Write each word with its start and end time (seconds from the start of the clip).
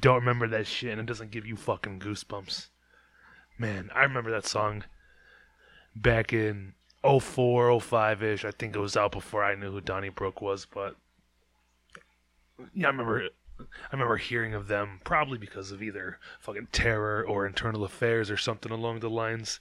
don't 0.00 0.20
remember 0.20 0.48
that 0.48 0.66
shit 0.66 0.92
and 0.92 1.00
it 1.00 1.06
doesn't 1.06 1.30
give 1.30 1.46
you 1.46 1.56
fucking 1.56 2.00
goosebumps. 2.00 2.68
Man, 3.58 3.90
I 3.94 4.02
remember 4.02 4.30
that 4.30 4.46
song 4.46 4.84
back 5.94 6.32
in 6.32 6.74
04, 7.02 7.80
05 7.80 8.22
ish. 8.22 8.44
I 8.44 8.50
think 8.50 8.74
it 8.74 8.80
was 8.80 8.96
out 8.96 9.12
before 9.12 9.44
I 9.44 9.54
knew 9.54 9.72
who 9.72 9.80
Donnybrook 9.80 10.40
was, 10.40 10.66
but 10.66 10.96
yeah, 12.74 12.86
I 12.86 12.90
remember 12.90 13.28
I 13.60 13.64
remember 13.92 14.16
hearing 14.16 14.54
of 14.54 14.68
them 14.68 15.00
probably 15.02 15.38
because 15.38 15.72
of 15.72 15.82
either 15.82 16.18
fucking 16.40 16.68
Terror 16.70 17.24
or 17.26 17.46
Internal 17.46 17.84
Affairs 17.84 18.30
or 18.30 18.36
something 18.36 18.70
along 18.70 19.00
the 19.00 19.10
lines 19.10 19.58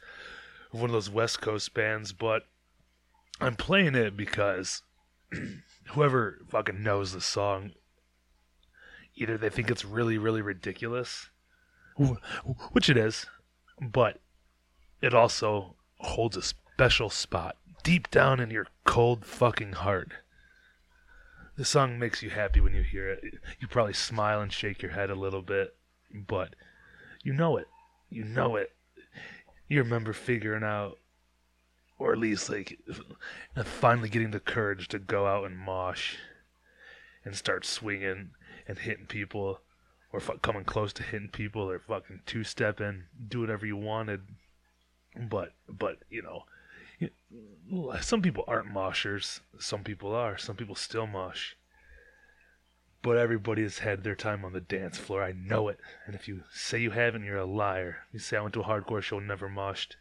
of 0.71 0.79
one 0.81 0.89
of 0.89 0.93
those 0.93 1.09
West 1.09 1.41
Coast 1.41 1.73
bands, 1.73 2.13
but 2.13 2.43
I'm 3.41 3.55
playing 3.55 3.95
it 3.95 4.15
because 4.15 4.83
whoever 5.87 6.39
fucking 6.49 6.83
knows 6.83 7.13
the 7.13 7.21
song 7.21 7.71
either 9.17 9.38
they 9.38 9.50
think 9.50 9.69
it's 9.69 9.83
really 9.83 10.17
really 10.17 10.41
ridiculous 10.41 11.29
which 12.72 12.89
it 12.89 12.97
is 12.97 13.25
but 13.81 14.19
it 15.01 15.13
also 15.13 15.75
holds 16.00 16.38
a 16.38 16.41
special 16.41 17.09
spot 17.09 17.57
deep 17.83 18.09
down 18.09 18.39
in 18.39 18.50
your 18.50 18.67
cold 18.83 19.25
fucking 19.25 19.73
heart. 19.73 20.11
The 21.55 21.66
song 21.66 21.97
makes 21.97 22.22
you 22.22 22.29
happy 22.29 22.59
when 22.59 22.73
you 22.73 22.83
hear 22.83 23.09
it. 23.09 23.23
You 23.59 23.67
probably 23.67 23.94
smile 23.94 24.41
and 24.41 24.51
shake 24.51 24.81
your 24.81 24.91
head 24.91 25.09
a 25.09 25.16
little 25.16 25.41
bit 25.41 25.75
but 26.13 26.55
you 27.23 27.34
know 27.34 27.57
it. 27.57 27.67
You 28.09 28.23
know 28.23 28.55
it. 28.55 28.72
You 29.67 29.84
remember 29.84 30.13
figuring 30.13 30.63
out 30.63 30.97
or 31.99 32.13
at 32.13 32.19
least 32.19 32.49
like 32.49 32.79
finally 33.63 34.09
getting 34.09 34.31
the 34.31 34.39
courage 34.39 34.88
to 34.89 34.99
go 34.99 35.25
out 35.25 35.45
and 35.45 35.57
mosh 35.57 36.16
and 37.25 37.35
start 37.35 37.66
swinging 37.66 38.29
and 38.67 38.79
hitting 38.79 39.05
people 39.05 39.61
or 40.11 40.19
fu- 40.19 40.38
coming 40.38 40.63
close 40.63 40.94
to 40.94 41.03
hitting 41.03 41.29
people 41.29 41.69
or 41.69 41.79
fucking 41.79 42.22
two 42.25 42.44
stepping, 42.44 43.03
do 43.28 43.41
whatever 43.41 43.66
you 43.66 43.78
wanted. 43.78 44.22
But 45.16 45.53
but 45.67 45.97
you 46.09 46.22
know, 46.22 46.44
some 48.01 48.22
people 48.22 48.44
aren't 48.47 48.73
moshers. 48.73 49.39
Some 49.59 49.83
people 49.83 50.13
are. 50.13 50.38
Some 50.38 50.55
people 50.55 50.75
still 50.75 51.07
mosh. 51.07 51.53
But 53.01 53.17
everybody 53.17 53.61
has 53.61 53.79
had 53.79 54.03
their 54.03 54.16
time 54.16 54.44
on 54.44 54.53
the 54.53 54.59
dance 54.59 54.97
floor. 54.97 55.23
I 55.23 55.31
know 55.31 55.67
it. 55.69 55.79
And 56.05 56.16
if 56.16 56.28
you 56.28 56.44
say 56.51 56.79
you 56.79 56.91
haven't, 56.91 57.23
you're 57.23 57.38
a 57.38 57.45
liar. 57.45 57.99
You 58.11 58.19
say 58.19 58.38
I 58.38 58.41
went 58.41 58.53
to 58.55 58.61
a 58.61 58.66
hardcore 58.66 59.01
show, 59.01 59.19
never 59.19 59.47
moshed. 59.47 59.95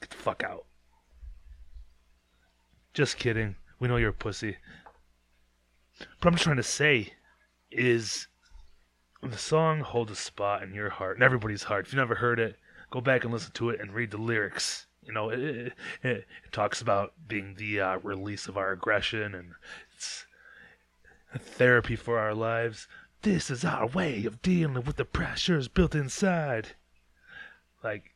Get 0.00 0.10
the 0.10 0.16
fuck 0.16 0.42
out. 0.42 0.66
Just 2.92 3.18
kidding. 3.18 3.56
We 3.78 3.88
know 3.88 3.96
you're 3.96 4.10
a 4.10 4.12
pussy. 4.12 4.56
But 5.98 6.28
I'm 6.28 6.34
just 6.34 6.44
trying 6.44 6.56
to 6.56 6.62
say 6.62 7.14
is 7.70 8.26
the 9.22 9.38
song 9.38 9.80
holds 9.80 10.10
a 10.10 10.16
spot 10.16 10.62
in 10.62 10.74
your 10.74 10.90
heart 10.90 11.16
and 11.16 11.22
everybody's 11.22 11.64
heart. 11.64 11.86
If 11.86 11.92
you've 11.92 11.98
never 11.98 12.16
heard 12.16 12.40
it, 12.40 12.56
go 12.90 13.00
back 13.00 13.24
and 13.24 13.32
listen 13.32 13.52
to 13.52 13.70
it 13.70 13.80
and 13.80 13.92
read 13.92 14.10
the 14.10 14.18
lyrics. 14.18 14.86
You 15.02 15.12
know, 15.12 15.30
it, 15.30 15.40
it, 15.40 15.74
it, 16.02 16.26
talks 16.52 16.80
about 16.80 17.12
being 17.26 17.54
the 17.56 17.80
uh, 17.80 17.98
release 17.98 18.46
of 18.46 18.56
our 18.56 18.72
aggression 18.72 19.34
and 19.34 19.52
it's 19.96 20.26
a 21.34 21.38
therapy 21.38 21.96
for 21.96 22.18
our 22.18 22.34
lives. 22.34 22.88
This 23.22 23.50
is 23.50 23.64
our 23.64 23.86
way 23.86 24.24
of 24.24 24.42
dealing 24.42 24.84
with 24.84 24.96
the 24.96 25.04
pressures 25.04 25.68
built 25.68 25.94
inside. 25.94 26.68
Like, 27.82 28.14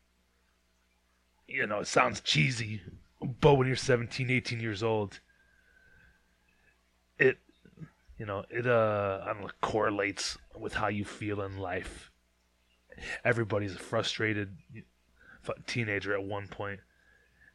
you 1.47 1.67
know, 1.67 1.81
it 1.81 1.87
sounds 1.87 2.21
cheesy, 2.21 2.81
but 3.21 3.55
when 3.55 3.67
you're 3.67 3.77
17, 3.77 4.31
18 4.31 4.61
years 4.61 4.83
old, 4.83 5.21
it 7.19 7.39
you 8.25 8.29
know 8.29 8.43
it 8.49 8.67
uh 8.67 9.21
i 9.23 9.27
don't 9.27 9.43
know 9.43 9.51
correlates 9.61 10.39
with 10.59 10.73
how 10.73 10.89
you 10.89 11.05
feel 11.05 11.43
in 11.43 11.59
life. 11.59 12.11
Everybody's 13.23 13.75
a 13.75 13.79
frustrated 13.79 14.57
teenager 15.67 16.15
at 16.15 16.25
one 16.25 16.49
point 16.49 16.81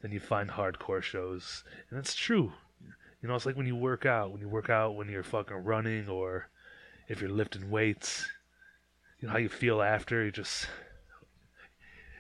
then 0.04 0.12
you 0.12 0.20
find 0.20 0.52
hardcore 0.52 1.02
shows 1.02 1.64
and 1.90 1.98
it's 1.98 2.14
true. 2.14 2.54
You 3.20 3.28
know 3.28 3.34
it's 3.34 3.48
like 3.48 3.58
when 3.58 3.66
you 3.66 3.76
work 3.76 4.06
out 4.06 4.32
when 4.32 4.42
you 4.42 4.48
work 4.48 4.70
out 4.70 4.96
when 4.96 5.10
you're 5.10 5.24
fucking 5.24 5.64
running 5.64 6.08
or 6.08 6.50
if 7.08 7.20
you're 7.20 7.32
lifting 7.32 7.72
weights 7.72 8.30
you 9.20 9.28
know 9.28 9.32
how 9.32 9.40
you 9.40 9.50
feel 9.50 9.82
after 9.82 10.24
you 10.24 10.32
just 10.32 10.68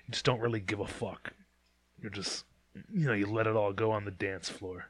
you 0.07 0.13
just 0.13 0.25
don't 0.25 0.39
really 0.39 0.59
give 0.59 0.79
a 0.79 0.87
fuck. 0.87 1.33
You're 2.01 2.09
just 2.09 2.45
you 2.91 3.05
know 3.05 3.13
you 3.13 3.27
let 3.27 3.45
it 3.45 3.55
all 3.55 3.73
go 3.73 3.91
on 3.91 4.05
the 4.05 4.11
dance 4.11 4.49
floor. 4.49 4.85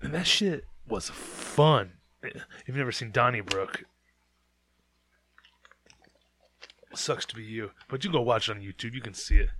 And 0.00 0.14
that 0.14 0.26
shit 0.26 0.64
was 0.88 1.10
fun. 1.10 1.97
You've 2.22 2.76
never 2.76 2.92
seen 2.92 3.12
Donnybrook, 3.12 3.84
sucks 6.94 7.26
to 7.26 7.36
be 7.36 7.44
you. 7.44 7.70
But 7.88 8.04
you 8.04 8.10
go 8.10 8.20
watch 8.20 8.48
it 8.48 8.56
on 8.56 8.62
YouTube, 8.62 8.94
you 8.94 9.00
can 9.00 9.14
see 9.14 9.36
it. 9.36 9.50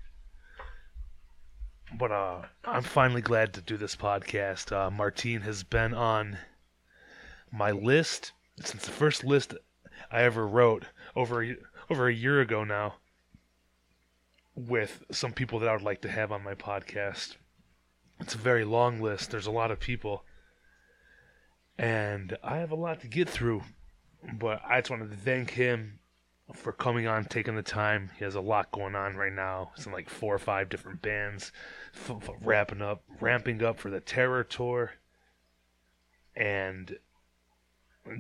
But 1.97 2.13
uh, 2.13 2.43
I'm 2.65 2.83
finally 2.83 3.23
glad 3.23 3.55
to 3.55 3.61
do 3.61 3.77
this 3.77 3.97
podcast. 3.97 4.73
Uh, 4.73 4.91
Martine 4.91 5.41
has 5.43 5.63
been 5.63 5.95
on 5.95 6.39
my 7.51 7.71
list 7.71 8.33
since 8.63 8.85
the 8.85 8.91
first 8.91 9.25
list 9.25 9.55
I 10.11 10.23
ever 10.23 10.47
wrote 10.47 10.85
over 11.17 11.43
a, 11.43 11.57
over 11.89 12.09
a 12.09 12.15
year 12.15 12.41
ago 12.41 12.65
now. 12.65 12.97
With 14.55 15.05
some 15.13 15.33
people 15.33 15.61
that 15.61 15.69
I 15.69 15.73
would 15.73 15.83
like 15.83 16.01
to 16.03 16.11
have 16.11 16.33
on 16.33 16.43
my 16.43 16.55
podcast. 16.55 17.37
It's 18.21 18.35
a 18.35 18.39
very 18.39 18.65
long 18.65 19.01
list. 19.01 19.31
There's 19.31 19.47
a 19.47 19.53
lot 19.53 19.71
of 19.71 19.79
people 19.79 20.25
and 21.79 22.37
I 22.43 22.59
have 22.59 22.73
a 22.73 22.77
lot 22.77 23.01
to 23.01 23.09
get 23.09 23.29
through. 23.29 23.63
But 24.35 24.61
I 24.69 24.81
just 24.81 24.91
wanted 24.91 25.11
to 25.11 25.17
thank 25.17 25.51
him 25.51 26.01
for 26.55 26.73
coming 26.73 27.07
on, 27.07 27.25
taking 27.25 27.55
the 27.55 27.63
time. 27.63 28.11
He 28.19 28.25
has 28.25 28.35
a 28.35 28.41
lot 28.41 28.73
going 28.73 28.97
on 28.97 29.17
right 29.17 29.33
now. 29.33 29.71
It's 29.77 29.87
in 29.87 29.93
like 29.93 30.11
four 30.11 30.35
or 30.35 30.41
five 30.41 30.69
different 30.69 31.03
bands, 31.03 31.53
f- 31.95 32.11
f- 32.11 32.31
wrapping 32.43 32.83
up, 32.83 33.03
ramping 33.21 33.63
up 33.63 33.79
for 33.79 33.91
the 33.91 34.01
Terror 34.01 34.43
tour, 34.43 34.93
and 36.35 36.99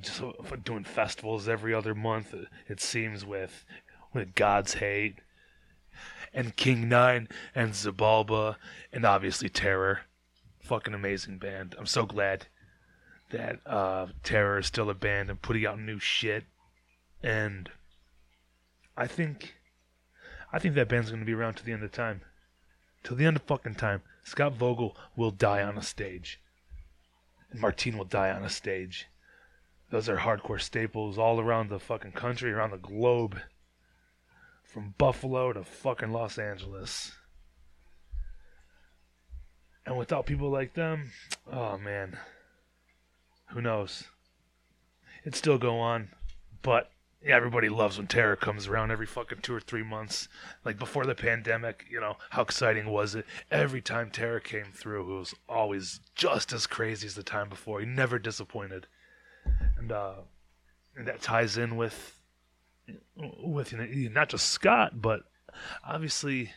just 0.00 0.22
uh, 0.22 0.32
doing 0.62 0.84
festivals 0.84 1.48
every 1.48 1.74
other 1.74 1.94
month. 1.94 2.34
It 2.68 2.80
seems 2.80 3.24
with 3.24 3.64
with 4.12 4.34
God's 4.34 4.74
Hate 4.74 5.16
and 6.32 6.56
King 6.56 6.88
Nine 6.88 7.28
and 7.54 7.72
Zabalba 7.72 8.56
and 8.92 9.04
obviously 9.04 9.48
Terror. 9.48 10.02
Fucking 10.60 10.94
amazing 10.94 11.38
band. 11.38 11.74
I'm 11.78 11.86
so 11.86 12.04
glad 12.04 12.46
that 13.30 13.60
uh, 13.66 14.06
Terror 14.22 14.58
is 14.58 14.66
still 14.66 14.90
a 14.90 14.94
band 14.94 15.30
and 15.30 15.40
putting 15.40 15.66
out 15.66 15.78
new 15.78 15.98
shit. 15.98 16.44
And 17.22 17.70
I 18.96 19.06
think, 19.06 19.54
I 20.52 20.58
think 20.58 20.74
that 20.74 20.88
band's 20.88 21.10
gonna 21.10 21.24
be 21.24 21.34
around 21.34 21.54
to 21.54 21.64
the 21.64 21.72
end 21.72 21.82
of 21.82 21.92
time, 21.92 22.22
till 23.02 23.16
the 23.16 23.26
end 23.26 23.36
of 23.36 23.42
fucking 23.42 23.74
time. 23.74 24.02
Scott 24.24 24.54
Vogel 24.54 24.96
will 25.16 25.30
die 25.30 25.62
on 25.62 25.78
a 25.78 25.82
stage, 25.82 26.40
and 27.50 27.60
Martine 27.60 27.96
will 27.96 28.04
die 28.04 28.30
on 28.30 28.44
a 28.44 28.50
stage. 28.50 29.06
Those 29.90 30.08
are 30.08 30.18
hardcore 30.18 30.60
staples 30.60 31.16
all 31.16 31.40
around 31.40 31.70
the 31.70 31.78
fucking 31.78 32.12
country, 32.12 32.52
around 32.52 32.72
the 32.72 32.76
globe. 32.76 33.40
From 34.64 34.94
Buffalo 34.98 35.54
to 35.54 35.64
fucking 35.64 36.12
Los 36.12 36.36
Angeles. 36.36 37.12
And 39.86 39.96
without 39.96 40.26
people 40.26 40.50
like 40.50 40.74
them, 40.74 41.12
oh 41.50 41.78
man, 41.78 42.18
who 43.50 43.60
knows? 43.60 44.04
It'd 45.22 45.34
still 45.34 45.58
go 45.58 45.78
on, 45.78 46.10
but 46.62 46.90
yeah, 47.24 47.34
everybody 47.34 47.68
loves 47.68 47.98
when 47.98 48.06
Terror 48.06 48.36
comes 48.36 48.68
around 48.68 48.90
every 48.92 49.06
fucking 49.06 49.40
two 49.42 49.54
or 49.54 49.60
three 49.60 49.82
months. 49.82 50.28
Like 50.64 50.78
before 50.78 51.04
the 51.04 51.16
pandemic, 51.16 51.84
you 51.90 52.00
know, 52.00 52.16
how 52.30 52.42
exciting 52.42 52.90
was 52.90 53.14
it? 53.14 53.26
Every 53.50 53.80
time 53.80 54.10
Terror 54.10 54.40
came 54.40 54.72
through, 54.72 55.00
it 55.02 55.18
was 55.18 55.34
always 55.48 56.00
just 56.14 56.52
as 56.52 56.66
crazy 56.66 57.06
as 57.06 57.14
the 57.14 57.24
time 57.24 57.48
before. 57.48 57.80
He 57.80 57.86
never 57.86 58.18
disappointed. 58.18 58.86
And 59.76 59.90
uh 59.90 60.14
and 60.96 61.08
that 61.08 61.20
ties 61.20 61.58
in 61.58 61.76
with 61.76 62.20
with 63.16 63.72
you 63.72 63.78
know, 63.78 64.10
not 64.12 64.28
just 64.28 64.48
Scott, 64.50 65.02
but 65.02 65.22
obviously 65.84 66.52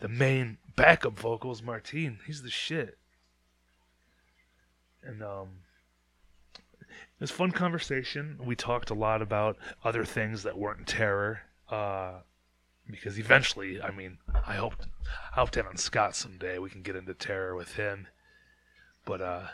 the 0.00 0.08
main 0.08 0.56
backup 0.74 1.18
vocals, 1.18 1.62
Martine. 1.62 2.18
He's 2.26 2.42
the 2.42 2.50
shit. 2.50 2.96
And 5.02 5.22
um 5.22 5.48
it 7.18 7.20
was 7.20 7.30
fun 7.30 7.50
conversation. 7.50 8.38
We 8.44 8.56
talked 8.56 8.90
a 8.90 8.94
lot 8.94 9.22
about 9.22 9.56
other 9.84 10.04
things 10.04 10.42
that 10.42 10.58
weren't 10.58 10.86
terror. 10.86 11.40
Uh, 11.70 12.20
because 12.90 13.18
eventually, 13.18 13.80
I 13.80 13.90
mean, 13.90 14.18
I 14.46 14.54
hope 14.54 14.74
I 15.34 15.40
hope 15.40 15.50
to 15.50 15.60
have 15.60 15.68
on 15.68 15.76
Scott 15.76 16.14
someday. 16.14 16.58
We 16.58 16.70
can 16.70 16.82
get 16.82 16.96
into 16.96 17.14
terror 17.14 17.54
with 17.54 17.74
him. 17.74 18.06
But 19.04 19.20
uh 19.20 19.46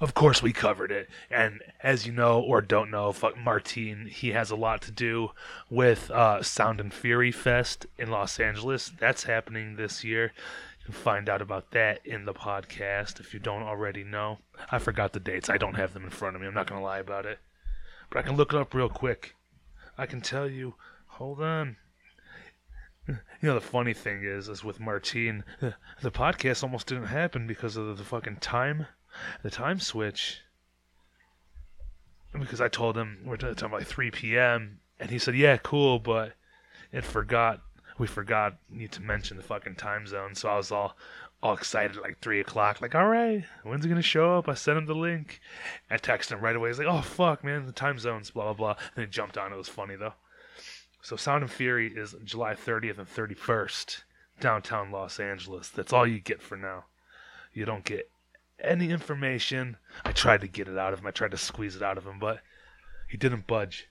of 0.00 0.14
course 0.14 0.42
we 0.42 0.52
covered 0.52 0.92
it. 0.92 1.08
And 1.30 1.60
as 1.82 2.06
you 2.06 2.12
know 2.12 2.40
or 2.40 2.60
don't 2.60 2.90
know, 2.90 3.12
fuck 3.12 3.36
Martin, 3.36 4.06
he 4.06 4.32
has 4.32 4.50
a 4.50 4.56
lot 4.56 4.82
to 4.82 4.90
do 4.90 5.30
with 5.70 6.10
uh 6.10 6.42
Sound 6.42 6.80
and 6.80 6.92
Fury 6.92 7.32
Fest 7.32 7.86
in 7.98 8.10
Los 8.10 8.38
Angeles. 8.40 8.92
That's 8.98 9.24
happening 9.24 9.76
this 9.76 10.04
year. 10.04 10.32
Find 10.90 11.30
out 11.30 11.40
about 11.40 11.70
that 11.70 12.04
in 12.04 12.26
the 12.26 12.34
podcast 12.34 13.18
if 13.18 13.32
you 13.32 13.40
don't 13.40 13.62
already 13.62 14.04
know. 14.04 14.38
I 14.70 14.78
forgot 14.78 15.14
the 15.14 15.20
dates. 15.20 15.48
I 15.48 15.56
don't 15.56 15.76
have 15.76 15.94
them 15.94 16.04
in 16.04 16.10
front 16.10 16.36
of 16.36 16.42
me. 16.42 16.48
I'm 16.48 16.54
not 16.54 16.66
going 16.66 16.80
to 16.80 16.84
lie 16.84 16.98
about 16.98 17.24
it. 17.24 17.38
But 18.10 18.18
I 18.18 18.22
can 18.22 18.36
look 18.36 18.52
it 18.52 18.58
up 18.58 18.74
real 18.74 18.90
quick. 18.90 19.34
I 19.96 20.04
can 20.04 20.20
tell 20.20 20.48
you. 20.48 20.74
Hold 21.06 21.40
on. 21.40 21.76
You 23.06 23.16
know 23.42 23.54
the 23.54 23.60
funny 23.60 23.92
thing 23.92 24.24
is, 24.24 24.48
is 24.48 24.64
with 24.64 24.80
Martine, 24.80 25.44
the 25.60 26.10
podcast 26.10 26.62
almost 26.62 26.86
didn't 26.86 27.06
happen 27.06 27.46
because 27.46 27.76
of 27.76 27.98
the 27.98 28.04
fucking 28.04 28.36
time, 28.36 28.86
the 29.42 29.50
time 29.50 29.78
switch. 29.78 30.40
Because 32.32 32.60
I 32.60 32.68
told 32.68 32.96
him 32.96 33.20
we're 33.24 33.36
talking 33.36 33.66
about 33.66 33.84
3 33.84 34.10
p.m. 34.10 34.80
and 34.98 35.10
he 35.10 35.18
said, 35.18 35.36
"Yeah, 35.36 35.58
cool," 35.58 35.98
but 35.98 36.32
it 36.92 37.04
forgot 37.04 37.60
we 37.98 38.06
forgot 38.06 38.56
need 38.70 38.92
to 38.92 39.02
mention 39.02 39.36
the 39.36 39.42
fucking 39.42 39.76
time 39.76 40.06
zone. 40.06 40.34
So 40.34 40.48
I 40.48 40.56
was 40.56 40.72
all 40.72 40.96
all 41.42 41.54
excited 41.54 41.96
like 41.96 42.18
three 42.20 42.40
o'clock, 42.40 42.80
like, 42.80 42.94
all 42.94 43.06
right, 43.06 43.44
when's 43.64 43.84
it 43.84 43.88
gonna 43.88 44.02
show 44.02 44.38
up? 44.38 44.48
I 44.48 44.54
sent 44.54 44.78
him 44.78 44.86
the 44.86 44.94
link. 44.94 45.40
I 45.90 45.96
texted 45.96 46.32
him 46.32 46.40
right 46.40 46.56
away. 46.56 46.70
He's 46.70 46.78
like, 46.78 46.88
oh 46.88 47.02
fuck, 47.02 47.44
man, 47.44 47.66
the 47.66 47.72
time 47.72 47.98
zones, 47.98 48.30
blah 48.30 48.44
blah 48.44 48.54
blah. 48.54 48.76
And 48.96 49.04
he 49.04 49.10
jumped 49.10 49.36
on. 49.36 49.52
It 49.52 49.56
was 49.56 49.68
funny 49.68 49.96
though. 49.96 50.14
So 51.02 51.16
Sound 51.16 51.42
and 51.42 51.52
Fury 51.52 51.92
is 51.94 52.16
July 52.24 52.54
30th 52.54 52.98
and 52.98 53.06
31st, 53.06 54.04
downtown 54.40 54.90
Los 54.90 55.20
Angeles. 55.20 55.68
That's 55.68 55.92
all 55.92 56.06
you 56.06 56.18
get 56.18 56.40
for 56.40 56.56
now. 56.56 56.84
You 57.52 57.66
don't 57.66 57.84
get 57.84 58.10
any 58.58 58.88
information. 58.88 59.76
I 60.02 60.12
tried 60.12 60.40
to 60.40 60.48
get 60.48 60.66
it 60.66 60.78
out 60.78 60.94
of 60.94 61.00
him. 61.00 61.06
I 61.06 61.10
tried 61.10 61.32
to 61.32 61.36
squeeze 61.36 61.76
it 61.76 61.82
out 61.82 61.98
of 61.98 62.06
him, 62.06 62.18
but 62.18 62.40
he 63.06 63.18
didn't 63.18 63.46
budge. 63.46 63.86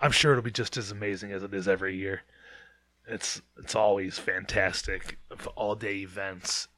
I'm 0.00 0.10
sure 0.10 0.32
it'll 0.32 0.42
be 0.42 0.50
just 0.50 0.76
as 0.76 0.90
amazing 0.90 1.30
as 1.30 1.44
it 1.44 1.54
is 1.54 1.68
every 1.68 1.96
year. 1.96 2.22
It's 3.10 3.42
it's 3.58 3.74
always 3.74 4.20
fantastic 4.20 5.18
for 5.36 5.50
all 5.50 5.74
day 5.74 5.96
events, 5.96 6.68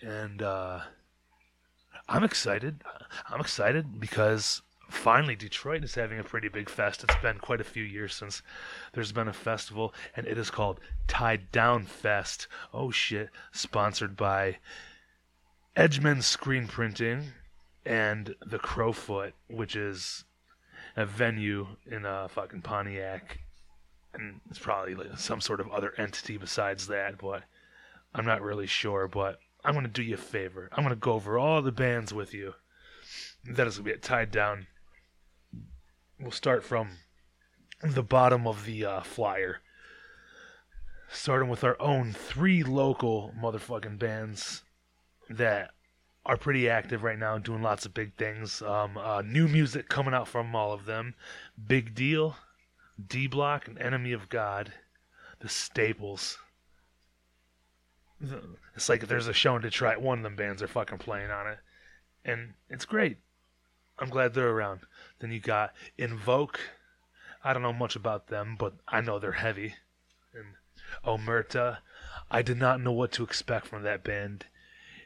and 0.00 0.40
uh, 0.40 0.82
I'm 2.08 2.22
excited. 2.22 2.84
I'm 3.28 3.40
excited 3.40 3.98
because 3.98 4.62
finally 4.88 5.34
Detroit 5.34 5.82
is 5.82 5.96
having 5.96 6.20
a 6.20 6.24
pretty 6.24 6.48
big 6.48 6.68
fest. 6.70 7.02
It's 7.02 7.20
been 7.20 7.38
quite 7.38 7.60
a 7.60 7.64
few 7.64 7.82
years 7.82 8.14
since 8.14 8.42
there's 8.92 9.10
been 9.10 9.26
a 9.26 9.32
festival, 9.32 9.92
and 10.14 10.24
it 10.24 10.38
is 10.38 10.50
called 10.50 10.78
Tied 11.08 11.50
Down 11.50 11.84
Fest. 11.86 12.46
Oh 12.72 12.92
shit! 12.92 13.30
Sponsored 13.50 14.16
by 14.16 14.58
Edgeman 15.76 16.22
Screen 16.22 16.68
Printing 16.68 17.32
and 17.84 18.36
the 18.40 18.60
Crofoot, 18.60 19.32
which 19.48 19.74
is 19.74 20.26
a 20.96 21.04
venue 21.04 21.66
in 21.90 22.06
uh, 22.06 22.28
fucking 22.28 22.62
Pontiac 22.62 23.40
and 24.14 24.40
it's 24.50 24.58
probably 24.58 24.94
like 24.94 25.18
some 25.18 25.40
sort 25.40 25.60
of 25.60 25.70
other 25.70 25.94
entity 25.96 26.36
besides 26.36 26.86
that, 26.88 27.18
but 27.18 27.44
I'm 28.14 28.26
not 28.26 28.42
really 28.42 28.66
sure. 28.66 29.08
But 29.08 29.38
I'm 29.64 29.74
gonna 29.74 29.88
do 29.88 30.02
you 30.02 30.14
a 30.14 30.18
favor. 30.18 30.68
I'm 30.72 30.82
gonna 30.82 30.96
go 30.96 31.12
over 31.12 31.38
all 31.38 31.62
the 31.62 31.72
bands 31.72 32.12
with 32.12 32.34
you. 32.34 32.54
That 33.44 33.66
is 33.66 33.78
gonna 33.78 33.92
be 33.92 33.98
tied 33.98 34.30
down. 34.30 34.66
We'll 36.20 36.30
start 36.30 36.64
from 36.64 36.98
the 37.82 38.02
bottom 38.02 38.46
of 38.46 38.64
the 38.64 38.84
uh, 38.84 39.00
flyer. 39.02 39.60
Starting 41.10 41.48
with 41.48 41.64
our 41.64 41.80
own 41.80 42.12
three 42.12 42.62
local 42.62 43.34
motherfucking 43.38 43.98
bands 43.98 44.62
that 45.28 45.72
are 46.24 46.36
pretty 46.36 46.68
active 46.68 47.02
right 47.02 47.18
now, 47.18 47.36
doing 47.38 47.62
lots 47.62 47.84
of 47.84 47.92
big 47.92 48.14
things. 48.14 48.62
Um, 48.62 48.96
uh, 48.96 49.22
new 49.22 49.48
music 49.48 49.88
coming 49.88 50.14
out 50.14 50.28
from 50.28 50.54
all 50.54 50.72
of 50.72 50.84
them. 50.86 51.14
Big 51.66 51.94
deal. 51.94 52.36
D 53.04 53.26
Block 53.26 53.68
and 53.68 53.78
Enemy 53.78 54.12
of 54.12 54.28
God, 54.28 54.72
the 55.40 55.48
staples. 55.48 56.38
It's 58.76 58.88
like 58.88 59.02
if 59.02 59.08
there's 59.08 59.26
a 59.26 59.32
show 59.32 59.56
in 59.56 59.62
Detroit, 59.62 60.00
one 60.00 60.18
of 60.18 60.24
them 60.24 60.36
bands 60.36 60.62
are 60.62 60.68
fucking 60.68 60.98
playing 60.98 61.30
on 61.30 61.48
it. 61.48 61.58
And 62.24 62.54
it's 62.68 62.84
great. 62.84 63.18
I'm 63.98 64.08
glad 64.08 64.34
they're 64.34 64.50
around. 64.50 64.80
Then 65.18 65.32
you 65.32 65.40
got 65.40 65.72
Invoke. 65.98 66.60
I 67.44 67.52
don't 67.52 67.62
know 67.62 67.72
much 67.72 67.96
about 67.96 68.28
them, 68.28 68.56
but 68.58 68.74
I 68.86 69.00
know 69.00 69.18
they're 69.18 69.32
heavy. 69.32 69.74
And 70.34 70.54
Omerta. 71.04 71.78
I 72.30 72.42
did 72.42 72.58
not 72.58 72.80
know 72.80 72.92
what 72.92 73.12
to 73.12 73.24
expect 73.24 73.66
from 73.66 73.82
that 73.82 74.04
band. 74.04 74.46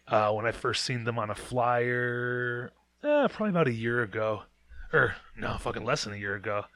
Uh, 0.07 0.31
when 0.33 0.47
I 0.47 0.53
first 0.53 0.85
seen 0.85 1.05
them 1.05 1.19
on 1.19 1.31
a 1.31 1.35
flyer, 1.35 2.73
eh, 3.03 3.27
probably 3.29 3.51
about 3.51 3.69
a 3.69 3.73
year 3.73 4.03
ago. 4.03 4.43
Or, 4.93 5.17
no, 5.37 5.57
fucking 5.59 5.85
less 5.85 6.05
than 6.05 6.13
a 6.13 6.19
year 6.19 6.35
ago. 6.35 6.67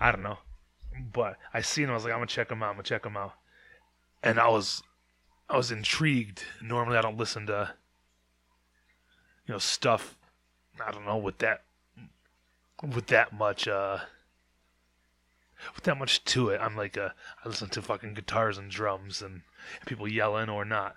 I 0.00 0.10
don't 0.10 0.22
know. 0.22 0.38
But 1.12 1.38
I 1.52 1.60
seen 1.60 1.84
him. 1.84 1.90
I 1.90 1.94
was 1.94 2.04
like, 2.04 2.12
I'm 2.12 2.18
gonna 2.18 2.26
check 2.26 2.50
him 2.50 2.62
out. 2.62 2.70
I'm 2.70 2.74
gonna 2.74 2.84
check 2.84 3.04
him 3.04 3.16
out. 3.16 3.34
And 4.22 4.38
I 4.38 4.48
was, 4.48 4.82
I 5.48 5.56
was 5.56 5.70
intrigued. 5.70 6.44
Normally, 6.62 6.96
I 6.96 7.02
don't 7.02 7.16
listen 7.16 7.46
to, 7.46 7.74
you 9.46 9.54
know, 9.54 9.58
stuff. 9.58 10.16
I 10.84 10.90
don't 10.90 11.04
know 11.04 11.18
with 11.18 11.38
that, 11.38 11.64
with 12.82 13.08
that 13.08 13.32
much, 13.32 13.66
uh, 13.66 13.98
with 15.74 15.84
that 15.84 15.98
much 15.98 16.24
to 16.24 16.50
it. 16.50 16.60
I'm 16.60 16.76
like, 16.76 16.96
uh, 16.96 17.10
I 17.44 17.48
listen 17.48 17.68
to 17.70 17.82
fucking 17.82 18.14
guitars 18.14 18.58
and 18.58 18.70
drums 18.70 19.22
and 19.22 19.42
people 19.86 20.08
yelling 20.08 20.48
or 20.48 20.64
not. 20.64 20.96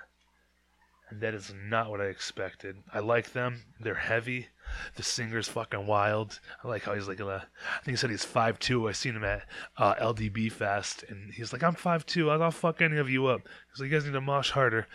And 1.09 1.21
that 1.21 1.35
is 1.35 1.53
not 1.55 1.89
what 1.89 2.01
I 2.01 2.05
expected. 2.05 2.77
I 2.91 2.99
like 2.99 3.33
them. 3.33 3.61
They're 3.79 3.93
heavy. 3.93 4.47
The 4.95 5.03
singer's 5.03 5.47
fucking 5.47 5.85
wild. 5.85 6.39
I 6.63 6.67
like 6.67 6.83
how 6.83 6.95
he's 6.95 7.07
like, 7.07 7.21
uh, 7.21 7.27
I 7.27 7.83
think 7.83 7.93
he 7.93 7.95
said 7.95 8.09
he's 8.09 8.25
five 8.25 8.57
two. 8.57 8.87
I 8.89 8.93
seen 8.93 9.15
him 9.15 9.23
at 9.23 9.43
uh, 9.77 9.93
LDB 9.95 10.51
Fest, 10.51 11.03
and 11.07 11.31
he's 11.33 11.53
like, 11.53 11.63
I'm 11.63 11.75
five 11.75 12.05
two. 12.05 12.31
I'll 12.31 12.51
fuck 12.51 12.81
any 12.81 12.97
of 12.97 13.09
you 13.09 13.27
up. 13.27 13.41
He's 13.71 13.79
like, 13.79 13.91
you 13.91 13.95
guys 13.95 14.05
need 14.05 14.13
to 14.13 14.21
mosh 14.21 14.51
harder. 14.51 14.87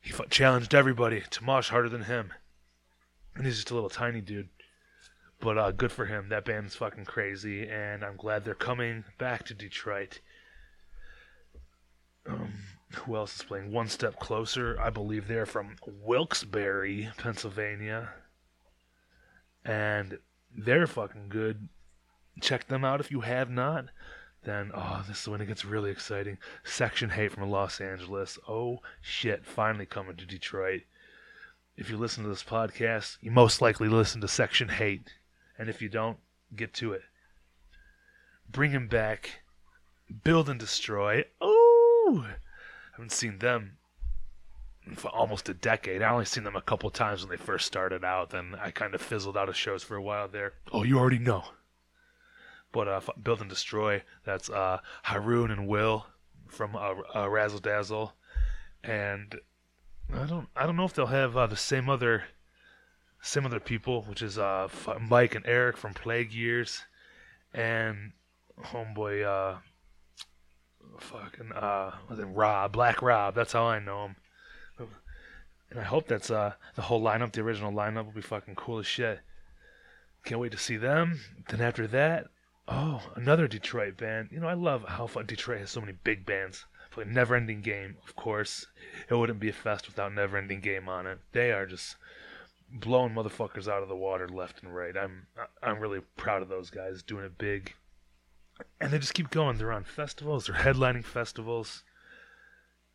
He 0.00 0.12
challenged 0.28 0.74
everybody 0.74 1.22
to 1.30 1.44
mosh 1.44 1.70
harder 1.70 1.88
than 1.88 2.02
him, 2.02 2.32
and 3.34 3.46
he's 3.46 3.56
just 3.56 3.70
a 3.70 3.74
little 3.74 3.90
tiny 3.90 4.20
dude. 4.20 4.50
But 5.40 5.58
uh, 5.58 5.70
good 5.72 5.92
for 5.92 6.06
him. 6.06 6.28
That 6.28 6.44
band's 6.44 6.76
fucking 6.76 7.06
crazy, 7.06 7.68
and 7.68 8.04
I'm 8.04 8.16
glad 8.16 8.44
they're 8.44 8.54
coming 8.54 9.04
back 9.18 9.44
to 9.46 9.54
Detroit. 9.54 10.20
Um, 12.28 12.52
who 12.92 13.16
else 13.16 13.36
is 13.36 13.42
playing? 13.42 13.72
One 13.72 13.88
Step 13.88 14.18
Closer. 14.20 14.78
I 14.80 14.90
believe 14.90 15.26
they're 15.26 15.46
from 15.46 15.76
Wilkes-Barre, 15.86 17.10
Pennsylvania 17.16 18.10
and 19.66 20.18
they're 20.56 20.86
fucking 20.86 21.28
good. 21.28 21.68
Check 22.40 22.68
them 22.68 22.84
out 22.84 23.00
if 23.00 23.10
you 23.10 23.22
have 23.22 23.50
not. 23.50 23.86
Then, 24.44 24.70
oh, 24.72 25.04
this 25.08 25.22
is 25.22 25.28
when 25.28 25.40
it 25.40 25.46
gets 25.46 25.64
really 25.64 25.90
exciting. 25.90 26.38
Section 26.62 27.10
H8 27.10 27.32
from 27.32 27.50
Los 27.50 27.80
Angeles. 27.80 28.38
Oh, 28.48 28.78
shit, 29.00 29.44
finally 29.44 29.86
coming 29.86 30.16
to 30.16 30.24
Detroit. 30.24 30.82
If 31.76 31.90
you 31.90 31.96
listen 31.96 32.22
to 32.22 32.28
this 32.28 32.44
podcast, 32.44 33.18
you 33.20 33.32
most 33.32 33.60
likely 33.60 33.88
listen 33.88 34.20
to 34.20 34.28
Section 34.28 34.68
H8. 34.68 35.08
And 35.58 35.68
if 35.68 35.82
you 35.82 35.88
don't, 35.88 36.18
get 36.54 36.72
to 36.74 36.92
it. 36.92 37.02
Bring 38.48 38.70
him 38.70 38.86
back. 38.86 39.40
Build 40.22 40.48
and 40.48 40.60
Destroy. 40.60 41.24
Oh! 41.40 42.26
I 42.96 43.02
haven't 43.02 43.12
seen 43.12 43.38
them 43.40 43.76
for 44.94 45.08
almost 45.08 45.50
a 45.50 45.54
decade. 45.54 46.00
I 46.00 46.10
only 46.10 46.24
seen 46.24 46.44
them 46.44 46.56
a 46.56 46.62
couple 46.62 46.88
times 46.90 47.20
when 47.20 47.28
they 47.28 47.36
first 47.36 47.66
started 47.66 48.04
out. 48.04 48.30
Then 48.30 48.56
I 48.58 48.70
kind 48.70 48.94
of 48.94 49.02
fizzled 49.02 49.36
out 49.36 49.50
of 49.50 49.56
shows 49.56 49.82
for 49.82 49.96
a 49.96 50.02
while 50.02 50.28
there. 50.28 50.54
Oh, 50.72 50.82
you 50.82 50.98
already 50.98 51.18
know. 51.18 51.44
But 52.72 52.88
uh, 52.88 53.00
Build 53.22 53.40
and 53.42 53.50
Destroy, 53.50 54.02
that's 54.24 54.48
uh, 54.48 54.78
Haroon 55.02 55.50
and 55.50 55.68
Will 55.68 56.06
from 56.48 56.74
uh, 56.74 56.94
uh, 57.14 57.28
Razzle 57.28 57.58
Dazzle, 57.58 58.14
and 58.82 59.40
I 60.12 60.24
don't 60.24 60.48
I 60.56 60.64
don't 60.64 60.76
know 60.76 60.84
if 60.84 60.94
they'll 60.94 61.06
have 61.06 61.36
uh, 61.36 61.46
the 61.46 61.56
same 61.56 61.90
other 61.90 62.24
same 63.20 63.44
other 63.44 63.60
people, 63.60 64.02
which 64.02 64.22
is 64.22 64.38
uh, 64.38 64.68
Mike 65.00 65.34
and 65.34 65.46
Eric 65.46 65.76
from 65.76 65.92
Plague 65.92 66.32
Years, 66.32 66.84
and 67.52 68.12
homeboy 68.58 69.24
uh, 69.24 69.58
fucking 70.98 71.52
uh, 71.52 71.92
was 72.08 72.18
it 72.18 72.24
Rob 72.24 72.72
Black 72.72 73.02
Rob? 73.02 73.34
That's 73.34 73.52
how 73.52 73.64
I 73.64 73.78
know 73.78 74.06
him. 74.06 74.16
And 75.70 75.80
I 75.80 75.84
hope 75.84 76.06
that's 76.06 76.30
uh 76.30 76.54
the 76.74 76.82
whole 76.82 77.02
lineup, 77.02 77.32
the 77.32 77.40
original 77.40 77.72
lineup 77.72 78.04
will 78.04 78.12
be 78.12 78.20
fucking 78.20 78.54
cool 78.54 78.78
as 78.78 78.86
shit. 78.86 79.20
Can't 80.24 80.40
wait 80.40 80.52
to 80.52 80.58
see 80.58 80.76
them. 80.76 81.20
Then 81.48 81.60
after 81.60 81.86
that, 81.88 82.28
oh, 82.68 83.02
another 83.14 83.48
Detroit 83.48 83.96
band. 83.96 84.28
You 84.32 84.40
know, 84.40 84.48
I 84.48 84.54
love 84.54 84.84
how 84.86 85.06
fun 85.06 85.26
Detroit 85.26 85.60
has 85.60 85.70
so 85.70 85.80
many 85.80 85.92
big 86.04 86.24
bands. 86.24 86.64
Never 87.04 87.34
Ending 87.34 87.60
Game, 87.60 87.96
of 88.06 88.16
course. 88.16 88.66
It 89.10 89.14
wouldn't 89.14 89.38
be 89.38 89.50
a 89.50 89.52
fest 89.52 89.86
without 89.86 90.14
Never 90.14 90.38
Ending 90.38 90.60
Game 90.60 90.88
on 90.88 91.06
it. 91.06 91.18
They 91.32 91.52
are 91.52 91.66
just 91.66 91.96
blowing 92.72 93.14
motherfuckers 93.14 93.68
out 93.68 93.82
of 93.82 93.88
the 93.88 93.96
water 93.96 94.28
left 94.28 94.62
and 94.62 94.74
right. 94.74 94.96
I'm 94.96 95.26
I'm 95.62 95.78
really 95.78 96.00
proud 96.16 96.42
of 96.42 96.48
those 96.48 96.70
guys 96.70 97.02
doing 97.02 97.24
it 97.24 97.38
big. 97.38 97.74
And 98.80 98.90
they 98.90 98.98
just 98.98 99.14
keep 99.14 99.30
going. 99.30 99.58
They're 99.58 99.72
on 99.72 99.84
festivals, 99.84 100.46
they're 100.46 100.56
headlining 100.56 101.04
festivals. 101.04 101.82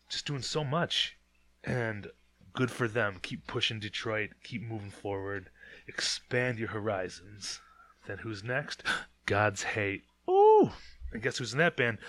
Just 0.09 0.25
doing 0.25 0.41
so 0.41 0.63
much. 0.63 1.17
And 1.63 2.07
good 2.53 2.71
for 2.71 2.87
them. 2.87 3.19
Keep 3.21 3.47
pushing 3.47 3.79
Detroit. 3.79 4.31
Keep 4.43 4.63
moving 4.63 4.91
forward. 4.91 5.49
Expand 5.87 6.59
your 6.59 6.69
horizons. 6.69 7.61
Then 8.07 8.19
who's 8.19 8.43
next? 8.43 8.83
God's 9.25 9.63
Hate. 9.63 10.03
Ooh! 10.29 10.71
And 11.13 11.21
guess 11.21 11.37
who's 11.37 11.53
in 11.53 11.59
that 11.59 11.77
band? 11.77 11.99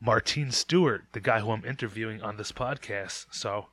Martine 0.00 0.50
Stewart, 0.50 1.04
the 1.12 1.20
guy 1.20 1.40
who 1.40 1.50
I'm 1.50 1.64
interviewing 1.64 2.20
on 2.20 2.36
this 2.36 2.52
podcast. 2.52 3.26
So 3.30 3.68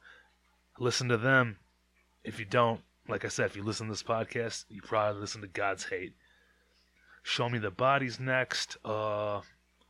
listen 0.80 1.10
to 1.10 1.18
them. 1.18 1.58
If 2.24 2.40
you 2.40 2.46
don't, 2.46 2.82
like 3.08 3.25
I 3.25 3.28
said, 3.28 3.48
if 3.48 3.56
you 3.56 3.63
listen 3.63 3.88
to 3.88 3.92
this 3.92 4.04
podcast, 4.04 4.66
you 4.70 4.82
probably 4.82 5.20
listen 5.20 5.42
to 5.42 5.48
God's 5.48 5.86
Hate. 5.86 6.13
Show 7.24 7.50
Me 7.50 7.58
the 7.58 7.72
Bodies 7.72 8.20
next. 8.20 8.77
Uh, 8.84 9.42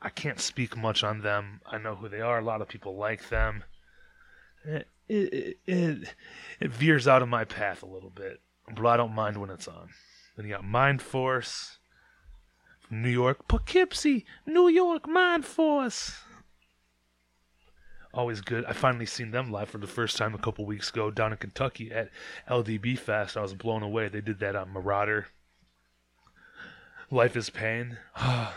I 0.01 0.09
can't 0.09 0.39
speak 0.39 0.77
much 0.77 1.03
on 1.03 1.21
them. 1.21 1.61
I 1.65 1.79
know 1.79 1.95
who 1.95 2.07
they 2.07 2.21
are. 2.21 2.39
A 2.39 2.43
lot 2.43 2.61
of 2.61 2.67
people 2.67 2.95
like 2.95 3.29
them. 3.29 3.63
It, 4.63 4.87
it, 5.09 5.57
it, 5.65 6.15
it 6.59 6.71
veers 6.71 7.07
out 7.07 7.21
of 7.21 7.27
my 7.27 7.43
path 7.43 7.83
a 7.83 7.87
little 7.87 8.11
bit, 8.11 8.39
but 8.73 8.85
I 8.85 8.95
don't 8.95 9.15
mind 9.15 9.37
when 9.37 9.49
it's 9.49 9.67
on. 9.67 9.89
Then 10.37 10.45
you 10.45 10.53
got 10.53 10.63
Mind 10.63 11.01
Force 11.01 11.79
from 12.79 13.01
New 13.01 13.09
York, 13.09 13.47
Poughkeepsie, 13.47 14.25
New 14.45 14.69
York, 14.69 15.07
Mind 15.07 15.43
Force. 15.43 16.19
Always 18.13 18.41
good. 18.41 18.63
I 18.65 18.73
finally 18.73 19.07
seen 19.07 19.31
them 19.31 19.51
live 19.51 19.69
for 19.69 19.79
the 19.79 19.87
first 19.87 20.17
time 20.17 20.35
a 20.35 20.37
couple 20.37 20.65
weeks 20.65 20.91
ago 20.91 21.09
down 21.09 21.31
in 21.31 21.37
Kentucky 21.39 21.91
at 21.91 22.11
LDB 22.47 22.97
Fest. 22.97 23.35
I 23.35 23.41
was 23.41 23.55
blown 23.55 23.81
away. 23.81 24.07
They 24.07 24.21
did 24.21 24.39
that 24.39 24.55
on 24.55 24.71
Merauder. 24.71 25.25
Life 27.13 27.38
is 27.38 27.51
Pain. 27.51 28.00
it 28.20 28.50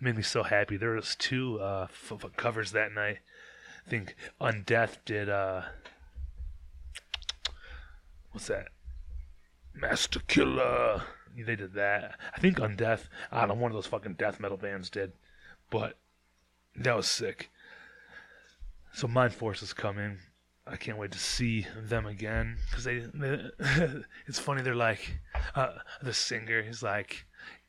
made 0.00 0.16
me 0.16 0.22
so 0.22 0.42
happy. 0.42 0.78
There 0.78 0.92
was 0.92 1.14
two 1.14 1.60
uh, 1.60 1.86
f- 1.90 2.24
f- 2.24 2.34
covers 2.34 2.72
that 2.72 2.92
night. 2.92 3.18
I 3.86 3.90
think 3.90 4.16
Undeath 4.40 4.96
did 5.04 5.28
uh 5.28 5.64
what's 8.32 8.46
that? 8.46 8.68
Master 9.74 10.20
Killer. 10.20 11.02
They 11.36 11.56
did 11.56 11.74
that. 11.74 12.18
I 12.34 12.40
think 12.40 12.56
Undeath. 12.56 13.08
I 13.30 13.40
don't 13.40 13.48
know, 13.48 13.62
one 13.62 13.70
of 13.70 13.76
those 13.76 13.86
fucking 13.86 14.14
death 14.14 14.40
metal 14.40 14.56
bands 14.56 14.88
did. 14.88 15.12
But 15.68 15.98
that 16.74 16.96
was 16.96 17.06
sick. 17.06 17.50
So 18.94 19.06
Mind 19.06 19.34
Force 19.34 19.62
is 19.62 19.74
coming. 19.74 20.20
I 20.66 20.76
can't 20.76 20.98
wait 20.98 21.12
to 21.12 21.18
see 21.18 21.66
them 21.76 22.06
again 22.06 22.56
because 22.68 22.84
they, 22.84 22.98
they 22.98 23.50
it's 24.26 24.38
funny. 24.38 24.62
They're 24.62 24.74
like 24.74 25.20
uh, 25.54 25.74
the 26.02 26.12
singer. 26.12 26.62
He's 26.62 26.82
like, 26.82 27.24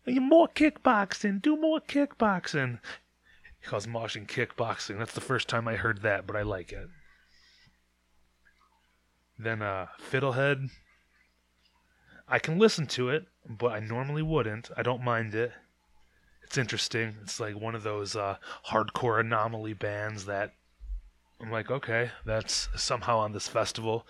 more 0.08 0.48
kickboxing. 0.48 1.42
Do 1.42 1.56
more 1.56 1.80
kickboxing. 1.80 2.80
He 3.60 3.68
calls 3.68 3.86
moshing 3.86 4.26
kickboxing. 4.26 4.98
That's 4.98 5.14
the 5.14 5.22
first 5.22 5.48
time 5.48 5.68
I 5.68 5.76
heard 5.76 6.02
that, 6.02 6.26
but 6.26 6.36
I 6.36 6.42
like 6.42 6.72
it. 6.72 6.88
Then 9.38 9.62
uh, 9.62 9.88
Fiddlehead. 10.10 10.70
I 12.28 12.40
can 12.40 12.58
listen 12.58 12.88
to 12.88 13.10
it, 13.10 13.26
but 13.48 13.72
I 13.74 13.80
normally 13.80 14.24
wouldn't. 14.24 14.72
I 14.76 14.82
don't 14.82 15.04
mind 15.04 15.36
it. 15.36 15.52
It's 16.44 16.58
interesting. 16.58 17.16
It's 17.22 17.40
like 17.40 17.60
one 17.60 17.76
of 17.76 17.84
those 17.84 18.16
uh, 18.16 18.38
hardcore 18.70 19.20
anomaly 19.20 19.74
bands 19.74 20.26
that 20.26 20.54
I'm 21.40 21.52
like, 21.52 21.70
okay, 21.70 22.12
that's 22.26 22.70
somehow 22.76 23.20
on 23.20 23.32
this 23.32 23.48
festival, 23.48 24.06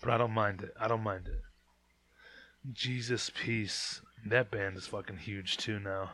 but 0.00 0.10
I 0.10 0.18
don't 0.18 0.32
mind 0.32 0.62
it. 0.62 0.74
I 0.78 0.88
don't 0.88 1.02
mind 1.02 1.28
it. 1.28 1.42
Jesus 2.72 3.30
Piece. 3.30 4.02
That 4.26 4.50
band 4.50 4.76
is 4.76 4.86
fucking 4.86 5.18
huge 5.18 5.56
too 5.56 5.78
now. 5.78 6.10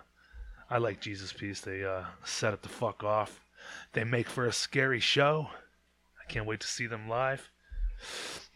I 0.70 0.78
like 0.78 1.00
Jesus 1.00 1.32
Piece. 1.32 1.60
They 1.60 1.84
uh, 1.84 2.04
set 2.24 2.54
it 2.54 2.62
the 2.62 2.68
fuck 2.68 3.02
off. 3.02 3.40
They 3.92 4.04
make 4.04 4.28
for 4.28 4.46
a 4.46 4.52
scary 4.52 5.00
show. 5.00 5.48
I 6.20 6.30
can't 6.30 6.46
wait 6.46 6.60
to 6.60 6.66
see 6.66 6.86
them 6.86 7.08
live. 7.08 7.50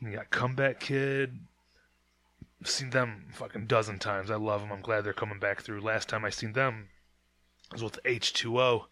You 0.00 0.12
got 0.12 0.30
Comeback 0.30 0.80
Kid. 0.80 1.38
I've 2.60 2.68
seen 2.68 2.90
them 2.90 3.26
fucking 3.32 3.66
dozen 3.66 3.98
times. 3.98 4.30
I 4.30 4.36
love 4.36 4.60
them. 4.60 4.72
I'm 4.72 4.82
glad 4.82 5.02
they're 5.02 5.12
coming 5.12 5.40
back 5.40 5.62
through. 5.62 5.80
Last 5.80 6.08
time 6.08 6.24
I 6.24 6.30
seen 6.30 6.52
them 6.52 6.88
was 7.72 7.82
with 7.82 7.98
H2O, 8.04 8.84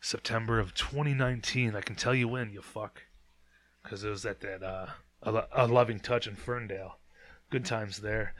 September 0.00 0.58
of 0.58 0.74
2019. 0.74 1.74
I 1.74 1.80
can 1.80 1.96
tell 1.96 2.14
you 2.14 2.28
when, 2.28 2.52
you 2.52 2.62
fuck. 2.62 3.02
Because 3.82 4.04
it 4.04 4.10
was 4.10 4.26
at 4.26 4.40
that 4.40 4.62
uh, 4.62 4.86
a, 5.22 5.44
a 5.52 5.66
Loving 5.66 6.00
Touch 6.00 6.26
in 6.26 6.36
Ferndale 6.36 6.98
good 7.50 7.64
times 7.64 7.98
there. 7.98 8.34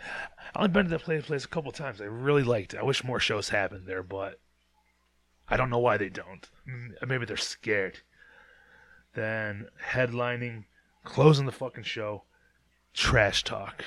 I 0.55 0.59
only 0.59 0.69
been 0.69 0.85
to 0.85 0.91
that 0.91 1.03
place, 1.03 1.27
place 1.27 1.45
a 1.45 1.49
couple 1.49 1.73
times. 1.73 2.01
I 2.01 2.05
really 2.05 2.43
liked 2.43 2.75
it. 2.75 2.81
I 2.81 2.83
wish 2.83 3.05
more 3.05 3.21
shows 3.21 3.49
happened 3.49 3.87
there, 3.87 4.03
but 4.03 4.41
I 5.49 5.57
don't 5.57 5.71
know 5.71 5.79
why 5.79 5.97
they 5.97 6.09
don't. 6.09 6.49
Maybe 7.07 7.25
they're 7.25 7.37
scared. 7.37 8.01
Then 9.15 9.69
headlining, 9.93 10.65
closing 11.05 11.47
the 11.47 11.53
fucking 11.53 11.85
show, 11.85 12.25
Trash 12.93 13.45
Talk. 13.45 13.85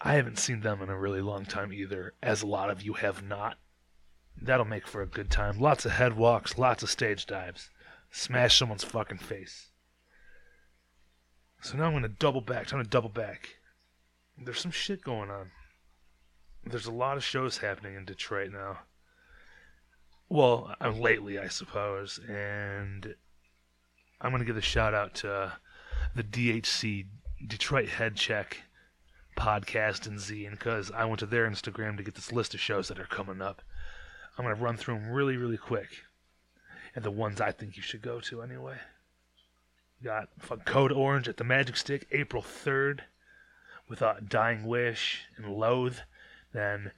I 0.00 0.14
haven't 0.14 0.38
seen 0.38 0.60
them 0.60 0.82
in 0.82 0.88
a 0.88 0.98
really 0.98 1.22
long 1.22 1.46
time 1.46 1.72
either, 1.72 2.14
as 2.22 2.42
a 2.42 2.46
lot 2.46 2.70
of 2.70 2.82
you 2.82 2.94
have 2.94 3.22
not. 3.22 3.58
That'll 4.40 4.66
make 4.66 4.86
for 4.86 5.02
a 5.02 5.06
good 5.06 5.30
time. 5.30 5.58
Lots 5.58 5.84
of 5.84 5.92
head 5.92 6.16
walks, 6.16 6.58
lots 6.58 6.82
of 6.82 6.90
stage 6.90 7.26
dives. 7.26 7.70
Smash 8.10 8.58
someone's 8.58 8.84
fucking 8.84 9.18
face. 9.18 9.70
So 11.60 11.76
now 11.76 11.84
I'm 11.84 11.92
gonna 11.92 12.08
double 12.08 12.40
back. 12.40 12.66
Time 12.66 12.82
to 12.82 12.88
double 12.88 13.08
back. 13.08 13.56
There's 14.38 14.60
some 14.60 14.70
shit 14.70 15.02
going 15.02 15.30
on. 15.30 15.50
There's 16.64 16.86
a 16.86 16.92
lot 16.92 17.16
of 17.16 17.24
shows 17.24 17.58
happening 17.58 17.94
in 17.94 18.04
Detroit 18.04 18.52
now. 18.52 18.80
Well, 20.28 20.74
uh, 20.80 20.90
lately, 20.90 21.38
I 21.38 21.48
suppose, 21.48 22.18
and 22.28 23.14
I'm 24.20 24.30
gonna 24.32 24.44
give 24.44 24.56
a 24.56 24.62
shout 24.62 24.94
out 24.94 25.14
to 25.16 25.58
the 26.14 26.22
DHC 26.24 27.06
Detroit 27.46 27.88
Head 27.88 28.16
Check 28.16 28.62
podcast 29.36 30.06
and 30.06 30.18
zine 30.18 30.52
because 30.52 30.90
I 30.90 31.04
went 31.04 31.20
to 31.20 31.26
their 31.26 31.48
Instagram 31.48 31.96
to 31.96 32.02
get 32.02 32.14
this 32.14 32.32
list 32.32 32.54
of 32.54 32.60
shows 32.60 32.88
that 32.88 32.98
are 32.98 33.06
coming 33.06 33.42
up. 33.42 33.62
I'm 34.36 34.44
gonna 34.44 34.54
run 34.54 34.76
through 34.76 34.94
them 34.94 35.10
really, 35.10 35.36
really 35.36 35.56
quick, 35.56 35.88
and 36.94 37.04
the 37.04 37.10
ones 37.10 37.40
I 37.40 37.52
think 37.52 37.76
you 37.76 37.82
should 37.82 38.02
go 38.02 38.20
to 38.20 38.42
anyway. 38.42 38.78
Got 40.02 40.28
Code 40.66 40.92
Orange 40.92 41.26
at 41.26 41.38
the 41.38 41.44
Magic 41.44 41.76
Stick 41.76 42.06
April 42.12 42.42
3rd 42.42 43.00
with 43.88 44.02
uh, 44.02 44.14
Dying 44.26 44.66
Wish 44.66 45.22
and 45.36 45.56
Loathe. 45.56 45.98
Then, 46.52 46.92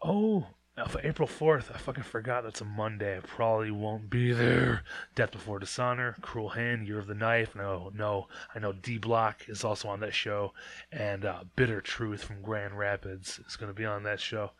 oh, 0.00 0.46
for 0.86 1.00
April 1.02 1.28
4th, 1.28 1.74
I 1.74 1.78
fucking 1.78 2.04
forgot 2.04 2.44
that's 2.44 2.60
a 2.60 2.64
Monday. 2.64 3.16
I 3.16 3.20
probably 3.20 3.70
won't 3.70 4.08
be 4.08 4.32
there. 4.32 4.84
Death 5.14 5.32
Before 5.32 5.58
Dishonor, 5.58 6.16
Cruel 6.20 6.50
Hand, 6.50 6.86
Year 6.86 6.98
of 6.98 7.08
the 7.08 7.14
Knife. 7.14 7.54
No, 7.54 7.90
no, 7.94 8.28
I 8.54 8.58
know 8.58 8.72
D 8.72 8.96
Block 8.96 9.48
is 9.48 9.64
also 9.64 9.88
on 9.88 10.00
that 10.00 10.14
show. 10.14 10.52
And 10.92 11.24
uh, 11.24 11.44
Bitter 11.56 11.80
Truth 11.80 12.24
from 12.24 12.42
Grand 12.42 12.78
Rapids 12.78 13.40
is 13.46 13.56
going 13.56 13.70
to 13.70 13.76
be 13.76 13.84
on 13.84 14.04
that 14.04 14.20
show. 14.20 14.52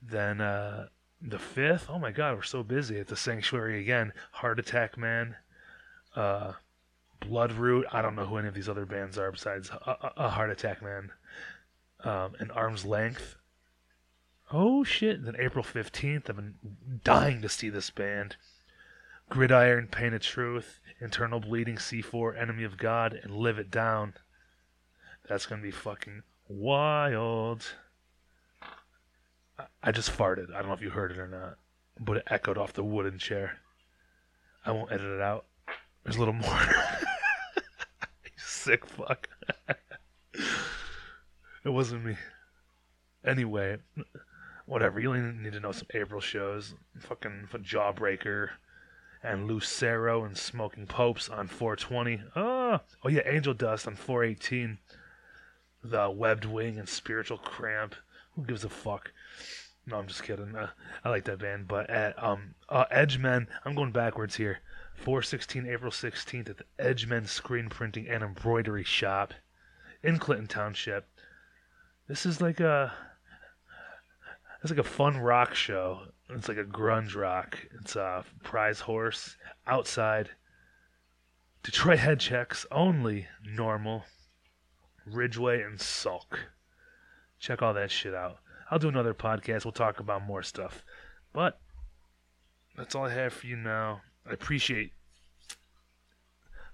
Then, 0.00 0.40
uh, 0.40 0.88
the 1.20 1.38
5th, 1.38 1.86
oh 1.88 1.98
my 1.98 2.12
god, 2.12 2.36
we're 2.36 2.42
so 2.42 2.62
busy 2.62 2.98
at 3.00 3.08
the 3.08 3.16
Sanctuary 3.16 3.80
again. 3.80 4.12
Heart 4.32 4.60
Attack 4.60 4.96
Man, 4.96 5.36
uh, 6.14 6.52
Bloodroot. 7.20 7.84
I 7.92 8.02
don't 8.02 8.14
know 8.14 8.26
who 8.26 8.38
any 8.38 8.48
of 8.48 8.54
these 8.54 8.68
other 8.68 8.86
bands 8.86 9.18
are 9.18 9.32
besides 9.32 9.70
a, 9.70 10.12
a 10.16 10.28
Heart 10.28 10.50
Attack 10.50 10.82
Man, 10.82 11.10
um, 12.04 12.34
and 12.38 12.52
Arm's 12.52 12.84
Length. 12.84 13.36
Oh 14.52 14.84
shit! 14.84 15.24
Then 15.24 15.34
April 15.38 15.64
fifteenth, 15.64 16.30
I've 16.30 16.36
been 16.36 16.54
dying 17.02 17.42
to 17.42 17.48
see 17.48 17.68
this 17.68 17.90
band. 17.90 18.36
Gridiron, 19.28 19.88
Pain 19.88 20.14
of 20.14 20.22
Truth, 20.22 20.80
Internal 21.00 21.38
Bleeding, 21.38 21.76
C4, 21.76 22.40
Enemy 22.40 22.64
of 22.64 22.78
God, 22.78 23.12
and 23.12 23.36
Live 23.36 23.58
It 23.58 23.70
Down. 23.70 24.14
That's 25.28 25.44
gonna 25.44 25.60
be 25.60 25.70
fucking 25.70 26.22
wild. 26.46 27.74
I- 29.82 29.92
just 29.92 30.16
farted. 30.16 30.50
I 30.54 30.58
don't 30.58 30.68
know 30.68 30.74
if 30.74 30.82
you 30.82 30.90
heard 30.90 31.10
it 31.10 31.18
or 31.18 31.28
not, 31.28 31.56
but 31.98 32.18
it 32.18 32.24
echoed 32.28 32.58
off 32.58 32.72
the 32.72 32.84
wooden 32.84 33.18
chair. 33.18 33.58
I 34.64 34.72
won't 34.72 34.92
edit 34.92 35.10
it 35.10 35.20
out. 35.20 35.46
There's 36.04 36.16
a 36.16 36.18
little 36.18 36.34
more. 36.34 36.60
sick 38.36 38.86
fuck. 38.86 39.28
it 41.64 41.70
wasn't 41.70 42.04
me. 42.04 42.16
Anyway, 43.24 43.78
whatever. 44.66 45.00
You 45.00 45.14
only 45.14 45.32
need 45.32 45.52
to 45.52 45.60
know 45.60 45.72
some 45.72 45.88
April 45.94 46.20
shows. 46.20 46.74
Fucking 47.00 47.48
Jawbreaker 47.52 48.50
and 49.22 49.46
Lucero 49.46 50.24
and 50.24 50.36
Smoking 50.36 50.86
Popes 50.86 51.28
on 51.28 51.48
420. 51.48 52.22
Oh, 52.36 52.42
ah! 52.72 52.80
oh 53.04 53.08
yeah, 53.08 53.22
Angel 53.24 53.54
Dust 53.54 53.86
on 53.86 53.96
418. 53.96 54.78
The 55.82 56.10
Webbed 56.10 56.44
Wing 56.44 56.78
and 56.78 56.88
Spiritual 56.88 57.38
Cramp. 57.38 57.94
Who 58.38 58.44
gives 58.44 58.62
a 58.62 58.68
fuck? 58.68 59.10
No, 59.84 59.98
I'm 59.98 60.06
just 60.06 60.22
kidding. 60.22 60.54
Uh, 60.54 60.68
I 61.04 61.08
like 61.08 61.24
that 61.24 61.40
band, 61.40 61.66
but 61.66 61.90
at 61.90 62.22
um, 62.22 62.54
uh, 62.68 62.84
Edgemen, 62.88 63.48
I'm 63.64 63.74
going 63.74 63.90
backwards 63.90 64.36
here. 64.36 64.60
416 64.94 65.66
April 65.66 65.90
16th 65.90 66.48
at 66.48 66.58
the 66.58 66.64
Edgemen 66.78 67.26
Screen 67.26 67.68
Printing 67.68 68.06
and 68.06 68.22
Embroidery 68.22 68.84
Shop 68.84 69.34
in 70.04 70.20
Clinton 70.20 70.46
Township. 70.46 71.08
This 72.06 72.24
is 72.24 72.40
like 72.40 72.60
a 72.60 72.92
it's 74.62 74.70
like 74.70 74.78
a 74.78 74.84
fun 74.84 75.16
rock 75.16 75.56
show. 75.56 76.02
It's 76.30 76.46
like 76.46 76.58
a 76.58 76.64
grunge 76.64 77.16
rock. 77.16 77.58
It's 77.80 77.96
a 77.96 78.24
prize 78.44 78.78
horse 78.78 79.36
outside. 79.66 80.30
Detroit 81.64 81.98
head 81.98 82.20
checks 82.20 82.66
only 82.70 83.26
normal. 83.44 84.04
Ridgeway 85.04 85.60
and 85.60 85.80
Sulk. 85.80 86.50
Check 87.38 87.62
all 87.62 87.74
that 87.74 87.90
shit 87.90 88.14
out. 88.14 88.38
I'll 88.70 88.78
do 88.78 88.88
another 88.88 89.14
podcast. 89.14 89.64
We'll 89.64 89.72
talk 89.72 90.00
about 90.00 90.26
more 90.26 90.42
stuff. 90.42 90.84
But 91.32 91.58
that's 92.76 92.94
all 92.94 93.06
I 93.06 93.14
have 93.14 93.32
for 93.32 93.46
you 93.46 93.56
now. 93.56 94.02
I 94.28 94.32
appreciate 94.32 94.92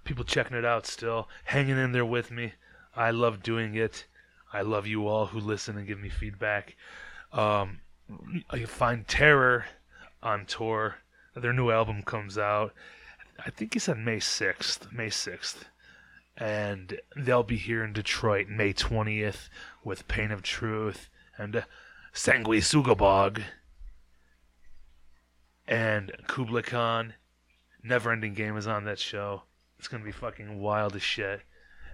people 0.04 0.24
checking 0.24 0.56
it 0.56 0.64
out 0.64 0.86
still, 0.86 1.28
hanging 1.44 1.78
in 1.78 1.92
there 1.92 2.04
with 2.04 2.30
me. 2.30 2.52
I 2.96 3.10
love 3.10 3.42
doing 3.42 3.74
it. 3.74 4.06
I 4.52 4.62
love 4.62 4.86
you 4.86 5.08
all 5.08 5.26
who 5.26 5.40
listen 5.40 5.76
and 5.76 5.86
give 5.86 5.98
me 5.98 6.08
feedback. 6.08 6.76
Um, 7.32 7.80
I 8.50 8.64
find 8.64 9.06
Terror 9.08 9.64
on 10.22 10.46
tour. 10.46 10.96
Their 11.34 11.52
new 11.52 11.70
album 11.70 12.02
comes 12.02 12.38
out. 12.38 12.72
I 13.44 13.50
think 13.50 13.74
he 13.74 13.80
said 13.80 13.98
May 13.98 14.18
6th. 14.18 14.92
May 14.92 15.08
6th. 15.08 15.64
And 16.36 17.00
they'll 17.16 17.44
be 17.44 17.56
here 17.56 17.84
in 17.84 17.92
Detroit 17.92 18.48
May 18.48 18.72
20th 18.72 19.48
with 19.84 20.08
Pain 20.08 20.32
of 20.32 20.42
Truth 20.42 21.08
and 21.38 21.64
Sanguisugabogg 22.12 23.42
and 25.66 26.12
Kublai 26.26 26.62
Khan. 26.62 27.14
Never 27.82 28.10
Ending 28.10 28.34
Game 28.34 28.56
is 28.56 28.66
on 28.66 28.84
that 28.84 28.98
show. 28.98 29.42
It's 29.78 29.88
to 29.88 29.98
be 29.98 30.12
fucking 30.12 30.60
wild 30.60 30.96
as 30.96 31.02
shit 31.02 31.42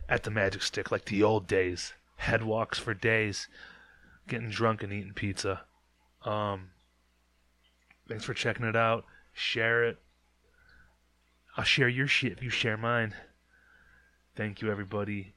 at 0.08 0.22
the 0.22 0.30
Magic 0.30 0.62
Stick 0.62 0.90
like 0.90 1.06
the 1.06 1.22
old 1.22 1.46
days. 1.46 1.92
Head 2.16 2.42
walks 2.42 2.78
for 2.78 2.94
days, 2.94 3.48
getting 4.28 4.50
drunk 4.50 4.82
and 4.82 4.92
eating 4.92 5.14
pizza. 5.14 5.62
Um, 6.22 6.70
thanks 8.08 8.24
for 8.24 8.34
checking 8.34 8.66
it 8.66 8.76
out. 8.76 9.04
Share 9.32 9.84
it. 9.84 9.98
I'll 11.56 11.64
share 11.64 11.88
your 11.88 12.06
shit 12.06 12.32
if 12.32 12.42
you 12.42 12.50
share 12.50 12.76
mine. 12.76 13.14
Thank 14.36 14.62
you, 14.62 14.70
everybody. 14.70 15.34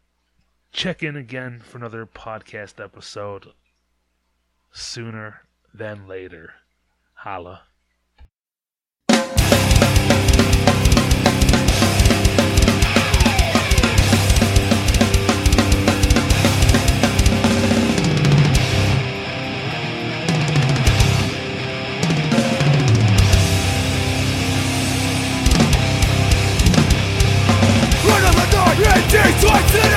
Check 0.71 1.03
in 1.03 1.15
again 1.15 1.61
for 1.63 1.77
another 1.77 2.05
podcast 2.05 2.83
episode 2.83 3.53
sooner 4.71 5.41
than 5.73 6.07
later. 6.07 6.53
Holla. 7.13 7.63
Detroit 29.13 29.61
City 29.69 29.93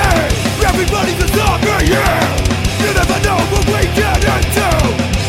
Everybody's 0.61 1.17
a 1.17 1.27
zombie, 1.33 1.89
yeah 1.89 2.21
You 2.77 2.93
never 2.93 3.17
know 3.25 3.41
what 3.49 3.65
we 3.65 3.81
get 3.97 4.21
into 4.21 4.69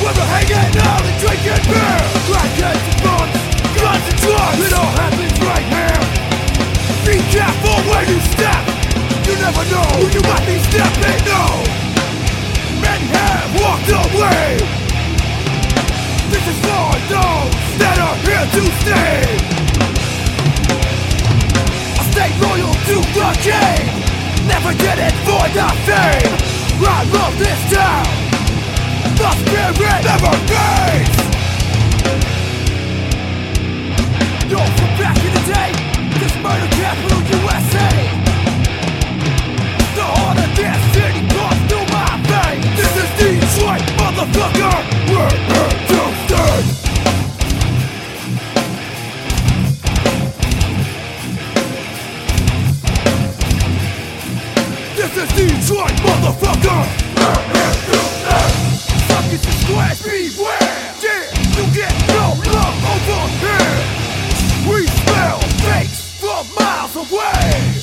When 0.05 0.13
we're 0.13 0.29
hanging 0.29 0.77
out 0.85 1.01
and 1.09 1.17
drinking 1.17 1.65
beer 1.73 1.97
Crackheads 2.29 2.85
and 2.85 3.01
buns, 3.01 3.33
guns 3.81 4.05
and 4.13 4.19
drugs 4.21 4.61
It 4.61 4.77
all 4.77 4.93
happens 4.93 5.37
right 5.41 5.67
here 5.73 6.05
Be 7.09 7.17
careful 7.33 7.81
where 7.89 8.05
you 8.05 8.21
step 8.29 8.61
You 9.25 9.41
never 9.41 9.65
know 9.73 9.89
who 9.97 10.05
you 10.13 10.21
might 10.21 10.45
be 10.45 10.61
stepping 10.69 11.25
on 11.33 11.65
Many 12.85 13.09
have 13.09 13.49
walked 13.57 13.89
away 13.89 14.61
This 16.29 16.45
is 16.45 16.59
for 16.61 16.93
those 17.09 17.57
that 17.81 17.97
are 18.05 18.21
here 18.21 18.45
to 18.53 18.63
stay 18.85 19.25
I 21.97 22.05
stay 22.13 22.31
loyal 22.37 22.78
to 22.89 22.97
the 22.97 23.31
game. 23.45 23.89
Never 24.49 24.73
did 24.73 24.99
it 25.09 25.15
for 25.29 25.45
the 25.53 25.69
fame. 25.85 26.33
I 26.81 27.05
love 27.13 27.35
this 27.37 27.61
town. 27.69 28.09
The 29.21 29.31
spirit 29.45 30.01
never 30.09 30.33
fades. 30.49 31.19
Yo, 34.49 34.57
from 34.57 34.93
back 34.97 35.19
in 35.19 35.33
the 35.37 35.45
day 35.53 35.73
This 36.19 36.35
murder 36.41 36.71
capital 36.81 37.21
USA 37.37 37.93
The 39.95 40.07
heart 40.17 40.39
of 40.39 40.51
this 40.57 40.81
city 40.95 41.23
comes 41.29 41.61
through 41.69 41.87
my 41.93 42.09
veins. 42.31 42.65
This 42.79 42.95
is 42.97 43.11
Detroit, 43.21 43.85
motherfucker. 44.01 44.77
We're 45.13 45.68
Detroit, 55.39 55.93
motherfucker! 56.03 56.83
Suckers 59.07 59.45
and 59.47 59.55
squares, 59.63 60.03
beware! 60.03 60.59
Yeah, 61.01 61.31
you 61.55 61.65
get 61.73 61.95
no 62.09 62.35
love 62.51 62.79
over 62.91 63.23
here! 63.39 63.79
We 64.69 64.87
smell 64.89 65.39
fakes 65.63 66.01
from 66.19 66.45
miles 66.57 66.97
away! 66.97 67.78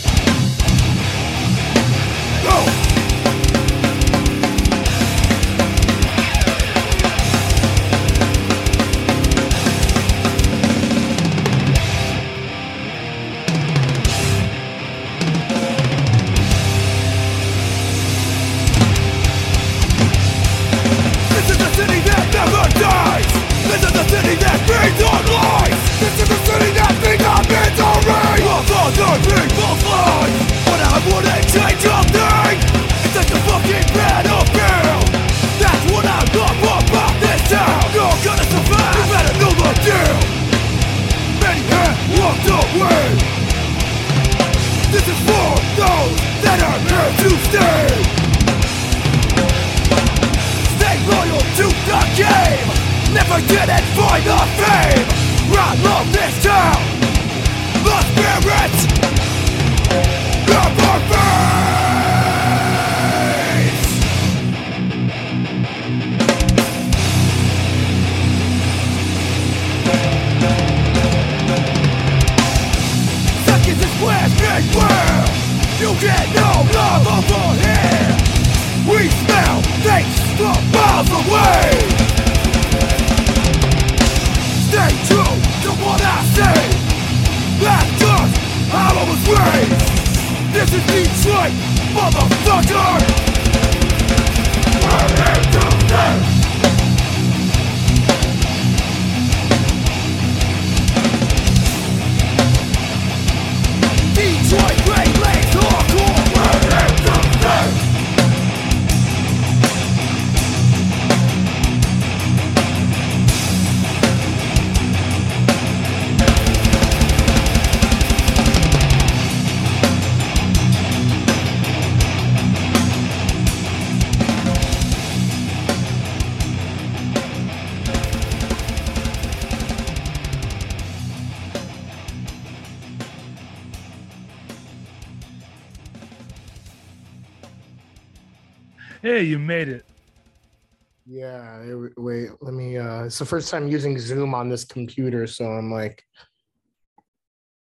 It's 143.15 143.19
the 143.19 143.25
first 143.25 143.49
time 143.49 143.69
using 143.69 143.97
Zoom 143.97 144.34
on 144.34 144.49
this 144.49 144.65
computer, 144.65 145.25
so 145.25 145.45
I'm 145.45 145.71
like 145.71 146.04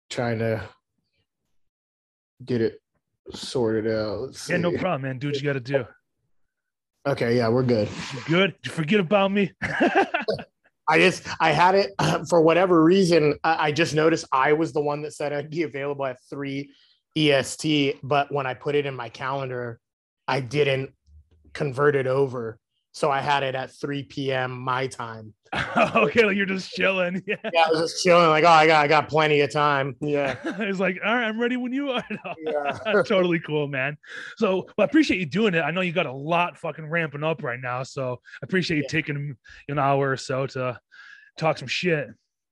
trying 0.09 0.39
to 0.39 0.67
get 2.43 2.63
it 2.63 2.81
sorted 3.35 3.87
out. 3.87 4.21
Let's 4.21 4.49
Yeah, 4.49 4.57
no 4.57 4.73
problem, 4.73 5.03
man. 5.03 5.19
Do 5.19 5.27
what 5.27 5.37
you 5.37 5.43
got 5.43 5.53
to 5.53 5.61
do. 5.61 5.85
Okay, 7.07 7.37
yeah, 7.37 7.51
we're 7.51 7.65
good. 7.65 7.91
Good? 8.25 8.55
Did 8.63 8.71
you 8.71 8.73
forget 8.73 8.99
about 8.99 9.31
me? 9.31 9.53
I 10.89 10.97
just 10.97 11.25
I 11.39 11.51
had 11.51 11.75
it 11.75 11.93
for 12.31 12.41
whatever 12.41 12.83
reason. 12.83 13.35
I, 13.45 13.67
I 13.67 13.73
just 13.73 13.95
noticed 13.95 14.25
I 14.33 14.55
was 14.55 14.73
the 14.73 14.81
one 14.81 15.03
that 15.03 15.13
said 15.13 15.35
I'd 15.35 15.51
be 15.51 15.65
available 15.65 16.07
at 16.07 16.17
three 16.31 16.73
EST, 17.15 17.99
but 18.03 18.33
when 18.33 18.47
I 18.47 18.55
put 18.55 18.75
it 18.75 18.87
in 18.87 18.95
my 18.95 19.11
calendar, 19.11 19.81
I 20.27 20.41
didn't 20.41 20.95
convert 21.53 21.95
it 21.95 22.07
over. 22.07 22.59
So 22.93 23.11
I 23.11 23.21
had 23.21 23.43
it 23.43 23.55
at 23.55 23.71
3 23.71 24.05
p.m. 24.05 24.59
my 24.59 24.87
time. 24.87 25.35
okay, 25.97 26.25
like 26.25 26.37
you're 26.37 26.47
just 26.47 26.71
chilling. 26.71 27.23
Yeah. 27.27 27.37
Yeah, 27.53 27.65
I 27.67 27.71
was 27.71 27.93
just 27.93 28.03
chilling, 28.03 28.29
like, 28.31 28.45
oh, 28.45 28.49
I 28.49 28.67
got 28.67 28.85
I 28.85 28.89
got 28.89 29.09
plenty 29.09 29.41
of 29.41 29.53
time. 29.53 29.97
Yeah. 30.01 30.37
it's 30.45 30.79
like, 30.81 30.99
all 31.05 31.15
right, 31.15 31.25
I'm 31.25 31.41
ready 31.41 31.57
when 31.57 31.73
you 31.73 31.91
are. 31.91 32.05
Yeah. 32.11 32.79
That's 32.85 33.09
totally 33.09 33.39
cool, 33.41 33.69
man. 33.69 33.97
So 34.39 34.57
well, 34.57 34.75
I 34.79 34.85
appreciate 34.85 35.21
you 35.21 35.27
doing 35.27 35.55
it. 35.55 35.61
I 35.61 35.71
know 35.71 35.83
you 35.83 35.93
got 35.93 36.07
a 36.07 36.13
lot 36.13 36.57
fucking 36.59 36.87
ramping 36.89 37.23
up 37.23 37.43
right 37.43 37.61
now. 37.61 37.83
So 37.83 38.15
I 38.15 38.45
appreciate 38.45 38.79
you 38.79 38.83
Yeah. 38.85 38.89
taking 38.89 39.37
an 39.69 39.79
hour 39.79 40.11
or 40.11 40.17
so 40.17 40.47
to 40.49 40.79
talk 41.39 41.59
some 41.59 41.69
shit. 41.69 42.09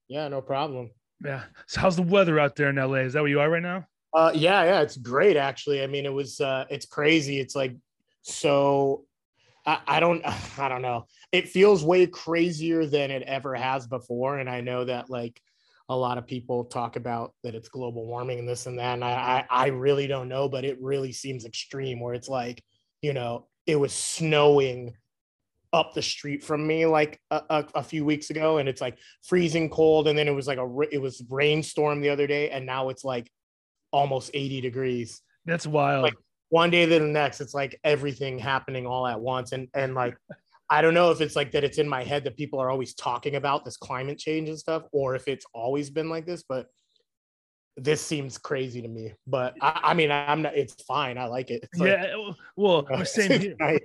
Yeah, 0.08 0.28
no 0.28 0.40
problem. 0.42 0.90
Yeah. 1.24 1.44
So 1.68 1.80
how's 1.80 1.96
the 1.96 2.02
weather 2.02 2.38
out 2.38 2.54
there 2.56 2.68
in 2.68 2.76
LA? 2.76 2.96
Is 3.06 3.14
that 3.14 3.20
where 3.22 3.30
you 3.30 3.40
are 3.40 3.48
right 3.48 3.62
now? 3.62 3.86
Uh, 4.12 4.32
yeah, 4.34 4.64
yeah, 4.64 4.80
it's 4.82 4.96
great 4.96 5.36
actually. 5.36 5.82
I 5.82 5.86
mean, 5.86 6.04
it 6.04 6.12
was 6.12 6.40
uh, 6.40 6.64
it's 6.68 6.86
crazy. 6.86 7.40
It's 7.40 7.54
like 7.56 7.74
so. 8.22 9.04
I, 9.66 9.78
I 9.86 10.00
don't, 10.00 10.22
I 10.58 10.68
don't 10.68 10.82
know. 10.82 11.06
It 11.33 11.49
feels 11.49 11.85
way 11.85 12.07
crazier 12.07 12.87
than 12.87 13.11
it 13.11 13.23
ever 13.23 13.55
has 13.55 13.87
before, 13.87 14.38
and 14.38 14.49
I 14.49 14.61
know 14.61 14.85
that 14.85 15.11
like 15.11 15.40
a 15.88 15.97
lot 15.97 16.19
of 16.19 16.27
people 16.27 16.64
talk 16.64 16.97
about 16.97 17.35
that 17.43 17.55
it's 17.55 17.69
global 17.69 18.07
warming 18.07 18.38
and 18.38 18.49
this 18.49 18.66
and 18.66 18.79
that, 18.79 18.95
and 18.95 19.05
I, 19.05 19.47
I, 19.51 19.64
I 19.64 19.66
really 19.69 20.07
don't 20.07 20.29
know, 20.29 20.49
but 20.49 20.64
it 20.64 20.81
really 20.81 21.12
seems 21.12 21.45
extreme. 21.45 22.01
Where 22.01 22.14
it's 22.14 22.29
like, 22.29 22.62
you 23.03 23.12
know, 23.12 23.47
it 23.66 23.77
was 23.77 23.93
snowing 23.93 24.95
up 25.73 25.95
the 25.95 26.03
street 26.03 26.43
from 26.43 26.66
me 26.66 26.85
like 26.85 27.21
a, 27.31 27.43
a, 27.49 27.64
a 27.77 27.83
few 27.83 28.05
weeks 28.05 28.31
ago, 28.31 28.59
and 28.59 28.69
it's 28.69 28.81
like 28.81 28.99
freezing 29.23 29.71
cold, 29.71 30.09
and 30.09 30.19
then 30.19 30.29
it 30.29 30.35
was 30.35 30.47
like 30.47 30.59
a, 30.59 30.79
it 30.90 31.01
was 31.01 31.23
rainstorm 31.31 32.01
the 32.01 32.11
other 32.11 32.27
day, 32.27 32.51
and 32.51 32.66
now 32.66 32.88
it's 32.88 33.05
like 33.05 33.31
almost 33.93 34.31
80 34.35 34.61
degrees 34.61 35.23
That's 35.45 35.66
wild. 35.66 36.05
Like- 36.05 36.14
one 36.51 36.71
day 36.71 36.85
to 36.85 36.99
the 36.99 37.07
next 37.07 37.40
it's 37.40 37.55
like 37.55 37.79
everything 37.85 38.37
happening 38.37 38.85
all 38.85 39.07
at 39.07 39.21
once 39.21 39.53
and 39.53 39.69
and 39.73 39.95
like 39.95 40.16
i 40.70 40.80
don't 40.80 40.94
know 40.94 41.11
if 41.11 41.20
it's 41.20 41.37
like 41.37 41.52
that 41.52 41.64
it's 41.64 41.78
in 41.78 41.88
my 41.88 42.02
head 42.02 42.24
that 42.24 42.37
people 42.37 42.59
are 42.59 42.70
always 42.70 42.94
talking 42.94 43.37
about 43.37 43.64
this 43.64 43.76
climate 43.76 44.18
change 44.18 44.48
and 44.48 44.59
stuff 44.59 44.85
or 44.92 45.14
if 45.14 45.28
it's 45.28 45.44
always 45.52 45.90
been 45.90 46.09
like 46.09 46.26
this 46.26 46.44
but 46.48 46.66
this 47.76 48.00
seems 48.00 48.37
crazy 48.37 48.83
to 48.83 48.88
me 48.88 49.12
but 49.26 49.54
i, 49.61 49.80
I 49.85 49.94
mean 49.94 50.11
i'm 50.11 50.42
not 50.42 50.56
it's 50.56 50.83
fine 50.85 51.18
i 51.18 51.26
like 51.26 51.50
it 51.50 51.68
like, 51.76 51.88
yeah. 51.88 52.14
Well, 52.56 52.87
uh, 52.90 53.04
same 53.04 53.40
here. 53.40 53.80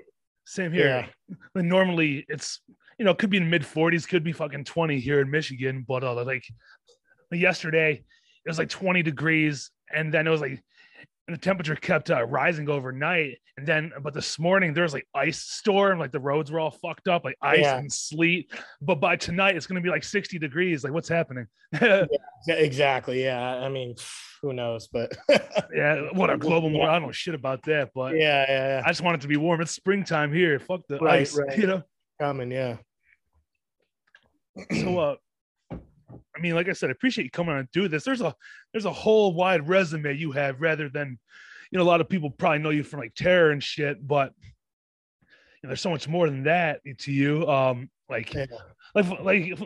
Same 0.45 0.71
here. 0.71 1.07
But 1.53 1.65
normally 1.65 2.25
it's 2.29 2.61
you 2.99 3.05
know 3.05 3.11
it 3.11 3.17
could 3.17 3.29
be 3.29 3.37
in 3.37 3.49
mid 3.49 3.63
40s, 3.63 4.07
could 4.07 4.23
be 4.23 4.31
fucking 4.31 4.63
20 4.63 4.99
here 4.99 5.19
in 5.19 5.29
Michigan, 5.29 5.83
but 5.87 6.03
uh, 6.03 6.23
like 6.23 6.45
yesterday 7.31 7.93
it 7.93 8.49
was 8.49 8.59
like 8.59 8.69
20 8.69 9.01
degrees, 9.01 9.71
and 9.93 10.13
then 10.13 10.27
it 10.27 10.29
was 10.29 10.41
like 10.41 10.63
and 11.27 11.35
the 11.35 11.41
temperature 11.41 11.75
kept 11.75 12.11
uh, 12.11 12.23
rising 12.25 12.69
overnight, 12.69 13.37
and 13.57 13.65
then 13.65 13.91
but 14.03 14.13
this 14.13 14.37
morning 14.37 14.73
there 14.73 14.83
was 14.83 14.93
like 14.93 15.07
ice 15.15 15.39
storm, 15.39 15.97
like 15.99 16.11
the 16.11 16.19
roads 16.19 16.51
were 16.51 16.59
all 16.59 16.71
fucked 16.71 17.07
up, 17.07 17.23
like 17.23 17.37
ice 17.41 17.59
Yeah. 17.61 17.77
and 17.79 17.91
sleet. 17.91 18.51
But 18.81 18.95
by 18.99 19.15
tonight 19.15 19.55
it's 19.55 19.65
gonna 19.67 19.81
be 19.81 19.89
like 19.89 20.03
60 20.03 20.37
degrees. 20.39 20.83
Like 20.83 20.93
what's 20.93 21.09
happening? 21.09 21.47
Yeah, 22.47 22.53
exactly 22.57 23.23
yeah 23.23 23.41
i 23.55 23.69
mean 23.69 23.95
who 24.43 24.53
knows 24.53 24.87
but 24.87 25.17
yeah, 25.75 26.01
what 26.13 26.29
a 26.29 26.37
global 26.37 26.69
warming. 26.69 26.87
I 26.87 26.93
don't 26.99 27.07
know 27.07 27.11
shit 27.11 27.33
about 27.33 27.63
that, 27.63 27.89
but 27.95 28.15
yeah 28.15 28.45
yeah 28.47 28.67
yeah 28.77 28.81
I 28.85 28.89
just 28.89 29.01
want 29.01 29.15
it 29.15 29.21
to 29.21 29.27
be 29.27 29.35
warm. 29.37 29.61
It's 29.61 29.71
springtime 29.71 30.31
here. 30.31 30.59
Fuck 30.59 30.81
the 30.87 30.99
Right, 30.99 31.21
ice, 31.21 31.35
right. 31.39 31.57
you 31.57 31.65
know. 31.65 31.81
coming 32.21 32.51
yeah 32.51 32.77
so 34.79 34.99
uh 34.99 35.15
i 36.35 36.39
mean 36.39 36.55
like 36.55 36.69
i 36.69 36.73
said 36.73 36.89
i 36.89 36.91
appreciate 36.91 37.23
you 37.23 37.29
coming 37.31 37.53
on 37.53 37.59
and 37.59 37.71
do 37.71 37.87
this. 37.87 38.03
There's 38.03 38.21
a 38.21 38.35
there's 38.71 38.85
a 38.85 38.93
whole 38.93 39.33
wide 39.33 39.67
resume 39.67 40.15
you 40.15 40.31
have 40.31 40.61
rather 40.61 40.89
than 40.89 41.17
you 41.71 41.77
know 41.77 41.83
a 41.83 41.87
lot 41.87 42.01
of 42.01 42.09
people 42.09 42.29
probably 42.29 42.59
know 42.59 42.69
you 42.69 42.83
from 42.83 42.99
like 42.99 43.15
terror 43.15 43.51
and 43.51 43.61
shit 43.63 44.05
but 44.05 44.33
you 44.41 45.63
know, 45.63 45.69
there's 45.69 45.81
so 45.81 45.89
much 45.89 46.07
more 46.07 46.29
than 46.29 46.43
that 46.43 46.81
to 46.99 47.11
you. 47.11 47.47
Um 47.47 47.89
like 48.09 48.33
Yeah. 48.33 48.45
like 48.93 49.19
like 49.21 49.59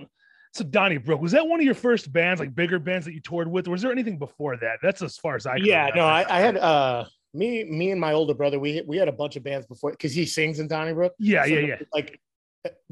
so 0.54 0.64
Donnybrook 0.64 1.22
was 1.22 1.34
that 1.34 1.46
one 1.48 1.60
of 1.60 1.66
your 1.66 1.76
first 1.76 2.12
bands 2.12 2.40
like 2.40 2.56
bigger 2.56 2.80
bands 2.80 3.06
that 3.06 3.14
you 3.14 3.22
toured 3.22 3.50
with 3.50 3.68
or 3.68 3.72
was 3.72 3.82
there 3.82 3.92
anything 3.92 4.18
before 4.18 4.58
that? 4.58 4.80
That's 4.82 5.02
as 5.02 5.18
far 5.18 5.36
as 5.36 5.46
i 5.46 5.58
can 5.58 5.66
yeah 5.66 5.90
no. 5.96 6.06
I, 6.06 6.26
I 6.30 6.40
had 6.40 6.58
uh 6.58 7.06
me 7.34 7.64
me 7.66 7.92
and 7.92 8.02
my 8.02 8.14
older 8.14 8.34
brother 8.34 8.60
we 8.60 8.82
we 8.88 8.98
had 8.98 9.08
a 9.08 9.12
bunch 9.12 9.36
of 9.36 9.44
bands 9.44 9.68
before 9.68 9.92
because 9.92 10.14
he 10.14 10.26
sings 10.26 10.60
in 10.60 10.68
donnybrook 10.68 11.14
yeah 11.20 11.44
So 11.44 11.50
yeah 11.50 11.60
yeah. 11.60 11.76
like 11.94 12.20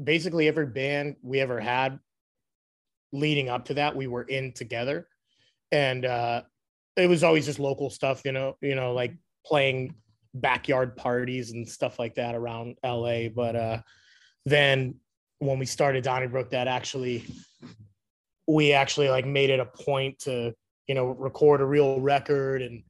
basically 0.02 0.46
every 0.46 0.66
band 0.66 1.16
we 1.22 1.40
ever 1.40 1.58
had 1.58 1.98
leading 3.12 3.48
up 3.48 3.64
to 3.66 3.74
that 3.74 3.94
we 3.94 4.06
were 4.06 4.22
in 4.24 4.52
together. 4.52 5.08
And 5.72 6.04
uh 6.04 6.42
it 6.96 7.08
was 7.08 7.22
always 7.22 7.46
just 7.46 7.60
local 7.60 7.90
stuff 7.90 8.22
you 8.24 8.32
know 8.32 8.56
you 8.60 8.74
know 8.74 8.92
like 8.92 9.14
playing 9.46 9.94
backyard 10.34 10.96
parties 10.96 11.52
and 11.52 11.68
stuff 11.68 11.96
like 11.98 12.16
that 12.16 12.34
around 12.34 12.76
la 12.82 13.28
but 13.28 13.54
uh 13.54 13.78
then 14.46 14.94
when 15.38 15.60
we 15.60 15.66
started 15.66 16.02
donnybrook 16.02 16.50
that 16.50 16.66
actually 16.66 17.24
we 18.48 18.72
actually 18.72 19.10
like 19.10 19.26
made 19.26 19.50
it 19.50 19.60
a 19.60 19.64
point 19.64 20.18
to 20.18 20.52
you 20.88 20.94
know 20.94 21.08
record 21.10 21.60
a 21.60 21.64
real 21.64 22.00
record 22.00 22.62
and 22.62 22.82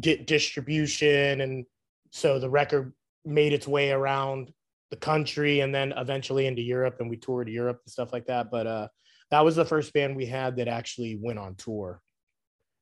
get 0.00 0.26
distribution. 0.26 1.40
And 1.40 1.64
so 2.10 2.38
the 2.38 2.50
record 2.50 2.92
made 3.24 3.52
its 3.52 3.66
way 3.66 3.92
around 3.92 4.52
the 4.90 4.96
country 4.96 5.60
and 5.60 5.74
then 5.74 5.92
eventually 5.96 6.46
into 6.46 6.62
Europe 6.62 6.96
and 7.00 7.08
we 7.08 7.16
toured 7.16 7.48
Europe 7.48 7.80
and 7.84 7.90
stuff 7.90 8.12
like 8.12 8.26
that. 8.26 8.50
But 8.50 8.66
uh 8.66 8.88
that 9.30 9.44
was 9.44 9.56
the 9.56 9.64
first 9.64 9.92
band 9.92 10.16
we 10.16 10.26
had 10.26 10.56
that 10.56 10.68
actually 10.68 11.16
went 11.20 11.38
on 11.38 11.54
tour 11.56 12.00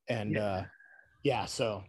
and 0.08 0.32
Yeah. 0.32 0.44
uh 0.44 0.64
yeah 1.22 1.44
so 1.46 1.82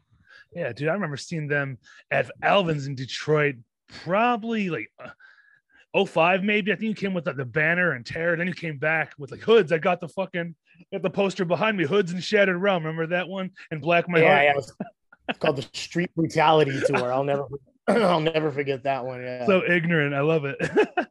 Yeah, 0.54 0.72
dude, 0.72 0.88
I 0.88 0.94
remember 0.94 1.18
seeing 1.18 1.48
them 1.48 1.78
at 2.12 2.32
Alvin's 2.42 2.88
in 2.88 2.96
Detroit, 2.96 3.56
probably 3.90 4.70
like 4.70 4.90
uh, 5.04 6.06
05 6.06 6.44
maybe. 6.44 6.72
I 6.72 6.76
think 6.76 6.90
you 6.90 6.96
came 6.96 7.14
with 7.14 7.26
like, 7.28 7.36
the 7.38 7.46
banner 7.46 7.92
and 7.94 8.06
terror. 8.06 8.36
Then 8.38 8.48
you 8.48 8.54
came 8.54 8.78
back 8.78 9.14
with 9.18 9.32
like 9.32 9.42
hoods. 9.42 9.72
I 9.72 9.78
got 9.78 10.00
the 10.00 10.08
fucking 10.10 10.56
got 10.94 11.02
the 11.02 11.10
poster 11.10 11.46
behind 11.46 11.78
me, 11.78 11.86
hoods 11.86 12.12
and 12.14 12.24
shattered 12.24 12.58
realm. 12.58 12.84
Remember 12.84 13.08
that 13.08 13.28
one? 13.28 13.52
And 13.72 13.82
black 13.82 14.08
my 14.10 14.20
yeah, 14.20 14.52
heart. 14.54 14.66
yeah 14.80 14.86
it's 15.28 15.40
called 15.40 15.56
the 15.56 15.68
Street 15.74 16.10
Brutality 16.16 16.80
Tour 16.86 17.12
I'll 17.12 17.24
never 17.24 17.46
I'll 17.88 18.20
never 18.20 18.52
forget 18.52 18.84
that 18.84 19.04
one 19.06 19.22
yeah 19.22 19.46
So 19.46 19.64
ignorant. 19.70 20.14
I 20.14 20.22
love 20.22 20.46
it. 20.46 20.58
that 20.60 21.10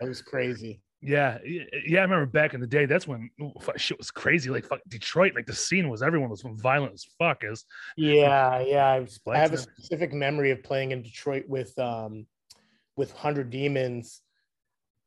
was 0.00 0.20
crazy 0.22 0.80
yeah, 1.06 1.38
yeah. 1.86 2.00
I 2.00 2.02
remember 2.02 2.26
back 2.26 2.54
in 2.54 2.60
the 2.60 2.66
day. 2.66 2.86
That's 2.86 3.06
when 3.06 3.30
ooh, 3.40 3.52
shit 3.76 3.98
was 3.98 4.10
crazy. 4.10 4.50
Like 4.50 4.66
fuck 4.66 4.80
Detroit. 4.88 5.34
Like 5.34 5.46
the 5.46 5.54
scene 5.54 5.88
was 5.88 6.02
everyone 6.02 6.30
was 6.30 6.42
violent 6.42 6.94
as 6.94 7.06
fuck. 7.18 7.44
Is 7.44 7.64
Yeah, 7.96 8.60
yeah. 8.60 8.86
I, 8.86 9.00
was- 9.00 9.20
I 9.28 9.38
have 9.38 9.52
a 9.52 9.58
specific 9.58 10.12
memory 10.12 10.50
of 10.50 10.62
playing 10.62 10.90
in 10.90 11.02
Detroit 11.02 11.44
with 11.48 11.78
um 11.78 12.26
with 12.96 13.12
Hundred 13.12 13.50
Demons, 13.50 14.22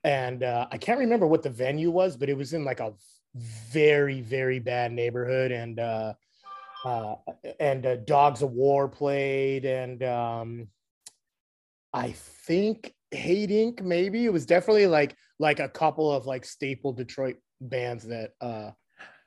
and 0.03 0.43
uh, 0.43 0.67
I 0.71 0.77
can't 0.77 0.99
remember 0.99 1.27
what 1.27 1.43
the 1.43 1.49
venue 1.49 1.91
was, 1.91 2.15
but 2.15 2.29
it 2.29 2.37
was 2.37 2.53
in 2.53 2.63
like 2.63 2.79
a 2.79 2.93
very 3.35 4.21
very 4.21 4.59
bad 4.59 4.91
neighborhood, 4.91 5.51
and 5.51 5.79
uh, 5.79 6.13
uh, 6.85 7.15
and 7.59 7.85
uh, 7.85 7.95
Dogs 7.97 8.41
of 8.41 8.51
War 8.51 8.87
played, 8.87 9.65
and 9.65 10.01
um, 10.03 10.67
I 11.93 12.11
think 12.11 12.93
Hate 13.11 13.49
Inc. 13.49 13.81
Maybe 13.81 14.25
it 14.25 14.33
was 14.33 14.45
definitely 14.45 14.87
like 14.87 15.15
like 15.39 15.59
a 15.59 15.69
couple 15.69 16.11
of 16.11 16.25
like 16.25 16.45
staple 16.45 16.93
Detroit 16.93 17.37
bands 17.61 18.05
that 18.07 18.31
uh 18.41 18.71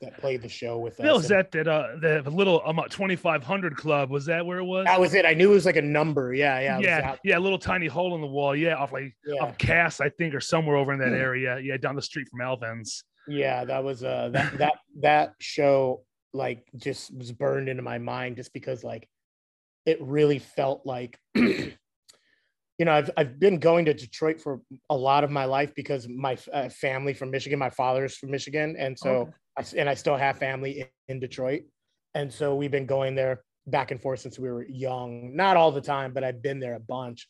that 0.01 0.18
played 0.18 0.42
the 0.42 0.48
show 0.48 0.79
with 0.79 0.98
us. 1.01 1.07
Was 1.07 1.29
that 1.29 1.51
that 1.53 1.68
uh 1.68 1.96
the 2.01 2.29
little 2.31 2.61
um, 2.66 2.81
2500 2.90 3.77
club? 3.77 4.11
Was 4.11 4.27
that 4.27 4.44
where 4.44 4.59
it 4.59 4.64
was? 4.64 4.85
that 4.87 5.01
was 5.01 5.14
it. 5.14 5.25
I 5.25 5.33
knew 5.35 5.51
it 5.51 5.55
was 5.55 5.64
like 5.66 5.77
a 5.77 5.83
number. 5.83 6.35
Yeah, 6.35 6.59
yeah, 6.61 6.79
yeah, 6.81 7.16
yeah, 7.25 7.38
a 7.38 7.40
little 7.40 7.59
tiny 7.59 7.87
hole 7.87 8.14
in 8.16 8.20
the 8.20 8.27
wall. 8.27 8.55
Yeah, 8.57 8.75
off 8.75 8.92
like 8.92 9.14
yeah. 9.25 9.40
off 9.42 9.57
Cass, 9.59 10.01
I 10.01 10.09
think, 10.11 10.35
or 10.35 10.40
somewhere 10.40 10.77
over 10.77 10.92
in 10.92 10.98
that 10.98 11.09
Hmm. 11.11 11.14
area. 11.14 11.59
Yeah, 11.61 11.77
down 11.77 11.94
the 11.96 12.03
street 12.03 12.29
from 12.29 12.40
Alvin's. 12.40 13.05
yeah 13.29 13.64
that 13.64 13.85
was 13.85 14.03
uh 14.03 14.29
that 14.33 14.59
that 14.59 14.75
that 15.01 15.35
show 15.38 16.03
like 16.35 16.66
just 16.77 17.16
was 17.16 17.31
burned 17.31 17.68
into 17.68 17.83
my 17.83 17.98
mind 17.98 18.35
just 18.37 18.53
because 18.53 18.83
like 18.83 19.09
it 19.87 19.98
really 20.01 20.40
felt 20.40 20.85
like 20.85 21.18
you 22.83 22.87
know 22.87 22.95
I've, 22.95 23.11
I've 23.16 23.38
been 23.38 23.61
going 23.61 23.85
to 23.85 23.95
detroit 23.95 24.40
for 24.40 24.61
a 24.90 24.97
lot 24.97 25.23
of 25.23 25.31
my 25.31 25.45
life 25.45 25.73
because 25.77 26.09
my 26.09 26.37
uh, 26.53 26.68
family 26.68 27.14
from 27.14 27.31
michigan 27.31 27.57
my 27.57 27.71
father's 27.71 28.16
from 28.16 28.33
michigan 28.33 28.75
and 28.77 28.99
so 28.99 29.11
Okay. 29.12 29.31
I, 29.57 29.64
and 29.81 29.88
i 29.88 29.95
still 29.95 30.16
have 30.16 30.37
family 30.38 30.81
in, 30.81 30.88
in 31.07 31.21
detroit. 31.21 31.62
And 32.14 32.33
so 32.33 32.57
we've 32.57 32.73
been 32.73 32.87
going 32.87 33.14
there 33.14 33.45
back 33.68 33.92
and 33.92 34.03
forth 34.03 34.18
since 34.18 34.37
we 34.37 34.51
were 34.51 34.66
young. 34.68 35.37
Not 35.37 35.57
all 35.57 35.71
the 35.71 35.81
time 35.81 36.12
but 36.12 36.25
i've 36.25 36.42
been 36.42 36.59
there 36.59 36.75
a 36.75 36.81
bunch. 36.81 37.29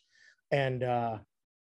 And 0.50 0.82
uh 0.82 1.18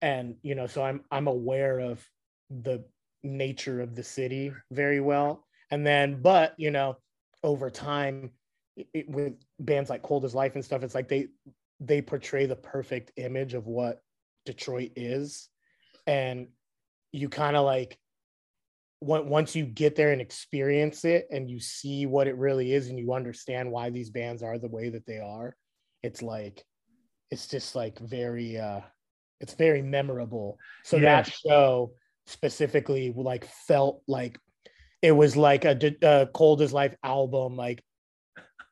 and 0.03 0.35
you 0.43 0.57
know 0.57 0.67
so 0.67 0.83
i'm 0.83 1.05
i'm 1.12 1.29
aware 1.29 1.79
of 1.79 2.05
the 2.51 2.85
nature 3.23 3.81
of 3.81 3.95
the 3.95 4.03
city 4.03 4.53
very 4.73 5.01
well. 5.01 5.47
And 5.71 5.87
then 5.87 6.21
but 6.21 6.55
you 6.59 6.73
know 6.73 6.97
over 7.45 7.71
time 7.71 8.33
it- 8.77 9.09
with 9.09 9.35
bands 9.61 9.88
like 9.88 10.03
cold 10.03 10.25
as 10.25 10.35
life 10.35 10.57
and 10.57 10.64
stuff 10.64 10.83
it's 10.83 10.97
like 10.97 11.09
they 11.09 11.29
they 11.81 12.03
portray 12.03 12.47
the 12.47 12.57
perfect 12.57 13.12
image 13.17 13.55
of 13.55 13.67
what 13.67 14.01
detroit 14.45 14.93
is. 14.97 15.49
And 16.07 16.49
you 17.12 17.29
kind 17.29 17.57
of 17.57 17.64
like 17.64 17.99
once 19.01 19.55
you 19.55 19.64
get 19.64 19.95
there 19.95 20.11
and 20.11 20.21
experience 20.21 21.05
it 21.05 21.29
and 21.31 21.49
you 21.49 21.61
see 21.61 22.07
what 22.07 22.27
it 22.27 22.37
really 22.37 22.73
is 22.73 22.88
and 22.88 22.99
you 22.99 23.12
understand 23.12 23.71
why 23.71 23.91
these 23.91 24.11
bands 24.11 24.43
are 24.43 24.59
the 24.59 24.69
way 24.69 24.88
that 24.88 25.07
they 25.07 25.19
are 25.19 25.55
it's 26.03 26.21
like 26.21 26.64
it's 27.31 27.47
just 27.47 27.77
like 27.77 27.97
very 28.01 28.59
uh 28.59 28.81
it's 29.41 29.55
very 29.55 29.83
memorable. 29.83 30.59
So 30.85 30.99
Yeah. 30.99 31.23
that 31.23 31.33
show 31.47 31.93
specifically 32.27 33.12
like 33.14 33.45
felt 33.45 34.03
like 34.09 34.38
it 35.01 35.12
was 35.12 35.37
like 35.37 35.64
a 35.64 36.29
cold 36.35 36.61
as 36.61 36.73
life 36.73 36.97
album 37.05 37.57
like 37.57 37.83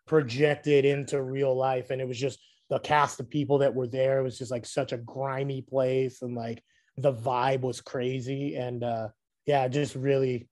projected 0.07 0.85
into 0.85 1.23
real 1.23 1.57
life. 1.57 1.91
And 1.91 2.01
it 2.01 2.09
was 2.09 2.19
just 2.19 2.41
the 2.71 2.79
cast 2.81 3.21
of 3.21 3.31
people 3.31 3.59
that 3.59 3.75
were 3.75 3.87
there 3.87 4.19
it 4.19 4.23
was 4.23 4.39
just 4.39 4.51
like 4.51 4.67
such 4.67 4.93
a 4.93 4.99
grimy 4.99 5.63
place 5.63 6.23
and 6.23 6.35
like 6.35 6.63
the 6.99 7.13
vibe 7.13 7.61
was 7.61 7.81
crazy 7.81 8.57
and 8.57 8.83
uh 8.83 9.09
yeah 9.47 9.69
just 9.69 9.95
really 9.95 10.49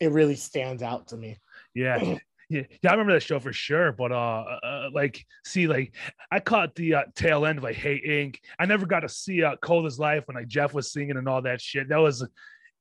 it 0.00 0.10
really 0.10 0.34
stands 0.34 0.82
out 0.82 1.08
to 1.08 1.16
me 1.16 1.36
Yeah. 1.74 2.16
Yeah, 2.50 2.64
yeah, 2.82 2.90
I 2.90 2.92
remember 2.92 3.14
that 3.14 3.22
show 3.22 3.40
for 3.40 3.54
sure. 3.54 3.90
But 3.90 4.12
uh, 4.12 4.44
uh 4.62 4.88
like, 4.92 5.24
see, 5.46 5.66
like, 5.66 5.94
I 6.30 6.40
caught 6.40 6.74
the 6.74 6.94
uh, 6.96 7.02
tail 7.16 7.46
end 7.46 7.56
of 7.56 7.64
like 7.64 7.74
Hate 7.74 8.04
Inc. 8.04 8.36
I 8.58 8.66
never 8.66 8.84
got 8.84 9.00
to 9.00 9.08
see 9.08 9.42
uh, 9.42 9.56
Cold 9.62 9.86
as 9.86 9.98
Life 9.98 10.24
when 10.26 10.34
like 10.36 10.46
Jeff 10.46 10.74
was 10.74 10.92
singing 10.92 11.16
and 11.16 11.26
all 11.26 11.40
that 11.40 11.62
shit. 11.62 11.88
That 11.88 11.96
was 12.02 12.20
a 12.20 12.28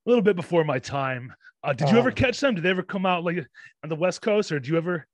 little 0.06 0.22
bit 0.22 0.36
before 0.36 0.66
my 0.66 0.80
time. 0.80 1.34
Uh, 1.64 1.72
did 1.72 1.90
you 1.92 1.98
ever 1.98 2.10
Oh. 2.10 2.14
catch 2.14 2.42
them? 2.42 2.56
Did 2.56 2.66
they 2.66 2.72
ever 2.72 2.84
come 2.84 3.06
out 3.06 3.24
like 3.24 3.38
on 3.84 3.90
the 3.90 3.96
West 3.96 4.22
Coast, 4.22 4.52
or 4.52 4.60
do 4.60 4.70
you 4.70 4.78
ever? 4.78 5.08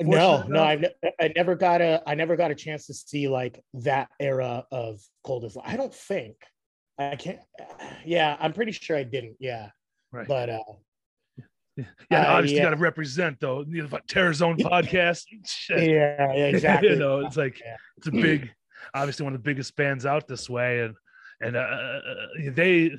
Uh 0.00 0.04
no 0.04 0.42
no 0.48 0.62
I've 0.62 0.80
ne- 0.80 0.94
I 1.20 1.32
never 1.34 1.54
got 1.56 1.80
a 1.80 2.02
I 2.06 2.14
never 2.14 2.36
got 2.36 2.50
a 2.50 2.54
chance 2.54 2.86
to 2.86 2.94
see 2.94 3.28
like 3.28 3.60
that 3.74 4.08
era 4.20 4.64
of 4.70 5.00
cold 5.24 5.44
as 5.44 5.56
I 5.62 5.76
don't 5.76 5.94
think 5.94 6.36
I 6.98 7.16
can't 7.16 7.38
yeah 8.04 8.36
I'm 8.40 8.52
pretty 8.52 8.72
sure 8.72 8.96
I 8.96 9.04
didn't 9.04 9.36
yeah 9.40 9.70
Right. 10.12 10.26
but 10.26 10.48
uh 10.50 10.62
Yeah, 11.76 11.84
uh, 12.22 12.32
obviously 12.36 12.56
yeah. 12.58 12.64
got 12.64 12.70
to 12.70 12.76
represent 12.76 13.38
though. 13.40 13.64
You 13.68 13.86
know, 13.86 13.98
Terror 14.08 14.32
Zone 14.32 14.56
podcast. 14.58 15.24
Yeah, 15.70 15.78
yeah 15.78 16.32
exactly 16.54 16.90
you 16.90 16.96
know, 16.96 17.20
it's 17.20 17.36
like 17.36 17.60
Yeah. 17.64 17.76
it's 17.98 18.08
a 18.08 18.10
big, 18.12 18.50
obviously 18.94 19.24
one 19.24 19.34
of 19.34 19.40
the 19.42 19.48
biggest 19.48 19.76
bands 19.76 20.04
out 20.06 20.26
this 20.26 20.48
way, 20.50 20.80
and 20.80 20.94
and 21.40 21.56
uh, 21.56 22.00
they, 22.50 22.90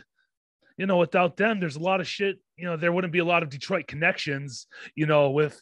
you 0.77 0.85
know, 0.85 0.95
without 0.97 1.35
them, 1.35 1.59
there's 1.59 1.75
a 1.75 1.81
lot 1.81 1.99
of 1.99 2.07
shit. 2.07 2.37
You 2.57 2.65
know, 2.67 2.77
there 2.77 2.93
wouldn't 2.93 3.11
be 3.11 3.19
a 3.19 3.25
lot 3.25 3.43
of 3.43 3.49
Detroit 3.49 3.85
connections. 3.87 4.67
You 4.95 5.07
know, 5.07 5.31
with 5.31 5.61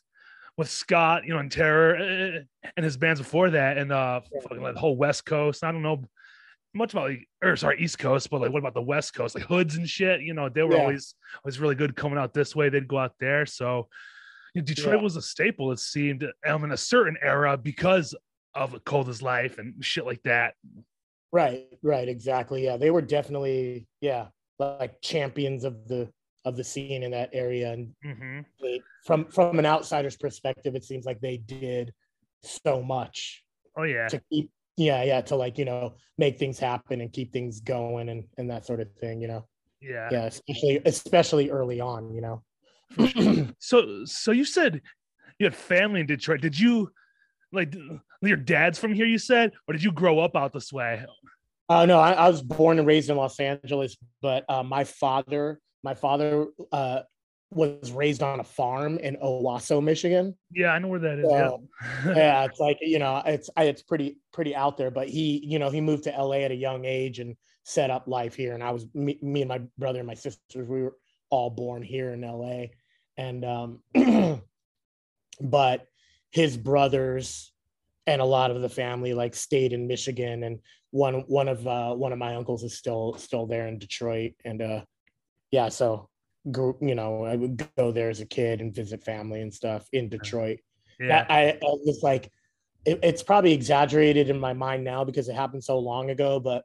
with 0.57 0.69
Scott, 0.69 1.23
you 1.25 1.33
know, 1.33 1.39
and 1.39 1.51
Terror 1.51 1.95
uh, 1.95 2.69
and 2.75 2.83
his 2.83 2.97
bands 2.97 3.19
before 3.19 3.49
that, 3.51 3.77
and 3.77 3.91
uh, 3.91 4.21
fucking 4.43 4.61
like 4.61 4.73
the 4.73 4.79
whole 4.79 4.97
West 4.97 5.25
Coast. 5.25 5.63
I 5.63 5.71
don't 5.71 5.83
know 5.83 6.03
much 6.73 6.93
about 6.93 7.09
like, 7.09 7.27
or 7.43 7.55
sorry, 7.55 7.79
East 7.81 7.99
Coast, 7.99 8.29
but 8.29 8.41
like, 8.41 8.51
what 8.51 8.59
about 8.59 8.73
the 8.73 8.81
West 8.81 9.13
Coast, 9.13 9.35
like 9.35 9.45
hoods 9.45 9.75
and 9.77 9.87
shit? 9.87 10.21
You 10.21 10.33
know, 10.33 10.49
they 10.49 10.63
were 10.63 10.75
Yeah. 10.75 10.81
always 10.81 11.15
always 11.43 11.59
really 11.59 11.75
good 11.75 11.95
coming 11.95 12.17
out 12.19 12.33
this 12.33 12.55
way. 12.55 12.69
They'd 12.69 12.87
go 12.87 12.97
out 12.99 13.13
there, 13.19 13.45
so. 13.45 13.87
you 14.55 14.61
know, 14.61 14.65
Detroit 14.65 14.95
Yeah. 14.95 15.01
was 15.03 15.15
a 15.15 15.21
staple, 15.21 15.71
it 15.71 15.79
seemed, 15.79 16.25
um, 16.47 16.63
in 16.63 16.71
a 16.71 16.77
certain 16.77 17.17
era 17.21 17.57
because 17.57 18.15
of 18.55 18.83
Cold 18.85 19.07
as 19.09 19.21
Life 19.21 19.59
and 19.59 19.83
shit 19.85 20.05
like 20.05 20.23
that. 20.23 20.55
right 21.33 21.67
right 21.83 22.07
exactly 22.07 22.63
yeah 22.63 22.77
they 22.77 22.89
were 22.89 23.01
definitely 23.01 23.85
yeah 24.01 24.27
like 24.59 24.99
champions 25.01 25.63
of 25.65 25.85
the 25.87 26.09
of 26.47 26.55
the 26.57 26.63
scene 26.63 27.03
in 27.03 27.11
that 27.11 27.29
area 27.33 27.71
and 27.73 27.93
hmm 28.03 28.39
they, 28.61 28.81
from 29.05 29.25
from 29.35 29.59
an 29.59 29.65
outsider's 29.65 30.17
perspective 30.17 30.75
it 30.75 30.83
seems 30.83 31.05
like 31.05 31.19
they 31.21 31.37
did 31.37 31.93
so 32.43 32.81
much 32.81 33.43
Oh 33.77 33.83
yeah, 33.83 34.07
to 34.09 34.21
keep 34.31 34.49
yeah 34.77 35.03
yeah 35.03 35.21
to 35.21 35.35
like 35.35 35.57
you 35.57 35.65
know 35.65 35.93
make 36.17 36.39
things 36.39 36.57
happen 36.59 37.01
and 37.01 37.11
keep 37.13 37.31
things 37.33 37.59
going 37.61 38.09
and 38.09 38.23
and 38.37 38.49
that 38.49 38.65
sort 38.65 38.79
of 38.79 38.87
thing 39.01 39.21
you 39.21 39.27
know 39.27 39.45
yeah. 39.81 40.09
yeah 40.11 40.25
especially 40.25 40.81
especially 40.85 41.49
early 41.49 41.79
on 41.81 42.13
you 42.15 42.21
know 42.21 42.41
So, 43.59 44.05
so 44.05 44.31
you 44.31 44.45
said 44.45 44.81
you 45.39 45.45
had 45.45 45.55
family 45.55 45.99
in 45.99 46.07
Detroit. 46.07 46.41
Did 46.41 46.57
you 46.59 46.91
like 47.51 47.75
your 48.21 48.37
dad's 48.37 48.79
from 48.79 48.93
here? 48.93 49.05
You 49.05 49.17
said, 49.19 49.51
or 49.67 49.73
did 49.73 49.83
you 49.83 49.91
grow 49.91 50.19
up 50.19 50.35
out 50.35 50.53
this 50.53 50.71
way? 50.71 51.05
uh 51.69 51.85
no 51.85 51.99
I, 51.99 52.13
I 52.13 52.29
was 52.29 52.41
born 52.41 52.79
and 52.79 52.87
raised 52.87 53.09
in 53.09 53.17
los 53.17 53.39
angeles 53.39 53.97
but 54.21 54.45
uh 54.49 54.63
my 54.63 54.83
father 54.85 55.59
my 55.83 55.93
father 55.93 56.47
uh 56.71 57.01
was 57.51 57.91
raised 57.91 58.21
on 58.21 58.39
a 58.41 58.43
farm 58.43 58.97
in 58.97 59.15
owosso 59.23 59.81
michigan 59.81 60.35
Yeah, 60.53 60.71
I 60.71 60.79
know 60.79 60.89
where 60.89 60.99
that 60.99 61.19
is. 61.19 61.29
So, 61.29 61.63
yeah. 62.05 62.13
yeah 62.15 62.43
it's 62.45 62.59
like 62.59 62.77
you 62.81 62.99
know 62.99 63.21
it's 63.25 63.49
I- 63.55 63.63
it's 63.65 63.81
pretty 63.81 64.17
pretty 64.33 64.53
out 64.55 64.77
there 64.77 64.91
but 64.91 65.07
he 65.07 65.41
you 65.45 65.57
know 65.59 65.69
he 65.69 65.79
moved 65.79 66.03
to 66.05 66.11
la 66.11 66.33
at 66.33 66.51
a 66.51 66.55
young 66.55 66.83
age 66.85 67.19
and 67.19 67.35
set 67.63 67.89
up 67.89 68.07
life 68.07 68.33
here 68.35 68.53
and 68.53 68.63
i 68.63 68.71
was 68.71 68.85
me, 68.93 69.17
me 69.21 69.41
and 69.41 69.49
my 69.49 69.61
brother 69.77 69.99
and 69.99 70.07
my 70.07 70.13
sisters 70.13 70.67
we 70.67 70.83
were 70.83 70.95
all 71.29 71.49
born 71.49 71.81
here 71.81 72.11
in 72.13 72.21
la 72.21 72.65
and 73.17 73.43
um 73.45 73.79
but 75.41 75.85
his 76.31 76.57
brothers 76.57 77.51
and 78.05 78.21
a 78.21 78.25
lot 78.25 78.51
of 78.51 78.61
the 78.61 78.69
family 78.69 79.13
like 79.13 79.35
stayed 79.35 79.73
in 79.73 79.87
michigan 79.87 80.43
and 80.43 80.59
one 80.91 81.15
one 81.27 81.47
of 81.47 81.65
uh 81.67 81.93
one 81.93 82.13
of 82.13 82.19
my 82.19 82.35
uncles 82.35 82.63
is 82.63 82.77
still 82.77 83.13
still 83.17 83.45
there 83.45 83.67
in 83.67 83.77
detroit 83.79 84.31
and 84.45 84.61
uh 84.61 84.81
yeah 85.51 85.69
so 85.69 86.09
you 86.45 86.95
know 86.95 87.25
i 87.25 87.35
would 87.35 87.67
go 87.75 87.91
there 87.91 88.09
as 88.09 88.21
a 88.21 88.25
kid 88.25 88.61
and 88.61 88.73
visit 88.73 89.03
family 89.03 89.41
and 89.41 89.53
stuff 89.53 89.87
in 89.91 90.07
detroit 90.07 90.59
yeah. 90.99 91.25
I, 91.29 91.49
I 91.51 91.57
was 91.61 92.01
like, 92.03 92.31
it, 92.85 92.99
it's 93.03 93.23
probably 93.23 93.53
exaggerated 93.53 94.29
in 94.29 94.39
my 94.39 94.53
mind 94.53 94.83
now 94.83 95.03
because 95.03 95.29
it 95.29 95.35
happened 95.35 95.63
so 95.63 95.77
long 95.79 96.09
ago. 96.09 96.39
But 96.39 96.63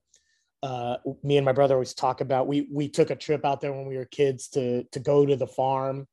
uh, 0.63 0.99
me 1.23 1.37
and 1.37 1.45
my 1.45 1.53
brother 1.53 1.75
always 1.75 1.95
talk 1.95 2.21
about 2.21 2.47
we 2.47 2.69
we 2.73 2.89
took 2.89 3.11
a 3.11 3.17
trip 3.17 3.45
out 3.45 3.61
there 3.61 3.73
when 3.73 3.87
we 3.87 3.97
were 3.97 4.05
kids 4.05 4.49
to 4.49 4.85
to 4.85 5.01
go 5.01 5.27
to 5.27 5.37
the 5.37 5.47
farm 5.47 6.07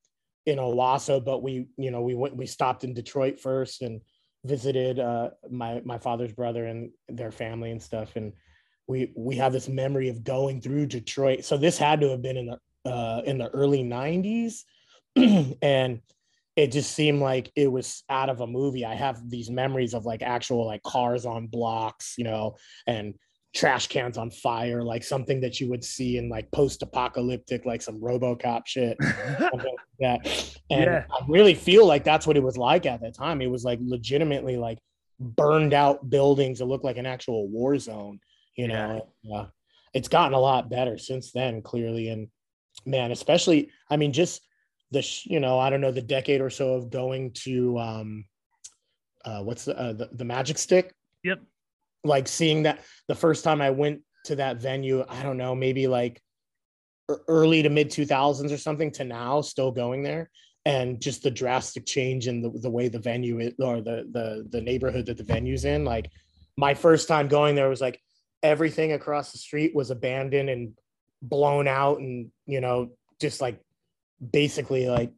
in 0.46 0.58
Owosso, 0.58 1.24
but 1.24 1.44
we 1.44 1.68
you 1.78 1.92
know 1.92 2.02
we 2.02 2.16
went 2.16 2.36
we 2.36 2.46
stopped 2.46 2.84
in 2.84 2.94
Detroit 2.94 3.40
first 3.40 3.82
and 3.82 4.02
visited 4.46 5.00
uh, 5.00 5.30
my 5.50 5.82
my 5.86 6.00
father's 6.00 6.34
brother 6.34 6.66
and 6.66 6.92
their 7.08 7.32
family 7.32 7.72
and 7.72 7.82
stuff, 7.82 8.16
and 8.16 8.34
we 8.89 9.13
we 9.15 9.36
have 9.36 9.54
this 9.54 9.69
memory 9.69 10.10
of 10.10 10.23
going 10.23 10.60
through 10.60 10.88
Detroit. 10.88 11.45
So 11.45 11.58
this 11.58 11.78
had 11.78 12.02
to 12.02 12.10
have 12.10 12.23
been 12.23 12.38
in 12.38 12.47
the 12.47 12.91
uh, 12.91 13.21
in 13.23 13.38
the 13.38 13.47
early 13.49 13.84
'90s, 13.84 14.63
and 15.62 16.02
it 16.56 16.71
just 16.71 16.91
seemed 16.91 17.21
like 17.21 17.52
it 17.56 17.71
was 17.71 18.04
out 18.10 18.30
of 18.30 18.41
a 18.41 18.47
movie. 18.47 18.84
I 18.84 18.95
have 18.95 19.30
these 19.30 19.49
memories 19.49 19.93
of 19.93 20.06
like 20.06 20.23
actual 20.23 20.65
like 20.65 20.82
cars 20.84 21.25
on 21.25 21.47
blocks, 21.47 22.15
you 22.17 22.23
know, 22.23 22.56
and 22.88 23.13
trash 23.56 23.88
cans 23.88 24.17
on 24.17 24.32
fire, 24.32 24.84
like 24.84 25.04
something 25.04 25.39
that 25.41 25.60
you 25.60 25.69
would 25.69 25.84
see 25.84 26.17
in 26.17 26.28
like 26.28 26.52
post-apocalyptic, 26.52 27.65
like 27.65 27.82
some 27.82 27.99
RoboCop 28.02 28.63
shit, 28.65 28.97
like 29.54 29.63
that. 29.99 30.56
And 30.69 30.86
Yeah. 30.86 31.06
I 31.10 31.25
really 31.28 31.54
feel 31.54 31.86
like 31.86 32.04
that's 32.04 32.28
what 32.28 32.38
it 32.38 32.43
was 32.43 32.58
like 32.58 32.86
at 32.86 33.02
that 33.02 33.15
time. 33.15 33.41
It 33.41 33.49
was 33.49 33.63
like 33.63 33.80
legitimately 33.82 34.58
like 34.58 34.80
burned 35.19 35.73
out 35.73 36.10
buildings 36.10 36.60
that 36.60 36.65
looked 36.65 36.86
like 36.86 36.97
an 36.97 37.06
actual 37.06 37.47
war 37.47 37.78
zone, 37.80 38.19
you 38.60 38.67
know. 38.67 39.08
Uh, 39.34 39.45
it's 39.93 40.10
gotten 40.10 40.34
a 40.34 40.39
lot 40.39 40.69
better 40.69 40.98
since 40.98 41.32
then, 41.32 41.62
clearly. 41.62 42.10
And 42.10 42.28
man, 42.86 43.12
especially, 43.12 43.72
I 43.89 43.98
mean, 43.98 44.13
just 44.13 44.41
the, 44.91 45.06
you 45.24 45.39
know, 45.39 45.58
I 45.58 45.69
don't 45.69 45.82
know, 45.82 45.91
the 45.91 46.02
decade 46.02 46.41
or 46.41 46.50
so 46.50 46.74
of 46.74 46.89
going 46.89 47.32
to, 47.45 47.80
um, 47.80 48.26
uh, 49.24 49.41
what's 49.41 49.65
the, 49.65 49.80
uh, 49.80 49.93
the, 49.93 50.10
the 50.12 50.26
magic 50.26 50.58
stick? 50.58 50.93
Yep. 51.24 51.39
Like 52.04 52.28
seeing 52.28 52.63
that 52.63 52.84
the 53.08 53.15
first 53.15 53.43
time 53.43 53.62
I 53.62 53.72
went 53.72 54.02
to 54.26 54.36
that 54.36 54.58
venue, 54.58 55.06
I 55.08 55.24
don't 55.24 55.38
know, 55.38 55.56
maybe 55.56 55.88
like 55.88 56.22
early 57.28 57.63
to 57.63 57.69
mid 57.69 57.89
2000s 57.89 58.52
or 58.52 58.58
something 58.58 58.91
to 58.91 59.04
now 59.04 59.41
still 59.41 59.72
going 59.72 60.04
there 60.04 60.30
and 60.65 61.02
just 61.02 61.24
the 61.24 61.32
drastic 61.32 61.86
change 61.86 62.28
in 62.28 62.41
the, 62.41 62.50
the 62.62 62.69
way 62.69 62.89
the 62.89 63.00
venue 63.00 63.39
is 63.39 63.54
or 63.60 63.82
the 63.82 64.08
the 64.12 64.45
the 64.52 64.62
neighborhood 64.62 65.06
that 65.08 65.17
the 65.17 65.24
venue's 65.24 65.65
in 65.65 65.84
like 65.84 66.12
my 66.58 66.76
first 66.76 67.08
time 67.08 67.28
going 67.28 67.56
there 67.56 67.69
was 67.69 67.82
like 67.82 68.00
everything 68.43 68.93
across 68.93 69.32
the 69.32 69.38
street 69.38 69.75
was 69.75 69.91
abandoned 69.91 70.49
and 70.49 70.78
blown 71.21 71.67
out 71.67 71.99
and 71.99 72.32
you 72.45 72.62
know 72.62 72.89
just 73.19 73.41
like 73.41 73.60
basically 74.32 74.88
like 74.88 75.12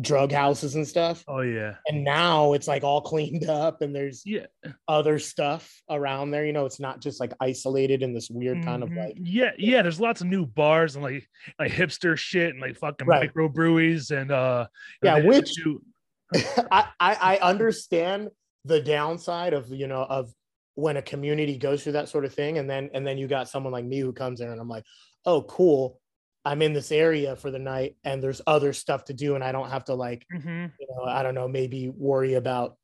drug 0.00 0.30
houses 0.30 0.74
and 0.74 0.86
stuff 0.86 1.24
Oh 1.26 1.40
yeah. 1.40 1.76
and 1.86 2.04
now 2.04 2.52
it's 2.52 2.68
like 2.68 2.84
all 2.84 3.00
cleaned 3.12 3.48
up 3.48 3.80
and 3.80 3.94
there's 3.94 4.22
Yeah. 4.26 4.46
other 4.86 5.18
stuff 5.18 5.72
around 5.88 6.32
there 6.32 6.44
you 6.44 6.52
know 6.52 6.66
it's 6.66 6.78
not 6.80 7.00
just 7.00 7.18
like 7.18 7.32
isolated 7.40 8.02
in 8.02 8.12
this 8.12 8.28
weird 8.28 8.62
kind 8.62 8.82
of 8.82 8.90
Mhm. 8.90 8.98
like 9.06 9.16
yeah, 9.18 9.52
yeah. 9.56 9.80
There's 9.82 10.00
lots 10.00 10.20
of 10.20 10.26
new 10.26 10.44
bars 10.44 10.96
and 10.96 11.02
like 11.04 11.26
like 11.58 11.72
hipster 11.72 12.16
shit 12.16 12.50
and 12.50 12.60
like 12.60 12.76
fucking 12.76 13.06
Right. 13.06 13.32
microbreweries 13.32 14.10
and 14.10 14.30
uh 14.30 14.66
Yeah, 15.02 15.24
which- 15.24 15.54
do- 15.54 15.82
I, 16.70 16.88
I 17.00 17.14
I 17.14 17.36
understand 17.38 18.30
the 18.64 18.80
downside 18.82 19.52
of 19.54 19.70
you 19.70 19.86
know 19.86 20.02
of 20.02 20.30
when 20.76 20.96
a 20.96 21.02
community 21.02 21.58
goes 21.58 21.82
through 21.82 21.92
that 21.92 22.08
sort 22.08 22.24
of 22.24 22.32
thing 22.32 22.58
and 22.58 22.70
then 22.70 22.88
and 22.94 23.04
then 23.06 23.18
you 23.18 23.26
got 23.26 23.48
someone 23.48 23.72
like 23.72 23.84
me 23.84 23.98
who 23.98 24.12
comes 24.12 24.40
in 24.40 24.48
and 24.48 24.60
I'm 24.60 24.68
like 24.68 24.84
oh 25.24 25.42
cool 25.42 26.00
I'm 26.44 26.62
in 26.62 26.72
this 26.74 26.92
area 26.92 27.34
for 27.34 27.50
the 27.50 27.58
night 27.58 27.96
and 28.04 28.22
there's 28.22 28.40
other 28.46 28.72
stuff 28.72 29.06
to 29.06 29.14
do 29.14 29.34
and 29.34 29.42
I 29.42 29.50
don't 29.52 29.70
have 29.70 29.86
to 29.86 29.94
like 29.94 30.24
Mhm. 30.32 30.70
you 30.78 30.86
know 30.90 31.04
I 31.04 31.22
don't 31.22 31.34
know 31.34 31.48
maybe 31.48 31.88
worry 31.88 32.34
about 32.34 32.76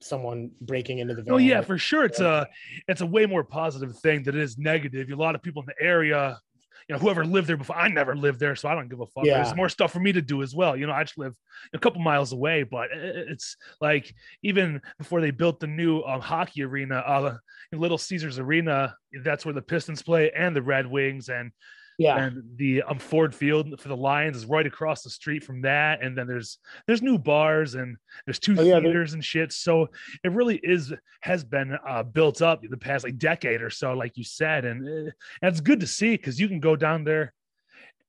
someone 0.00 0.50
breaking 0.60 0.98
into 0.98 1.14
the 1.14 1.24
Oh 1.32 1.38
yeah, 1.38 1.62
for 1.62 1.78
sure. 1.78 2.04
It's 2.04 2.20
a 2.20 2.46
it's 2.88 3.00
a 3.00 3.06
way 3.06 3.24
more 3.24 3.42
positive 3.42 3.98
thing 3.98 4.22
than 4.22 4.36
it 4.36 4.42
is 4.42 4.58
negative. 4.58 5.08
A 5.10 5.16
lot 5.16 5.34
of 5.34 5.42
people 5.42 5.62
in 5.62 5.66
the 5.66 5.82
area, 5.82 6.38
you 6.88 6.94
know, 6.94 6.98
whoever 6.98 7.24
lived 7.24 7.48
there 7.48 7.56
before. 7.56 7.76
I 7.76 7.88
never 7.88 8.14
lived 8.14 8.40
there, 8.40 8.56
so 8.56 8.68
I 8.68 8.74
don't 8.74 8.88
give 8.88 9.00
a 9.00 9.06
fuck. 9.06 9.24
Yeah. 9.24 9.42
There's 9.42 9.56
more 9.56 9.68
stuff 9.68 9.92
for 9.92 10.00
me 10.00 10.12
to 10.12 10.22
do 10.22 10.42
as 10.42 10.54
well. 10.54 10.76
You 10.76 10.86
know, 10.86 10.92
I 10.92 11.04
just 11.04 11.18
live 11.18 11.34
a 11.72 11.78
couple 11.78 12.00
miles 12.00 12.32
away, 12.32 12.62
but 12.62 12.88
it's 12.92 13.56
like 13.80 14.14
even 14.42 14.80
before 14.98 15.20
they 15.20 15.30
built 15.30 15.60
the 15.60 15.66
new 15.66 16.02
um, 16.02 16.20
hockey 16.20 16.62
arena, 16.62 16.96
uh, 16.96 17.36
Little 17.72 17.98
Caesars 17.98 18.38
Arena. 18.38 18.96
That's 19.22 19.44
where 19.44 19.54
the 19.54 19.62
Pistons 19.62 20.02
play 20.02 20.30
and 20.30 20.54
the 20.54 20.62
Red 20.62 20.86
Wings 20.86 21.28
and 21.28 21.52
yeah 21.98 22.24
and 22.24 22.42
the 22.56 22.82
um, 22.82 22.98
Ford 22.98 23.34
Field 23.34 23.80
for 23.80 23.88
the 23.88 23.96
Lions 23.96 24.36
is 24.36 24.46
right 24.46 24.66
across 24.66 25.02
the 25.02 25.10
street 25.10 25.44
from 25.44 25.62
that. 25.62 26.02
And 26.02 26.16
then 26.16 26.26
there's 26.26 26.58
there's 26.86 27.02
new 27.02 27.18
bars 27.18 27.74
and 27.74 27.96
there's 28.26 28.38
two 28.38 28.54
Oh, 28.58 28.62
yeah, 28.62 28.80
theaters 28.80 29.14
and 29.14 29.24
shit. 29.24 29.52
So 29.52 29.88
it 30.24 30.32
really 30.32 30.56
is 30.62 30.92
has 31.22 31.44
been 31.44 31.76
uh, 31.86 32.02
built 32.02 32.42
up 32.42 32.62
the 32.68 32.76
past 32.76 33.04
like 33.04 33.18
decade 33.18 33.62
or 33.62 33.70
so, 33.70 33.92
like 33.92 34.16
you 34.16 34.24
said, 34.24 34.64
and, 34.64 34.86
uh, 34.86 35.10
and 35.42 35.50
it's 35.50 35.60
good 35.60 35.80
to 35.80 35.86
see 35.86 36.16
because 36.16 36.40
you 36.40 36.48
can 36.48 36.60
go 36.60 36.76
down 36.76 37.04
there 37.04 37.32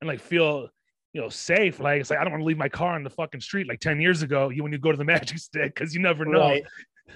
and 0.02 0.08
like 0.08 0.20
feel 0.20 0.70
you 1.14 1.22
know 1.22 1.30
safe. 1.30 1.80
Like 1.80 2.02
it's 2.02 2.10
like 2.10 2.20
I 2.20 2.24
don't 2.24 2.32
want 2.32 2.42
to 2.42 2.46
leave 2.46 2.58
my 2.58 2.70
car 2.70 2.96
on 2.96 3.04
the 3.04 3.10
fucking 3.10 3.42
street 3.42 3.68
like 3.68 3.80
ten 3.80 4.02
years 4.02 4.22
ago. 4.22 4.50
You 4.50 4.64
when 4.64 4.72
you 4.72 4.78
go 4.80 4.92
to 4.92 4.98
the 4.98 5.06
Magic 5.16 5.38
Stick 5.38 5.76
because 5.76 5.94
you 5.94 6.02
never 6.02 6.26
know 6.26 6.40
right 6.40 6.64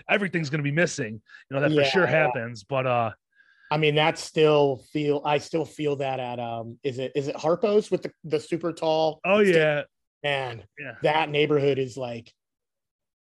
everything's 0.10 0.50
gonna 0.50 0.64
be 0.64 0.72
missing. 0.72 1.22
You 1.50 1.56
know 1.56 1.62
that 1.62 1.72
Yeah, 1.72 1.84
for 1.84 1.90
sure 1.90 2.04
yeah. 2.06 2.12
happens. 2.12 2.64
But 2.64 2.86
uh, 2.86 3.12
I 3.72 3.78
mean 3.78 3.96
that 3.96 4.18
still 4.18 4.84
feel 4.92 5.22
I 5.24 5.38
still 5.38 5.66
feel 5.66 5.98
that 5.98 6.20
at 6.20 6.40
um 6.40 6.78
is 6.84 7.00
it 7.00 7.12
is 7.16 7.28
it 7.28 7.36
Harpo's 7.36 7.92
with 7.92 8.04
the 8.04 8.12
the 8.24 8.40
super 8.40 8.74
tall 8.74 9.20
oh 9.26 9.44
stick? 9.44 9.56
yeah, 9.56 9.84
man 10.24 10.64
yeah. 10.80 10.94
that 11.04 11.30
neighborhood 11.30 11.78
is 11.78 11.96
like 11.98 12.34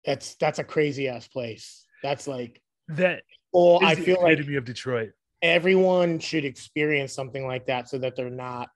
that's 0.06 0.36
that's 0.36 0.60
a 0.60 0.64
crazy 0.64 1.08
ass 1.10 1.28
place 1.28 1.86
that's 2.02 2.28
like 2.28 2.62
That 2.90 3.24
well 3.52 3.80
i 3.84 3.96
feel 3.96 4.22
like 4.22 4.40
of 4.40 4.66
Detroit. 4.66 5.12
everyone 5.42 6.20
should 6.20 6.46
experience 6.46 7.14
something 7.14 7.46
like 7.46 7.66
that 7.68 7.90
so 7.90 7.98
that 7.98 8.16
they're 8.16 8.30
not 8.30 8.70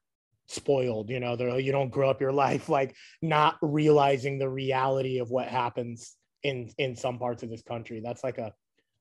spoiled 0.47 1.09
you 1.09 1.19
know 1.21 1.37
they're, 1.37 1.57
you 1.59 1.71
don't 1.71 1.89
grow 1.89 2.09
up 2.09 2.19
your 2.19 2.31
life 2.45 2.67
like 2.67 2.95
not 3.21 3.55
realizing 3.61 4.37
the 4.37 4.49
reality 4.49 5.19
of 5.19 5.29
what 5.31 5.47
happens 5.47 6.17
in 6.43 6.69
in 6.77 6.95
some 6.95 7.17
parts 7.17 7.43
of 7.43 7.49
this 7.49 7.61
country 7.61 8.01
that's 8.03 8.23
like 8.23 8.37
a 8.37 8.51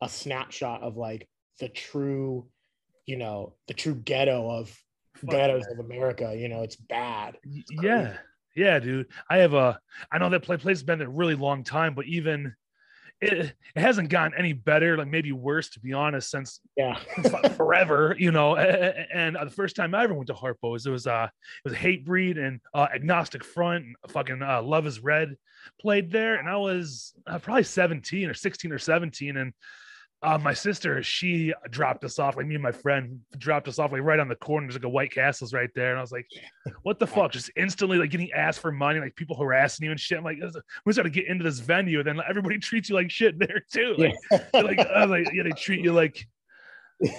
a 0.02 0.08
snapshot 0.08 0.82
of 0.82 0.96
like 0.96 1.28
the 1.58 1.68
true 1.68 2.46
you 3.10 3.16
know 3.16 3.54
the 3.66 3.74
true 3.74 3.96
ghetto 3.96 4.48
of 4.48 4.68
Fuck 5.16 5.30
ghettos 5.30 5.64
yeah. 5.66 5.72
of 5.72 5.84
america 5.84 6.34
you 6.38 6.48
know 6.48 6.62
it's 6.62 6.76
bad. 6.76 7.36
It's 7.42 7.70
yeah 7.82 8.16
yeah 8.54 8.78
dude. 8.78 9.08
I 9.28 9.38
have 9.38 9.52
a 9.52 9.80
i 10.12 10.18
know 10.18 10.30
that 10.30 10.44
play 10.44 10.56
place 10.56 10.78
has 10.78 10.84
been 10.84 11.00
there 11.00 11.08
a 11.08 11.10
really 11.10 11.34
long 11.34 11.64
time 11.64 11.94
but 11.94 12.06
even 12.06 12.54
it, 13.20 13.32
it 13.74 13.80
hasn't 13.80 14.08
gotten 14.08 14.32
any 14.38 14.52
better 14.52 14.96
like 14.96 15.08
maybe 15.08 15.32
worse 15.32 15.70
to 15.70 15.80
be 15.80 15.92
honest 15.92 16.30
since 16.30 16.60
yeah. 16.76 16.98
forever 17.56 18.14
you 18.16 18.30
know 18.30 18.56
and 18.56 19.36
uh, 19.36 19.44
the 19.44 19.50
first 19.50 19.74
time 19.74 19.92
i 19.94 20.04
ever 20.04 20.14
went 20.14 20.28
to 20.28 20.34
harpo's 20.34 20.86
it 20.86 20.90
was 20.90 21.06
uh 21.08 21.28
it 21.64 21.68
was 21.68 21.76
Hatebreed 21.76 22.38
and 22.38 22.60
uh 22.74 22.86
agnostic 22.94 23.44
front 23.44 23.84
and 23.84 23.96
fucking 24.08 24.40
uh, 24.40 24.62
love 24.62 24.86
is 24.86 25.00
red 25.00 25.36
played 25.80 26.10
there 26.10 26.36
and 26.36 26.48
i 26.48 26.56
was 26.56 27.12
uh, 27.26 27.38
probably 27.40 27.64
17 27.64 28.30
or 28.30 28.34
16 28.34 28.72
or 28.72 28.78
17 28.78 29.36
and 29.36 29.52
uh, 30.22 30.36
my 30.36 30.52
sister, 30.52 31.02
she 31.02 31.52
dropped 31.70 32.04
us 32.04 32.18
off, 32.18 32.36
like 32.36 32.46
me 32.46 32.54
and 32.54 32.62
my 32.62 32.72
friend 32.72 33.20
dropped 33.38 33.68
us 33.68 33.78
off 33.78 33.90
like 33.92 34.02
right 34.02 34.20
on 34.20 34.28
the 34.28 34.34
corner. 34.36 34.66
There's 34.66 34.74
like 34.76 34.84
a 34.84 34.88
White 34.88 35.12
Castle's 35.12 35.54
right 35.54 35.70
there. 35.74 35.90
And 35.90 35.98
I 35.98 36.02
was 36.02 36.12
like, 36.12 36.26
what 36.82 36.98
the 36.98 37.06
fuck? 37.06 37.32
Just 37.32 37.50
instantly 37.56 37.96
like 37.96 38.10
getting 38.10 38.30
asked 38.32 38.60
for 38.60 38.70
money, 38.70 39.00
like 39.00 39.16
people 39.16 39.34
harassing 39.36 39.84
you 39.86 39.90
and 39.92 39.98
shit. 39.98 40.18
I'm 40.18 40.24
like, 40.24 40.38
we 40.84 40.92
got 40.92 41.04
to 41.04 41.10
get 41.10 41.26
into 41.26 41.44
this 41.44 41.60
venue. 41.60 42.00
And 42.00 42.06
then 42.06 42.20
everybody 42.28 42.58
treats 42.60 42.90
you 42.90 42.96
like 42.96 43.10
shit 43.10 43.38
there 43.38 43.62
too. 43.72 43.94
Like, 43.96 44.14
they're 44.52 44.62
like, 44.62 44.78
I 44.80 45.06
was 45.06 45.10
like, 45.10 45.32
yeah, 45.32 45.44
they 45.44 45.50
treat 45.52 45.80
you 45.82 45.92
like 45.94 46.26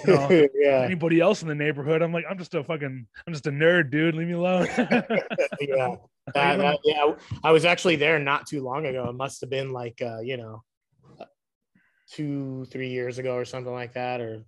know, 0.06 0.28
yeah 0.54 0.82
anybody 0.82 1.18
else 1.18 1.42
in 1.42 1.48
the 1.48 1.56
neighborhood. 1.56 2.02
I'm 2.02 2.12
like, 2.12 2.24
I'm 2.30 2.38
just 2.38 2.54
a 2.54 2.62
fucking, 2.62 3.06
I'm 3.26 3.32
just 3.32 3.48
a 3.48 3.50
nerd, 3.50 3.90
dude. 3.90 4.14
Leave 4.14 4.28
me 4.28 4.34
alone. 4.34 4.66
yeah. 4.78 5.96
That- 6.34 6.58
that- 6.58 6.78
yeah, 6.84 7.14
I 7.42 7.50
was 7.50 7.64
actually 7.64 7.96
there 7.96 8.20
not 8.20 8.46
too 8.46 8.62
long 8.62 8.86
ago. 8.86 9.08
It 9.08 9.14
must 9.14 9.40
have 9.40 9.50
been 9.50 9.72
like 9.72 10.00
uh, 10.00 10.20
you 10.20 10.36
know, 10.36 10.62
two, 12.12 12.66
three 12.70 12.88
years 12.88 13.18
ago 13.18 13.34
or 13.36 13.44
something 13.44 13.72
like 13.72 13.94
that, 13.94 14.20
or 14.20 14.44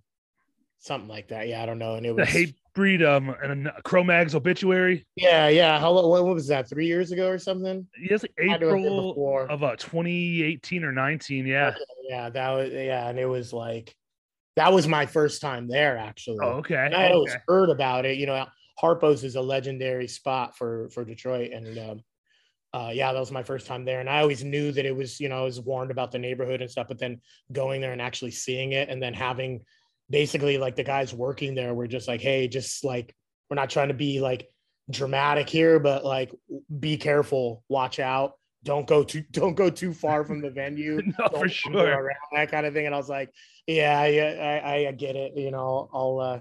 something 0.79 1.09
like 1.09 1.29
that. 1.29 1.47
Yeah, 1.47 1.63
I 1.63 1.65
don't 1.65 1.79
know. 1.79 1.95
And 1.95 2.05
it 2.05 2.15
was 2.15 2.27
the 2.27 2.31
hate 2.31 2.55
breed, 2.73 3.03
um, 3.03 3.35
and 3.43 3.67
a 3.67 3.81
Cro-Mags 3.81 4.35
obituary. 4.35 5.05
yeah, 5.15 5.47
yeah. 5.47 5.79
How 5.79 5.93
what, 5.93 6.07
what 6.07 6.25
was 6.25 6.47
that? 6.47 6.69
Three 6.69 6.87
years 6.87 7.11
ago 7.11 7.27
or 7.27 7.39
something? 7.39 7.87
Yes, 7.99 8.23
like 8.23 8.49
Had 8.49 8.59
to 8.61 8.67
have 8.67 8.75
been 8.75 8.85
April 8.85 9.47
of 9.49 9.63
uh 9.63 9.75
2018 9.77 10.83
or 10.83 10.91
19. 10.91 11.45
Yeah. 11.45 11.67
Okay, 11.67 11.77
yeah, 12.09 12.29
that 12.29 12.49
was 12.51 12.71
yeah, 12.71 13.09
and 13.09 13.19
it 13.19 13.25
was 13.25 13.51
like 13.51 13.95
that 14.55 14.71
was 14.71 14.87
my 14.87 15.05
first 15.05 15.41
time 15.41 15.67
there 15.67 15.97
actually. 15.97 16.37
Oh, 16.41 16.59
okay. 16.59 16.75
And 16.75 16.95
I 16.95 17.03
had 17.03 17.11
always 17.13 17.35
heard 17.47 17.69
about 17.69 18.05
it. 18.05 18.17
You 18.17 18.27
know, 18.27 18.45
Harpo's 18.81 19.23
is 19.23 19.35
a 19.35 19.41
legendary 19.41 20.07
spot 20.07 20.57
for 20.57 20.89
for 20.89 21.03
Detroit, 21.03 21.51
and 21.51 21.77
um, 21.77 22.01
uh, 22.75 22.89
yeah, 22.93 23.13
that 23.13 23.19
was 23.19 23.31
my 23.31 23.41
first 23.41 23.67
time 23.67 23.85
there. 23.85 24.01
And 24.01 24.09
I 24.09 24.19
always 24.19 24.43
knew 24.43 24.69
that 24.73 24.85
it 24.85 24.93
was, 24.93 25.17
you 25.21 25.29
know, 25.29 25.37
I 25.37 25.43
was 25.43 25.61
warned 25.61 25.91
about 25.91 26.11
the 26.11 26.19
neighborhood 26.19 26.61
and 26.61 26.69
stuff, 26.69 26.89
but 26.89 26.99
then 26.99 27.21
going 27.53 27.79
there 27.79 27.93
and 27.93 28.01
actually 28.01 28.31
seeing 28.31 28.73
it, 28.73 28.89
and 28.89 29.01
then 29.01 29.13
having 29.13 29.61
basically 30.09 30.57
like 30.57 30.75
the 30.75 30.83
guys 30.83 31.13
working 31.13 31.55
there 31.55 31.73
were 31.73 31.87
just 31.87 32.09
like, 32.09 32.19
hey, 32.19 32.49
just 32.49 32.83
like 32.83 33.15
we're 33.49 33.55
not 33.55 33.69
trying 33.69 33.87
to 33.87 33.93
be 33.93 34.19
like 34.19 34.49
dramatic 34.91 35.49
here, 35.49 35.79
but 35.79 36.03
like 36.03 36.33
be 36.77 36.97
careful, 36.97 37.63
watch 37.69 37.97
out. 37.99 38.33
Don't 38.65 38.85
go 38.85 39.05
too 39.05 39.23
don't 39.31 39.55
go 39.55 39.69
too 39.69 39.93
far 39.93 40.25
from 40.25 40.41
the 40.41 40.49
venue. 40.49 40.97
No, 41.17 41.29
don't 41.29 41.39
for 41.43 41.47
sure. 41.47 41.87
around, 41.87 42.17
that 42.33 42.51
kind 42.51 42.65
of 42.65 42.73
thing. 42.73 42.87
And 42.87 42.93
I 42.93 42.97
was 42.97 43.07
like, 43.07 43.31
yeah, 43.67 44.05
yeah, 44.07 44.61
I, 44.65 44.87
I 44.87 44.91
get 44.91 45.15
it. 45.15 45.37
You 45.37 45.51
know, 45.51 45.89
I'll 45.93 46.19
uh, 46.19 46.39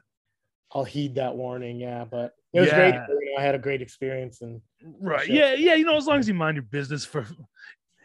I'll 0.73 0.83
heed 0.83 1.15
that 1.15 1.37
warning. 1.37 1.79
Yeah, 1.79 2.05
but 2.11 2.35
it 2.55 2.61
was 2.61 2.73
great. 2.73 2.95
Yeah. 2.95 3.07
You 3.09 3.33
know, 3.35 3.41
I 3.41 3.43
had 3.45 3.55
a 3.55 3.59
great 3.59 3.83
experience, 3.83 4.41
and 4.41 4.61
Right. 4.83 5.27
Sure. 5.27 5.35
Yeah. 5.37 5.55
Yeah. 5.55 5.75
You 5.75 5.85
know, 5.85 5.97
as 5.97 6.07
long 6.07 6.19
as 6.19 6.29
you 6.29 6.35
mind 6.35 6.57
your 6.57 6.63
business 6.65 7.05
for 7.05 7.27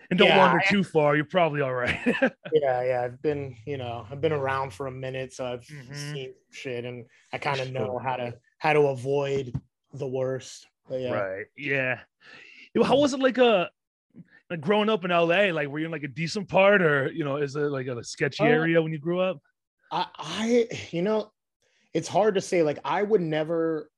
and 0.09 0.17
don't 0.17 0.29
Yeah, 0.29 0.37
wander 0.37 0.59
too 0.69 0.83
far, 0.83 1.15
you're 1.15 1.25
probably 1.25 1.61
all 1.61 1.73
right. 1.73 1.99
yeah, 2.51 2.81
yeah. 2.83 3.01
I've 3.03 3.21
been, 3.21 3.55
you 3.65 3.77
know, 3.77 4.07
I've 4.09 4.21
been 4.21 4.31
around 4.31 4.73
for 4.73 4.87
a 4.87 4.91
minute, 4.91 5.33
so 5.33 5.45
I've 5.45 5.61
Mhm. 5.67 5.95
seen 6.13 6.33
shit, 6.51 6.83
and 6.85 7.05
I 7.31 7.37
kind 7.37 7.59
of 7.59 7.71
know 7.71 7.99
how 7.99 8.15
to 8.15 8.37
how 8.57 8.73
to 8.73 8.81
avoid 8.87 9.53
the 9.93 10.07
worst. 10.07 10.67
But 10.87 11.01
yeah, 11.01 11.13
Right. 11.13 11.45
Yeah. 11.55 11.99
How 12.83 12.97
was 12.97 13.13
it 13.13 13.19
like 13.19 13.37
a 13.37 13.69
like 14.49 14.61
growing 14.61 14.89
up 14.89 15.05
in 15.05 15.11
LA? 15.11 15.51
Like, 15.51 15.67
were 15.67 15.77
you 15.79 15.85
in 15.85 15.91
like 15.91 16.03
a 16.03 16.07
decent 16.07 16.47
part, 16.49 16.81
or 16.81 17.11
you 17.11 17.23
know, 17.23 17.37
is 17.37 17.55
it 17.55 17.59
like 17.59 17.85
a 17.87 18.03
sketchy 18.03 18.43
Uh, 18.45 18.47
area 18.47 18.81
when 18.81 18.91
you 18.91 18.99
grew 18.99 19.19
up? 19.19 19.41
I, 19.91 20.05
I, 20.17 20.67
you 20.91 21.01
know, 21.03 21.31
it's 21.93 22.07
hard 22.07 22.35
to 22.35 22.41
say. 22.41 22.63
Like, 22.63 22.79
I 22.83 23.01
would 23.03 23.21
never, 23.21 23.89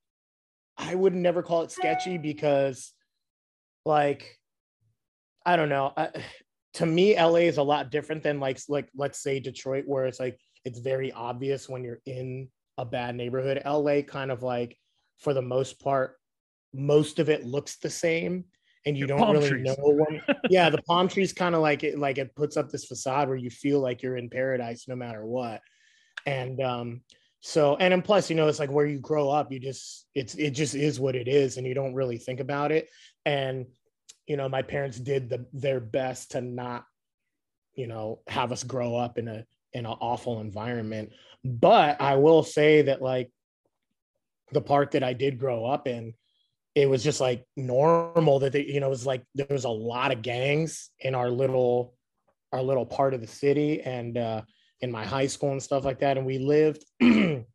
I 0.77 0.95
would 0.95 1.13
never 1.13 1.43
call 1.43 1.63
it 1.63 1.71
sketchy 1.71 2.17
because, 2.17 2.93
like, 3.85 4.37
I 5.45 5.55
don't 5.55 5.69
know. 5.69 5.93
I, 5.95 6.09
to 6.75 6.85
me, 6.85 7.15
LA 7.19 7.47
is 7.47 7.57
a 7.57 7.63
lot 7.63 7.91
different 7.91 8.23
than 8.23 8.39
like, 8.39 8.59
like 8.69 8.89
let's 8.95 9.21
say 9.21 9.39
Detroit, 9.39 9.83
where 9.87 10.05
it's 10.05 10.19
like 10.19 10.39
it's 10.63 10.79
very 10.79 11.11
obvious 11.11 11.67
when 11.67 11.83
you're 11.83 12.01
in 12.05 12.49
a 12.77 12.85
bad 12.85 13.15
neighborhood. 13.15 13.61
LA 13.65 14.01
kind 14.01 14.31
of 14.31 14.43
like 14.43 14.77
for 15.19 15.33
the 15.33 15.41
most 15.41 15.79
part, 15.79 16.15
most 16.73 17.19
of 17.19 17.29
it 17.29 17.45
looks 17.45 17.77
the 17.77 17.89
same 17.89 18.45
and 18.85 18.97
you 18.97 19.05
The 19.05 19.15
don't 19.15 19.33
really 19.33 19.49
trees. 19.49 19.65
know 19.65 19.75
when 19.79 20.21
yeah, 20.49 20.69
the 20.69 20.81
palm 20.83 21.07
trees 21.07 21.33
kind 21.33 21.55
of 21.55 21.61
like 21.61 21.83
it 21.83 21.99
like 21.99 22.17
it 22.17 22.35
puts 22.35 22.57
up 22.57 22.69
this 22.69 22.85
facade 22.85 23.27
where 23.27 23.37
you 23.37 23.49
feel 23.49 23.79
like 23.79 24.01
you're 24.01 24.17
in 24.17 24.29
paradise 24.29 24.87
no 24.87 24.95
matter 24.95 25.25
what. 25.25 25.61
And 26.25 26.61
um 26.61 27.01
so 27.41 27.75
and 27.77 27.91
then 27.91 28.03
plus, 28.03 28.29
you 28.29 28.35
know, 28.35 28.47
it's 28.47 28.59
like 28.59 28.71
where 28.71 28.85
you 28.85 28.99
grow 28.99 29.29
up, 29.29 29.51
you 29.51 29.59
just 29.59 30.05
it's 30.13 30.35
it 30.35 30.51
just 30.51 30.75
is 30.75 30.99
what 30.99 31.15
it 31.15 31.27
is, 31.27 31.57
and 31.57 31.65
you 31.65 31.73
don't 31.73 31.95
really 31.95 32.17
think 32.17 32.39
about 32.39 32.71
it. 32.71 32.89
And 33.25 33.65
you 34.27 34.37
know, 34.37 34.47
my 34.47 34.61
parents 34.61 34.99
did 34.99 35.29
the 35.29 35.45
their 35.51 35.79
best 35.79 36.31
to 36.31 36.41
not, 36.41 36.85
you 37.73 37.87
know, 37.87 38.19
have 38.27 38.51
us 38.51 38.63
grow 38.63 38.95
up 38.95 39.17
in 39.17 39.27
a 39.27 39.45
in 39.73 39.87
an 39.87 39.97
awful 39.99 40.39
environment. 40.39 41.13
But 41.43 41.99
I 41.99 42.15
will 42.15 42.43
say 42.43 42.83
that 42.83 43.01
like 43.01 43.31
the 44.51 44.61
part 44.61 44.91
that 44.91 45.03
I 45.03 45.13
did 45.13 45.39
grow 45.39 45.65
up 45.65 45.87
in, 45.87 46.13
it 46.75 46.87
was 46.87 47.03
just 47.03 47.19
like 47.19 47.47
normal 47.57 48.37
that 48.39 48.53
they, 48.53 48.65
you 48.65 48.79
know, 48.79 48.87
it 48.87 48.91
was 48.91 49.05
like 49.07 49.23
there 49.33 49.47
was 49.49 49.65
a 49.65 49.69
lot 49.69 50.11
of 50.11 50.21
gangs 50.21 50.91
in 50.99 51.15
our 51.15 51.31
little 51.31 51.95
our 52.53 52.61
little 52.61 52.85
part 52.85 53.15
of 53.15 53.21
the 53.21 53.27
city 53.27 53.81
and 53.81 54.17
uh 54.17 54.41
in 54.81 54.91
my 54.91 55.05
high 55.05 55.27
school 55.27 55.51
and 55.51 55.61
stuff 55.61 55.85
like 55.85 55.99
that. 55.99 56.17
And 56.17 56.25
we 56.25 56.39
lived, 56.39 56.85
you 56.99 57.45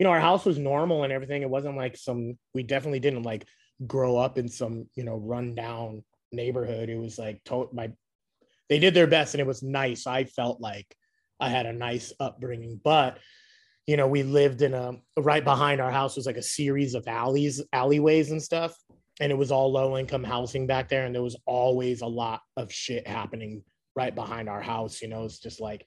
know, 0.00 0.10
our 0.10 0.20
house 0.20 0.44
was 0.44 0.58
normal 0.58 1.04
and 1.04 1.12
everything. 1.12 1.42
It 1.42 1.50
wasn't 1.50 1.76
like 1.76 1.96
some 1.96 2.38
we 2.54 2.62
definitely 2.62 3.00
didn't 3.00 3.22
like 3.22 3.46
grow 3.86 4.16
up 4.16 4.38
in 4.38 4.48
some, 4.48 4.86
you 4.94 5.04
know, 5.04 5.16
rundown 5.16 6.04
neighborhood. 6.32 6.88
It 6.88 6.98
was 6.98 7.18
like 7.18 7.42
to- 7.44 7.70
my 7.72 7.92
they 8.68 8.78
did 8.78 8.94
their 8.94 9.06
best 9.06 9.34
and 9.34 9.40
it 9.40 9.46
was 9.46 9.62
nice. 9.62 10.06
I 10.06 10.24
felt 10.24 10.60
like 10.60 10.86
I 11.38 11.48
had 11.48 11.66
a 11.66 11.72
nice 11.72 12.12
upbringing, 12.18 12.80
but 12.82 13.18
you 13.86 13.96
know, 13.96 14.08
we 14.08 14.24
lived 14.24 14.62
in 14.62 14.74
a 14.74 14.94
right 15.16 15.44
behind 15.44 15.80
our 15.80 15.92
house 15.92 16.16
was 16.16 16.26
like 16.26 16.36
a 16.36 16.42
series 16.42 16.94
of 16.94 17.06
alleys, 17.06 17.62
alleyways 17.72 18.32
and 18.32 18.42
stuff. 18.42 18.76
And 19.20 19.30
it 19.30 19.38
was 19.38 19.52
all 19.52 19.72
low 19.72 19.96
income 19.96 20.24
housing 20.24 20.66
back 20.66 20.88
there. 20.88 21.06
And 21.06 21.14
there 21.14 21.22
was 21.22 21.36
always 21.46 22.00
a 22.02 22.06
lot 22.06 22.40
of 22.56 22.72
shit 22.72 23.06
happening 23.06 23.62
right 23.94 24.14
behind 24.14 24.48
our 24.48 24.60
house. 24.60 25.00
You 25.00 25.08
know, 25.08 25.24
it's 25.24 25.38
just 25.38 25.60
like 25.60 25.86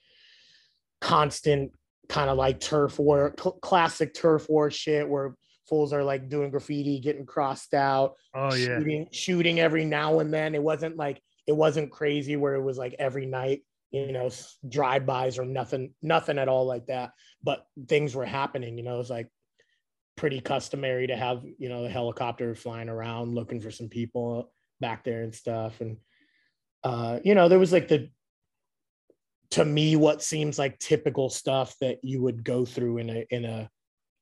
constant 1.02 1.72
kind 2.08 2.30
of 2.30 2.38
like 2.38 2.60
turf 2.60 3.00
war, 3.00 3.34
cl- 3.40 3.60
classic 3.62 4.14
turf 4.14 4.50
war 4.50 4.72
shit 4.72 5.08
where 5.08 5.36
fools 5.68 5.94
are 5.94 6.04
like 6.04 6.30
doing 6.30 6.50
graffiti, 6.50 7.00
getting 7.00 7.26
crossed 7.26 7.74
out, 7.74 8.16
Oh 8.34 8.54
yeah. 8.54 8.78
shooting, 8.80 9.08
shooting 9.12 9.60
every 9.60 9.86
now 9.86 10.20
and 10.20 10.34
then. 10.34 10.56
It 10.56 10.64
wasn't 10.64 10.98
like 10.98 11.22
it 11.48 11.56
wasn't 11.56 11.92
crazy 11.92 12.36
where 12.36 12.56
it 12.56 12.64
was 12.64 12.78
like 12.78 12.96
every 13.00 13.26
night, 13.26 13.62
you 13.92 14.12
know, 14.12 14.30
drive 14.68 15.06
bys 15.06 15.38
or 15.40 15.46
nothing, 15.46 15.94
nothing 16.02 16.38
at 16.38 16.48
all 16.48 16.66
like 16.66 16.88
that. 16.88 17.12
But 17.44 17.66
things 17.88 18.16
were 18.16 18.26
happening, 18.26 18.78
you 18.78 18.84
know, 18.84 18.96
it 18.96 19.00
was 19.00 19.10
like 19.10 19.30
pretty 20.16 20.42
customary 20.42 21.08
to 21.08 21.16
have, 21.16 21.44
you 21.58 21.70
know, 21.70 21.84
the 21.84 21.90
helicopter 21.90 22.54
flying 22.56 22.90
around 22.90 23.36
looking 23.36 23.62
for 23.62 23.72
some 23.72 23.88
people 23.88 24.52
back 24.80 25.04
there 25.04 25.24
and 25.24 25.34
stuff. 25.34 25.80
And 25.82 25.98
uh, 26.84 27.20
you 27.24 27.36
know, 27.36 27.48
there 27.50 27.60
was 27.60 27.72
like 27.72 27.88
the 27.88 28.10
to 29.52 29.66
me 29.66 29.96
what 29.96 30.22
seems 30.22 30.60
like 30.60 30.80
typical 30.80 31.30
stuff 31.30 31.76
that 31.82 32.00
you 32.04 32.22
would 32.22 32.44
go 32.44 32.66
through 32.66 32.98
in 32.98 33.10
a 33.10 33.26
in 33.30 33.46
a 33.46 33.70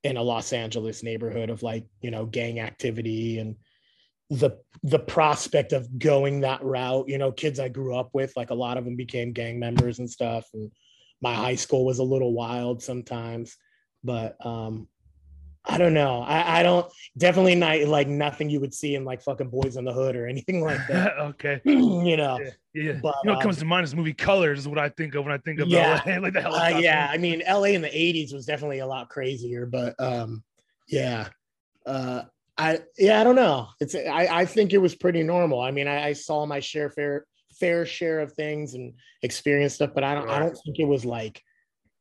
in 0.03 0.17
a 0.17 0.23
Los 0.23 0.53
Angeles 0.53 1.03
neighborhood 1.03 1.49
of 1.49 1.63
like, 1.63 1.85
you 2.01 2.11
know, 2.11 2.25
gang 2.25 2.59
activity 2.59 3.39
and 3.39 3.55
the 4.29 4.51
the 4.83 4.99
prospect 4.99 5.73
of 5.73 5.99
going 5.99 6.41
that 6.41 6.63
route. 6.63 7.07
You 7.07 7.17
know 7.17 7.31
kids 7.31 7.59
i 7.59 7.67
grew 7.69 7.95
up 7.95 8.09
with 8.13 8.33
like 8.35 8.49
a 8.49 8.55
lot 8.55 8.77
of 8.77 8.85
them 8.85 8.95
became 8.95 9.31
gang 9.31 9.59
members 9.59 9.99
and 9.99 10.09
stuff 10.09 10.45
and 10.53 10.71
my 11.21 11.33
high 11.33 11.55
school 11.55 11.85
was 11.85 11.99
a 11.99 12.03
little 12.03 12.33
wild 12.33 12.81
sometimes. 12.81 13.57
But 14.03 14.35
um 14.45 14.87
i 15.69 15.77
don't 15.77 15.93
know. 15.93 16.21
I 16.21 16.59
i 16.59 16.63
don't 16.63 16.91
definitely 17.17 17.55
not 17.55 17.79
like 17.81 18.07
nothing 18.07 18.49
you 18.49 18.59
would 18.59 18.73
see 18.73 18.95
in 18.95 19.03
like 19.05 19.21
fucking 19.21 19.49
boys 19.49 19.75
in 19.75 19.85
the 19.85 19.93
hood 19.93 20.15
or 20.15 20.27
anything 20.33 20.61
like 20.61 20.85
that. 20.87 21.13
Okay. 21.19 21.61
you 21.65 22.17
know 22.17 22.39
Yeah. 22.39 22.49
yeah. 22.73 22.99
But, 23.01 23.15
you 23.23 23.27
know 23.27 23.33
what 23.33 23.37
um, 23.37 23.41
comes 23.41 23.57
to 23.57 23.65
mind 23.65 23.83
is 23.83 23.95
movie 23.95 24.13
Colors 24.13 24.59
is 24.59 24.67
what 24.67 24.79
I 24.79 24.89
think 24.89 25.15
of 25.15 25.25
when 25.25 25.33
I 25.33 25.37
think 25.39 25.59
of 25.59 25.67
Yeah. 25.67 26.01
LA, 26.05 26.17
like 26.21 26.33
the 26.33 26.49
uh, 26.49 26.79
yeah. 26.79 27.09
i 27.11 27.17
mean 27.17 27.43
la 27.47 27.63
in 27.63 27.81
the 27.81 27.89
80s 27.89 28.33
was 28.33 28.45
definitely 28.45 28.79
a 28.79 28.87
lot 28.87 29.09
crazier 29.09 29.65
but 29.65 29.95
um 29.99 30.43
yeah. 30.87 31.29
Uh 31.85 32.23
i 32.57 32.79
yeah 32.97 33.21
i 33.21 33.23
don't 33.23 33.35
know. 33.35 33.67
It's 33.79 33.95
i 33.95 34.27
i 34.41 34.45
think 34.45 34.73
it 34.73 34.79
was 34.79 34.95
pretty 34.95 35.23
normal. 35.23 35.61
I 35.61 35.71
mean 35.71 35.87
i, 35.87 36.07
I 36.09 36.13
saw 36.13 36.45
my 36.45 36.59
share 36.59 36.89
fair 36.89 37.25
fair 37.59 37.85
share 37.85 38.19
of 38.19 38.33
things 38.33 38.73
and 38.75 38.93
experienced 39.23 39.77
stuff 39.77 39.89
but 39.95 40.03
i 40.03 40.13
don't 40.13 40.29
i 40.29 40.37
don't 40.37 40.55
think 40.63 40.77
it 40.77 40.85
was 40.85 41.03
like 41.05 41.41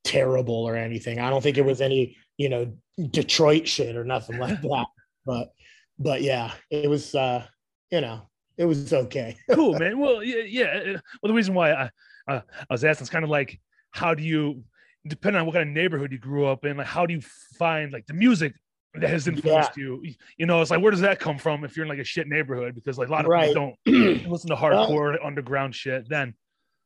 terrible 0.06 0.54
or 0.54 0.76
anything. 0.76 1.18
I 1.18 1.28
don't 1.30 1.42
think 1.42 1.58
it 1.58 1.64
was 1.64 1.80
any 1.80 2.16
you 2.38 2.48
know 2.48 2.72
detroit 3.10 3.66
shit 3.66 3.96
or 3.96 4.04
nothing 4.04 4.38
like 4.38 4.60
that 4.62 4.86
but 5.24 5.52
but 5.98 6.22
yeah 6.22 6.52
it 6.70 6.88
was 6.88 7.14
uh 7.14 7.44
you 7.90 8.00
know 8.00 8.22
it 8.58 8.64
was 8.64 8.92
okay 8.92 9.36
cool, 9.52 9.78
man. 9.78 9.98
Well, 9.98 10.22
yeah, 10.22 10.42
yeah. 10.42 10.82
Well, 11.22 11.28
the 11.28 11.34
reason 11.34 11.54
why 11.54 11.72
I 11.72 11.90
uh, 12.28 12.40
I 12.58 12.64
was 12.70 12.84
asking 12.84 13.04
is 13.04 13.10
kind 13.10 13.24
of 13.24 13.30
like, 13.30 13.60
how 13.90 14.14
do 14.14 14.22
you, 14.22 14.64
depending 15.06 15.40
on 15.40 15.46
what 15.46 15.54
kind 15.54 15.68
of 15.68 15.74
neighborhood 15.74 16.10
you 16.10 16.18
grew 16.18 16.46
up 16.46 16.64
in, 16.64 16.76
like 16.76 16.86
how 16.86 17.06
do 17.06 17.14
you 17.14 17.20
find 17.58 17.92
like 17.92 18.06
the 18.06 18.14
music 18.14 18.54
that 18.94 19.10
has 19.10 19.28
influenced 19.28 19.76
you? 19.76 20.02
You 20.38 20.46
know, 20.46 20.62
it's 20.62 20.70
like 20.70 20.80
where 20.80 20.90
does 20.90 21.02
that 21.02 21.20
come 21.20 21.38
from 21.38 21.64
if 21.64 21.76
you're 21.76 21.84
in 21.84 21.90
like 21.90 21.98
a 21.98 22.04
shit 22.04 22.28
neighborhood? 22.28 22.74
Because 22.74 22.98
like 22.98 23.08
a 23.08 23.12
lot 23.12 23.24
of 23.24 23.30
Right. 23.30 23.54
people 23.54 23.76
don't 23.84 24.24
listen 24.30 24.48
to 24.48 24.56
hardcore 24.56 25.16
underground 25.24 25.74
shit. 25.74 26.08
Then 26.08 26.34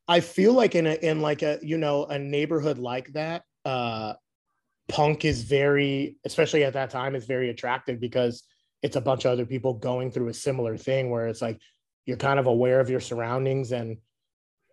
I 0.08 0.20
feel 0.20 0.52
like 0.52 0.74
in 0.74 0.86
a 0.88 0.94
in 0.94 1.20
like 1.20 1.42
a 1.42 1.58
you 1.62 1.78
know 1.78 2.06
a 2.06 2.18
neighborhood 2.18 2.78
like 2.78 3.12
that, 3.12 3.44
uh, 3.64 4.14
punk 4.90 5.24
is 5.24 5.42
very, 5.42 6.16
especially 6.24 6.64
at 6.64 6.74
that 6.74 6.90
time, 6.90 7.14
is 7.14 7.26
very 7.26 7.50
attractive 7.50 8.00
because 8.00 8.42
it's 8.82 8.96
a 8.96 9.00
bunch 9.00 9.24
of 9.24 9.32
other 9.32 9.46
people 9.46 9.74
going 9.74 10.10
through 10.10 10.28
a 10.28 10.34
similar 10.34 10.76
thing 10.76 11.10
where 11.10 11.28
it's 11.28 11.42
like 11.42 11.58
you're 12.06 12.16
kind 12.16 12.38
of 12.38 12.46
aware 12.46 12.80
of 12.80 12.90
your 12.90 13.00
surroundings 13.00 13.72
and 13.72 13.98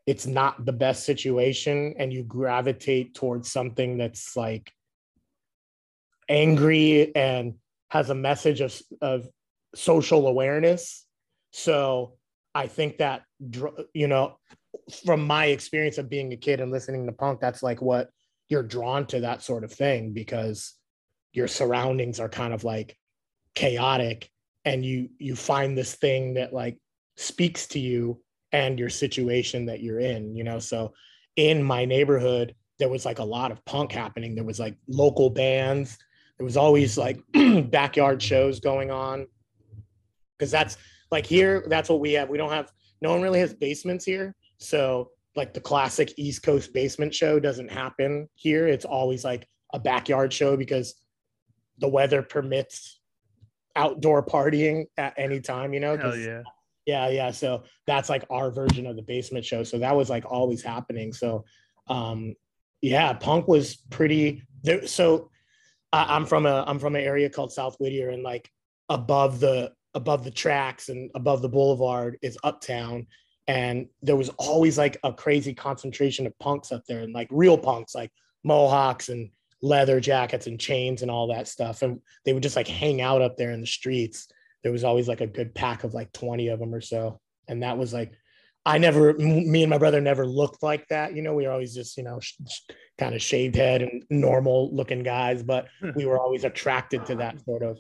it's 0.06 0.26
not 0.26 0.66
the 0.66 0.74
best 0.74 1.06
situation 1.06 1.96
and 2.00 2.14
you 2.14 2.24
gravitate 2.24 3.14
towards 3.14 3.52
something 3.52 3.98
that's 3.98 4.38
like 4.38 4.72
angry 6.30 7.14
and 7.16 7.56
has 7.90 8.10
a 8.10 8.16
message 8.16 8.62
of, 8.62 8.80
of 9.02 9.28
social 9.76 10.28
awareness. 10.28 11.06
So 11.52 12.18
i 12.58 12.66
think 12.66 12.98
that 12.98 13.22
you 13.94 14.08
know 14.08 14.38
from 15.06 15.26
my 15.26 15.46
experience 15.46 15.98
of 16.00 16.10
being 16.10 16.34
a 16.34 16.38
kid 16.38 16.60
and 16.60 16.72
listening 16.72 17.06
to 17.06 17.12
punk 17.12 17.40
that's 17.40 17.62
like 17.62 17.82
what 17.82 18.10
you're 18.50 18.64
drawn 18.64 19.06
to 19.08 19.22
that 19.22 19.42
sort 19.42 19.64
of 19.64 19.72
thing 19.72 20.14
because 20.14 20.74
your 21.34 21.48
surroundings 21.48 22.20
are 22.20 22.30
kind 22.30 22.54
of 22.54 22.64
like 22.64 22.98
chaotic 23.56 24.30
and 24.66 24.86
you 24.86 25.10
you 25.18 25.36
find 25.36 25.78
this 25.78 25.96
thing 25.96 26.36
that 26.36 26.54
like 26.54 26.78
speaks 27.16 27.68
to 27.68 27.80
you 27.80 28.22
and 28.52 28.80
your 28.80 28.90
situation 28.90 29.66
that 29.66 29.82
you're 29.82 30.00
in 30.00 30.36
you 30.36 30.44
know? 30.44 30.60
So 30.60 30.94
in 31.36 31.64
my 31.64 31.86
neighborhood 31.86 32.56
there 32.80 32.90
was 32.90 33.06
like 33.06 33.20
a 33.20 33.24
lot 33.24 33.52
of 33.52 33.64
punk 33.66 33.92
happening. 33.92 34.36
There 34.36 34.44
was 34.44 34.60
like 34.60 34.76
local 34.88 35.30
bands. 35.30 35.98
There 36.38 36.46
was 36.46 36.58
always 36.58 36.98
like 36.98 37.20
backyard 37.72 38.22
shows 38.22 38.60
going 38.60 38.92
on. 38.92 39.26
Because 40.38 40.52
that's 40.52 40.78
like 41.10 41.26
here 41.26 41.66
that's 41.68 41.90
what 41.90 42.00
we 42.00 42.14
have. 42.14 42.30
We 42.30 42.38
don't 42.38 42.52
have 42.52 42.72
no 43.02 43.12
one 43.12 43.22
really 43.22 43.40
has 43.40 43.54
basements 43.54 44.06
here. 44.06 44.36
So 44.60 45.12
like 45.38 45.54
the 45.54 45.62
classic 45.62 46.14
east 46.18 46.44
coast 46.44 46.74
basement 46.74 47.14
show 47.14 47.40
doesn't 47.40 47.72
happen 47.72 48.28
here. 48.36 48.68
It's 48.68 48.86
always 48.86 49.24
like 49.24 49.48
a 49.74 49.80
backyard 49.80 50.34
show 50.34 50.58
because 50.58 50.96
the 51.78 51.88
weather 51.88 52.22
permits 52.22 53.00
outdoor 53.76 54.26
partying 54.26 54.86
at 54.98 55.14
any 55.18 55.40
time 55.40 55.74
you 55.74 55.80
know? 55.80 55.96
Hell 55.96 56.18
yeah, 56.18 56.42
yeah 56.86 57.10
yeah. 57.10 57.32
So 57.32 57.64
that's 57.86 58.10
like 58.10 58.26
our 58.30 58.52
version 58.52 58.88
of 58.88 58.96
the 58.96 59.04
basement 59.04 59.46
show. 59.46 59.64
So 59.64 59.80
that 59.80 59.96
was 59.96 60.10
like 60.10 60.26
always 60.26 60.62
happening. 60.62 61.14
So 61.14 61.46
um 61.88 62.36
yeah 62.82 63.14
punk 63.14 63.48
was 63.48 63.76
pretty 63.90 64.44
there 64.64 64.86
so 64.88 65.30
I, 65.92 66.16
i'm 66.16 66.26
from 66.26 66.46
a 66.46 66.64
i'm 66.68 66.80
from 66.80 66.96
an 66.96 67.04
area 67.04 67.30
called 67.30 67.52
south 67.52 67.76
whittier 67.80 68.10
and 68.10 68.24
like 68.24 68.50
above 68.90 69.40
the 69.40 69.72
above 69.94 70.24
the 70.24 70.32
tracks 70.32 70.90
and 70.90 71.10
above 71.16 71.42
the 71.42 71.50
boulevard 71.50 72.18
is 72.22 72.38
uptown 72.44 73.08
and 73.48 73.88
there 74.02 74.16
was 74.16 74.30
always 74.38 74.78
like 74.78 74.98
a 75.04 75.14
crazy 75.14 75.54
concentration 75.54 76.28
of 76.28 76.38
punks 76.40 76.72
up 76.72 76.84
there 76.88 77.00
and 77.00 77.14
like 77.14 77.30
real 77.32 77.58
punks 77.58 77.96
like 77.96 78.12
mohawks 78.44 79.10
and 79.10 79.30
leather 79.62 80.00
jackets 80.00 80.48
and 80.48 80.60
chains 80.60 81.02
and 81.02 81.10
all 81.10 81.28
that 81.28 81.48
stuff. 81.48 81.82
And 81.82 82.02
they 82.26 82.34
would 82.34 82.44
just 82.44 82.56
like 82.56 82.68
hang 82.68 83.02
out 83.02 83.22
up 83.22 83.38
there 83.38 83.52
in 83.52 83.62
the 83.62 83.68
streets. 83.68 84.28
There 84.64 84.72
was 84.72 84.84
always 84.84 85.08
like 85.08 85.22
a 85.22 85.28
good 85.28 85.56
pack 85.56 85.84
of 85.84 85.94
like 85.94 86.12
20 86.12 86.50
of 86.50 86.60
them 86.60 86.74
or 86.74 86.82
so. 86.82 87.20
And 87.48 87.64
that 87.64 87.78
was 87.78 87.94
like 87.94 88.14
i 88.66 88.78
never 88.78 89.12
m- 89.12 89.50
me 89.50 89.64
and 89.64 89.70
my 89.70 89.78
brother 89.78 90.02
never 90.02 90.28
looked 90.28 90.62
like 90.62 90.86
that 90.90 91.16
you 91.16 91.22
know? 91.22 91.34
We 91.34 91.48
were 91.48 91.54
always 91.54 91.74
just 91.74 91.98
you 91.98 92.04
know 92.04 92.20
sh- 92.20 92.34
sh- 92.48 92.74
kind 93.00 93.16
of 93.16 93.22
shaved 93.22 93.56
head 93.56 93.82
and 93.82 94.04
normal 94.10 94.76
looking 94.76 95.04
guys 95.04 95.42
but 95.42 95.68
hmm. 95.80 95.92
we 95.96 96.06
were 96.06 96.20
always 96.20 96.44
attracted 96.44 97.06
to 97.06 97.16
that 97.16 97.44
sort 97.46 97.64
of 97.64 97.80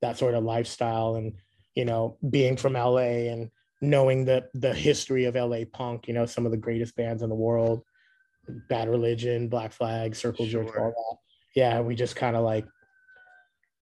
that 0.00 0.16
sort 0.16 0.34
of 0.34 0.44
lifestyle 0.44 1.16
and 1.16 1.34
you 1.74 1.84
know 1.84 2.16
being 2.30 2.56
from 2.56 2.74
la 2.74 2.98
and 2.98 3.50
knowing 3.80 4.24
the 4.24 4.44
the 4.54 4.74
history 4.74 5.24
of 5.24 5.34
la 5.34 5.58
punk 5.72 6.08
you 6.08 6.14
know 6.14 6.26
some 6.26 6.44
of 6.44 6.52
the 6.52 6.58
greatest 6.58 6.96
bands 6.96 7.22
in 7.22 7.28
the 7.28 7.34
world 7.34 7.82
bad 8.68 8.88
religion 8.88 9.48
black 9.48 9.72
flag 9.72 10.16
circle 10.16 10.46
Sure. 10.46 10.64
all 10.80 10.90
that 10.90 11.18
yeah, 11.58 11.80
we 11.80 11.96
just 11.96 12.14
kind 12.14 12.36
of 12.36 12.44
like 12.44 12.66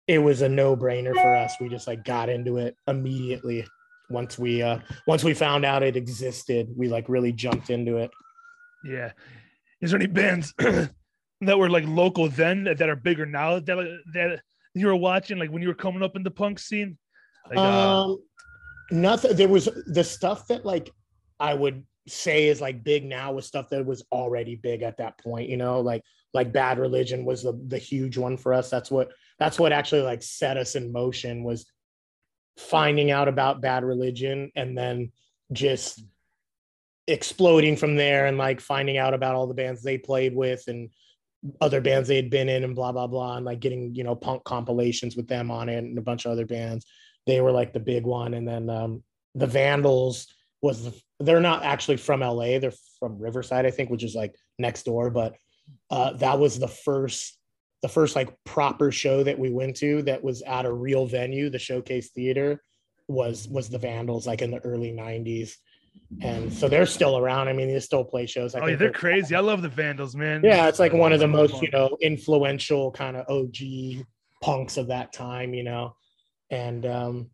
it 0.07 0.19
was 0.19 0.41
a 0.41 0.49
no 0.49 0.77
brainer 0.77 1.13
for 1.13 1.35
us. 1.35 1.55
We 1.61 1.69
just 1.69 1.87
like 1.87 2.05
got 2.05 2.29
into 2.29 2.57
it 2.59 2.75
immediately 2.87 3.67
once 4.09 4.39
we 4.39 4.63
uh 4.63 4.79
once 5.07 5.23
we 5.25 5.35
found 5.35 5.67
out 5.67 5.83
it 5.83 5.97
existed. 5.97 6.69
We 6.75 6.89
like 6.89 7.09
really 7.09 7.33
jumped 7.33 7.69
into 7.69 7.99
it. 7.99 8.11
Yeah. 8.85 9.13
Is 9.83 9.91
there 9.91 10.01
any 10.01 10.07
bands 10.09 10.55
that 10.59 11.59
were 11.59 11.69
like 11.69 11.85
local 11.87 12.29
then 12.31 12.65
that 12.65 12.89
are 12.89 12.97
bigger 12.97 13.27
now 13.27 13.59
that 13.59 14.01
that 14.15 14.41
you 14.75 14.87
were 14.87 14.97
watching 14.97 15.39
like 15.39 15.51
when 15.51 15.61
you 15.61 15.69
were 15.69 15.75
coming 15.75 16.03
up 16.03 16.17
in 16.17 16.23
the 16.23 16.31
punk 16.31 16.59
scene? 16.59 16.97
Like, 17.49 17.59
uh, 17.59 18.05
um, 18.05 18.19
nothing. 18.91 19.37
There 19.37 19.49
was 19.49 19.69
the 19.87 20.05
stuff 20.05 20.47
that 20.49 20.65
like 20.65 20.91
I 21.41 21.55
would 21.55 21.85
say 22.09 22.47
is 22.47 22.61
like 22.61 22.85
big 22.85 23.05
now 23.05 23.33
was 23.33 23.47
stuff 23.47 23.69
that 23.71 23.85
was 23.85 24.05
already 24.13 24.57
big 24.57 24.83
at 24.83 24.99
that 24.99 25.19
point. 25.19 25.49
You 25.49 25.57
know, 25.57 25.81
like 25.81 26.03
like 26.35 26.53
Bad 26.53 26.79
Religion 26.79 27.25
was 27.25 27.43
the 27.43 27.59
the 27.67 27.79
huge 27.79 28.17
one 28.17 28.37
for 28.37 28.55
us. 28.55 28.71
That's 28.71 28.91
what 28.91 29.11
that's 29.39 29.59
what 29.59 29.73
actually 29.73 30.03
like 30.03 30.23
set 30.23 30.57
us 30.57 30.75
in 30.77 30.93
motion 30.93 31.45
was 31.45 31.67
finding 32.59 33.11
out 33.11 33.29
about 33.29 33.61
Bad 33.61 33.85
Religion 33.85 34.51
and 34.57 34.77
then 34.77 35.13
just 35.53 36.03
exploding 37.07 37.77
from 37.77 37.97
there 37.97 38.27
and 38.27 38.39
like 38.39 38.61
finding 38.61 38.99
out 38.99 39.15
about 39.15 39.35
all 39.35 39.47
the 39.47 39.55
bands 39.55 39.83
they 39.83 39.99
played 39.99 40.35
with 40.35 40.65
and 40.67 40.91
other 41.61 41.81
bands 41.81 42.09
they 42.09 42.17
had 42.17 42.31
been 42.31 42.49
in 42.49 42.65
and 42.65 42.75
blah 42.75 42.91
blah 42.91 43.07
blah 43.07 43.37
and 43.37 43.45
like 43.45 43.61
getting 43.61 43.95
you 43.95 44.03
know 44.03 44.17
punk 44.17 44.43
compilations 44.45 45.17
with 45.17 45.29
them 45.29 45.51
on 45.51 45.69
it 45.69 45.79
and 45.79 45.97
a 45.99 46.03
bunch 46.03 46.25
of 46.25 46.33
other 46.33 46.47
bands 46.47 46.85
they 47.27 47.41
were 47.41 47.53
like 47.53 47.73
the 47.73 47.81
big 47.81 48.05
one 48.05 48.35
and 48.35 48.47
then 48.47 48.71
um 48.71 49.03
the 49.35 49.47
vandals 49.47 50.27
was 50.63 50.85
the, 50.85 50.95
they're 51.21 51.41
not 51.41 51.63
actually 51.63 51.97
from 51.97 52.21
la 52.21 52.59
they're 52.59 52.73
from 52.99 53.19
riverside 53.19 53.67
i 53.67 53.71
think 53.71 53.91
which 53.91 54.05
is 54.05 54.15
like 54.15 54.35
next 54.59 54.85
door 54.85 55.11
but 55.11 55.37
uh 55.91 56.13
that 56.15 56.39
was 56.39 56.59
the 56.59 56.69
first 56.69 57.39
the 57.83 57.89
first 57.89 58.17
like 58.17 58.33
proper 58.45 58.91
show 58.91 59.23
that 59.23 59.39
we 59.39 59.51
went 59.51 59.77
to 59.77 60.03
that 60.03 60.23
was 60.23 60.43
at 60.43 60.65
a 60.65 60.73
real 60.73 61.07
venue 61.07 61.51
the 61.51 61.59
showcase 61.59 62.11
theater 62.11 62.63
was 63.09 63.47
was 63.49 63.69
the 63.69 63.79
vandals 63.79 64.27
like 64.27 64.43
in 64.43 64.51
the 64.51 64.59
early 64.59 64.93
90s 64.93 65.53
and 66.21 66.53
so 66.53 66.69
they're 66.69 66.87
still 66.87 67.19
around 67.19 67.49
i 67.49 67.53
mean 67.53 67.69
they 67.69 67.81
still 67.81 68.05
play 68.05 68.27
shows 68.27 68.55
I 68.55 68.59
oh, 68.59 68.63
yeah, 68.63 68.67
think 68.69 68.79
they're 68.79 68.93
crazy. 68.93 69.35
I 69.35 69.41
love 69.41 69.63
the 69.63 69.69
Vandals, 69.69 70.15
man. 70.15 70.43
yeah, 70.45 70.69
it's 70.69 70.79
like 70.79 70.93
one 70.93 71.13
of 71.13 71.21
the 71.21 71.29
most, 71.29 71.61
you 71.63 71.71
know, 71.71 71.97
influential 72.01 72.91
kind 72.93 73.17
of 73.17 73.27
OG 73.29 74.05
punks 74.43 74.77
of 74.77 74.89
that 74.89 75.13
time, 75.13 75.55
you 75.55 75.63
know. 75.63 75.97
And 76.51 76.85
um 76.87 77.31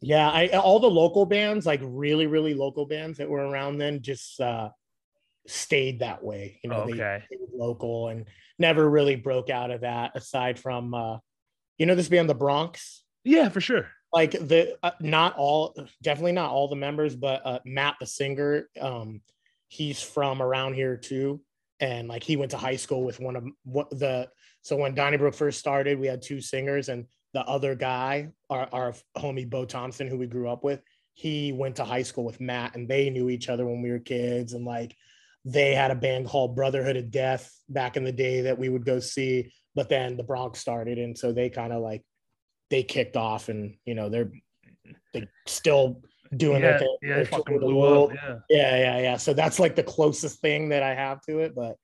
yeah, 0.00 0.30
I 0.30 0.48
all 0.48 0.78
the 0.80 0.90
local 0.90 1.26
bands, 1.26 1.66
like 1.66 1.80
really, 1.82 2.26
really 2.26 2.54
local 2.54 2.86
bands 2.86 3.18
that 3.18 3.28
were 3.28 3.46
around 3.46 3.78
then 3.78 4.00
just 4.02 4.40
uh 4.40 4.70
stayed 5.46 6.00
that 6.00 6.22
way. 6.22 6.60
You 6.62 6.70
know, 6.70 6.86
they, 6.86 6.92
Okay. 6.92 7.24
they 7.30 7.36
were 7.36 7.66
local 7.66 8.08
and 8.08 8.26
never 8.58 8.88
really 8.88 9.16
broke 9.16 9.50
out 9.50 9.70
of 9.70 9.80
that 9.82 10.12
aside 10.16 10.58
from 10.58 10.94
uh 10.94 11.18
you 11.78 11.86
know 11.86 11.94
this 11.94 12.08
band 12.08 12.28
the 12.28 12.34
Bronx? 12.34 13.02
Yeah, 13.24 13.48
for 13.50 13.60
sure. 13.60 13.86
like 14.12 14.32
the 14.32 14.76
uh, 14.82 14.92
not 15.00 15.36
all 15.36 15.74
definitely 16.02 16.32
not 16.32 16.50
all 16.50 16.66
the 16.68 16.76
members 16.76 17.14
but 17.14 17.42
uh, 17.44 17.58
matt 17.66 17.94
the 18.00 18.06
singer 18.06 18.68
um 18.80 19.20
he's 19.68 20.00
from 20.02 20.40
around 20.40 20.72
here 20.74 20.96
too 20.96 21.40
and 21.80 22.08
like 22.08 22.22
he 22.22 22.36
went 22.36 22.50
to 22.52 22.56
high 22.56 22.76
school 22.76 23.04
with 23.04 23.20
one 23.20 23.36
of 23.36 23.44
what 23.64 23.90
the 23.90 24.26
so 24.62 24.76
when 24.76 24.94
donnybrook 24.94 25.34
first 25.34 25.58
started 25.58 25.98
we 26.00 26.06
had 26.06 26.22
two 26.22 26.40
singers 26.40 26.88
and 26.88 27.04
the 27.34 27.40
other 27.42 27.74
guy 27.74 28.28
our, 28.50 28.68
our 28.72 28.94
homie 29.16 29.48
bo 29.48 29.64
thompson 29.64 30.06
who 30.06 30.18
we 30.18 30.26
grew 30.26 30.48
up 30.48 30.64
with 30.64 30.80
he 31.14 31.52
went 31.52 31.76
to 31.76 31.84
high 31.84 32.02
school 32.02 32.24
with 32.24 32.40
matt 32.40 32.74
and 32.74 32.88
they 32.88 33.10
knew 33.10 33.28
each 33.28 33.48
other 33.48 33.66
when 33.66 33.82
we 33.82 33.90
were 33.90 33.98
kids 33.98 34.52
and 34.52 34.64
like 34.64 34.94
they 35.44 35.74
had 35.74 35.90
a 35.90 35.94
band 35.94 36.26
called 36.26 36.56
brotherhood 36.56 36.96
of 36.96 37.10
death 37.10 37.54
back 37.68 37.96
in 37.96 38.04
the 38.04 38.12
day 38.12 38.42
that 38.42 38.58
we 38.58 38.68
would 38.68 38.84
go 38.84 38.98
see 38.98 39.52
but 39.74 39.88
then 39.88 40.16
the 40.16 40.22
bronx 40.22 40.58
started 40.58 40.98
and 40.98 41.16
so 41.16 41.32
they 41.32 41.48
kind 41.48 41.72
of 41.72 41.82
like 41.82 42.02
they 42.70 42.82
kicked 42.82 43.16
off 43.16 43.48
and 43.48 43.76
you 43.84 43.94
know 43.94 44.08
they're 44.08 44.30
they 45.12 45.26
still 45.46 46.02
doing 46.36 46.62
yeah, 46.62 46.70
their 46.70 46.78
thing. 46.78 46.96
yeah, 47.02 47.24
fucking 47.24 47.58
blew 47.58 47.76
world. 47.76 48.12
up. 48.12 48.16
Yeah. 48.16 48.36
Yeah, 48.48 48.76
yeah, 48.76 49.00
yeah. 49.00 49.16
So 49.16 49.32
that's 49.32 49.58
like 49.58 49.76
the 49.76 49.82
closest 49.82 50.40
thing 50.40 50.70
that 50.70 50.82
I 50.82 50.94
have 50.94 51.20
to 51.22 51.40
it, 51.40 51.54
but 51.54 51.76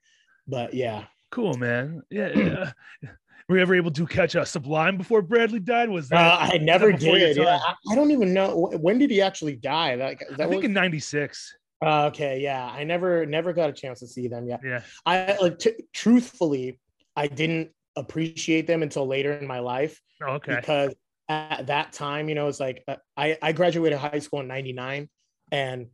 but 0.46 0.74
yeah. 0.74 1.04
Cool, 1.30 1.54
man. 1.56 2.02
Yeah. 2.10 2.28
yeah. 2.34 2.72
Were 3.48 3.56
you 3.56 3.62
ever 3.62 3.74
able 3.74 3.90
to 3.90 4.06
catch 4.06 4.34
a 4.34 4.46
Sublime 4.46 4.96
before 4.96 5.20
Bradley 5.20 5.60
died? 5.60 5.90
Was 5.90 6.08
that? 6.08 6.16
Uh, 6.16 6.54
I 6.54 6.58
never 6.58 6.88
your 6.90 6.98
did. 6.98 7.36
Yeah. 7.36 7.60
I, 7.90 7.94
don't 7.94 8.10
even 8.10 8.32
know 8.32 8.70
when 8.80 8.98
did 8.98 9.10
he 9.10 9.20
actually 9.20 9.56
die. 9.56 9.96
Like 9.96 10.22
I 10.32 10.36
think 10.36 10.50
was 10.56 10.64
in 10.64 10.72
'96. 10.72 11.54
uh, 11.84 12.06
okay. 12.06 12.40
Yeah, 12.40 12.64
I 12.64 12.84
never 12.84 13.26
never 13.26 13.52
got 13.52 13.68
a 13.68 13.72
chance 13.72 14.00
to 14.00 14.06
see 14.06 14.28
them 14.28 14.48
yet. 14.48 14.60
Yeah. 14.64 14.80
I 15.04 15.36
like 15.40 15.58
t- 15.58 15.84
truthfully, 15.92 16.80
I 17.16 17.26
didn't 17.26 17.70
appreciate 17.96 18.66
them 18.66 18.82
until 18.82 19.06
later 19.06 19.34
in 19.34 19.46
my 19.46 19.58
life 19.60 20.00
Oh, 20.22 20.32
okay. 20.34 20.56
because 20.56 20.94
at 21.28 21.66
that 21.68 21.92
time, 21.92 22.28
you 22.28 22.34
know, 22.34 22.48
it's 22.48 22.60
like 22.60 22.82
uh, 22.88 22.96
I, 23.16 23.36
I 23.42 23.52
graduated 23.52 23.98
high 23.98 24.18
school 24.18 24.40
in 24.40 24.48
99. 24.48 25.08
And 25.52 25.88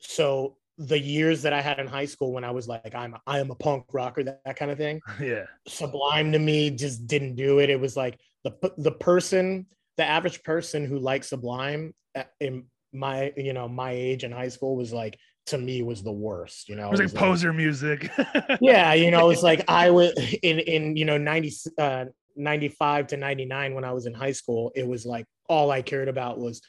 so 0.00 0.56
the 0.80 0.98
years 0.98 1.42
that 1.42 1.52
I 1.52 1.60
had 1.60 1.78
in 1.78 1.86
high 1.86 2.06
school 2.06 2.32
when 2.32 2.42
I 2.42 2.50
was 2.50 2.66
like, 2.66 2.94
I'm 2.94 3.14
I 3.26 3.38
am 3.38 3.50
a 3.50 3.54
punk 3.54 3.84
rocker, 3.92 4.24
that, 4.24 4.40
that 4.46 4.56
kind 4.56 4.70
of 4.70 4.78
thing, 4.78 5.00
Yeah. 5.20 5.44
Sublime 5.68 6.32
to 6.32 6.38
me 6.38 6.70
just 6.70 7.06
didn't 7.06 7.36
do 7.36 7.58
it. 7.58 7.68
It 7.68 7.78
was 7.78 7.96
like 7.96 8.18
the 8.44 8.72
the 8.78 8.92
person, 8.92 9.66
the 9.98 10.04
average 10.04 10.42
person 10.42 10.86
who 10.86 10.98
liked 10.98 11.26
Sublime 11.26 11.94
in 12.40 12.64
my, 12.94 13.32
you 13.36 13.52
know, 13.52 13.68
my 13.68 13.92
age 13.92 14.24
in 14.24 14.32
high 14.32 14.48
school 14.48 14.74
was 14.74 14.90
like 14.90 15.18
to 15.46 15.58
me 15.58 15.82
was 15.82 16.02
the 16.02 16.12
worst, 16.12 16.70
you 16.70 16.76
know. 16.76 16.86
It 16.86 16.90
was 16.92 17.00
like 17.00 17.12
was 17.12 17.12
poser 17.12 17.52
music. 17.52 18.10
yeah 18.62 18.94
you 18.94 19.10
know 19.10 19.30
it's 19.30 19.42
like 19.42 19.64
i 19.68 19.90
was 19.90 20.12
in 20.42 20.58
in 20.60 20.96
you 20.96 21.04
know 21.04 21.18
90 21.18 21.52
uh 21.78 22.04
95 22.36 23.06
to 23.08 23.16
99 23.16 23.74
when 23.74 23.84
i 23.84 23.92
was 23.92 24.06
in 24.06 24.14
high 24.14 24.32
school 24.32 24.72
it 24.74 24.86
was 24.86 25.04
like 25.04 25.26
all 25.48 25.70
i 25.70 25.82
cared 25.82 26.08
about 26.08 26.38
was 26.38 26.60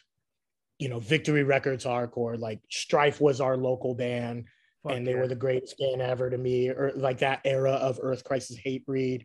you 0.82 0.90
know 0.90 1.00
victory 1.00 1.44
records 1.44 1.86
hardcore 1.86 2.38
like 2.40 2.60
strife 2.70 3.22
was 3.22 3.40
our 3.40 3.56
local 3.56 3.94
band 3.94 4.46
Fuck 4.82 4.94
and 4.94 5.06
they 5.06 5.12
yeah. 5.12 5.20
were 5.20 5.28
the 5.28 5.36
greatest 5.36 5.78
band 5.78 6.02
ever 6.02 6.28
to 6.32 6.38
me 6.40 6.70
or 6.70 6.92
like 6.96 7.20
that 7.20 7.42
era 7.46 7.74
of 7.74 8.00
earth 8.02 8.24
crisis 8.24 8.58
Hatebreed 8.58 9.24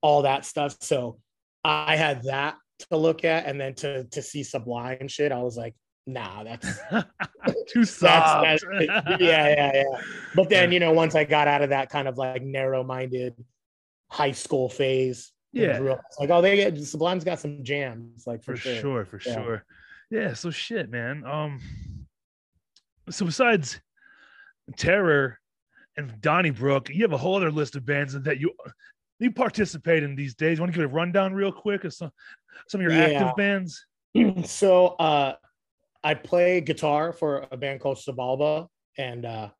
all 0.00 0.22
that 0.22 0.44
stuff 0.44 0.76
so 0.80 1.18
i 1.64 1.96
had 1.96 2.22
that 2.22 2.54
to 2.90 2.96
look 2.96 3.24
at 3.24 3.46
and 3.46 3.60
then 3.60 3.74
to 3.74 4.04
to 4.04 4.22
see 4.22 4.44
sublime 4.44 5.08
shit 5.08 5.32
i 5.32 5.42
was 5.42 5.56
like 5.56 5.74
nah 6.06 6.44
that's 6.44 6.78
Too 7.68 7.84
soft. 7.84 8.44
that's, 8.44 8.64
that's 8.64 9.20
yeah, 9.20 9.48
yeah, 9.48 9.72
yeah. 9.74 10.00
But 10.36 10.48
then, 10.48 10.70
you 10.70 10.78
know, 10.78 10.92
once 10.92 11.16
I 11.16 11.24
got 11.24 11.48
out 11.48 11.62
of 11.62 11.70
that 11.70 11.90
kind 11.90 12.06
of 12.06 12.16
like 12.16 12.42
narrow-minded 12.42 13.34
high 14.08 14.30
school 14.30 14.68
phase, 14.68 15.32
Yeah. 15.52 15.78
grew 15.78 15.92
up, 15.92 16.02
like, 16.20 16.30
oh, 16.30 16.40
they 16.40 16.54
get 16.54 16.78
Sublime's 16.78 17.24
got 17.24 17.40
some 17.40 17.64
jams, 17.64 18.24
like 18.24 18.44
for 18.44 18.56
for, 18.56 18.74
sure. 18.74 19.04
for 19.04 19.20
Yeah. 19.26 19.34
sure. 19.34 19.64
Yeah. 20.10 20.34
So 20.34 20.50
shit, 20.50 20.90
man. 20.90 21.24
Um. 21.24 21.60
So 23.10 23.24
besides 23.24 23.80
Terror 24.76 25.38
and 25.96 26.20
Donnybrook, 26.20 26.88
you 26.90 27.02
have 27.02 27.12
a 27.12 27.18
whole 27.18 27.36
other 27.36 27.50
list 27.50 27.76
of 27.76 27.86
bands 27.86 28.12
that 28.20 28.38
you 28.40 28.52
you 29.18 29.30
participate 29.30 30.02
in 30.02 30.14
these 30.16 30.34
days. 30.34 30.60
Want 30.60 30.72
to 30.72 30.78
give 30.78 30.90
a 30.90 30.92
rundown 30.92 31.32
real 31.34 31.52
quick 31.52 31.84
of 31.84 31.94
some 31.94 32.10
some 32.68 32.80
of 32.80 32.82
your 32.84 32.92
Yeah. 32.92 33.22
active 33.24 33.36
bands? 33.36 33.86
so 34.44 34.88
uh 34.98 35.34
I 36.04 36.14
play 36.14 36.60
guitar 36.60 37.12
for 37.12 37.46
a 37.50 37.56
band 37.56 37.80
called 37.80 37.98
Xibalba, 37.98 38.68
and 38.98 39.24
uh 39.24 39.50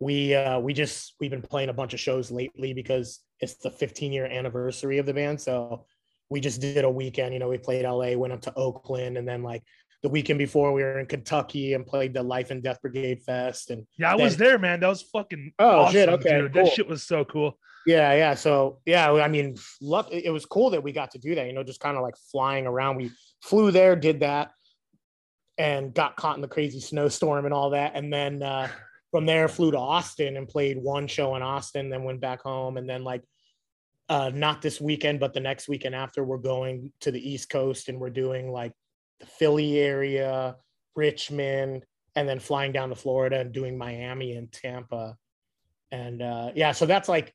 we 0.00 0.34
uh 0.34 0.58
we 0.58 0.72
just 0.72 1.14
we've 1.20 1.30
been 1.30 1.42
playing 1.42 1.68
a 1.68 1.72
bunch 1.74 1.94
of 1.94 2.00
shows 2.00 2.30
lately 2.30 2.72
because 2.72 3.20
it's 3.40 3.54
the 3.56 3.70
15 3.70 4.12
year 4.12 4.26
anniversary 4.26 4.98
of 4.98 5.06
the 5.06 5.14
band. 5.14 5.40
So 5.40 5.86
we 6.28 6.40
just 6.40 6.60
did 6.60 6.84
a 6.84 6.90
weekend, 6.90 7.32
you 7.32 7.38
know, 7.38 7.48
we 7.48 7.58
played 7.58 7.84
LA, 7.84 8.12
went 8.12 8.32
up 8.32 8.42
to 8.42 8.54
Oakland, 8.54 9.16
and 9.16 9.26
then 9.28 9.42
like 9.42 9.62
the 10.02 10.08
weekend 10.08 10.38
before 10.38 10.72
we 10.72 10.82
were 10.82 10.98
in 10.98 11.06
Kentucky 11.06 11.74
and 11.74 11.86
played 11.86 12.14
the 12.14 12.22
Life 12.22 12.50
and 12.50 12.62
Death 12.62 12.80
Brigade 12.82 13.22
Fest. 13.22 13.70
And 13.70 13.86
Yeah, 13.98 14.12
I 14.12 14.14
was 14.16 14.36
there, 14.36 14.58
man. 14.58 14.80
That 14.80 14.88
was 14.88 15.02
fucking 15.02 15.52
Oh, 15.58 15.80
awesome, 15.80 15.92
shit, 15.92 16.08
okay, 16.08 16.38
dude. 16.38 16.52
That 16.52 16.72
shit 16.72 16.88
was 16.88 17.02
so 17.02 17.24
cool. 17.24 17.58
yeah, 17.86 18.12
yeah. 18.14 18.34
So 18.34 18.80
yeah, 18.84 19.10
I 19.12 19.28
mean, 19.28 19.56
luck. 19.80 20.08
It 20.10 20.30
was 20.30 20.44
cool 20.46 20.70
that 20.70 20.82
we 20.82 20.92
got 20.92 21.12
to 21.12 21.18
do 21.18 21.34
that. 21.36 21.46
You 21.46 21.52
know, 21.52 21.62
just 21.62 21.80
kind 21.80 21.96
of 21.96 22.02
like 22.02 22.16
flying 22.30 22.66
around. 22.66 22.96
We 22.96 23.10
flew 23.42 23.70
there, 23.70 23.96
did 23.96 24.20
that, 24.20 24.50
and 25.58 25.94
got 25.94 26.16
caught 26.16 26.36
in 26.36 26.42
the 26.42 26.48
crazy 26.48 26.80
snowstorm 26.80 27.44
and 27.44 27.54
all 27.54 27.70
that. 27.70 27.92
And 27.94 28.12
then 28.12 28.42
uh, 28.42 28.68
from 29.10 29.26
there, 29.26 29.48
flew 29.48 29.70
to 29.70 29.78
Austin 29.78 30.36
and 30.36 30.48
played 30.48 30.76
one 30.78 31.06
show 31.06 31.36
in 31.36 31.42
Austin. 31.42 31.88
Then 31.88 32.04
went 32.04 32.20
back 32.20 32.42
home, 32.42 32.76
and 32.76 32.88
then 32.88 33.02
like 33.04 33.22
uh, 34.08 34.30
not 34.32 34.62
this 34.62 34.80
weekend, 34.80 35.20
but 35.20 35.34
the 35.34 35.40
next 35.40 35.68
weekend 35.68 35.94
after, 35.94 36.24
we're 36.24 36.38
going 36.38 36.92
to 37.00 37.10
the 37.10 37.30
East 37.30 37.50
Coast 37.50 37.88
and 37.88 37.98
we're 37.98 38.10
doing 38.10 38.50
like 38.50 38.72
the 39.20 39.26
Philly 39.26 39.78
area, 39.78 40.56
Richmond, 40.94 41.84
and 42.14 42.28
then 42.28 42.38
flying 42.38 42.72
down 42.72 42.90
to 42.90 42.94
Florida 42.94 43.40
and 43.40 43.52
doing 43.52 43.76
Miami 43.76 44.32
and 44.36 44.50
Tampa. 44.52 45.16
And 45.90 46.22
uh, 46.22 46.52
yeah, 46.54 46.72
so 46.72 46.86
that's 46.86 47.08
like 47.08 47.34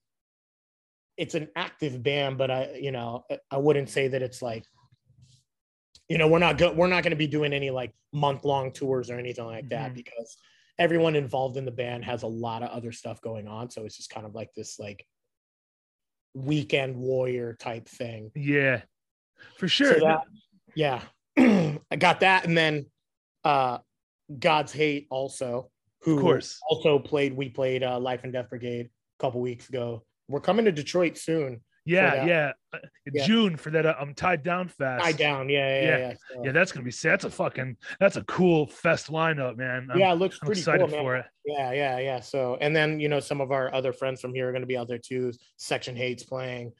it's 1.17 1.35
an 1.35 1.49
active 1.55 2.01
band, 2.01 2.37
but 2.37 2.49
I, 2.49 2.77
you 2.81 2.91
know, 2.91 3.25
I 3.51 3.57
wouldn't 3.57 3.89
say 3.89 4.07
that 4.07 4.21
it's 4.21 4.41
like, 4.41 4.65
you 6.07 6.17
know, 6.17 6.27
we're 6.27 6.39
not 6.39 6.57
go- 6.57 6.73
we're 6.73 6.87
not 6.87 7.03
going 7.03 7.11
to 7.11 7.17
be 7.17 7.27
doing 7.27 7.53
any 7.53 7.69
like 7.69 7.93
month 8.11 8.43
long 8.43 8.71
tours 8.71 9.09
or 9.09 9.19
anything 9.19 9.45
like 9.45 9.69
that 9.69 9.91
Mhm. 9.91 9.95
because 9.95 10.37
everyone 10.79 11.15
involved 11.15 11.57
in 11.57 11.65
the 11.65 11.71
band 11.71 12.03
has 12.05 12.23
a 12.23 12.27
lot 12.27 12.63
of 12.63 12.69
other 12.69 12.91
stuff 12.91 13.21
going 13.21 13.47
on. 13.47 13.69
So 13.69 13.85
it's 13.85 13.97
just 13.97 14.09
kind 14.09 14.25
of 14.25 14.33
like 14.33 14.53
this 14.55 14.79
like 14.79 15.05
weekend 16.33 16.95
warrior 16.95 17.55
type 17.59 17.87
thing. 17.87 18.31
Yeah, 18.35 18.81
for 19.57 19.67
sure. 19.67 19.99
So 19.99 20.05
that, 20.05 20.21
yeah, 20.75 21.01
I 21.37 21.95
got 21.97 22.21
that, 22.21 22.45
and 22.45 22.57
then 22.57 22.85
uh, 23.43 23.79
God's 24.39 24.71
Hate 24.71 25.07
also, 25.09 25.69
who 26.01 26.15
Of 26.15 26.21
course. 26.21 26.59
also 26.69 26.99
played. 26.99 27.35
We 27.35 27.49
played 27.49 27.83
uh, 27.83 27.99
Life 27.99 28.23
and 28.23 28.33
Death 28.33 28.49
Brigade 28.49 28.87
a 28.87 29.21
couple 29.21 29.41
weeks 29.41 29.69
ago. 29.69 30.03
We're 30.27 30.39
coming 30.39 30.65
to 30.65 30.71
Detroit 30.71 31.17
soon. 31.17 31.61
Yeah, 31.85 32.25
yeah. 32.25 32.51
Uh, 32.73 32.77
Yeah. 33.11 33.25
June 33.25 33.57
for 33.57 33.71
that. 33.71 33.85
Uh, 33.85 33.95
I'm 33.99 34.13
Tied 34.13 34.43
Down 34.43 34.67
Fest. 34.67 35.03
I 35.03 35.11
down, 35.11 35.49
yeah, 35.49 35.67
yeah, 35.67 35.81
Yeah. 35.81 35.97
yeah. 35.97 36.13
So- 36.13 36.45
Yeah, 36.45 36.51
that's 36.51 36.71
gonna 36.71 36.85
be. 36.85 36.91
That's 36.91 37.25
a 37.25 37.29
fucking. 37.29 37.77
That's 37.99 38.15
a 38.17 38.23
cool 38.25 38.67
fest 38.67 39.11
lineup, 39.11 39.57
man. 39.57 39.87
I'm, 39.91 39.99
yeah, 39.99 40.11
it 40.13 40.15
looks 40.15 40.37
I'm 40.41 40.45
pretty 40.45 40.61
excited 40.61 40.89
cool, 40.89 40.99
for 40.99 41.15
it. 41.17 41.25
Yeah, 41.45 41.71
yeah, 41.71 41.97
yeah. 41.99 42.19
So, 42.19 42.57
and 42.61 42.75
then 42.75 42.99
you 42.99 43.09
know, 43.09 43.19
some 43.19 43.41
of 43.41 43.51
our 43.51 43.73
other 43.73 43.93
friends 43.93 44.21
from 44.21 44.33
here 44.33 44.49
are 44.49 44.59
to 44.59 44.65
be 44.65 44.77
out 44.77 44.87
there 44.87 44.99
too. 44.99 45.33
Section 45.57 45.95
H8's 45.95 46.23
playing, 46.23 46.71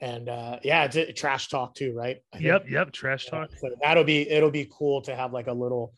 and 0.00 0.28
uh 0.28 0.58
yeah, 0.62 0.84
it's 0.84 0.96
a 0.96 1.12
trash 1.12 1.48
talk 1.48 1.74
too, 1.74 1.92
right? 1.94 2.16
Yep, 2.38 2.70
yep. 2.70 2.92
Trash 2.92 3.26
talk. 3.26 3.50
So 3.60 3.68
that'll 3.82 4.04
be 4.04 4.28
it'll 4.28 4.50
be 4.50 4.68
cool 4.72 5.02
to 5.02 5.14
have 5.14 5.32
like 5.32 5.46
a 5.48 5.52
little, 5.52 5.92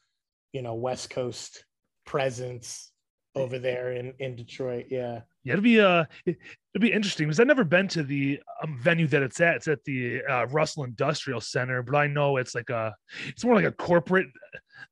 you 0.53 0.63
know, 0.63 0.75
West 0.75 1.11
Coast 1.11 1.65
presence 2.05 2.91
over 3.37 3.61
there 3.61 3.93
in 3.93 4.15
in 4.19 4.35
Detroit. 4.35 4.87
Yeah. 4.91 5.21
Yeah, 5.45 5.55
it'll 5.55 5.63
be 5.63 5.81
uh, 5.81 6.05
it, 6.27 6.37
it'll 6.75 6.83
be 6.83 6.93
interesting 6.93 7.27
because 7.27 7.41
I've 7.41 7.47
never 7.47 7.65
been 7.65 7.89
to 7.89 8.03
the 8.03 8.41
um, 8.63 8.79
venue 8.81 9.07
that 9.09 9.23
it's 9.23 9.41
at. 9.41 9.57
It's 9.57 9.69
at 9.69 9.83
the 9.85 10.23
uh, 10.29 10.47
Russell 10.47 10.85
Industrial 10.85 11.41
Center, 11.41 11.83
but 11.83 11.97
I 11.97 12.07
know 12.07 12.37
it's 12.37 12.55
like 12.55 12.71
a, 12.71 12.95
it's 13.29 13.45
more 13.45 13.55
like 13.55 13.65
a 13.65 13.73
corporate 13.73 14.29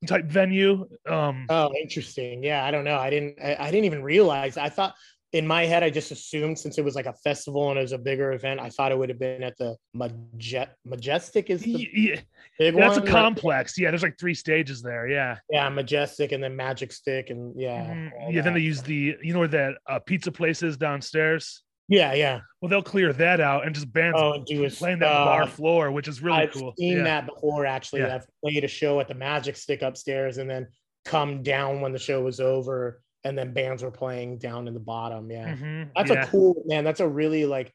type 0.07 0.27
venue. 0.27 0.89
Um, 1.07 1.47
Oh, 1.51 1.73
interesting. 1.81 2.43
Yeah, 2.43 2.65
I 2.65 2.71
don't 2.71 2.85
know. 2.85 2.99
I 2.99 3.11
didn't. 3.11 3.39
I, 3.43 3.57
I 3.59 3.71
didn't 3.71 3.85
even 3.85 4.03
realize. 4.03 4.57
I 4.57 4.69
thought 4.71 4.95
in 5.33 5.47
my 5.47 5.67
head, 5.67 5.83
I 5.83 5.91
just 5.91 6.11
assumed 6.11 6.59
since 6.59 6.79
it 6.79 6.85
was 6.85 6.95
like 6.95 7.05
a 7.07 7.13
festival 7.13 7.69
and 7.69 7.79
it 7.79 7.83
was 7.83 7.93
a 7.93 7.99
bigger 7.99 8.33
event, 8.33 8.61
I 8.61 8.71
thought 8.71 8.93
it 8.93 8.99
would 8.99 9.11
have 9.11 9.19
been 9.19 9.43
at 9.43 9.59
the 9.59 9.77
Maje- 9.95 10.69
Majestic. 10.87 11.51
Is 11.51 11.61
the 11.63 11.89
yeah, 11.93 12.21
big 12.59 12.75
that's 12.75 12.97
a 12.97 13.01
one? 13.01 13.05
Like, 13.05 13.13
complex. 13.13 13.79
Yeah, 13.79 13.91
there's 13.91 14.03
like 14.03 14.19
three 14.19 14.35
stages 14.35 14.81
there. 14.81 15.07
Yeah, 15.07 15.37
yeah, 15.51 15.69
Majestic, 15.69 16.33
and 16.33 16.43
then 16.43 16.57
Magic 16.57 16.93
Stick, 16.93 17.29
and 17.31 17.53
yeah, 17.61 17.85
Mhm. 17.87 18.11
all 18.21 18.33
yeah. 18.33 18.41
Then 18.41 18.55
they 18.55 18.61
use 18.61 18.81
the, 18.83 19.17
you 19.23 19.33
know, 19.35 19.41
where 19.41 19.49
that 19.49 19.75
uh, 19.87 19.99
pizza 19.99 20.33
place 20.33 20.63
is 20.63 20.77
downstairs. 20.79 21.63
Yeah, 21.91 22.13
yeah. 22.15 22.41
Well, 22.61 22.69
they'll 22.69 22.83
clear 22.83 23.13
that 23.15 23.41
out 23.41 23.65
and 23.65 23.75
just 23.75 23.91
bands 23.93 24.19
Oh, 24.21 24.33
and 24.33 24.45
do 24.47 24.65
a 24.65 24.71
playing 24.71 24.99
that 24.99 25.11
bar 25.11 25.43
uh, 25.43 25.47
floor, 25.47 25.91
which 25.91 26.07
is 26.07 26.23
really 26.23 26.47
cool. 26.49 26.69
I've 26.71 26.75
seen 26.79 26.99
yeah. 26.99 27.05
that 27.05 27.27
before. 27.27 27.65
Actually, 27.65 28.03
Yeah. 28.03 28.17
I've 28.17 28.27
played 28.45 28.63
a 28.65 28.69
show 28.69 29.01
at 29.01 29.09
the 29.09 29.15
Magic 29.15 29.57
Stick 29.57 29.81
upstairs, 29.83 30.37
and 30.39 30.49
then 30.49 30.69
come 31.07 31.43
down 31.43 31.81
when 31.81 31.93
the 31.93 31.99
show 31.99 32.23
was 32.23 32.41
over, 32.41 33.01
and 33.25 33.37
then 33.37 33.53
bands 33.53 33.83
were 33.83 33.91
playing 33.91 34.39
down 34.39 34.69
in 34.69 34.75
the 34.75 34.81
bottom. 34.81 35.31
Yeah, 35.31 35.55
Mhm, 35.55 35.91
that's 35.95 36.11
yeah. 36.11 36.25
a 36.25 36.27
cool 36.29 36.63
man. 36.67 36.85
That's 36.85 37.01
a 37.01 37.09
really 37.09 37.45
like. 37.47 37.73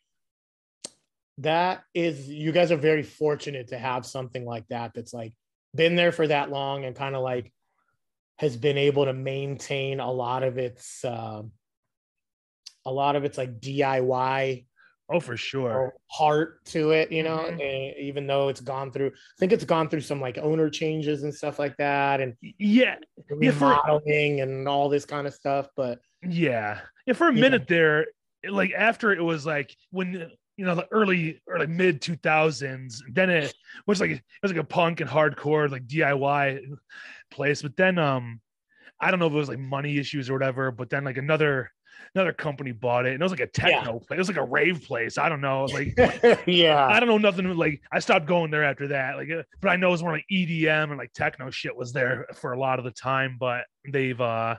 That 1.39 1.83
is, 1.93 2.29
you 2.29 2.51
guys 2.51 2.71
are 2.71 2.77
very 2.77 3.01
fortunate 3.03 3.69
to 3.69 3.77
have 3.77 4.05
something 4.05 4.45
like 4.45 4.67
that. 4.67 4.91
That's 4.93 5.13
like 5.13 5.33
been 5.75 5.95
there 5.95 6.11
for 6.11 6.27
that 6.27 6.51
long 6.51 6.85
and 6.85 6.95
kind 6.95 7.15
of 7.15 7.23
like 7.23 7.51
has 8.37 8.55
been 8.55 8.77
able 8.77 9.05
to 9.05 9.13
maintain 9.13 9.99
a 9.99 10.11
lot 10.11 10.43
of 10.43 10.57
its, 10.57 11.03
um 11.03 11.51
a 12.85 12.91
lot 12.91 13.15
of 13.15 13.23
its 13.23 13.37
like 13.37 13.59
DIY 13.59 14.65
Oh, 15.09 15.19
for 15.19 15.35
sure. 15.35 15.93
heart 16.07 16.63
to 16.65 16.91
it, 16.91 17.11
you 17.11 17.23
know, 17.23 17.39
Mhm. 17.39 17.59
eh, 17.59 17.93
even 17.99 18.25
though 18.25 18.47
it's 18.49 18.61
gone 18.61 18.91
through, 18.91 19.07
I 19.09 19.35
think 19.39 19.51
it's 19.51 19.65
gone 19.65 19.89
through 19.89 20.01
some 20.01 20.21
like 20.21 20.37
owner 20.37 20.69
changes 20.69 21.23
and 21.23 21.33
stuff 21.33 21.59
like 21.59 21.75
that 21.77 22.21
and 22.21 22.35
Yeah, 22.41 22.97
Yeah, 23.39 23.51
for- 23.51 23.69
remodeling 23.69 24.41
and 24.41 24.67
all 24.67 24.89
this 24.89 25.05
kind 25.05 25.27
of 25.27 25.33
stuff. 25.33 25.67
But 25.75 25.99
Yeah. 26.21 26.81
Yeah, 27.05 27.13
for 27.13 27.27
a 27.27 27.33
Yeah. 27.33 27.41
minute 27.41 27.67
there, 27.67 28.07
like 28.47 28.71
after 28.73 29.11
it 29.11 29.21
was 29.21 29.45
like 29.45 29.75
when 29.91 30.31
you 30.55 30.65
know 30.65 30.75
the 30.75 30.87
early 30.91 31.41
or 31.47 31.59
like 31.59 31.69
mid 31.69 32.01
two 32.01 32.15
thousands, 32.15 33.03
then 33.11 33.29
it 33.29 33.53
was 33.87 33.99
like 33.99 34.11
it 34.11 34.23
was 34.41 34.51
like 34.51 34.61
a 34.61 34.63
punk 34.63 35.01
and 35.01 35.09
hardcore 35.09 35.69
like 35.69 35.85
DIY 35.87 36.61
place. 37.29 37.61
But 37.61 37.75
then 37.75 37.97
um 37.97 38.39
I 38.99 39.11
don't 39.11 39.19
know 39.19 39.27
if 39.27 39.33
it 39.33 39.35
was 39.37 39.49
like 39.49 39.59
money 39.59 39.97
issues 39.97 40.29
or 40.29 40.33
whatever, 40.33 40.71
but 40.71 40.89
then 40.89 41.03
like 41.03 41.17
another 41.17 41.71
another 42.15 42.33
company 42.33 42.71
bought 42.71 43.05
it 43.05 43.13
and 43.13 43.21
it 43.21 43.23
was 43.23 43.31
like 43.31 43.41
a 43.41 43.47
techno 43.47 43.99
place. 43.99 44.17
It 44.17 44.17
was 44.17 44.27
like 44.27 44.37
a 44.37 44.43
rave 44.43 44.83
place. 44.83 45.17
I 45.17 45.29
don't 45.29 45.41
know. 45.41 45.65
Like 45.65 45.93
yeah, 46.47 46.87
I 46.87 46.99
don't 46.99 47.09
know 47.09 47.17
nothing 47.17 47.55
like 47.55 47.81
I 47.91 47.99
stopped 47.99 48.25
going 48.25 48.51
there 48.51 48.63
after 48.63 48.87
that. 48.89 49.17
Like, 49.17 49.29
uh, 49.29 49.43
but 49.61 49.69
I 49.69 49.75
know 49.75 49.89
it 49.89 49.91
was 49.91 50.03
more 50.03 50.11
like 50.11 50.25
EDM 50.31 50.89
and 50.89 50.97
like 50.97 51.13
techno 51.13 51.49
shit 51.49 51.75
was 51.75 51.93
there 51.93 52.27
for 52.35 52.53
a 52.53 52.59
lot 52.59 52.79
of 52.79 52.85
the 52.85 52.91
time. 52.91 53.37
But 53.39 53.65
they've 53.91 54.19
uh 54.19 54.55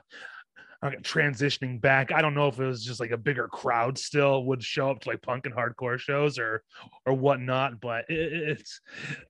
transitioning 0.93 1.81
back. 1.81 2.11
I 2.11 2.21
don't 2.21 2.33
know 2.33 2.47
if 2.47 2.59
it 2.59 2.65
was 2.65 2.83
just 2.83 2.99
like 2.99 3.11
a 3.11 3.17
bigger 3.17 3.47
crowd 3.47 3.97
still 3.97 4.45
would 4.45 4.63
show 4.63 4.91
up 4.91 4.99
to 5.01 5.09
like 5.09 5.21
punk 5.21 5.45
and 5.45 5.55
hardcore 5.55 5.97
shows 5.97 6.37
or 6.37 6.63
or 7.05 7.13
whatnot. 7.13 7.79
But 7.79 8.05
it, 8.09 8.33
it's 8.33 8.81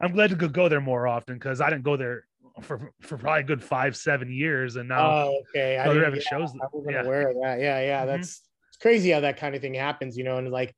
I'm 0.02 0.12
glad 0.12 0.32
to 0.32 0.36
go, 0.36 0.48
go 0.48 0.70
there 0.70 0.82
more 0.82 1.08
often 1.08 1.36
because 1.36 1.62
I 1.62 1.70
didn't 1.70 1.84
go 1.84 1.98
there 1.98 2.26
for 2.62 2.92
for 3.02 3.18
probably 3.18 3.42
a 3.42 3.44
good 3.44 3.64
five 3.64 3.96
seven 3.96 4.32
years, 4.32 4.76
and 4.76 4.90
now 4.90 5.10
Oh, 5.10 5.42
okay. 5.50 5.76
they're 5.84 5.94
didn't- 5.94 6.16
yeah, 6.16 6.22
shows. 6.22 6.52
I 6.62 6.66
wasn't 6.72 6.94
yeah. 6.94 7.04
aware 7.04 7.30
of 7.30 7.36
that. 7.42 7.60
Yeah, 7.60 7.80
yeah. 7.82 8.04
Mhm. 8.04 8.08
That's 8.08 8.42
it's 8.70 8.78
crazy 8.82 9.12
how 9.12 9.22
that 9.22 9.38
kind 9.38 9.56
of 9.56 9.62
thing 9.62 9.74
happens, 9.74 10.18
you 10.18 10.24
know, 10.24 10.38
and 10.38 10.52
like 10.52 10.74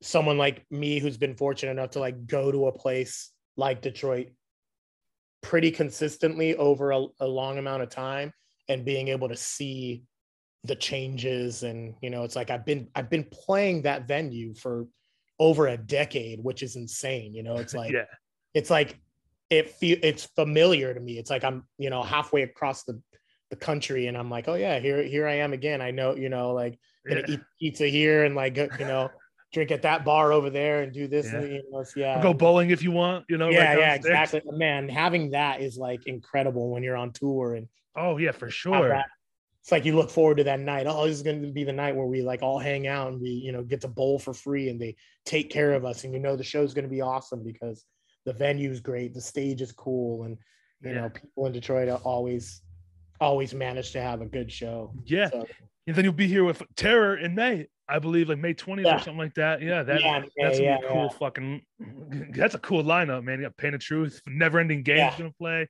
someone 0.00 0.38
like 0.38 0.64
me 0.70 0.98
who's 0.98 1.16
been 1.16 1.34
fortunate 1.36 1.72
enough 1.72 1.90
to 1.90 2.00
like 2.00 2.26
go 2.26 2.50
to 2.50 2.66
a 2.66 2.72
place 2.72 3.30
like 3.56 3.82
Detroit 3.82 4.28
pretty 5.42 5.70
consistently 5.70 6.56
over 6.56 6.90
a, 6.92 7.04
a 7.20 7.26
long 7.26 7.58
amount 7.58 7.82
of 7.82 7.88
time 7.88 8.32
and 8.68 8.84
being 8.84 9.08
able 9.08 9.28
to 9.28 9.36
see 9.36 10.04
the 10.64 10.76
changes 10.76 11.64
and 11.64 11.94
you 12.00 12.08
know 12.10 12.22
it's 12.22 12.36
like 12.36 12.50
I've 12.50 12.64
been 12.64 12.88
I've 12.94 13.10
been 13.10 13.24
playing 13.24 13.82
that 13.82 14.06
venue 14.06 14.54
for 14.54 14.86
over 15.40 15.66
a 15.66 15.76
decade 15.76 16.38
which 16.42 16.62
is 16.62 16.76
insane 16.76 17.34
you 17.34 17.42
know 17.42 17.56
it's 17.56 17.74
like 17.82 17.92
yeah, 17.92 18.04
it's 18.54 18.70
like 18.70 18.98
it 19.52 19.70
feel 19.70 19.98
it's 20.02 20.24
familiar 20.24 20.94
to 20.94 21.00
me. 21.00 21.18
It's 21.18 21.30
like 21.30 21.44
I'm, 21.44 21.64
you 21.76 21.90
know, 21.90 22.02
halfway 22.02 22.42
across 22.42 22.84
the 22.84 23.00
the 23.50 23.56
country 23.56 24.06
and 24.06 24.16
I'm 24.16 24.30
like, 24.30 24.48
oh 24.48 24.54
yeah, 24.54 24.78
here 24.78 25.02
here 25.02 25.26
I 25.28 25.34
am 25.34 25.52
again. 25.52 25.82
I 25.82 25.90
know, 25.90 26.14
you 26.16 26.30
know, 26.30 26.52
like 26.52 26.78
gonna 27.06 27.20
yeah. 27.28 27.34
eat 27.34 27.40
pizza 27.60 27.86
here 27.86 28.24
and 28.24 28.34
like 28.34 28.56
you 28.56 28.86
know, 28.86 29.10
drink 29.52 29.70
at 29.70 29.82
that 29.82 30.06
bar 30.06 30.32
over 30.32 30.48
there 30.48 30.82
and 30.82 30.92
do 30.92 31.06
this. 31.06 31.26
Yeah. 31.26 31.38
And, 31.38 31.52
you 31.52 31.62
know, 31.70 31.80
it's- 31.80 31.94
yeah. 31.94 32.22
go 32.22 32.32
bowling 32.32 32.70
if 32.70 32.82
you 32.82 32.92
want. 32.92 33.26
You 33.28 33.36
know, 33.36 33.46
right 33.46 33.54
yeah, 33.54 33.78
yeah, 33.78 33.94
exactly. 33.94 34.40
Oh, 34.48 34.56
man, 34.56 34.88
having 34.88 35.30
that 35.32 35.60
is 35.60 35.76
like 35.76 36.06
incredible 36.06 36.70
when 36.70 36.82
you're 36.82 36.96
on 36.96 37.12
tour 37.12 37.54
and 37.54 37.68
Oh 37.94 38.16
yeah, 38.16 38.32
for 38.32 38.48
sure. 38.48 39.02
It's 39.60 39.70
like 39.70 39.84
you 39.84 39.94
look 39.94 40.10
forward 40.10 40.38
to 40.38 40.44
that 40.44 40.58
night. 40.58 40.86
Oh, 40.88 41.06
this 41.06 41.14
is 41.14 41.22
going 41.22 41.42
to 41.42 41.52
be 41.52 41.62
the 41.62 41.72
night 41.72 41.94
where 41.94 42.06
we 42.06 42.22
like 42.22 42.42
all 42.42 42.58
hang 42.58 42.88
out 42.88 43.12
and 43.12 43.20
we, 43.20 43.28
you 43.28 43.52
know, 43.52 43.62
get 43.62 43.82
to 43.82 43.88
bowl 43.88 44.18
for 44.18 44.34
free 44.34 44.70
and 44.70 44.80
they 44.80 44.96
take 45.24 45.50
care 45.50 45.72
of 45.72 45.84
us. 45.84 46.02
And 46.02 46.12
you 46.12 46.18
know, 46.18 46.36
the 46.36 46.42
show's 46.42 46.74
going 46.74 46.86
to 46.86 46.90
be 46.90 47.02
awesome 47.02 47.44
because 47.44 47.84
the 48.24 48.32
venue's 48.32 48.80
great, 48.80 49.14
the 49.14 49.20
stage 49.20 49.60
is 49.62 49.72
cool, 49.72 50.24
and 50.24 50.38
you 50.82 50.90
Yeah. 50.90 51.00
know, 51.02 51.10
people 51.10 51.46
in 51.46 51.52
Detroit 51.52 51.88
are 51.88 51.98
always, 51.98 52.62
always 53.20 53.54
manage 53.54 53.92
to 53.92 54.00
have 54.00 54.20
a 54.20 54.26
good 54.26 54.50
show. 54.50 54.94
Yeah, 55.04 55.30
So, 55.30 55.46
and 55.86 55.96
then 55.96 56.04
you'll 56.04 56.12
be 56.14 56.26
here 56.28 56.44
with 56.44 56.62
Terror 56.76 57.16
in 57.16 57.34
May, 57.34 57.68
I 57.88 57.98
believe, 57.98 58.28
like 58.28 58.38
May 58.38 58.54
20th 58.54 58.86
Yeah. 58.86 58.96
or 58.96 58.98
something 59.00 59.18
like 59.18 59.34
that. 59.34 59.60
Yeah, 59.62 59.82
that 59.82 60.00
yeah, 60.00 60.22
that's 60.36 60.58
yeah, 60.58 60.78
a 60.78 60.88
cool 60.88 61.10
fucking. 61.10 61.62
That's 62.34 62.54
a 62.54 62.58
cool 62.58 62.82
lineup, 62.84 63.24
man. 63.24 63.38
You 63.40 63.46
got 63.46 63.56
Pain 63.56 63.74
of 63.74 63.80
Truth, 63.80 64.22
Never 64.26 64.58
Ending 64.60 64.82
Game's 64.82 65.16
gonna 65.16 65.32
play, 65.32 65.68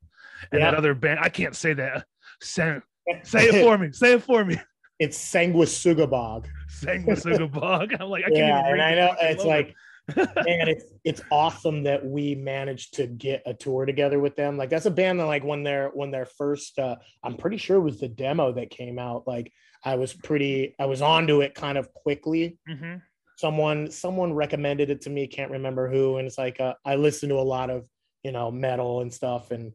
and 0.51 0.63
that 0.63 0.75
other 0.75 0.95
band. 0.95 1.21
I 1.21 1.29
can't 1.31 1.57
say 1.57 1.73
that. 1.75 2.05
Say, 2.41 2.79
say 3.25 3.49
it 3.49 3.61
for 3.61 3.79
me. 3.79 3.93
Say 3.93 4.13
it 4.15 4.23
for 4.23 4.45
me. 4.45 4.59
it's 4.99 5.19
Sanguisugabogg. 5.19 6.47
Sanguisugabogg. 6.71 7.97
I'm 8.01 8.09
like, 8.09 8.25
I 8.25 8.29
can't 8.29 8.37
Yeah, 8.39 8.61
even 8.61 8.73
read 8.73 8.73
and 8.73 8.83
I 8.83 8.95
know 8.95 9.17
it's 9.21 9.45
like 9.45 9.75
and 10.17 10.69
it's 10.69 10.85
it's 11.05 11.21
awesome 11.31 11.83
that 11.85 12.05
we 12.05 12.35
managed 12.35 12.95
to 12.95 13.07
get 13.07 13.43
a 13.47 13.55
tour 13.55 13.87
together 13.87 14.19
with 14.19 14.37
them. 14.37 14.57
Like 14.57 14.71
that's 14.71 14.87
a 14.87 14.91
band 14.91 15.21
that 15.21 15.25
like 15.25 15.45
when 15.45 15.63
they're 15.63 15.91
when 15.95 16.11
their 16.11 16.27
first 16.27 16.79
uh 16.79 16.97
I'm 17.23 17.37
pretty 17.37 17.57
sure 17.57 17.77
it 17.77 17.83
was 17.83 18.01
the 18.01 18.09
demo 18.09 18.53
that 18.53 18.71
came 18.71 18.99
out. 18.99 19.27
Like 19.27 19.53
I 19.85 19.97
was 19.97 20.13
pretty 20.13 20.75
I 20.79 20.87
was 20.87 21.03
onto 21.03 21.41
it 21.41 21.55
kind 21.55 21.79
of 21.79 21.93
quickly. 21.93 22.59
Mhm. 22.69 23.03
Someone 23.37 23.91
someone 23.91 24.33
recommended 24.33 24.91
it 24.91 25.01
to 25.03 25.11
me, 25.11 25.27
can't 25.27 25.51
remember 25.51 25.91
who, 25.91 26.19
and 26.19 26.27
it's 26.27 26.39
like 26.39 26.61
uh, 26.61 26.75
I 26.85 26.97
listened 26.97 27.31
to 27.31 27.39
a 27.39 27.41
lot 27.41 27.71
of 27.71 27.85
you 28.23 28.33
know 28.33 28.51
metal 28.51 29.01
and 29.01 29.13
stuff 29.13 29.51
and 29.51 29.73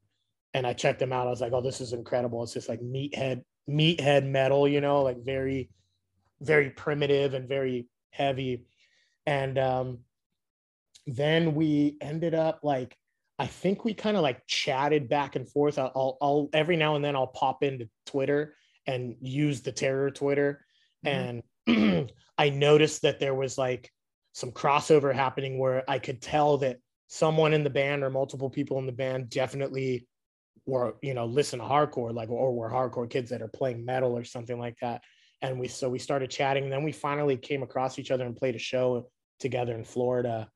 and 0.53 0.65
I 0.65 0.73
checked 0.73 0.99
them 0.99 1.13
out. 1.13 1.27
I 1.27 1.29
was 1.29 1.41
like, 1.41 1.53
oh, 1.53 1.61
this 1.61 1.81
is 1.81 1.93
incredible. 1.93 2.41
It's 2.43 2.53
just 2.53 2.69
like 2.69 2.79
meathead 2.79 3.43
meathead 3.69 4.25
metal, 4.25 4.67
you 4.67 4.81
know, 4.81 5.01
like 5.01 5.23
very 5.23 5.69
very 6.41 6.69
primitive 6.69 7.33
and 7.33 7.47
very 7.49 7.87
heavy. 8.11 8.65
And 9.25 9.57
um 9.57 9.99
then 11.07 11.55
we 11.55 11.97
ended 12.01 12.35
up 12.35 12.59
like 12.63 12.95
I 13.39 13.47
think 13.47 13.85
we 13.85 13.93
kind 13.93 14.17
of 14.17 14.23
like 14.23 14.45
chatted 14.47 15.07
back 15.09 15.35
and 15.35 15.47
forth. 15.47 15.77
I'll, 15.77 15.91
I'll, 15.95 16.17
I'll 16.21 16.49
every 16.53 16.75
now 16.75 16.95
and 16.95 17.05
then 17.05 17.15
I'll 17.15 17.27
pop 17.27 17.63
into 17.63 17.87
Twitter 18.05 18.55
and 18.87 19.15
use 19.21 19.61
the 19.61 19.71
terror 19.71 20.11
Twitter, 20.11 20.65
Mhm. 21.05 21.41
and 21.67 22.11
I 22.37 22.49
noticed 22.49 23.03
that 23.03 23.19
there 23.19 23.35
was 23.35 23.57
like 23.57 23.91
some 24.33 24.51
crossover 24.51 25.13
happening 25.13 25.57
where 25.57 25.83
I 25.89 25.99
could 25.99 26.21
tell 26.21 26.57
that 26.59 26.77
someone 27.07 27.53
in 27.53 27.63
the 27.63 27.69
band 27.69 28.03
or 28.03 28.09
multiple 28.09 28.49
people 28.49 28.77
in 28.79 28.85
the 28.85 28.91
band 28.91 29.29
definitely 29.29 30.07
were 30.65 30.95
you 31.01 31.13
know 31.13 31.25
listen 31.25 31.59
to 31.59 31.65
hardcore 31.65 32.13
like 32.13 32.29
or 32.29 32.53
were 32.53 32.69
hardcore 32.69 33.09
kids 33.09 33.29
that 33.29 33.41
are 33.41 33.47
playing 33.47 33.85
metal 33.85 34.17
or 34.17 34.23
something 34.25 34.59
like 34.59 34.75
that 34.81 35.01
and 35.41 35.57
we 35.57 35.67
so 35.67 35.89
we 35.89 35.97
started 35.99 36.29
chatting 36.29 36.65
and 36.65 36.73
then 36.73 36.83
we 36.83 36.91
finally 36.91 37.37
came 37.37 37.63
across 37.63 37.97
each 37.97 38.11
other 38.11 38.25
and 38.25 38.35
played 38.35 38.55
a 38.55 38.59
show 38.59 39.09
together 39.39 39.73
in 39.75 39.83
Florida. 39.83 40.49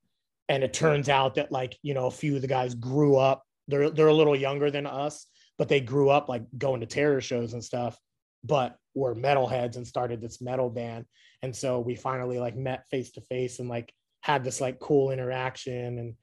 And 0.52 0.66
it 0.66 0.74
turns 0.74 1.08
out 1.08 1.36
that 1.36 1.50
like, 1.50 1.78
you 1.82 1.94
know, 1.94 2.08
a 2.08 2.12
few 2.12 2.36
of 2.36 2.42
the 2.42 2.48
guys 2.48 2.76
grew 2.76 3.16
up. 3.16 3.46
They're 3.70 3.90
they're 3.90 4.08
a 4.08 4.14
little 4.14 4.36
younger 4.36 4.70
than 4.70 4.86
us, 4.86 5.26
but 5.58 5.70
they 5.70 5.80
grew 5.80 6.10
up 6.10 6.28
like 6.28 6.44
going 6.58 6.82
to 6.82 6.86
terror 6.86 7.22
shows 7.22 7.54
and 7.54 7.64
stuff, 7.64 7.98
but 8.44 8.76
were 8.94 9.16
metalheads 9.16 9.78
and 9.78 9.88
started 9.88 10.20
this 10.20 10.42
metal 10.42 10.70
band. 10.70 11.06
And 11.42 11.56
so 11.56 11.80
we 11.80 11.96
finally 11.96 12.38
like 12.38 12.58
met 12.58 12.86
face 12.90 13.12
to 13.12 13.22
face 13.22 13.60
and 13.60 13.70
like 13.70 13.94
had 14.24 14.44
this 14.44 14.60
like 14.60 14.78
cool 14.80 15.12
interaction 15.12 15.98
and 15.98 16.16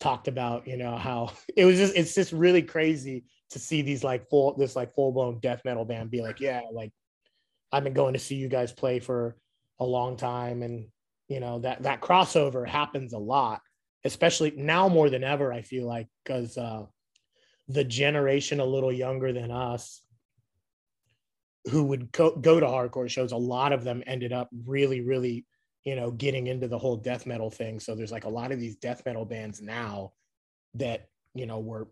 talked 0.00 0.28
about, 0.28 0.66
you 0.66 0.78
know, 0.78 0.96
how 0.96 1.32
it 1.54 1.66
was 1.66 1.76
just 1.76 1.94
it's 1.94 2.14
just 2.14 2.32
really 2.32 2.62
crazy 2.62 3.26
to 3.50 3.58
see 3.58 3.82
these 3.82 4.02
like 4.02 4.30
full 4.30 4.56
this 4.56 4.74
like 4.74 4.94
full 4.94 5.12
blown 5.12 5.40
death 5.40 5.60
metal 5.62 5.84
band 5.84 6.10
be 6.10 6.22
like, 6.22 6.40
yeah, 6.40 6.62
like 6.72 6.90
I've 7.70 7.84
been 7.84 7.92
going 7.92 8.14
to 8.14 8.18
see 8.18 8.36
you 8.36 8.48
guys 8.48 8.72
play 8.72 8.98
for 8.98 9.36
a 9.78 9.84
long 9.84 10.16
time 10.16 10.62
and 10.62 10.86
you 11.28 11.40
know 11.40 11.58
that 11.58 11.82
that 11.82 12.00
crossover 12.00 12.66
happens 12.66 13.12
a 13.12 13.18
lot 13.18 13.60
especially 14.04 14.52
now 14.56 14.88
more 14.88 15.08
than 15.10 15.24
ever 15.24 15.52
i 15.52 15.62
feel 15.62 15.86
like 15.86 16.06
because 16.24 16.56
uh 16.58 16.84
the 17.68 17.84
generation 17.84 18.60
a 18.60 18.64
little 18.64 18.92
younger 18.92 19.32
than 19.32 19.50
us 19.50 20.02
who 21.70 21.84
would 21.84 22.12
go, 22.12 22.36
go 22.36 22.60
to 22.60 22.66
hardcore 22.66 23.08
shows 23.08 23.32
a 23.32 23.36
lot 23.36 23.72
of 23.72 23.84
them 23.84 24.02
ended 24.06 24.32
up 24.32 24.48
really 24.66 25.00
really 25.00 25.46
you 25.84 25.96
know 25.96 26.10
getting 26.10 26.46
into 26.46 26.68
the 26.68 26.78
whole 26.78 26.96
death 26.96 27.26
metal 27.26 27.50
thing 27.50 27.80
so 27.80 27.94
there's 27.94 28.12
like 28.12 28.24
a 28.24 28.28
lot 28.28 28.52
of 28.52 28.60
these 28.60 28.76
death 28.76 29.02
metal 29.06 29.24
bands 29.24 29.60
now 29.62 30.12
that 30.74 31.08
you 31.34 31.46
know 31.46 31.60
were 31.60 31.88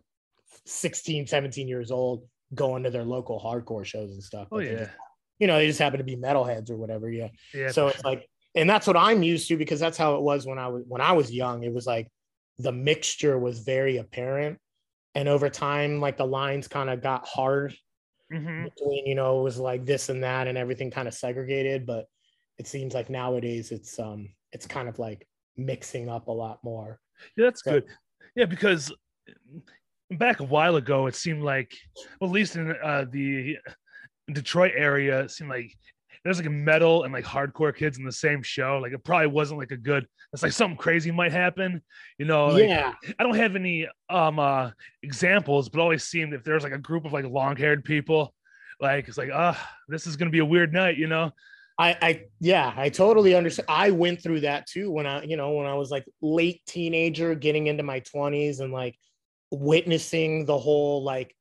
16 0.66 1.26
17 1.26 1.68
years 1.68 1.90
old 1.90 2.26
going 2.54 2.82
to 2.82 2.90
their 2.90 3.04
local 3.04 3.40
hardcore 3.40 3.84
shows 3.84 4.12
and 4.12 4.22
stuff 4.22 4.48
Oh 4.52 4.58
yeah. 4.58 4.74
just- 4.80 4.90
you 5.38 5.46
know 5.48 5.56
they 5.56 5.66
just 5.66 5.78
happen 5.80 5.98
to 5.98 6.04
be 6.04 6.16
metalheads 6.16 6.70
or 6.70 6.76
whatever 6.76 7.10
yeah 7.10 7.28
Yeah. 7.54 7.70
so 7.70 7.88
it's 7.88 8.04
like 8.04 8.28
and 8.54 8.68
that's 8.68 8.86
what 8.86 8.96
i'm 8.96 9.22
used 9.22 9.48
to 9.48 9.56
because 9.56 9.80
that's 9.80 9.96
how 9.98 10.14
it 10.16 10.22
was 10.22 10.46
when 10.46 10.58
i 10.58 10.68
was 10.68 10.84
when 10.86 11.00
i 11.00 11.12
was 11.12 11.30
young 11.32 11.62
it 11.64 11.72
was 11.72 11.86
like 11.86 12.08
the 12.58 12.72
mixture 12.72 13.38
was 13.38 13.60
very 13.60 13.96
apparent 13.98 14.58
and 15.14 15.28
over 15.28 15.48
time 15.50 16.00
like 16.00 16.16
the 16.16 16.26
lines 16.26 16.68
kind 16.68 16.90
of 16.90 17.02
got 17.02 17.26
hard. 17.26 17.74
Mhm. 18.32 18.64
between 18.64 19.06
you 19.06 19.14
know 19.14 19.40
it 19.40 19.42
was 19.42 19.58
like 19.58 19.84
this 19.84 20.08
and 20.08 20.22
that 20.24 20.46
and 20.48 20.56
everything 20.56 20.90
kind 20.90 21.06
of 21.06 21.12
segregated 21.14 21.84
but 21.84 22.06
it 22.58 22.66
seems 22.66 22.94
like 22.94 23.10
nowadays 23.10 23.70
it's 23.72 23.98
um 23.98 24.28
it's 24.52 24.66
kind 24.66 24.88
of 24.88 24.98
like 24.98 25.26
mixing 25.56 26.08
up 26.08 26.28
a 26.28 26.32
lot 26.32 26.58
more 26.64 26.98
Yeah, 27.36 27.44
that's 27.46 27.62
So- 27.62 27.72
good. 27.72 27.84
Yeah, 28.34 28.46
because 28.46 28.90
back 30.10 30.40
a 30.40 30.44
while 30.44 30.76
ago, 30.76 31.06
it 31.06 31.14
seemed 31.14 31.42
like, 31.42 31.70
well, 32.20 32.30
at 32.30 32.34
least 32.34 32.56
in 32.56 32.74
uh, 32.82 33.04
the 33.10 33.58
Detroit 34.32 34.72
area, 34.74 35.20
it 35.20 35.30
seemed 35.30 35.50
like 35.50 35.70
there's 36.24 36.38
like 36.38 36.46
a 36.46 36.50
metal 36.50 37.02
and 37.02 37.12
like 37.12 37.24
hardcore 37.24 37.74
kids 37.74 37.98
in 37.98 38.04
the 38.04 38.12
same 38.12 38.42
show. 38.42 38.78
Like 38.78 38.92
it 38.92 39.04
probably 39.04 39.26
wasn't 39.26 39.58
like 39.60 39.72
a 39.72 39.76
good. 39.76 40.06
It's 40.32 40.42
like 40.42 40.52
something 40.52 40.76
crazy 40.76 41.10
might 41.10 41.32
happen. 41.32 41.82
You 42.18 42.26
know, 42.26 42.48
like, 42.48 42.64
yeah 42.64 42.94
I 43.18 43.22
don't 43.22 43.36
have 43.36 43.56
any 43.56 43.88
um 44.08 44.38
uh 44.38 44.70
examples, 45.02 45.68
but 45.68 45.80
always 45.80 46.04
seemed 46.04 46.32
if 46.32 46.44
there's 46.44 46.62
like 46.62 46.72
a 46.72 46.78
group 46.78 47.04
of 47.04 47.12
like 47.12 47.24
long 47.24 47.56
haired 47.56 47.84
people, 47.84 48.34
like 48.80 49.08
it's 49.08 49.18
like 49.18 49.30
ah, 49.32 49.76
this 49.88 50.06
is 50.06 50.16
gonna 50.16 50.30
be 50.30 50.38
a 50.38 50.44
weird 50.44 50.72
night. 50.72 50.96
You 50.96 51.08
know? 51.08 51.32
I, 51.78 51.96
I 52.00 52.24
yeah, 52.38 52.72
I 52.76 52.90
totally 52.90 53.34
understand. 53.34 53.66
I 53.68 53.90
went 53.90 54.22
through 54.22 54.40
that 54.40 54.66
too 54.66 54.90
when 54.90 55.06
I, 55.06 55.22
you 55.24 55.36
know, 55.36 55.52
when 55.52 55.66
I 55.66 55.74
was 55.74 55.90
like 55.90 56.04
late 56.20 56.62
teenager, 56.66 57.34
getting 57.34 57.66
into 57.66 57.82
my 57.82 58.00
20s 58.00 58.60
and 58.60 58.72
like 58.72 58.96
witnessing 59.50 60.44
the 60.44 60.58
whole 60.58 61.02
like 61.02 61.34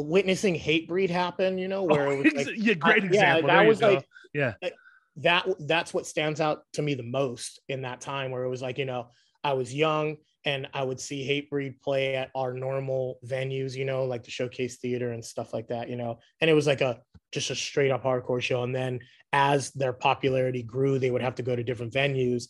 witnessing 0.00 0.54
Hatebreed 0.54 1.10
happen, 1.10 1.58
you 1.58 1.68
know, 1.68 1.82
oh, 1.82 1.84
where 1.84 2.12
it 2.12 2.24
was 2.24 2.46
like 2.46 2.56
yeah, 2.56 2.74
great 2.74 3.02
I- 3.02 3.06
example. 3.06 3.48
yeah, 3.48 3.56
that 3.56 3.68
was 3.68 3.80
go. 3.80 3.94
like 3.94 4.08
yeah, 4.32 4.54
uh, 4.62 4.70
that 5.16 5.46
that's 5.60 5.92
what 5.92 6.06
stands 6.06 6.40
out 6.40 6.62
to 6.74 6.82
me 6.82 6.94
the 6.94 7.02
most 7.02 7.60
in 7.68 7.82
that 7.82 8.00
time 8.00 8.30
where 8.30 8.44
it 8.44 8.48
was 8.48 8.62
like, 8.62 8.78
you 8.78 8.86
know, 8.86 9.08
I 9.42 9.54
was 9.54 9.74
young 9.74 10.16
and 10.44 10.68
I 10.72 10.82
would 10.82 11.00
see 11.00 11.26
Hatebreed 11.52 11.80
play 11.80 12.16
at 12.16 12.30
our 12.34 12.54
normal 12.54 13.18
venues, 13.26 13.74
you 13.76 13.84
know, 13.84 14.04
like 14.04 14.24
the 14.24 14.30
showcase 14.30 14.78
theater 14.78 15.12
and 15.12 15.24
stuff 15.24 15.52
like 15.52 15.68
that, 15.68 15.88
you 15.88 15.96
know, 15.96 16.20
and 16.40 16.48
it 16.48 16.54
was 16.54 16.66
like 16.66 16.80
a 16.80 17.00
just 17.32 17.50
a 17.50 17.54
straight 17.54 17.90
up 17.90 18.02
hardcore 18.02 18.40
show. 18.40 18.62
And 18.62 18.74
then 18.74 19.00
as 19.32 19.70
their 19.72 19.92
popularity 19.92 20.62
grew, 20.62 20.98
they 20.98 21.10
would 21.10 21.22
have 21.22 21.36
to 21.36 21.42
go 21.42 21.54
to 21.54 21.62
different 21.62 21.92
venues. 21.92 22.44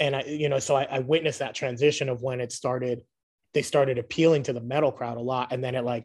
And 0.00 0.16
I, 0.16 0.22
you 0.22 0.48
know, 0.48 0.58
so 0.58 0.74
I, 0.74 0.84
I 0.84 0.98
witnessed 0.98 1.38
that 1.38 1.54
transition 1.54 2.08
of 2.08 2.20
when 2.20 2.40
it 2.40 2.52
started, 2.52 3.02
they 3.54 3.62
started 3.62 3.98
appealing 3.98 4.42
to 4.44 4.52
the 4.52 4.60
metal 4.60 4.90
crowd 4.90 5.16
a 5.16 5.20
lot. 5.20 5.52
And 5.52 5.62
then 5.62 5.76
it 5.76 5.84
like, 5.84 6.04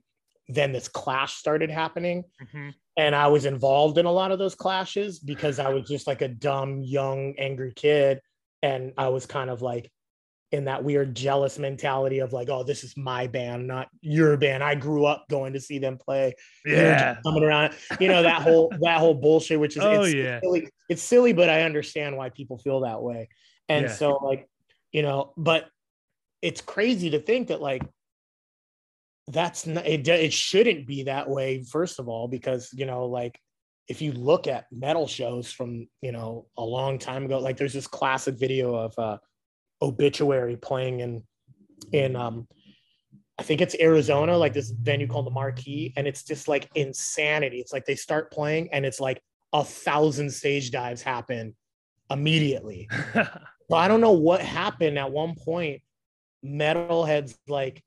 then 0.49 0.71
this 0.73 0.87
clash 0.87 1.35
started 1.35 1.69
happening 1.69 2.23
Mhm. 2.41 2.73
and 2.97 3.15
I 3.15 3.27
was 3.27 3.45
involved 3.45 3.97
in 3.97 4.05
a 4.05 4.11
lot 4.11 4.31
of 4.31 4.39
those 4.39 4.55
clashes 4.55 5.19
because 5.19 5.59
I 5.59 5.69
was 5.69 5.87
just 5.87 6.07
like 6.07 6.21
a 6.21 6.27
dumb, 6.27 6.81
young, 6.83 7.35
angry 7.37 7.71
kid. 7.73 8.19
And 8.61 8.91
I 8.97 9.07
was 9.07 9.25
kind 9.25 9.49
of 9.49 9.61
like 9.61 9.89
in 10.51 10.65
that 10.65 10.83
weird 10.83 11.15
jealous 11.15 11.57
mentality 11.59 12.19
of 12.19 12.33
like, 12.33 12.49
oh, 12.49 12.63
this 12.63 12.83
is 12.83 12.97
my 12.97 13.27
band, 13.27 13.67
not 13.67 13.87
your 14.01 14.35
band. 14.35 14.63
I 14.63 14.75
grew 14.75 15.05
up 15.05 15.27
going 15.29 15.53
to 15.53 15.61
see 15.61 15.77
them 15.79 15.97
play. 15.97 16.33
Yeah. 16.65 17.17
coming 17.23 17.43
around, 17.43 17.73
you 18.01 18.07
know, 18.09 18.23
that 18.23 18.41
whole 18.41 18.69
that 18.81 18.97
whole 18.99 19.13
bullshit, 19.13 19.59
which 19.59 19.77
is 19.77 19.83
Oh, 19.83 20.01
it's 20.01 20.13
yeah. 20.13 20.39
silly. 20.43 20.67
It's 20.89 21.03
silly, 21.03 21.31
but 21.33 21.49
I 21.49 21.61
understand 21.61 22.17
why 22.17 22.29
people 22.29 22.57
feel 22.57 22.81
that 22.81 23.01
way. 23.01 23.29
And 23.69 23.85
Yeah. 23.85 23.93
so 23.93 24.13
like, 24.23 24.49
you 24.91 25.03
know, 25.03 25.33
but 25.37 25.69
it's 26.41 26.61
crazy 26.61 27.11
to 27.11 27.19
think 27.19 27.49
that 27.49 27.61
like 27.61 27.83
that's 29.29 29.65
not 29.65 29.85
it, 29.85 30.07
it 30.07 30.33
shouldn't 30.33 30.87
be 30.87 31.03
that 31.03 31.29
way 31.29 31.63
first 31.63 31.99
of 31.99 32.07
all 32.07 32.27
because 32.27 32.69
you 32.73 32.85
know 32.85 33.05
like 33.05 33.39
if 33.87 34.01
you 34.01 34.11
look 34.11 34.47
at 34.47 34.65
metal 34.71 35.07
shows 35.07 35.51
from 35.51 35.87
you 36.01 36.11
know 36.11 36.47
a 36.57 36.63
long 36.63 36.97
time 36.97 37.25
ago 37.25 37.39
like 37.39 37.57
there's 37.57 37.73
this 37.73 37.87
classic 37.87 38.35
video 38.37 38.75
of 38.75 38.93
uh 38.97 39.17
obituary 39.81 40.55
playing 40.57 40.99
in 40.99 41.23
in 41.93 42.15
um 42.15 42.47
i 43.37 43.43
think 43.43 43.61
it's 43.61 43.75
arizona 43.79 44.37
like 44.37 44.53
this 44.53 44.71
venue 44.71 45.07
called 45.07 45.25
the 45.25 45.31
marquee 45.31 45.93
and 45.95 46.07
it's 46.07 46.23
just 46.23 46.47
like 46.47 46.69
insanity 46.75 47.59
it's 47.59 47.71
like 47.71 47.85
they 47.85 47.95
start 47.95 48.31
playing 48.31 48.69
and 48.73 48.85
it's 48.85 48.99
like 48.99 49.21
a 49.53 49.63
thousand 49.63 50.29
stage 50.29 50.71
dives 50.71 51.01
happen 51.01 51.55
immediately 52.11 52.89
so 53.69 53.75
I 53.75 53.87
don't 53.87 54.01
know 54.01 54.13
what 54.13 54.41
happened 54.41 54.97
at 54.97 55.11
one 55.11 55.35
point. 55.35 55.81
Metalheads 56.43 57.35
like 57.47 57.83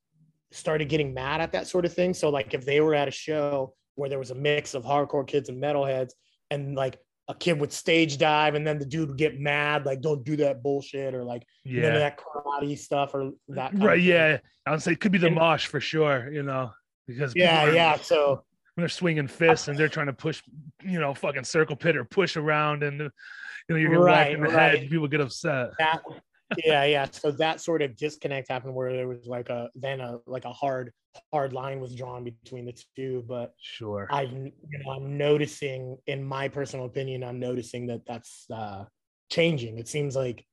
started 0.54 0.88
getting 0.88 1.12
mad 1.14 1.40
at 1.40 1.52
that 1.52 1.66
sort 1.66 1.84
of 1.84 1.92
thing. 1.92 2.14
So 2.14 2.28
like 2.30 2.54
if 2.54 2.64
they 2.64 2.80
were 2.80 2.94
at 2.94 3.08
a 3.08 3.12
show 3.12 3.74
where 3.94 4.08
there 4.08 4.18
was 4.18 4.30
a 4.30 4.34
mix 4.34 4.74
of 4.74 4.84
hardcore 4.84 5.26
kids 5.26 5.48
and 5.48 5.62
metalheads, 5.62 6.10
and 6.50 6.74
like 6.76 6.98
a 7.28 7.34
kid 7.34 7.60
would 7.60 7.72
stage 7.72 8.18
dive, 8.18 8.54
and 8.54 8.66
then 8.66 8.78
the 8.78 8.84
dude 8.84 9.08
would 9.08 9.18
get 9.18 9.38
mad, 9.40 9.86
like 9.86 10.00
don't 10.00 10.24
do 10.24 10.36
that 10.36 10.62
bullshit, 10.62 11.14
or 11.14 11.24
like 11.24 11.44
none 11.64 11.92
of 11.94 12.00
that 12.00 12.18
karate 12.18 12.76
stuff, 12.78 13.14
or 13.14 13.32
that. 13.48 13.70
kind 13.72 13.84
Right. 13.84 14.00
Yeah. 14.00 14.38
I 14.66 14.70
would 14.70 14.82
say 14.82 14.92
it 14.92 15.00
could 15.00 15.12
be 15.12 15.18
the 15.18 15.26
And- 15.28 15.36
mosh 15.36 15.66
for 15.66 15.80
sure. 15.80 16.30
You 16.32 16.42
know, 16.42 16.70
because 17.06 17.34
Yeah, 17.34 17.66
are- 17.68 17.72
yeah. 17.74 17.96
So 17.96 18.44
when 18.74 18.82
they're 18.82 18.88
swinging 18.88 19.28
fists 19.28 19.68
and 19.68 19.78
they're 19.78 19.88
trying 19.88 20.06
to 20.06 20.12
push, 20.12 20.42
you 20.82 20.98
know, 20.98 21.14
fucking 21.14 21.44
circle 21.44 21.76
pit 21.76 21.96
or 21.96 22.04
push 22.04 22.36
around, 22.36 22.82
and 22.82 22.98
you 23.00 23.10
know 23.68 23.76
you're 23.76 23.90
getting 23.90 24.04
whacked 24.04 24.30
in 24.32 24.40
the 24.40 24.48
Right, 24.48 24.78
head. 24.80 24.90
People 24.90 25.08
get 25.08 25.20
upset. 25.20 25.70
that 25.78 26.02
yeah 26.64 26.84
yeah 26.84 27.06
so 27.10 27.30
that 27.30 27.60
sort 27.60 27.82
of 27.82 27.96
disconnect 27.96 28.48
happened 28.48 28.74
where 28.74 28.92
there 28.92 29.08
was 29.08 29.26
like 29.26 29.48
a 29.48 29.70
then 29.74 30.00
a 30.00 30.18
like 30.26 30.44
a 30.44 30.52
hard 30.52 30.92
hard 31.32 31.52
line 31.52 31.80
was 31.80 31.94
drawn 31.94 32.24
between 32.24 32.64
the 32.64 32.74
two 32.96 33.22
but 33.28 33.54
Sure. 33.60 34.08
I, 34.10 34.22
you 34.22 34.52
know, 34.84 34.92
I'm 34.92 35.18
noticing, 35.18 35.98
in 36.06 36.24
my 36.24 36.48
personal 36.48 36.86
opinion, 36.86 37.22
I'm 37.22 37.38
noticing 37.38 37.86
that 37.88 38.06
that's 38.06 38.46
uh, 38.50 38.84
changing. 39.30 39.78
It 39.78 39.88
seems 39.88 40.16
like 40.16 40.44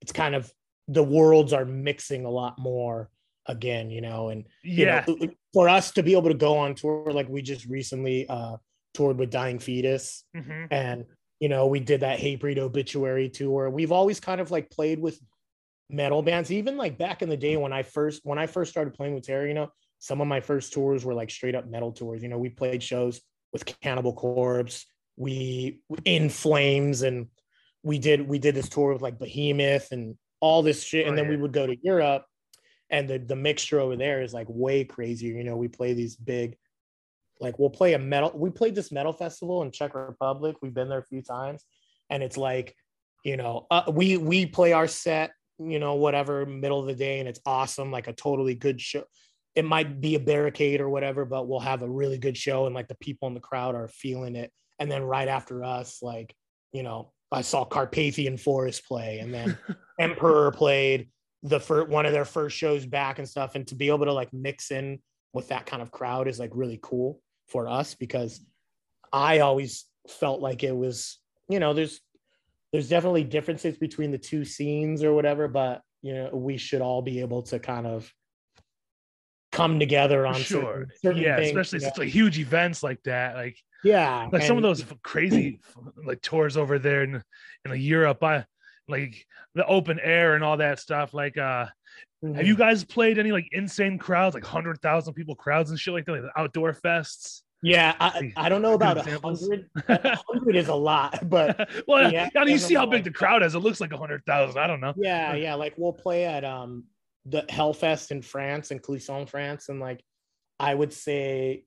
it's 0.00 0.12
kind 0.12 0.34
of 0.34 0.52
the 0.88 1.02
worlds 1.04 1.52
are 1.52 1.64
mixing 1.64 2.24
a 2.24 2.30
lot 2.30 2.58
more 2.58 3.10
again, 3.46 3.90
you 3.90 4.00
know, 4.00 4.30
and 4.30 4.44
you 4.64 4.86
yeah. 4.86 5.04
know, 5.06 5.16
for 5.52 5.68
us 5.68 5.92
to 5.92 6.02
be 6.02 6.12
able 6.16 6.28
to 6.30 6.34
go 6.34 6.56
on 6.58 6.74
tour, 6.74 7.12
like 7.12 7.28
we 7.28 7.42
just 7.42 7.66
recently 7.66 8.28
uh, 8.28 8.56
toured 8.94 9.18
with 9.18 9.30
Dying 9.30 9.60
Fetus, 9.60 10.24
Mhm. 10.36 10.66
and 10.70 11.04
you 11.38 11.48
know, 11.48 11.66
we 11.66 11.80
did 11.80 12.00
that 12.00 12.20
Hatebreed 12.20 12.58
obituary 12.58 13.28
tour. 13.28 13.68
We've 13.70 13.90
always 13.92 14.20
kind 14.20 14.40
of 14.40 14.50
like 14.52 14.70
played 14.70 15.00
with 15.00 15.18
metal 15.92 16.22
bands, 16.22 16.50
even 16.50 16.76
like 16.76 16.98
back 16.98 17.22
in 17.22 17.28
the 17.28 17.36
day 17.36 17.56
when 17.56 17.72
I 17.72 17.82
first 17.82 18.20
when 18.24 18.38
I 18.38 18.46
first 18.46 18.70
started 18.70 18.94
playing 18.94 19.14
with 19.14 19.24
Terror, 19.24 19.46
you 19.46 19.54
know, 19.54 19.70
some 19.98 20.20
of 20.20 20.26
my 20.26 20.40
first 20.40 20.72
tours 20.72 21.04
were 21.04 21.14
like 21.14 21.30
straight 21.30 21.54
up 21.54 21.68
metal 21.68 21.92
tours. 21.92 22.22
You 22.22 22.28
know, 22.28 22.38
we 22.38 22.48
played 22.48 22.82
shows 22.82 23.20
with 23.52 23.64
Cannibal 23.64 24.14
Corpse, 24.14 24.86
we 25.16 25.80
in 26.04 26.28
Flames, 26.28 27.02
and 27.02 27.28
we 27.82 27.98
did 27.98 28.26
we 28.26 28.38
did 28.38 28.54
this 28.54 28.68
tour 28.68 28.92
with 28.92 29.02
like 29.02 29.18
Behemoth 29.18 29.92
and 29.92 30.16
all 30.40 30.62
this 30.62 30.82
shit. 30.82 31.06
And 31.06 31.16
then 31.16 31.28
we 31.28 31.36
would 31.36 31.52
go 31.52 31.66
to 31.66 31.76
Europe, 31.82 32.24
and 32.90 33.08
the 33.08 33.18
the 33.18 33.36
mixture 33.36 33.78
over 33.78 33.96
there 33.96 34.22
is 34.22 34.34
like 34.34 34.46
way 34.48 34.84
crazier. 34.84 35.36
You 35.36 35.44
know, 35.44 35.56
we 35.56 35.68
play 35.68 35.92
these 35.92 36.16
big, 36.16 36.56
like 37.38 37.58
we'll 37.58 37.70
play 37.70 37.92
a 37.92 37.98
metal. 37.98 38.32
We 38.34 38.50
played 38.50 38.74
this 38.74 38.90
metal 38.90 39.12
festival 39.12 39.62
in 39.62 39.70
Czech 39.70 39.94
Republic. 39.94 40.56
We've 40.62 40.74
been 40.74 40.88
there 40.88 40.98
a 40.98 41.04
few 41.04 41.22
times, 41.22 41.64
and 42.10 42.22
it's 42.22 42.36
like, 42.36 42.74
you 43.24 43.36
know, 43.36 43.66
uh, 43.70 43.84
we 43.92 44.16
we 44.16 44.46
play 44.46 44.72
our 44.72 44.88
set, 44.88 45.30
you 45.70 45.78
know, 45.78 45.94
whatever 45.94 46.46
middle 46.46 46.80
of 46.80 46.86
the 46.86 46.94
day, 46.94 47.20
and 47.20 47.28
it's 47.28 47.40
awesome, 47.46 47.90
like 47.90 48.08
a 48.08 48.12
totally 48.12 48.54
good 48.54 48.80
show. 48.80 49.04
It 49.54 49.64
might 49.64 50.00
be 50.00 50.14
a 50.14 50.20
barricade 50.20 50.80
or 50.80 50.88
whatever, 50.88 51.24
but 51.24 51.46
we'll 51.46 51.60
have 51.60 51.82
a 51.82 51.90
really 51.90 52.18
good 52.18 52.36
show, 52.36 52.66
and 52.66 52.74
like 52.74 52.88
the 52.88 52.96
people 52.96 53.28
in 53.28 53.34
the 53.34 53.40
crowd 53.40 53.74
are 53.74 53.88
feeling 53.88 54.36
it. 54.36 54.50
And 54.78 54.90
then 54.90 55.02
right 55.02 55.28
after 55.28 55.62
us, 55.62 56.02
like 56.02 56.34
you 56.72 56.82
know, 56.82 57.12
I 57.30 57.42
saw 57.42 57.64
Carpathian 57.64 58.36
Forest 58.36 58.86
play, 58.86 59.18
and 59.18 59.32
then 59.32 59.58
Emperor 60.00 60.50
played 60.52 61.08
the 61.42 61.60
first 61.60 61.88
one 61.88 62.06
of 62.06 62.12
their 62.12 62.24
first 62.24 62.56
shows 62.56 62.86
back 62.86 63.18
and 63.18 63.28
stuff. 63.28 63.54
And 63.54 63.66
to 63.68 63.74
be 63.74 63.88
able 63.88 64.06
to 64.06 64.12
like 64.12 64.32
mix 64.32 64.70
in 64.70 65.00
with 65.32 65.48
that 65.48 65.66
kind 65.66 65.82
of 65.82 65.90
crowd 65.90 66.28
is 66.28 66.38
like 66.38 66.50
really 66.52 66.78
cool 66.82 67.20
for 67.48 67.68
us 67.68 67.94
because 67.94 68.44
I 69.12 69.40
always 69.40 69.86
felt 70.08 70.40
like 70.40 70.62
it 70.62 70.76
was, 70.76 71.18
you 71.48 71.58
know, 71.58 71.74
there's 71.74 72.00
there's 72.72 72.88
definitely 72.88 73.24
differences 73.24 73.76
between 73.76 74.10
the 74.10 74.18
two 74.18 74.44
scenes 74.44 75.02
or 75.02 75.12
whatever, 75.12 75.46
but 75.46 75.82
you 76.00 76.14
know, 76.14 76.30
we 76.32 76.56
should 76.56 76.80
all 76.80 77.02
be 77.02 77.20
able 77.20 77.42
to 77.42 77.58
kind 77.58 77.86
of 77.86 78.12
come 79.52 79.78
together 79.78 80.26
on 80.26 80.34
sure. 80.34 80.62
certain, 80.62 80.90
certain 81.02 81.22
yeah, 81.22 81.36
things, 81.36 81.48
especially 81.48 81.80
you 81.80 81.86
know? 81.86 81.92
like 81.98 82.08
huge 82.08 82.38
events 82.38 82.82
like 82.82 83.02
that. 83.04 83.36
Like 83.36 83.58
yeah, 83.84 84.28
like 84.32 84.42
some 84.42 84.56
of 84.56 84.62
those 84.62 84.84
crazy 85.02 85.60
like 86.04 86.22
tours 86.22 86.56
over 86.56 86.78
there 86.78 87.02
in 87.02 87.22
in 87.64 87.70
like 87.70 87.80
Europe. 87.80 88.22
I 88.24 88.46
like 88.88 89.26
the 89.54 89.66
open 89.66 90.00
air 90.00 90.34
and 90.34 90.42
all 90.42 90.56
that 90.56 90.80
stuff. 90.80 91.14
Like 91.14 91.36
uh 91.36 91.66
have 92.22 92.46
you 92.46 92.56
guys 92.56 92.84
played 92.84 93.18
any 93.18 93.32
like 93.32 93.48
insane 93.52 93.98
crowds, 93.98 94.34
like 94.34 94.44
hundred 94.44 94.80
thousand 94.80 95.14
people 95.14 95.34
crowds 95.34 95.70
and 95.70 95.78
shit 95.78 95.92
like 95.92 96.04
that, 96.06 96.12
like 96.12 96.22
the 96.22 96.40
outdoor 96.40 96.72
fests? 96.72 97.42
Yeah, 97.62 97.94
I, 98.00 98.32
I 98.36 98.48
don't 98.48 98.60
know 98.60 98.74
about 98.74 98.98
a 98.98 99.02
hundred. 99.20 99.70
Hundred 99.86 100.56
is 100.56 100.68
a 100.68 100.74
lot, 100.74 101.18
but 101.28 101.68
well, 101.86 102.12
yeah, 102.12 102.28
you 102.44 102.58
see 102.58 102.74
how 102.74 102.86
big 102.86 103.04
the 103.04 103.10
crowd 103.10 103.42
is. 103.42 103.54
It 103.54 103.60
looks 103.60 103.80
like 103.80 103.92
a 103.92 103.96
hundred 103.96 104.24
thousand. 104.26 104.60
I 104.60 104.66
don't 104.66 104.80
know. 104.80 104.92
yeah, 104.96 105.34
yeah. 105.34 105.54
Like 105.54 105.74
we'll 105.76 105.92
play 105.92 106.24
at 106.24 106.44
um 106.44 106.84
the 107.26 107.42
Hellfest 107.42 108.10
in 108.10 108.20
France 108.20 108.72
in 108.72 108.80
Clisson, 108.80 109.28
France, 109.28 109.68
and 109.68 109.78
like 109.78 110.02
I 110.58 110.74
would 110.74 110.92
say 110.92 111.64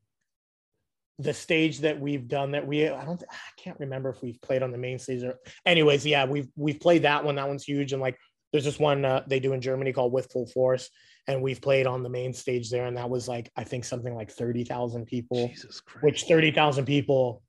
the 1.20 1.34
stage 1.34 1.80
that 1.80 1.98
we've 2.00 2.28
done 2.28 2.52
that 2.52 2.68
we 2.68 2.90
I 2.90 3.06
don't 3.06 3.24
I 3.32 3.62
can't 3.62 3.80
remember 3.80 4.10
if 4.10 4.22
we've 4.22 4.42
played 4.42 4.62
on 4.64 4.72
the 4.72 4.78
main 4.78 5.00
stage 5.00 5.24
or 5.24 5.36
anyways, 5.66 6.06
yeah, 6.06 6.26
we've 6.26 6.50
we've 6.58 6.80
played 6.80 7.04
that 7.04 7.24
one. 7.24 7.36
That 7.36 7.48
one's 7.48 7.64
huge. 7.64 7.94
And 7.94 8.02
like 8.02 8.18
there's 8.52 8.66
this 8.66 8.80
one 8.80 9.06
uh, 9.06 9.24
they 9.28 9.40
do 9.40 9.54
in 9.54 9.62
Germany 9.62 9.94
called 9.94 10.12
With 10.12 10.32
Full 10.32 10.48
Force, 10.48 10.90
and 11.28 11.42
we've 11.42 11.62
played 11.62 11.88
on 11.88 12.04
the 12.04 12.10
main 12.10 12.34
stage 12.34 12.70
there, 12.70 12.86
and 12.86 12.98
that 12.98 13.10
was 13.10 13.28
like 13.28 13.52
I 13.56 13.64
think 13.64 13.86
something 13.86 14.16
like 14.16 14.32
thirty 14.32 14.64
thousand 14.64 15.06
people. 15.06 15.48
Jesus 15.50 15.82
Christ. 15.82 16.04
which 16.04 16.24
30,000 16.24 16.86
people 16.86 17.42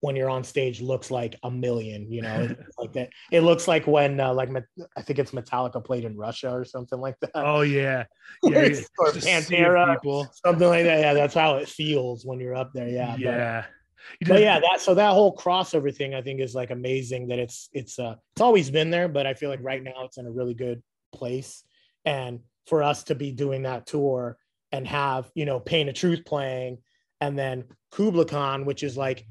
when 0.00 0.16
you're 0.16 0.30
on 0.30 0.42
stage 0.42 0.80
looks 0.80 1.10
like 1.10 1.36
a 1.42 1.50
million, 1.50 2.10
you 2.10 2.22
know, 2.22 2.48
like 2.78 2.92
that. 2.94 3.10
It 3.30 3.42
looks 3.42 3.68
like 3.68 3.86
when 3.86 4.18
uh, 4.18 4.32
like 4.32 4.48
I 4.96 5.02
think 5.02 5.18
it's 5.18 5.32
Metallica 5.32 5.84
played 5.84 6.04
in 6.04 6.16
Russia 6.16 6.50
or 6.50 6.64
something 6.64 6.98
like 6.98 7.16
that. 7.20 7.30
oh 7.34 7.60
yeah, 7.60 8.04
yeah, 8.42 8.64
yeah. 8.64 8.80
or 8.98 9.12
Just 9.12 9.26
Pantera, 9.26 9.96
something 10.44 10.68
like 10.68 10.84
that. 10.84 11.00
Yeah, 11.00 11.14
that's 11.14 11.34
how 11.34 11.56
it 11.56 11.68
feels 11.68 12.24
when 12.24 12.40
you're 12.40 12.56
up 12.56 12.72
there. 12.72 12.88
Yeah. 12.88 13.16
Yeah. 13.16 13.64
But, 14.20 14.28
but 14.28 14.40
yeah, 14.40 14.58
that 14.58 14.80
so 14.80 14.94
that 14.94 15.10
whole 15.10 15.36
crossover 15.36 15.94
thing 15.94 16.14
I 16.14 16.22
think 16.22 16.40
is 16.40 16.54
like 16.54 16.70
amazing 16.70 17.28
that 17.28 17.38
it's 17.38 17.68
it's 17.74 17.98
uh 17.98 18.14
it's 18.32 18.40
always 18.40 18.70
been 18.70 18.90
there, 18.90 19.08
but 19.08 19.26
I 19.26 19.34
feel 19.34 19.50
like 19.50 19.60
right 19.62 19.82
now 19.82 20.04
it's 20.04 20.16
in 20.16 20.26
a 20.26 20.30
really 20.30 20.54
good 20.54 20.82
place. 21.12 21.62
And 22.06 22.40
for 22.66 22.82
us 22.82 23.04
to 23.04 23.14
be 23.14 23.32
doing 23.32 23.62
that 23.62 23.86
tour 23.86 24.36
and 24.72 24.86
have, 24.86 25.30
you 25.34 25.44
know, 25.44 25.60
Pain 25.60 25.88
of 25.88 25.94
Truth 25.94 26.24
playing 26.24 26.78
and 27.20 27.38
then 27.38 27.64
Kublai 27.90 28.24
Khan, 28.24 28.64
which 28.64 28.82
is 28.82 28.96
like, 28.96 29.26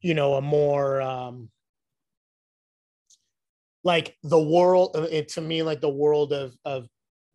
you 0.00 0.14
know, 0.14 0.34
a 0.34 0.42
more 0.42 1.00
um 1.00 1.48
like 3.84 4.16
the 4.22 4.40
world 4.40 4.96
it 5.10 5.28
to 5.30 5.40
me 5.40 5.62
like 5.62 5.80
the 5.80 5.88
world 5.88 6.32
of 6.32 6.56
of 6.64 6.88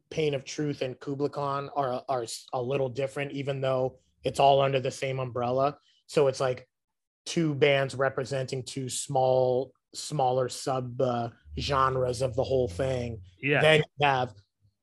Pain 0.09 0.33
of 0.33 0.45
Truth 0.45 0.81
and 0.81 0.99
Kublai 0.99 1.29
Khan 1.29 1.69
are 1.75 2.03
are 2.07 2.25
a 2.53 2.61
little 2.61 2.89
different, 2.89 3.31
even 3.31 3.61
though 3.61 3.97
it's 4.23 4.39
all 4.39 4.61
under 4.61 4.79
the 4.79 4.91
same 4.91 5.19
umbrella. 5.19 5.77
So 6.07 6.27
it's 6.27 6.39
like 6.39 6.67
two 7.25 7.53
bands 7.53 7.93
representing 7.93 8.63
two 8.63 8.87
small, 8.87 9.73
smaller 9.93 10.47
sub 10.47 10.99
uh, 11.01 11.29
genres 11.59 12.21
of 12.21 12.35
the 12.35 12.43
whole 12.43 12.69
thing. 12.69 13.19
yeah. 13.41 13.61
Then 13.61 13.79
you 13.79 14.05
have 14.05 14.33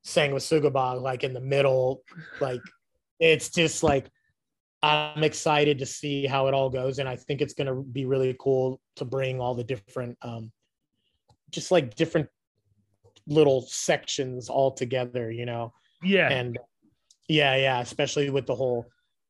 Sangwa 0.05 1.01
like 1.01 1.23
in 1.23 1.33
the 1.33 1.41
middle. 1.41 2.03
Like 2.39 2.61
it's 3.19 3.49
just 3.49 3.83
like 3.83 4.09
I'm 4.83 5.23
excited 5.23 5.79
to 5.79 5.85
see 5.85 6.25
how 6.25 6.47
it 6.47 6.53
all 6.53 6.69
goes, 6.69 6.99
and 6.99 7.09
I 7.09 7.15
think 7.15 7.41
it's 7.41 7.53
going 7.53 7.67
to 7.67 7.81
be 7.81 8.05
really 8.05 8.35
cool 8.39 8.79
to 8.97 9.05
bring 9.05 9.39
all 9.39 9.55
the 9.55 9.63
different, 9.63 10.17
um, 10.21 10.51
just 11.49 11.71
like 11.71 11.95
different 11.95 12.29
little 13.27 13.61
sections 13.61 14.49
all 14.49 14.71
together. 14.71 15.31
You 15.31 15.45
know 15.45 15.73
yeah. 16.05 16.29
and 16.29 16.57
yeah 17.27 17.55
yeah 17.55 17.79
especially 17.81 18.29
with 18.29 18.45
the 18.45 18.55
whole 18.55 18.85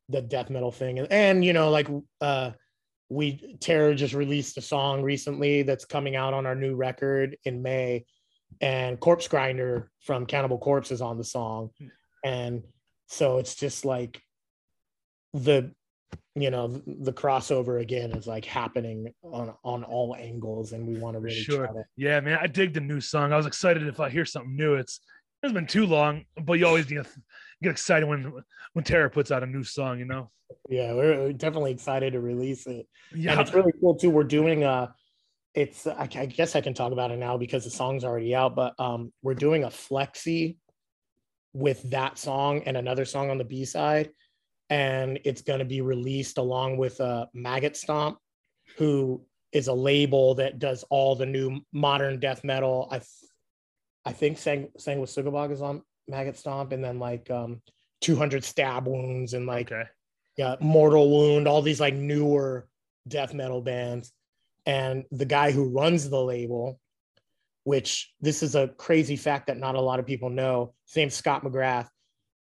the 0.08 0.20
death 0.20 0.50
metal 0.50 0.70
thing 0.70 0.98
and, 0.98 1.10
and 1.10 1.44
you 1.44 1.52
know 1.52 1.70
like 1.70 1.88
uh 2.20 2.50
we 3.08 3.56
terror 3.60 3.94
just 3.94 4.14
released 4.14 4.56
a 4.58 4.60
song 4.60 5.02
recently 5.02 5.62
that's 5.62 5.84
coming 5.84 6.16
out 6.16 6.34
on 6.34 6.46
our 6.46 6.54
new 6.54 6.74
record 6.74 7.36
in 7.44 7.62
may 7.62 8.04
and 8.60 8.98
Corpsegrinder 8.98 9.88
from 10.00 10.26
cannibal 10.26 10.58
corpse 10.58 10.90
is 10.90 11.00
on 11.00 11.18
the 11.18 11.24
song 11.24 11.70
hmm. 11.78 11.86
and 12.24 12.62
so 13.08 13.38
it's 13.38 13.54
just 13.54 13.84
like 13.84 14.20
the 15.32 15.70
you 16.34 16.50
know 16.50 16.68
the 16.86 17.12
crossover 17.12 17.80
again 17.80 18.12
is 18.12 18.26
like 18.26 18.44
happening 18.44 19.12
on 19.22 19.54
on 19.64 19.84
all 19.84 20.14
angles 20.16 20.72
and 20.72 20.86
we 20.86 20.98
want 20.98 21.14
to 21.14 21.20
really 21.20 21.36
Sure. 21.36 21.66
try 21.66 21.74
to 21.74 21.84
Yeah, 21.96 22.20
man, 22.20 22.38
I 22.40 22.46
dig 22.46 22.74
the 22.74 22.80
new 22.80 23.00
song. 23.00 23.32
I 23.32 23.36
was 23.36 23.46
excited 23.46 23.86
if 23.86 24.00
I 24.00 24.10
hear 24.10 24.24
something 24.24 24.54
new. 24.54 24.74
It's 24.74 25.00
it's 25.42 25.52
been 25.52 25.66
too 25.66 25.86
long, 25.86 26.24
but 26.42 26.54
you 26.54 26.66
always 26.66 26.86
get 26.86 27.06
get 27.62 27.70
excited 27.70 28.06
when 28.06 28.32
when 28.74 28.84
Terror 28.84 29.08
puts 29.08 29.30
out 29.30 29.42
a 29.42 29.46
new 29.46 29.64
song. 29.64 29.98
You 29.98 30.04
know? 30.04 30.30
yeah 30.68 30.94
we're 30.94 31.32
definitely 31.32 31.72
excited 31.72 32.12
to 32.12 32.20
release 32.20 32.68
it 32.68 32.86
Yeah, 33.12 33.32
and 33.32 33.40
it's 33.40 33.52
really 33.52 33.72
cool 33.80 33.96
too. 33.96 34.10
We're 34.10 34.22
doing 34.24 34.62
a, 34.62 34.94
it's 35.56 35.86
I, 35.86 36.08
I 36.14 36.26
guess 36.26 36.54
I 36.54 36.60
can 36.60 36.74
talk 36.74 36.92
about 36.92 37.10
it 37.10 37.18
now 37.18 37.38
because 37.38 37.64
the 37.64 37.70
song's 37.70 38.04
already 38.04 38.34
out, 38.34 38.54
but 38.54 38.74
um, 38.78 39.12
we're 39.22 39.34
doing 39.34 39.64
a 39.64 39.68
flexi 39.68 40.58
with 41.54 41.90
that 41.90 42.18
song 42.18 42.62
and 42.66 42.76
another 42.76 43.06
song 43.06 43.30
on 43.30 43.38
the 43.38 43.44
B 43.44 43.64
side, 43.64 44.10
and 44.68 45.18
it's 45.24 45.40
going 45.40 45.60
to 45.60 45.64
be 45.64 45.80
released 45.80 46.36
along 46.36 46.76
with 46.76 47.00
uh, 47.00 47.26
Maggot 47.32 47.74
Stomp, 47.74 48.18
who 48.76 49.24
is 49.50 49.68
a 49.68 49.72
label 49.72 50.34
that 50.34 50.58
does 50.58 50.84
all 50.90 51.16
the 51.16 51.24
new 51.24 51.62
modern 51.72 52.20
death 52.20 52.44
metal. 52.44 52.88
I, 52.90 52.98
th- 52.98 53.08
I 54.04 54.12
think 54.12 54.36
Sang 54.36 54.68
Sang 54.76 55.00
with 55.00 55.10
Sugabog 55.10 55.52
is 55.52 55.62
on 55.62 55.82
Maggot 56.06 56.36
Stomp, 56.36 56.72
and 56.72 56.84
then 56.84 56.98
like 56.98 57.30
um, 57.30 57.62
200 58.02 58.44
stab 58.44 58.86
wounds 58.86 59.32
and 59.32 59.46
like 59.46 59.72
okay. 59.72 59.88
yeah, 60.36 60.56
Mortal 60.60 61.10
Wound, 61.10 61.48
all 61.48 61.62
these 61.62 61.80
like 61.80 61.94
newer 61.94 62.68
death 63.08 63.32
metal 63.32 63.62
bands. 63.62 64.12
And 64.66 65.04
the 65.10 65.24
guy 65.24 65.52
who 65.52 65.70
runs 65.70 66.10
the 66.10 66.22
label, 66.22 66.80
which 67.64 68.12
this 68.20 68.42
is 68.42 68.54
a 68.54 68.68
crazy 68.68 69.16
fact 69.16 69.46
that 69.46 69.58
not 69.58 69.76
a 69.76 69.80
lot 69.80 70.00
of 70.00 70.06
people 70.06 70.28
know, 70.28 70.74
his 70.86 70.96
name's 70.96 71.14
Scott 71.14 71.44
McGrath. 71.44 71.88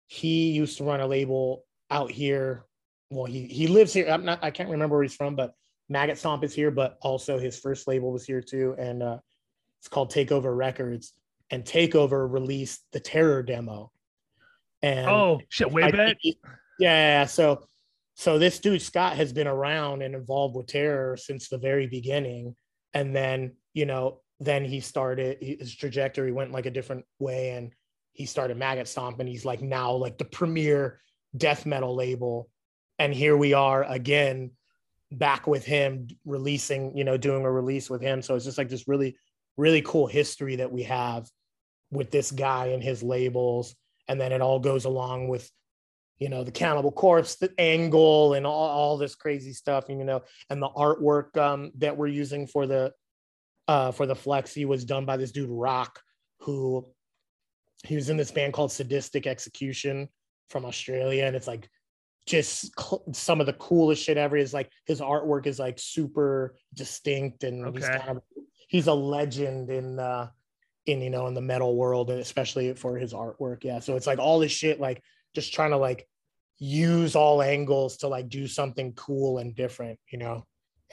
He 0.08 0.52
used 0.52 0.78
to 0.78 0.84
run 0.84 1.02
a 1.02 1.08
label 1.08 1.64
out 1.90 2.12
here. 2.12 2.66
Well, 3.12 3.26
he 3.26 3.46
he 3.46 3.68
lives 3.68 3.94
here. 3.94 4.08
I'm 4.10 4.26
not, 4.26 4.44
I 4.44 4.52
can't 4.52 4.70
remember 4.70 4.96
where 4.96 5.04
he's 5.04 5.16
from, 5.16 5.36
but 5.36 5.54
Maggot 5.90 6.18
Stomp 6.18 6.44
is 6.44 6.54
here, 6.54 6.72
but 6.72 6.98
also 7.02 7.38
his 7.38 7.60
first 7.60 7.88
label 7.88 8.12
was 8.12 8.26
here 8.26 8.42
too. 8.42 8.76
And 8.78 9.04
uh, 9.04 9.20
it's 9.80 9.88
called 9.88 10.12
Takeover 10.12 10.56
Records. 10.56 11.14
And 11.52 11.64
Takeover 11.64 12.32
released 12.32 12.84
the 12.92 13.00
Terror 13.00 13.44
demo. 13.44 13.92
And 14.82 15.08
Oh 15.08 15.42
shit, 15.50 15.72
way 15.72 15.92
back. 15.92 16.18
yeah. 16.80 17.26
So, 17.26 17.68
so 18.16 18.40
this 18.40 18.60
dude 18.60 18.82
Scott 18.82 19.16
has 19.18 19.32
been 19.32 19.48
around 19.48 20.02
and 20.02 20.16
involved 20.16 20.56
with 20.56 20.68
terror 20.68 21.18
since 21.18 21.48
the 21.48 21.58
very 21.58 21.88
beginning, 21.88 22.56
and 22.94 23.16
then 23.16 23.56
you 23.74 23.86
know, 23.86 24.22
then 24.40 24.66
he 24.66 24.80
started 24.80 25.38
his 25.42 25.76
trajectory 25.76 26.32
went 26.32 26.52
like 26.52 26.66
a 26.66 26.72
different 26.72 27.06
way, 27.20 27.52
and 27.52 27.72
he 28.14 28.26
started 28.26 28.58
Maggot 28.58 28.88
Stomp, 28.88 29.20
and 29.20 29.30
he's 29.30 29.46
like 29.46 29.62
now 29.62 29.92
like 29.94 30.18
the 30.18 30.26
premier 30.26 31.02
death 31.38 31.66
metal 31.66 31.96
label, 31.96 32.50
and 32.98 33.14
here 33.14 33.36
we 33.38 33.54
are 33.54 33.84
again, 33.84 34.52
back 35.12 35.48
with 35.48 35.66
him 35.66 36.08
releasing, 36.26 36.98
you 36.98 37.04
know, 37.04 37.18
doing 37.18 37.46
a 37.46 37.52
release 37.52 37.90
with 37.90 38.02
him. 38.02 38.22
So 38.22 38.36
it's 38.36 38.46
just 38.46 38.58
like 38.58 38.70
this 38.70 38.88
really, 38.88 39.18
really 39.58 39.82
cool 39.82 40.08
history 40.08 40.58
that 40.58 40.72
we 40.72 40.84
have 40.84 41.30
with 41.92 42.12
this 42.12 42.32
guy 42.32 42.68
and 42.68 42.84
his 42.84 43.04
labels. 43.04 43.76
And 44.08 44.20
then 44.20 44.32
it 44.32 44.42
all 44.42 44.60
goes 44.60 44.86
along 44.86 45.28
with 45.28 45.50
you 46.20 46.30
know 46.30 46.44
the 46.44 46.52
cannibal 46.52 46.92
corpse 46.92 47.36
the 47.36 47.52
angle 47.58 48.34
and 48.36 48.46
all, 48.46 48.70
all 48.70 48.98
this 48.98 49.16
crazy 49.16 49.52
stuff 49.54 49.90
and 49.90 50.00
you 50.00 50.06
know 50.06 50.22
and 50.50 50.62
the 50.62 50.70
artwork 50.70 51.36
um, 51.38 51.72
that 51.78 51.96
we're 51.98 52.08
using 52.08 52.48
for 52.48 52.66
the 52.68 52.92
uh, 53.68 53.92
for 53.92 54.06
the 54.06 54.14
flexi 54.16 54.66
was 54.66 54.86
done 54.86 55.06
by 55.06 55.18
this 55.18 55.32
dude 55.32 55.50
Rok 55.50 56.00
who 56.42 56.88
he 57.84 57.96
was 57.96 58.10
in 58.10 58.18
this 58.18 58.32
band 58.32 58.54
called 58.54 58.70
Sadistik 58.72 59.28
Exekution 59.28 60.08
from 60.50 60.66
australia 60.66 61.26
and 61.26 61.36
it's 61.36 61.48
like 61.48 61.68
just 62.28 62.72
cl- 62.80 63.04
some 63.14 63.40
of 63.40 63.46
the 63.46 63.54
coolest 63.54 64.04
shit 64.04 64.18
ever 64.18 64.38
is 64.38 64.54
like 64.54 64.70
his 64.86 65.02
artwork 65.02 65.46
is 65.48 65.60
like 65.60 65.78
super 65.80 66.56
distinct 66.74 67.44
and 67.44 67.76
he's 67.76 67.84
Okay. 67.86 67.98
kind 68.00 68.18
of 68.18 68.24
he's 68.68 68.88
a 68.88 68.94
legend 68.94 69.70
in 69.70 70.00
uh 70.00 70.28
in 70.86 71.02
you 71.02 71.10
know 71.10 71.28
in 71.28 71.34
the 71.34 71.42
metal 71.42 71.76
world 71.76 72.10
and 72.12 72.20
especially 72.20 72.74
for 72.74 72.98
his 72.98 73.14
artwork 73.14 73.64
yeah 73.64 73.80
so 73.80 73.96
it's 73.96 74.08
like 74.08 74.20
all 74.20 74.40
this 74.40 74.52
shit 74.52 74.80
like 74.80 75.02
just 75.36 75.54
trying 75.54 75.72
to 75.72 75.78
like 75.78 76.08
use 76.58 77.16
all 77.16 77.42
angles 77.42 77.98
to 77.98 78.08
like 78.08 78.30
do 78.30 78.48
something 78.48 78.94
cool 78.94 79.38
and 79.40 79.56
different 79.56 80.00
you 80.10 80.18
know 80.18 80.44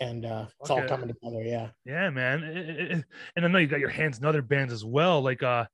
and 0.01 0.25
uh, 0.27 0.47
it's 0.61 0.71
all 0.71 0.83
coming 0.89 1.09
together. 1.09 1.43
Yeah. 1.43 1.69
Yeah, 1.85 2.09
man. 2.11 2.43
It- 2.43 2.57
it- 2.71 2.91
it- 2.93 3.05
and 3.37 3.45
I 3.45 3.49
know 3.49 3.59
you 3.59 3.67
got 3.67 3.79
your 3.79 3.91
hands 3.91 4.19
in 4.19 4.25
other 4.25 4.41
bands 4.41 4.73
as 4.73 4.85
well. 4.85 5.21
Like, 5.21 5.43
uh, 5.43 5.67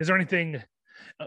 is 0.00 0.06
there 0.06 0.16
anything? 0.16 0.62
Uh, 1.20 1.26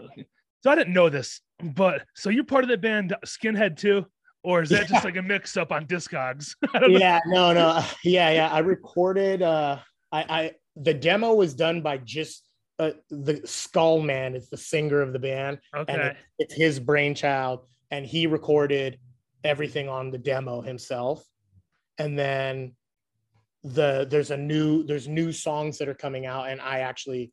so 0.62 0.70
I 0.70 0.74
didn't 0.74 0.92
know 0.92 1.08
this, 1.08 1.40
but 1.62 2.04
so 2.16 2.28
you're 2.28 2.42
part 2.44 2.64
of 2.64 2.68
the 2.68 2.76
band 2.76 3.14
Skinhead 3.24 3.76
too, 3.76 4.04
or 4.42 4.62
is 4.62 4.68
that 4.70 4.88
just 4.88 5.04
like 5.04 5.16
a 5.16 5.22
mix 5.22 5.56
up 5.56 5.70
on 5.70 5.86
Discogs? 5.86 6.56
Don't 6.74 6.92
know. 6.92 6.98
yeah 6.98 7.20
no 7.26 7.52
no 7.52 7.84
yeah 8.04 8.30
yeah 8.30 8.48
i 8.52 8.58
recorded 8.58 9.42
uh 9.42 9.78
i 10.10 10.20
i 10.38 10.52
the 10.76 10.92
demo 10.92 11.32
was 11.34 11.54
done 11.54 11.80
by 11.82 11.98
just 11.98 12.42
uh, 12.80 12.92
the 13.10 13.42
skull 13.44 14.00
man 14.00 14.34
is 14.34 14.48
the 14.48 14.56
singer 14.56 15.02
of 15.02 15.12
the 15.12 15.18
band 15.18 15.58
and 15.74 16.00
it, 16.00 16.16
it's 16.38 16.54
his 16.54 16.80
brainchild 16.80 17.60
and 17.90 18.06
he 18.06 18.26
recorded 18.26 18.98
everything 19.44 19.86
on 19.88 20.10
the 20.10 20.16
demo 20.16 20.62
himself 20.62 21.22
and 21.98 22.18
then 22.18 22.72
the 23.64 24.06
there's 24.10 24.30
a 24.30 24.36
new 24.36 24.82
there's 24.84 25.06
new 25.06 25.30
songs 25.30 25.76
that 25.76 25.88
are 25.88 25.94
coming 25.94 26.24
out 26.24 26.48
and 26.48 26.58
i 26.62 26.80
actually 26.80 27.30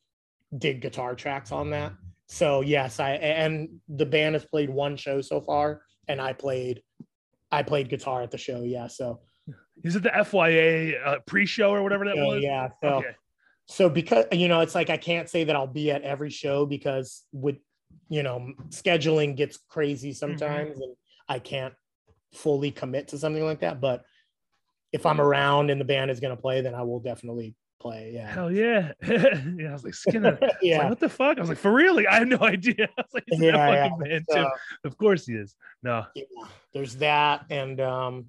did 0.57 0.81
guitar 0.81 1.15
tracks 1.15 1.53
on 1.53 1.69
that 1.69 1.93
so 2.27 2.59
yes 2.59 2.99
i 2.99 3.11
and 3.11 3.69
the 3.87 4.05
band 4.05 4.35
has 4.35 4.43
played 4.43 4.69
one 4.69 4.97
show 4.97 5.21
so 5.21 5.39
far 5.39 5.81
and 6.09 6.19
i 6.19 6.33
played 6.33 6.81
i 7.53 7.63
played 7.63 7.87
guitar 7.89 8.21
at 8.21 8.31
the 8.31 8.37
show 8.37 8.63
yeah 8.63 8.87
so 8.87 9.21
Is 9.83 9.95
it 9.95 10.03
the 10.03 10.09
FYA 10.09 10.95
uh, 11.05 11.19
pre-show 11.25 11.71
or 11.71 11.81
whatever 11.83 12.03
that 12.03 12.15
so, 12.15 12.25
was? 12.25 12.43
yeah 12.43 12.67
so 12.81 12.87
Okay. 12.95 13.15
So 13.67 13.89
because 13.89 14.25
you 14.31 14.47
know 14.47 14.61
it's 14.61 14.75
like 14.75 14.89
i 14.89 14.97
can't 14.97 15.29
say 15.29 15.43
that 15.43 15.55
i'll 15.55 15.67
be 15.67 15.91
at 15.91 16.01
every 16.01 16.29
show 16.29 16.65
because 16.65 17.23
with 17.31 17.57
you 18.09 18.23
know 18.23 18.53
scheduling 18.69 19.35
gets 19.35 19.59
crazy 19.69 20.13
sometimes 20.13 20.79
and 20.79 20.95
i 21.27 21.39
can't 21.39 21.73
fully 22.33 22.71
commit 22.71 23.09
to 23.09 23.17
something 23.17 23.43
like 23.43 23.59
that 23.59 23.79
but 23.81 24.03
if 24.91 25.05
i'm 25.05 25.21
around 25.21 25.69
and 25.69 25.79
the 25.79 25.85
band 25.85 26.09
is 26.11 26.19
going 26.19 26.35
to 26.35 26.41
play 26.41 26.61
then 26.61 26.75
i 26.75 26.81
will 26.81 26.99
definitely 26.99 27.55
play 27.79 28.11
yeah 28.13 28.31
Hell 28.31 28.51
yeah. 28.51 28.91
yeah. 29.07 29.69
I 29.69 29.73
was 29.73 29.83
like, 29.83 29.93
Skinner. 29.93 30.37
Like, 30.41 30.51
yeah 30.63 30.89
what 30.89 30.99
the 30.99 31.09
fuck? 31.09 31.37
I 31.37 31.41
was 31.41 31.49
like, 31.49 31.59
for 31.59 31.71
real? 31.71 31.95
Like, 31.95 32.07
I 32.07 32.15
had 32.15 32.27
no 32.27 32.39
idea. 32.39 32.87
I 32.97 33.01
was 33.01 33.13
like, 33.13 33.23
he's 33.27 33.39
in 33.39 33.51
that 33.53 33.53
Yeah, 33.53 33.83
fucking 33.89 33.99
band 33.99 34.25
so. 34.27 34.49
Of 34.83 34.97
course 34.97 35.27
he 35.27 35.33
is. 35.33 35.55
No. 35.83 36.05
yeah, 36.15 36.23
there's 36.73 36.95
that 36.95 37.45
and 37.51 37.79
um 37.79 38.25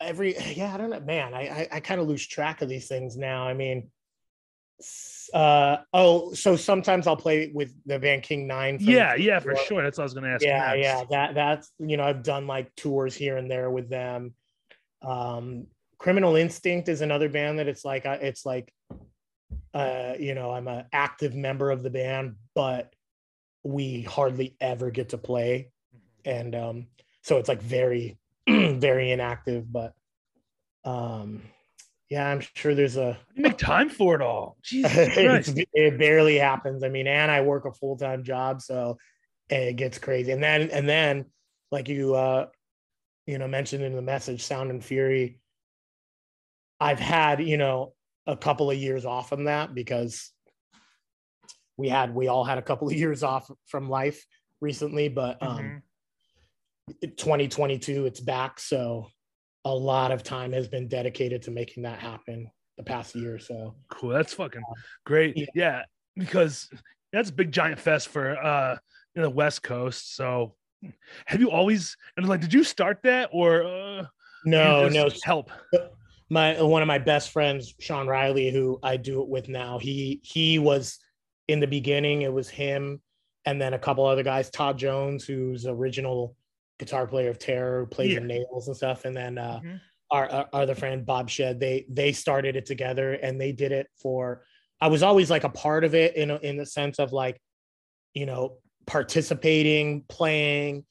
every 0.00 0.36
yeah 0.56 0.72
i 0.74 0.76
don't 0.76 0.90
know 0.90 1.00
man 1.00 1.34
i 1.34 1.40
i, 1.40 1.68
I 1.72 1.80
kind 1.80 2.00
of 2.00 2.06
lose 2.06 2.26
track 2.26 2.62
of 2.62 2.68
these 2.68 2.88
things 2.88 3.16
now 3.16 3.46
i 3.46 3.54
mean 3.54 3.90
uh 5.32 5.78
oh 5.94 6.34
so 6.34 6.54
sometimes 6.54 7.06
i'll 7.06 7.16
play 7.16 7.50
with 7.52 7.72
the 7.86 7.98
van 7.98 8.20
king 8.20 8.46
nine 8.46 8.76
Yeah, 8.80 9.14
yeah, 9.14 9.38
for 9.38 9.56
sure. 9.56 9.82
That's 9.82 9.96
what 9.96 10.02
I 10.02 10.04
was 10.04 10.14
gonna 10.14 10.28
ask. 10.28 10.44
yeah 10.44 10.74
yeah 10.74 11.04
that 11.10 11.34
that's 11.34 11.72
you 11.78 11.96
know 11.96 12.04
i've 12.04 12.22
done 12.22 12.46
like 12.46 12.74
tours 12.76 13.14
here 13.14 13.38
and 13.38 13.50
there 13.50 13.70
with 13.70 13.88
them 13.88 14.34
um 15.02 15.66
criminal 15.98 16.36
instinct 16.36 16.88
is 16.90 17.00
another 17.00 17.30
band 17.30 17.58
that 17.58 17.68
it's 17.68 17.84
like 17.86 18.04
it's 18.04 18.44
like 18.44 18.70
uh 19.72 20.12
you 20.18 20.34
know 20.34 20.50
i'm 20.50 20.68
an 20.68 20.84
active 20.92 21.34
member 21.34 21.70
of 21.70 21.82
the 21.82 21.90
band 21.90 22.36
but 22.54 22.92
we 23.64 24.02
hardly 24.02 24.56
ever 24.60 24.90
get 24.90 25.08
to 25.10 25.18
play 25.18 25.70
and 26.26 26.54
um 26.54 26.86
so 27.22 27.38
it's 27.38 27.48
like 27.48 27.62
very 27.62 28.18
very 28.80 29.10
inactive 29.10 29.70
but 29.72 29.92
um 30.84 31.42
yeah 32.08 32.28
i'm 32.28 32.40
sure 32.54 32.74
there's 32.74 32.96
a 32.96 33.18
You 33.34 33.42
make 33.42 33.58
time 33.58 33.88
for 33.88 34.14
it 34.14 34.22
all. 34.22 34.56
Jesus 34.62 35.52
it 35.74 35.98
barely 35.98 36.36
happens. 36.36 36.84
I 36.84 36.88
mean, 36.88 37.06
and 37.06 37.30
I 37.30 37.40
work 37.40 37.64
a 37.64 37.72
full 37.72 37.96
time 37.96 38.22
job, 38.22 38.62
so 38.62 38.96
it 39.48 39.76
gets 39.76 39.98
crazy. 39.98 40.32
And 40.32 40.42
then, 40.42 40.70
and 40.70 40.88
then, 40.88 41.26
like 41.70 41.88
you, 41.88 42.14
uh, 42.14 42.46
you 43.26 43.38
know, 43.38 43.48
mentioned 43.48 43.82
in 43.82 43.96
the 43.96 44.02
message, 44.02 44.42
Sound 44.42 44.70
and 44.70 44.84
Fury. 44.84 45.40
I've 46.80 47.00
had, 47.00 47.40
you 47.40 47.56
know, 47.56 47.94
a 48.26 48.36
couple 48.36 48.70
of 48.70 48.76
years 48.76 49.04
off 49.04 49.28
from 49.28 49.44
that 49.44 49.74
because 49.74 50.30
we 51.76 51.88
had, 51.88 52.14
we 52.14 52.28
all 52.28 52.44
had 52.44 52.58
a 52.58 52.62
couple 52.62 52.88
of 52.88 52.94
years 53.02 53.22
off 53.22 53.50
from 53.66 53.88
life 53.88 54.24
recently, 54.60 55.08
but 55.08 55.42
um, 55.42 55.58
Mhm. 55.58 55.82
2022, 57.02 58.06
it's 58.06 58.20
back. 58.20 58.60
So 58.60 59.08
a 59.64 59.74
lot 59.74 60.12
of 60.12 60.22
time 60.22 60.52
has 60.52 60.68
been 60.68 60.88
dedicated 60.88 61.42
to 61.42 61.50
making 61.50 61.82
that 61.84 61.98
happen 61.98 62.50
the 62.76 62.82
past 62.84 63.14
year 63.14 63.34
or 63.34 63.38
so. 63.38 63.74
Cool. 63.90 64.10
That's 64.10 64.34
fucking 64.34 64.62
great. 65.04 65.36
yeah. 65.36 65.46
Yeah. 65.54 65.82
because 66.16 66.68
that's 67.12 67.30
a 67.30 67.32
big 67.32 67.50
giant 67.52 67.78
fest 67.80 68.08
for 68.08 68.36
uh 68.36 68.76
in 69.14 69.22
the 69.22 69.30
West 69.30 69.62
Coast. 69.62 70.14
So 70.14 70.54
have 71.24 71.40
you 71.40 71.50
always 71.50 71.96
and 72.16 72.28
like 72.28 72.40
did 72.40 72.52
you 72.52 72.62
start 72.62 72.98
that 73.02 73.30
or 73.32 73.64
uh 73.64 74.04
No, 74.44 74.88
no, 74.88 75.08
help? 75.24 75.50
my 76.28 76.60
one 76.60 76.82
of 76.82 76.88
my 76.88 76.98
best 76.98 77.30
friends 77.30 77.72
sean 77.78 78.06
riley 78.08 78.50
who 78.50 78.78
i 78.82 78.96
do 78.96 79.22
it 79.22 79.28
with 79.28 79.48
now 79.48 79.78
he 79.78 80.20
he 80.24 80.58
was 80.58 80.98
in 81.46 81.60
the 81.60 81.66
beginning 81.66 82.22
it 82.22 82.32
was 82.32 82.48
him 82.48 83.00
and 83.44 83.60
then 83.62 83.74
a 83.74 83.78
couple 83.78 84.04
other 84.04 84.24
guys 84.24 84.50
todd 84.50 84.76
jones 84.76 85.24
who's 85.24 85.66
original 85.66 86.36
guitar 86.78 87.06
player 87.06 87.30
of 87.30 87.38
terror 87.38 87.80
who 87.80 87.86
plays 87.86 88.12
Yeah. 88.12 88.18
in 88.18 88.26
nails 88.26 88.68
and 88.68 88.76
stuff 88.76 89.04
and 89.04 89.16
then 89.16 89.38
uh 89.38 89.60
Mhm. 89.60 89.80
our, 90.10 90.28
our 90.28 90.48
other 90.52 90.74
friend 90.74 91.04
bob 91.06 91.28
shed 91.30 91.58
they 91.58 91.86
they 91.88 92.12
started 92.12 92.54
it 92.56 92.66
together 92.66 93.14
and 93.14 93.40
they 93.40 93.52
did 93.52 93.72
it 93.72 93.88
for 94.00 94.44
i 94.80 94.88
was 94.88 95.02
always 95.02 95.30
like 95.30 95.44
a 95.44 95.48
part 95.48 95.84
of 95.84 95.94
it 95.94 96.16
in 96.16 96.30
a, 96.30 96.36
in 96.36 96.56
the 96.56 96.66
sense 96.66 96.98
of 96.98 97.12
like 97.12 97.40
you 98.14 98.26
know 98.26 98.58
participating 98.86 100.04
playing 100.08 100.84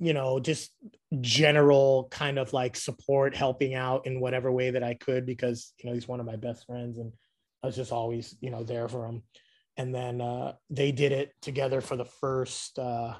you 0.00 0.12
know 0.12 0.40
just 0.40 0.72
general 1.20 2.08
kind 2.10 2.38
of 2.38 2.52
like 2.52 2.74
support 2.74 3.36
helping 3.36 3.74
out 3.74 4.06
in 4.06 4.18
whatever 4.18 4.50
way 4.50 4.70
that 4.70 4.82
i 4.82 4.94
could 4.94 5.24
because 5.26 5.72
you 5.78 5.88
know 5.88 5.94
he's 5.94 6.08
one 6.08 6.18
of 6.20 6.26
my 6.26 6.36
best 6.36 6.66
friends 6.66 6.98
and 6.98 7.12
i 7.62 7.66
was 7.66 7.76
just 7.76 7.92
always 7.92 8.34
you 8.40 8.50
know 8.50 8.64
there 8.64 8.88
for 8.88 9.06
him 9.06 9.22
and 9.76 9.94
then 9.94 10.20
uh 10.20 10.52
they 10.70 10.90
did 10.90 11.12
it 11.12 11.32
together 11.42 11.80
for 11.80 11.96
the 11.96 12.04
first 12.04 12.78
uh 12.78 13.14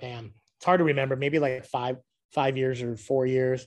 man 0.00 0.30
it's 0.62 0.66
hard 0.66 0.78
to 0.78 0.84
remember 0.84 1.16
maybe 1.16 1.40
like 1.40 1.64
five 1.66 1.96
five 2.30 2.56
years 2.56 2.82
or 2.82 2.96
four 2.96 3.26
years. 3.26 3.66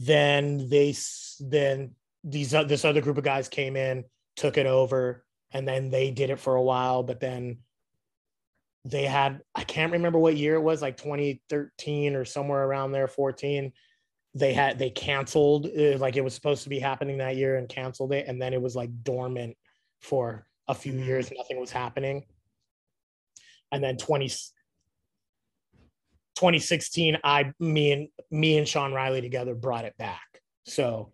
Then 0.00 0.68
they 0.68 0.92
then 1.38 1.92
these 2.24 2.52
o- 2.52 2.64
this 2.64 2.84
other 2.84 3.00
group 3.00 3.16
of 3.16 3.22
guys 3.22 3.48
came 3.48 3.76
in 3.76 4.02
took 4.34 4.58
it 4.58 4.66
over 4.66 5.24
and 5.52 5.68
then 5.68 5.88
they 5.88 6.10
did 6.10 6.30
it 6.30 6.40
for 6.40 6.56
a 6.56 6.62
while 6.62 7.04
but 7.04 7.20
then 7.20 7.58
they 8.84 9.04
had 9.04 9.40
i 9.54 9.62
can't 9.62 9.92
remember 9.92 10.18
what 10.18 10.36
year 10.36 10.56
it 10.56 10.60
was 10.60 10.82
like 10.82 10.96
2013 10.96 12.16
or 12.16 12.24
somewhere 12.24 12.64
around 12.64 12.90
there 12.90 13.06
14 13.06 13.72
they 14.34 14.52
had 14.52 14.76
they 14.76 14.90
canceled 14.90 15.66
uh, 15.66 15.96
like 15.98 16.16
it 16.16 16.24
was 16.24 16.34
supposed 16.34 16.64
to 16.64 16.68
be 16.68 16.80
happening 16.80 17.18
that 17.18 17.36
year 17.36 17.56
and 17.56 17.68
canceled 17.68 18.12
it 18.12 18.26
and 18.26 18.42
then 18.42 18.52
it 18.52 18.60
was 18.60 18.74
like 18.74 18.90
dormant 19.04 19.56
for 20.00 20.46
a 20.66 20.74
few 20.74 20.92
Mhm. 20.92 21.06
years 21.06 21.32
nothing 21.36 21.60
was 21.60 21.70
happening. 21.70 22.26
And 23.72 23.82
then 23.82 23.96
20 23.96 24.28
2016 26.36 27.18
i 27.24 27.50
me 27.60 27.92
and 27.92 28.08
me 28.30 28.58
and 28.58 28.68
sean 28.68 28.92
riley 28.92 29.20
together 29.20 29.54
brought 29.54 29.84
it 29.84 29.96
back 29.98 30.40
so 30.64 31.12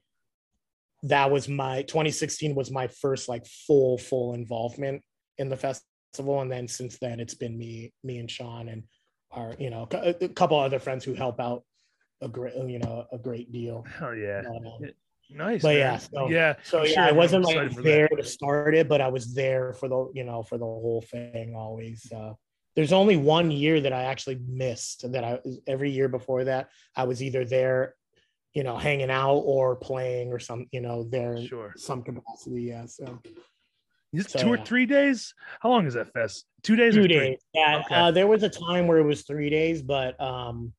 that 1.04 1.30
was 1.30 1.48
my 1.48 1.82
2016 1.82 2.54
was 2.54 2.70
my 2.70 2.86
first 2.88 3.28
like 3.28 3.46
full 3.46 3.98
full 3.98 4.34
involvement 4.34 5.02
in 5.38 5.48
the 5.48 5.56
festival 5.56 6.40
and 6.40 6.50
then 6.50 6.68
since 6.68 6.98
then 6.98 7.20
it's 7.20 7.34
been 7.34 7.56
me 7.56 7.92
me 8.04 8.18
and 8.18 8.30
sean 8.30 8.68
and 8.68 8.82
our 9.30 9.54
you 9.58 9.70
know 9.70 9.88
a 9.92 10.28
couple 10.28 10.58
other 10.58 10.78
friends 10.78 11.04
who 11.04 11.14
help 11.14 11.40
out 11.40 11.62
a 12.20 12.28
great 12.28 12.54
you 12.68 12.78
know 12.78 13.06
a 13.12 13.18
great 13.18 13.50
deal 13.50 13.84
Oh 14.00 14.12
yeah. 14.12 14.42
Um, 14.48 14.90
Nice. 15.34 15.62
But 15.62 15.68
man. 15.68 15.78
yeah, 15.78 15.96
so- 15.98 16.28
yeah. 16.28 16.54
so 16.62 16.80
I'm 16.80 16.86
yeah, 16.86 16.92
sure 16.92 17.02
I 17.04 17.12
wasn't 17.12 17.44
like 17.44 17.74
there 17.76 18.08
that. 18.10 18.22
to 18.22 18.28
start 18.28 18.74
it, 18.74 18.86
but 18.86 19.00
I 19.00 19.08
was 19.08 19.34
there 19.34 19.72
for 19.72 19.88
the 19.88 20.10
you 20.14 20.24
know 20.24 20.42
for 20.42 20.58
the 20.58 20.64
whole 20.66 21.02
thing 21.10 21.54
always. 21.56 22.10
Uh, 22.14 22.34
there's 22.74 22.92
only 22.92 23.16
one 23.16 23.50
year 23.50 23.80
that 23.80 23.92
I 23.92 24.04
actually 24.04 24.40
missed. 24.46 25.10
That 25.12 25.24
I 25.24 25.38
every 25.66 25.90
year 25.90 26.08
before 26.08 26.44
that 26.44 26.70
I 26.96 27.04
was 27.04 27.22
either 27.22 27.44
there, 27.44 27.94
you 28.54 28.62
know, 28.64 28.76
hanging 28.76 29.10
out 29.10 29.36
or 29.44 29.76
playing 29.76 30.32
or 30.32 30.38
some 30.38 30.66
you 30.72 30.80
know 30.80 31.04
there 31.04 31.34
in 31.34 31.46
Sure. 31.46 31.72
some 31.76 32.02
capacity. 32.02 32.62
Yeah, 32.62 32.86
so 32.86 33.20
Is 34.12 34.26
it 34.26 34.30
So, 34.30 34.38
two 34.40 34.52
or 34.52 34.56
yeah. 34.56 34.64
three 34.64 34.86
days? 34.86 35.34
How 35.60 35.70
long 35.70 35.86
is 35.86 35.94
that 35.94 36.12
fest? 36.12 36.46
Two 36.62 36.76
days 36.76 36.96
or 36.96 37.02
two 37.02 37.08
three? 37.08 37.18
days. 37.30 37.38
Yeah, 37.54 37.82
Okay. 37.84 37.94
uh, 37.94 38.10
there 38.10 38.26
was 38.26 38.42
a 38.42 38.48
time 38.48 38.86
where 38.86 38.98
it 38.98 39.04
was 39.04 39.22
three 39.22 39.50
days, 39.50 39.82
but 39.82 40.20
um, 40.20 40.72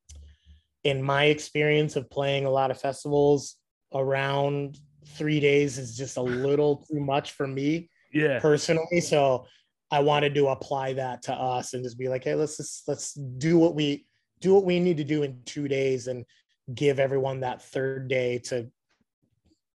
in 0.83 1.01
my 1.01 1.25
experience 1.25 1.95
of 1.95 2.09
playing 2.09 2.45
a 2.45 2.49
lot 2.49 2.69
of 2.71 2.79
festivals, 2.79 3.55
around 3.93 4.77
three 5.05 5.39
days 5.39 5.77
is 5.77 5.95
just 5.97 6.17
a 6.17 6.21
little 6.21 6.77
too 6.89 6.99
much 6.99 7.31
for 7.31 7.47
me. 7.47 7.89
Yeah. 8.11 8.39
personally. 8.39 9.01
So 9.01 9.47
I 9.93 9.99
wanted 9.99 10.33
to 10.33 10.47
apply 10.47 10.93
that 10.93 11.21
to 11.23 11.33
us 11.33 11.75
and 11.75 11.83
just 11.83 11.99
be 11.99 12.09
like, 12.09 12.23
hey, 12.23 12.33
let's 12.33 12.57
just 12.57 12.87
let's 12.87 13.13
do 13.13 13.59
what 13.59 13.75
we 13.75 14.07
do 14.41 14.55
what 14.55 14.65
we 14.65 14.79
need 14.79 14.97
to 14.97 15.03
do 15.03 15.21
in 15.21 15.43
two 15.45 15.67
days 15.67 16.07
and 16.07 16.25
give 16.73 16.99
everyone 16.99 17.41
that 17.41 17.61
third 17.61 18.07
day 18.07 18.39
to 18.45 18.71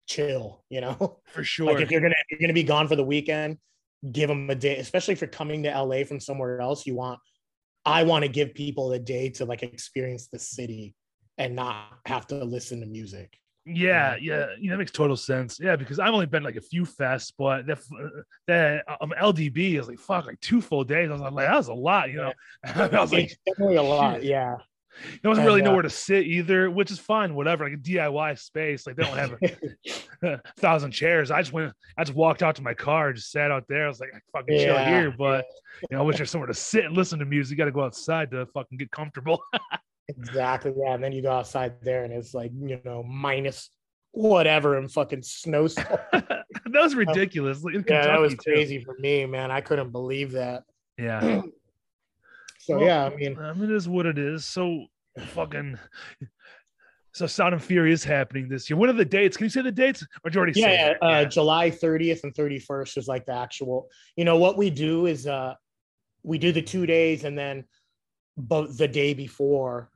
chill, 0.07 0.63
you 0.69 0.81
know? 0.81 1.19
For 1.27 1.43
sure. 1.43 1.67
Like 1.67 1.83
if 1.83 1.91
you're 1.91 2.01
gonna 2.01 2.15
if 2.29 2.31
you're 2.31 2.47
gonna 2.47 2.53
be 2.53 2.63
gone 2.63 2.87
for 2.87 2.95
the 2.95 3.03
weekend, 3.03 3.59
give 4.11 4.27
them 4.27 4.49
a 4.49 4.55
day, 4.55 4.77
especially 4.77 5.11
if 5.11 5.21
you're 5.21 5.27
coming 5.27 5.61
to 5.61 5.69
LA 5.69 6.03
from 6.03 6.19
somewhere 6.19 6.61
else. 6.61 6.87
You 6.87 6.95
want 6.95 7.19
I 7.85 8.01
want 8.01 8.23
to 8.23 8.29
give 8.29 8.55
people 8.55 8.93
a 8.93 8.99
day 8.99 9.29
to 9.29 9.45
like 9.45 9.61
experience 9.61 10.29
the 10.29 10.39
city 10.39 10.95
and 11.37 11.55
not 11.55 11.99
have 12.07 12.25
to 12.27 12.43
listen 12.43 12.79
to 12.79 12.87
music. 12.87 13.37
Yeah, 13.67 14.15
yeah, 14.21 14.47
yeah, 14.59 14.71
that 14.71 14.77
makes 14.77 14.91
total 14.91 15.17
sense. 15.17 15.59
Yeah, 15.59 15.75
because 15.75 15.99
I've 15.99 16.13
only 16.13 16.25
been 16.25 16.43
like 16.43 16.55
a 16.55 16.61
few 16.61 16.83
fests, 16.83 17.33
but 17.37 17.65
that 17.67 17.79
that 18.47 18.85
um 19.01 19.13
LDB 19.19 19.79
is 19.79 19.87
like 19.87 19.99
fuck, 19.99 20.25
like 20.25 20.39
two 20.39 20.61
full 20.61 20.83
days. 20.83 21.09
I 21.09 21.13
was 21.13 21.21
like, 21.21 21.33
that 21.47 21.55
was 21.55 21.67
a 21.67 21.73
lot, 21.73 22.09
you 22.09 22.17
know. 22.17 22.33
I 22.63 22.87
was 22.87 23.11
like, 23.11 23.25
It's 23.25 23.37
definitely 23.45 23.75
a 23.75 23.83
lot. 23.83 24.15
shit. 24.15 24.23
Yeah. 24.25 24.55
there 25.21 25.29
wasn't 25.29 25.45
And, 25.45 25.47
really 25.47 25.61
uh, 25.61 25.65
nowhere 25.65 25.81
to 25.83 25.89
sit 25.89 26.25
either, 26.25 26.71
which 26.71 26.91
is 26.91 26.97
fine, 26.99 27.35
whatever. 27.35 27.65
Like 27.65 27.73
a 27.73 27.77
DIY 27.77 28.39
space, 28.39 28.87
like 28.87 28.95
they 28.95 29.03
don't 29.03 29.17
have 29.17 29.35
a 30.23 30.39
thousand 30.59 30.91
chairs. 30.91 31.29
I 31.29 31.41
just 31.41 31.53
went, 31.53 31.73
I 31.97 32.03
just 32.03 32.15
walked 32.15 32.41
out 32.43 32.55
to 32.55 32.61
my 32.63 32.73
car, 32.73 33.13
just 33.13 33.31
sat 33.31 33.51
out 33.51 33.65
there. 33.67 33.85
I 33.85 33.87
was 33.89 33.99
like, 33.99 34.09
I 34.15 34.19
fucking 34.31 34.57
chill 34.57 34.77
here, 34.77 35.13
but 35.17 35.45
you 35.81 35.95
know, 35.95 35.99
I 35.99 36.05
wish 36.05 36.17
there's 36.17 36.31
somewhere 36.31 36.47
to 36.47 36.53
sit 36.53 36.85
and 36.85 36.95
listen 36.95 37.19
to 37.19 37.25
music. 37.25 37.51
You 37.51 37.57
got 37.57 37.65
to 37.65 37.71
go 37.71 37.83
outside 37.83 38.31
to 38.31 38.45
fucking 38.47 38.77
get 38.77 38.91
comfortable. 38.91 39.41
Exactly. 40.09 40.73
Yeah. 40.77 40.93
And 40.93 41.03
then 41.03 41.11
you 41.11 41.21
go 41.21 41.31
outside 41.31 41.75
there 41.81 42.03
and 42.03 42.13
it's 42.13 42.33
like, 42.33 42.51
you 42.53 42.79
know, 42.85 43.03
minus 43.03 43.69
whatever 44.11 44.77
and 44.77 44.91
fucking 44.91 45.23
snowstorm. 45.23 45.99
that 46.11 46.45
was 46.65 46.95
ridiculous. 46.95 47.63
Like 47.63 47.75
in 47.75 47.85
yeah, 47.87 48.07
that 48.07 48.19
was 48.19 48.33
too. 48.33 48.51
crazy 48.51 48.83
for 48.83 48.95
me, 48.99 49.25
man. 49.25 49.51
I 49.51 49.61
couldn't 49.61 49.91
believe 49.91 50.31
that. 50.33 50.63
Yeah. 50.97 51.41
So 52.59 52.75
Well, 52.75 52.85
yeah, 52.85 53.05
I 53.05 53.15
mean, 53.15 53.39
I 53.39 53.53
mean, 53.53 53.71
it 53.71 53.75
is 53.77 53.87
what 53.87 54.05
it 54.05 54.17
is. 54.17 54.43
So 54.43 54.87
fucking. 55.27 55.79
So 57.13 57.25
Sound 57.25 57.53
and 57.53 57.63
Fury 57.63 57.93
is 57.93 58.03
happening 58.03 58.49
this 58.49 58.69
year. 58.69 58.75
What 58.75 58.89
are 58.89 58.93
the 58.93 59.05
dates? 59.05 59.37
Can 59.37 59.45
you 59.45 59.49
say 59.49 59.61
the 59.61 59.71
dates? 59.71 60.03
Or 60.03 60.29
did 60.29 60.35
you 60.35 60.39
already 60.39 60.61
say? 60.61 60.73
yeah, 60.73 60.93
that? 60.99 61.01
uh, 61.01 61.25
July 61.25 61.71
30th 61.71 62.25
and 62.25 62.35
31st 62.35 62.97
is 62.97 63.07
like 63.07 63.25
the 63.25 63.31
actual. 63.31 63.87
You 64.17 64.25
know 64.25 64.35
what 64.37 64.57
we 64.57 64.69
do 64.69 65.05
is 65.05 65.27
uh 65.27 65.53
we 66.23 66.37
do 66.37 66.51
the 66.51 66.61
two 66.61 66.85
days 66.85 67.23
and 67.23 67.37
then 67.37 67.63
but 68.35 68.77
the 68.77 68.87
day 68.87 69.13
before 69.13 69.89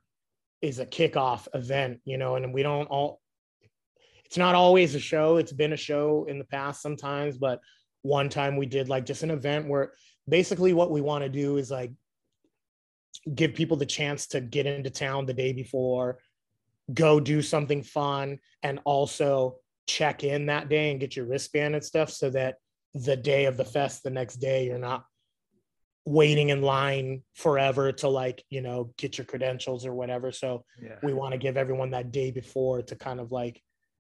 is 0.62 0.78
a 0.78 0.86
kickoff 0.86 1.48
event, 1.54 2.00
you 2.04 2.16
know, 2.16 2.36
and 2.36 2.54
we 2.54 2.62
don't 2.62 2.86
all 2.86 3.20
it's 4.24 4.38
not 4.38 4.54
always 4.54 4.94
a 4.94 5.00
show. 5.00 5.36
It's 5.36 5.52
been 5.52 5.74
a 5.74 5.76
show 5.76 6.24
in 6.26 6.38
the 6.38 6.46
past 6.46 6.80
sometimes, 6.80 7.36
but 7.36 7.60
one 8.00 8.30
time 8.30 8.56
we 8.56 8.64
did 8.64 8.88
like 8.88 9.04
just 9.04 9.22
an 9.22 9.30
event 9.30 9.68
where 9.68 9.92
basically 10.26 10.72
what 10.72 10.90
we 10.90 11.02
want 11.02 11.22
to 11.22 11.28
do 11.28 11.58
is 11.58 11.70
like 11.70 11.92
give 13.34 13.54
people 13.54 13.76
the 13.76 13.84
chance 13.84 14.26
to 14.28 14.40
get 14.40 14.64
into 14.64 14.88
town 14.88 15.26
the 15.26 15.34
day 15.34 15.52
before, 15.52 16.18
go 16.94 17.20
do 17.20 17.42
something 17.42 17.82
fun, 17.82 18.38
and 18.62 18.80
also 18.84 19.56
check 19.86 20.24
in 20.24 20.46
that 20.46 20.68
day 20.70 20.90
and 20.90 21.00
get 21.00 21.14
your 21.14 21.26
wristband 21.26 21.74
and 21.74 21.84
stuff 21.84 22.08
so 22.10 22.30
that 22.30 22.56
the 22.94 23.16
day 23.16 23.44
of 23.44 23.56
the 23.56 23.64
fest 23.64 24.02
the 24.02 24.10
next 24.10 24.36
day 24.36 24.66
you're 24.66 24.78
not 24.78 25.04
waiting 26.04 26.48
in 26.48 26.62
line 26.62 27.22
forever 27.34 27.92
to 27.92 28.08
like 28.08 28.44
you 28.50 28.60
know 28.60 28.92
get 28.98 29.18
your 29.18 29.24
credentials 29.24 29.86
or 29.86 29.94
whatever 29.94 30.32
so 30.32 30.64
yeah. 30.82 30.96
we 31.02 31.12
want 31.12 31.30
to 31.32 31.38
give 31.38 31.56
everyone 31.56 31.90
that 31.90 32.10
day 32.10 32.32
before 32.32 32.82
to 32.82 32.96
kind 32.96 33.20
of 33.20 33.30
like 33.30 33.62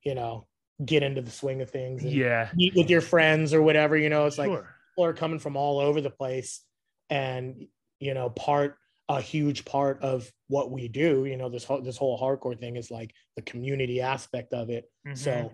you 0.03 0.13
know 0.13 0.45
get 0.83 1.01
into 1.01 1.21
the 1.21 1.31
swing 1.31 1.61
of 1.61 1.69
things 1.69 2.03
and 2.03 2.11
Yeah. 2.11 2.49
meet 2.53 2.73
with 2.75 2.89
your 2.89 2.99
friends 3.01 3.53
or 3.53 3.61
whatever 3.61 3.95
you 3.95 4.09
know 4.09 4.25
it's 4.25 4.37
like 4.37 4.49
people 4.49 5.05
are 5.05 5.13
coming 5.13 5.39
from 5.39 5.55
all 5.55 5.79
over 5.79 6.01
the 6.01 6.09
place 6.09 6.61
and 7.09 7.67
you 7.99 8.13
know 8.13 8.29
part 8.31 8.77
a 9.09 9.21
huge 9.21 9.63
part 9.63 10.01
of 10.01 10.29
what 10.49 10.69
we 10.69 10.89
do 10.89 11.23
you 11.23 11.37
know 11.37 11.47
this 11.49 11.63
whole 11.63 11.81
this 11.81 11.95
whole 11.95 12.19
hardcore 12.19 12.59
thing 12.59 12.75
is 12.75 12.91
like 12.91 13.13
the 13.37 13.41
community 13.43 14.01
aspect 14.01 14.53
of 14.53 14.69
it 14.69 14.91
Mhm. 15.07 15.17
so 15.17 15.53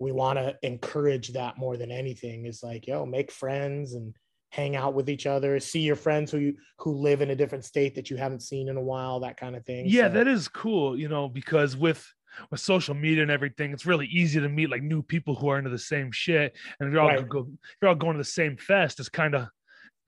we 0.00 0.10
want 0.10 0.36
to 0.40 0.56
encourage 0.62 1.28
that 1.34 1.56
more 1.56 1.76
than 1.76 1.92
anything 1.92 2.46
is 2.46 2.60
like 2.64 2.88
yo 2.88 3.06
make 3.06 3.30
friends 3.30 3.94
and 3.94 4.16
hang 4.54 4.76
out 4.76 4.94
with 4.94 5.08
each 5.10 5.26
other 5.26 5.58
see 5.58 5.80
your 5.80 5.96
friends 5.96 6.30
who 6.30 6.38
you 6.38 6.54
who 6.78 6.92
live 6.92 7.20
in 7.22 7.30
a 7.30 7.34
different 7.36 7.64
state 7.64 7.94
that 7.96 8.08
you 8.10 8.16
haven't 8.16 8.40
seen 8.40 8.68
in 8.68 8.76
a 8.76 8.80
while 8.92 9.18
that 9.20 9.36
kind 9.36 9.56
of 9.56 9.64
thing. 9.64 9.86
Yeah 9.86 10.08
So- 10.08 10.14
that 10.14 10.28
is 10.28 10.46
cool 10.48 10.96
you 10.98 11.08
know 11.08 11.28
because 11.28 11.76
with 11.76 12.06
with 12.50 12.60
social 12.60 12.94
media 12.94 13.22
and 13.22 13.30
everything 13.30 13.72
it's 13.72 13.86
really 13.86 14.06
easy 14.06 14.40
to 14.40 14.48
meet 14.48 14.70
like 14.70 14.82
new 14.82 15.02
people 15.02 15.34
who 15.34 15.48
are 15.48 15.58
into 15.58 15.70
the 15.70 15.78
same 15.78 16.10
shit. 16.12 16.56
And 16.78 16.86
if 16.88 16.92
you're 16.92 17.02
all 17.02 17.08
Right. 17.08 17.28
go, 17.28 17.40
if 17.62 17.76
you're 17.80 17.88
all 17.88 17.94
going 17.96 18.14
to 18.14 18.18
the 18.18 18.24
same 18.24 18.56
fest 18.56 19.00
it's 19.00 19.08
kind 19.08 19.34
of 19.34 19.48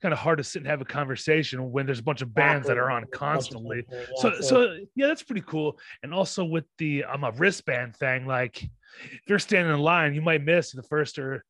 kind 0.02 0.12
of 0.12 0.18
hard 0.18 0.38
to 0.38 0.44
sit 0.44 0.60
and 0.60 0.68
have 0.70 0.82
a 0.82 0.84
conversation 0.84 1.72
when 1.72 1.86
there's 1.86 1.98
a 2.00 2.02
bunch 2.10 2.20
of 2.22 2.34
bands 2.34 2.66
that 2.68 2.76
are 2.78 2.90
on 2.90 3.04
constantly. 3.12 3.84
Yeah, 3.88 4.04
so 4.16 4.40
so 4.40 4.76
yeah 4.94 5.06
that's 5.08 5.22
pretty 5.22 5.44
cool. 5.46 5.78
And 6.02 6.12
also 6.14 6.44
with 6.44 6.66
the 6.78 7.04
um 7.04 7.24
a 7.24 7.32
wristband 7.32 7.96
thing 7.96 8.26
like 8.26 8.62
if 8.62 9.22
you're 9.26 9.38
standing 9.38 9.72
in 9.74 9.80
line 9.80 10.14
you 10.14 10.22
might 10.22 10.44
miss 10.44 10.72
the 10.72 10.82
first 10.84 11.18
or 11.18 11.44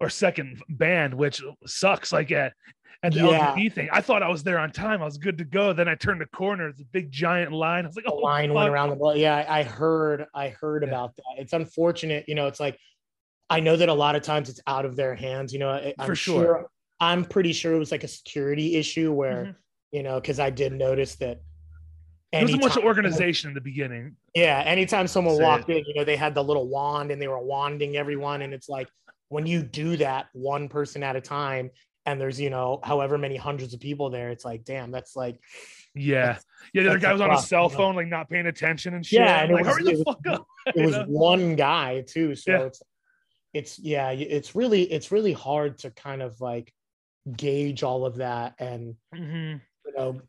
or 0.00 0.10
second 0.10 0.62
band 0.68 1.14
which 1.14 1.42
sucks 1.66 2.12
like 2.12 2.30
at 2.32 2.52
at 3.02 3.12
the 3.12 3.20
Yeah. 3.20 3.68
Thing. 3.68 3.88
I 3.92 4.00
thought 4.00 4.22
I 4.22 4.28
was 4.28 4.42
there 4.42 4.58
on 4.58 4.70
time. 4.72 5.02
I 5.02 5.04
was 5.04 5.18
good 5.18 5.36
to 5.36 5.44
go. 5.44 5.74
Then 5.74 5.88
I 5.88 5.94
turned 5.94 6.22
the 6.22 6.26
corner. 6.26 6.68
It's 6.68 6.80
a 6.80 6.86
big 6.86 7.10
giant 7.10 7.52
line. 7.52 7.84
I 7.84 7.88
was 7.88 7.96
like, 7.96 8.06
the 8.06 8.12
oh, 8.12 8.16
line 8.16 8.54
went 8.54 8.70
around 8.70 8.88
the 8.90 8.96
block. 8.96 9.16
Yeah, 9.18 9.44
I 9.46 9.62
heard, 9.62 10.24
I 10.34 10.48
heard 10.48 10.82
Yeah. 10.82 10.88
about 10.88 11.14
that. 11.16 11.24
It's 11.36 11.52
unfortunate, 11.52 12.24
you 12.28 12.34
know. 12.34 12.46
It's 12.46 12.60
like 12.60 12.78
I 13.50 13.60
know 13.60 13.76
that 13.76 13.90
a 13.90 13.94
lot 13.94 14.16
of 14.16 14.22
times 14.22 14.48
it's 14.48 14.60
out 14.66 14.86
of 14.86 14.96
their 14.96 15.14
hands. 15.14 15.52
You 15.52 15.58
know, 15.58 15.68
I- 15.70 15.92
I'm 15.98 16.06
For 16.06 16.14
sure. 16.16 16.66
I'm 16.98 17.26
pretty 17.26 17.52
sure 17.52 17.74
it 17.74 17.78
was 17.78 17.92
like 17.92 18.04
a 18.04 18.08
security 18.08 18.76
issue 18.76 19.12
where 19.12 19.44
Mhm. 19.44 19.56
you 19.92 20.02
know 20.02 20.18
because 20.18 20.40
I 20.40 20.48
did 20.50 20.72
notice 20.72 21.16
that. 21.16 21.40
There 22.32 22.42
was 22.42 22.54
a 22.54 22.58
bunch 22.58 22.76
of 22.76 22.84
organization 22.84 23.48
in 23.48 23.54
the 23.54 23.60
beginning. 23.60 24.16
Yeah, 24.34 24.60
anytime 24.64 25.06
someone 25.06 25.34
That's 25.36 25.42
it. 25.42 25.46
walked 25.46 25.70
in, 25.70 25.84
you 25.86 25.94
know, 25.94 26.02
they 26.04 26.16
had 26.16 26.34
the 26.34 26.42
little 26.42 26.68
wand 26.68 27.12
and 27.12 27.22
they 27.22 27.28
were 27.28 27.38
wanding 27.38 27.96
everyone, 27.96 28.42
and 28.42 28.52
it's 28.54 28.68
like 28.68 28.88
when 29.34 29.46
you 29.46 29.62
do 29.62 29.96
that 29.96 30.26
one 30.32 30.68
person 30.68 31.02
at 31.02 31.16
a 31.16 31.20
time, 31.20 31.70
and 32.06 32.20
there's 32.20 32.38
you 32.40 32.50
know 32.50 32.80
however 32.84 33.18
many 33.18 33.36
hundreds 33.36 33.74
of 33.74 33.80
people 33.80 34.08
there, 34.10 34.30
it's 34.30 34.44
like 34.44 34.64
damn, 34.64 34.90
that's 34.90 35.16
like 35.16 35.38
Yeah. 35.94 36.26
That's- 36.26 36.44
Yeah. 36.72 36.82
The 36.84 36.88
other 36.90 36.98
guy 36.98 37.12
was 37.12 37.20
on 37.20 37.28
a 37.30 37.34
rough, 37.34 37.44
cell 37.46 37.64
you 37.64 37.68
know. 37.70 37.76
phone, 37.76 37.96
like 37.96 38.08
not 38.08 38.28
paying 38.30 38.46
attention 38.46 38.94
and 38.94 39.04
shit. 39.04 39.20
Yeah, 39.20 39.42
and 39.42 39.50
it 39.50 39.54
like, 39.54 39.64
was- 39.64 39.74
hurry 39.74 39.84
the 39.84 39.92
was- 39.92 40.02
fuck 40.04 40.26
up. 40.28 40.46
it 40.76 40.84
was 40.86 40.94
know? 40.96 41.04
one 41.08 41.56
guy 41.56 42.02
too 42.06 42.34
so 42.36 42.50
Yeah. 42.52 42.62
it's 42.68 42.82
it's 43.52 43.78
yeah 43.78 44.10
it's 44.10 44.54
really 44.54 44.82
it's 44.82 45.10
really 45.12 45.32
hard 45.32 45.78
to 45.78 45.90
kind 45.90 46.22
of 46.22 46.40
like 46.40 46.72
gauge 47.36 47.82
all 47.82 48.04
of 48.06 48.16
that 48.16 48.54
and 48.58 48.96
Mhm. 49.14 49.60
you 49.86 49.92
know 49.96 50.20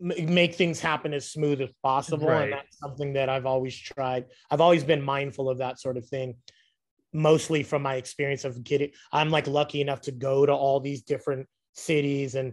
m- 0.00 0.34
make 0.34 0.54
things 0.54 0.80
happen 0.80 1.12
as 1.14 1.30
smooth 1.30 1.60
as 1.60 1.70
possible 1.82 2.28
Right. 2.28 2.44
and 2.44 2.52
that's 2.52 2.78
something 2.78 3.12
that 3.14 3.28
i've 3.28 3.46
always 3.46 3.76
tried 3.76 4.26
i've 4.50 4.60
always 4.60 4.84
been 4.84 5.02
mindful 5.02 5.48
of 5.50 5.58
that 5.58 5.78
sort 5.80 5.96
of 5.96 6.06
thing 6.06 6.36
mostly 7.14 7.62
from 7.62 7.80
my 7.80 7.94
experience 7.94 8.44
of 8.44 8.62
getting 8.64 8.90
i'm 9.12 9.30
like 9.30 9.46
lucky 9.46 9.80
enough 9.80 10.00
to 10.00 10.12
go 10.12 10.44
to 10.44 10.52
all 10.52 10.80
these 10.80 11.02
different 11.02 11.46
cities 11.72 12.34
and 12.34 12.52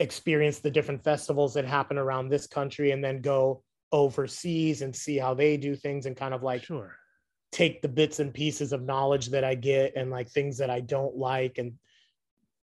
experience 0.00 0.58
the 0.58 0.70
different 0.70 1.02
festivals 1.02 1.54
that 1.54 1.64
happen 1.64 1.96
around 1.96 2.28
this 2.28 2.46
country 2.46 2.90
and 2.90 3.02
then 3.02 3.20
go 3.20 3.62
overseas 3.92 4.82
and 4.82 4.94
see 4.94 5.16
how 5.16 5.32
they 5.32 5.56
do 5.56 5.76
things 5.76 6.06
and 6.06 6.16
kind 6.16 6.34
of 6.34 6.42
like 6.42 6.64
Sure. 6.64 6.96
take 7.52 7.82
the 7.82 7.88
bits 7.88 8.18
and 8.18 8.34
pieces 8.34 8.72
of 8.72 8.82
knowledge 8.82 9.28
that 9.28 9.44
I 9.44 9.54
get 9.54 9.94
and 9.96 10.10
like 10.10 10.28
things 10.28 10.58
that 10.58 10.70
I 10.70 10.80
don't 10.80 11.16
like 11.16 11.58
and 11.58 11.74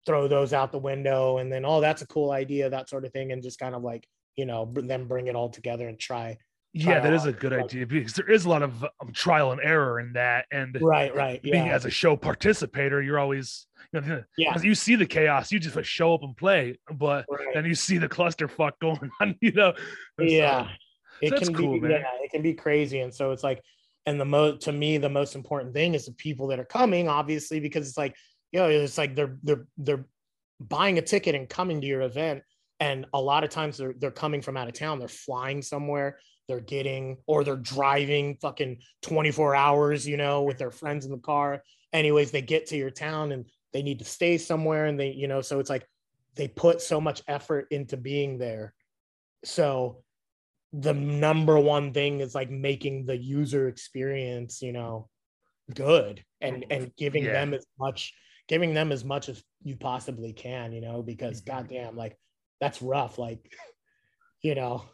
throw 0.07 0.29
those 0.29 0.53
out 0.53 0.71
the 0.71 0.79
window 0.79 1.39
and 1.39 1.51
then 1.51 1.65
oh 1.65 1.81
that's 1.81 2.03
a 2.03 2.07
cool 2.07 2.31
idea 2.31 2.71
that 2.71 2.89
sort 2.89 3.05
of 3.05 3.13
thing 3.13 3.33
and 3.33 3.43
just 3.43 3.59
kind 3.59 3.75
of 3.75 3.83
like 3.83 4.07
you 4.37 4.45
know 4.47 4.71
then 4.75 5.07
bring 5.09 5.27
it 5.27 5.35
all 5.35 5.49
together 5.49 5.89
and 5.89 5.99
try 5.99 6.37
Yeah, 6.77 6.99
that 6.99 7.13
is 7.13 7.25
a 7.25 7.33
good 7.33 7.53
idea 7.53 7.87
because 7.87 8.15
there 8.15 8.29
is 8.29 8.45
a 8.45 8.49
lot 8.49 8.63
of 8.63 8.83
um, 8.83 9.13
trial 9.13 9.53
and 9.53 9.61
error 9.63 10.01
in 10.01 10.13
that. 10.15 10.47
And 10.51 10.77
right 10.83 11.15
right 11.15 11.41
being 11.43 11.67
yeah 11.67 11.75
as 11.75 11.85
a 11.85 11.91
show 11.91 12.17
participator, 12.17 13.01
you're 13.01 13.19
always, 13.19 13.67
you 13.93 14.01
know, 14.01 14.25
yeah 14.39 14.61
you 14.61 14.75
see 14.75 14.97
the 14.97 15.07
chaos, 15.07 15.53
you 15.53 15.61
just 15.61 15.77
like, 15.77 15.85
show 15.85 16.15
up 16.15 16.25
and 16.25 16.37
play, 16.37 16.79
but 16.93 17.27
right. 17.31 17.55
then 17.55 17.65
you 17.65 17.77
see 17.77 17.99
the 17.99 18.09
clusterfuck 18.09 18.73
going 18.81 19.11
on, 19.21 19.37
you 19.41 19.53
know? 19.53 19.73
So- 20.19 20.25
yeah 20.25 20.69
it 21.21 21.31
that's 21.31 21.49
can 21.49 21.55
cool, 21.55 21.75
be 21.75 21.81
man. 21.81 21.91
yeah 21.93 22.05
it 22.23 22.31
can 22.31 22.43
be 22.43 22.55
crazy 22.55 23.01
and 23.01 23.15
so 23.15 23.31
it's 23.31 23.43
like 23.43 23.63
and 24.07 24.21
the 24.21 24.25
mo 24.25 24.57
to 24.57 24.73
me 24.73 24.99
the 24.99 25.09
most 25.09 25.35
important 25.35 25.73
thing 25.73 25.95
is 25.95 26.07
the 26.07 26.13
people 26.13 26.49
that 26.49 26.59
are 26.59 26.65
coming 26.65 27.09
obviously 27.09 27.61
because 27.61 27.89
it's 27.89 27.99
like 27.99 28.15
you 28.53 28.59
know 28.59 28.69
it's 28.69 28.99
like 28.99 29.15
they're 29.15 29.37
they're 29.43 29.67
they're 29.79 30.05
buying 30.61 30.99
a 30.99 31.03
ticket 31.03 31.35
and 31.35 31.49
coming 31.49 31.81
to 31.81 31.87
your 31.87 32.03
event 32.03 32.43
and 32.81 33.07
a 33.15 33.21
lot 33.21 33.45
of 33.45 33.51
times 33.51 33.79
they're 33.79 33.95
they're 33.99 34.11
coming 34.11 34.43
from 34.43 34.57
out 34.57 34.69
of 34.69 34.75
town 34.75 34.99
they're 34.99 35.09
flying 35.09 35.63
somewhere 35.63 36.19
they're 36.49 36.61
getting 36.61 37.19
or 37.27 37.45
they're 37.45 37.57
driving 37.57 38.37
fucking 38.37 38.79
24 39.03 39.55
hours 39.55 40.07
you 40.07 40.17
know 40.17 40.43
with 40.43 40.59
their 40.59 40.71
friends 40.71 41.05
in 41.05 41.13
the 41.13 41.19
car 41.19 41.63
anyways 41.93 42.31
they 42.31 42.43
get 42.43 42.67
to 42.67 42.77
your 42.77 42.91
town 42.91 43.33
and 43.33 43.47
they 43.73 43.83
need 43.83 43.99
to 43.99 44.05
stay 44.05 44.39
somewhere 44.39 44.87
and 44.87 44.99
they 44.99 45.11
you 45.13 45.29
know 45.29 45.41
so 45.41 45.59
it's 45.59 45.71
like 45.71 45.87
they 46.37 46.49
put 46.49 46.81
so 46.81 47.01
much 47.01 47.23
effort 47.29 47.67
into 47.71 47.97
being 47.97 48.39
there 48.39 48.75
so 49.45 50.03
the 50.73 50.93
number 50.95 51.59
one 51.59 51.93
thing 51.93 52.21
is 52.21 52.35
like 52.35 52.51
making 52.51 53.07
the 53.07 53.17
user 53.17 53.69
experience 53.69 54.61
you 54.61 54.73
know 54.73 55.09
good 55.75 56.23
and 56.41 56.65
and 56.71 56.95
giving 56.97 57.25
Yeah. 57.25 57.33
them 57.33 57.55
as 57.55 57.65
much 57.79 58.13
giving 58.49 58.75
them 58.75 58.93
as 58.93 59.05
much 59.05 59.29
as 59.29 59.43
you 59.63 59.77
possibly 59.77 60.33
can 60.33 60.73
you 60.73 60.81
know 60.81 61.03
because 61.03 61.41
Mhm. 61.41 61.47
goddamn 61.47 61.97
like 61.97 62.19
that's 62.61 62.83
rough 62.83 63.19
like 63.19 63.51
you 64.43 64.55
know 64.55 64.85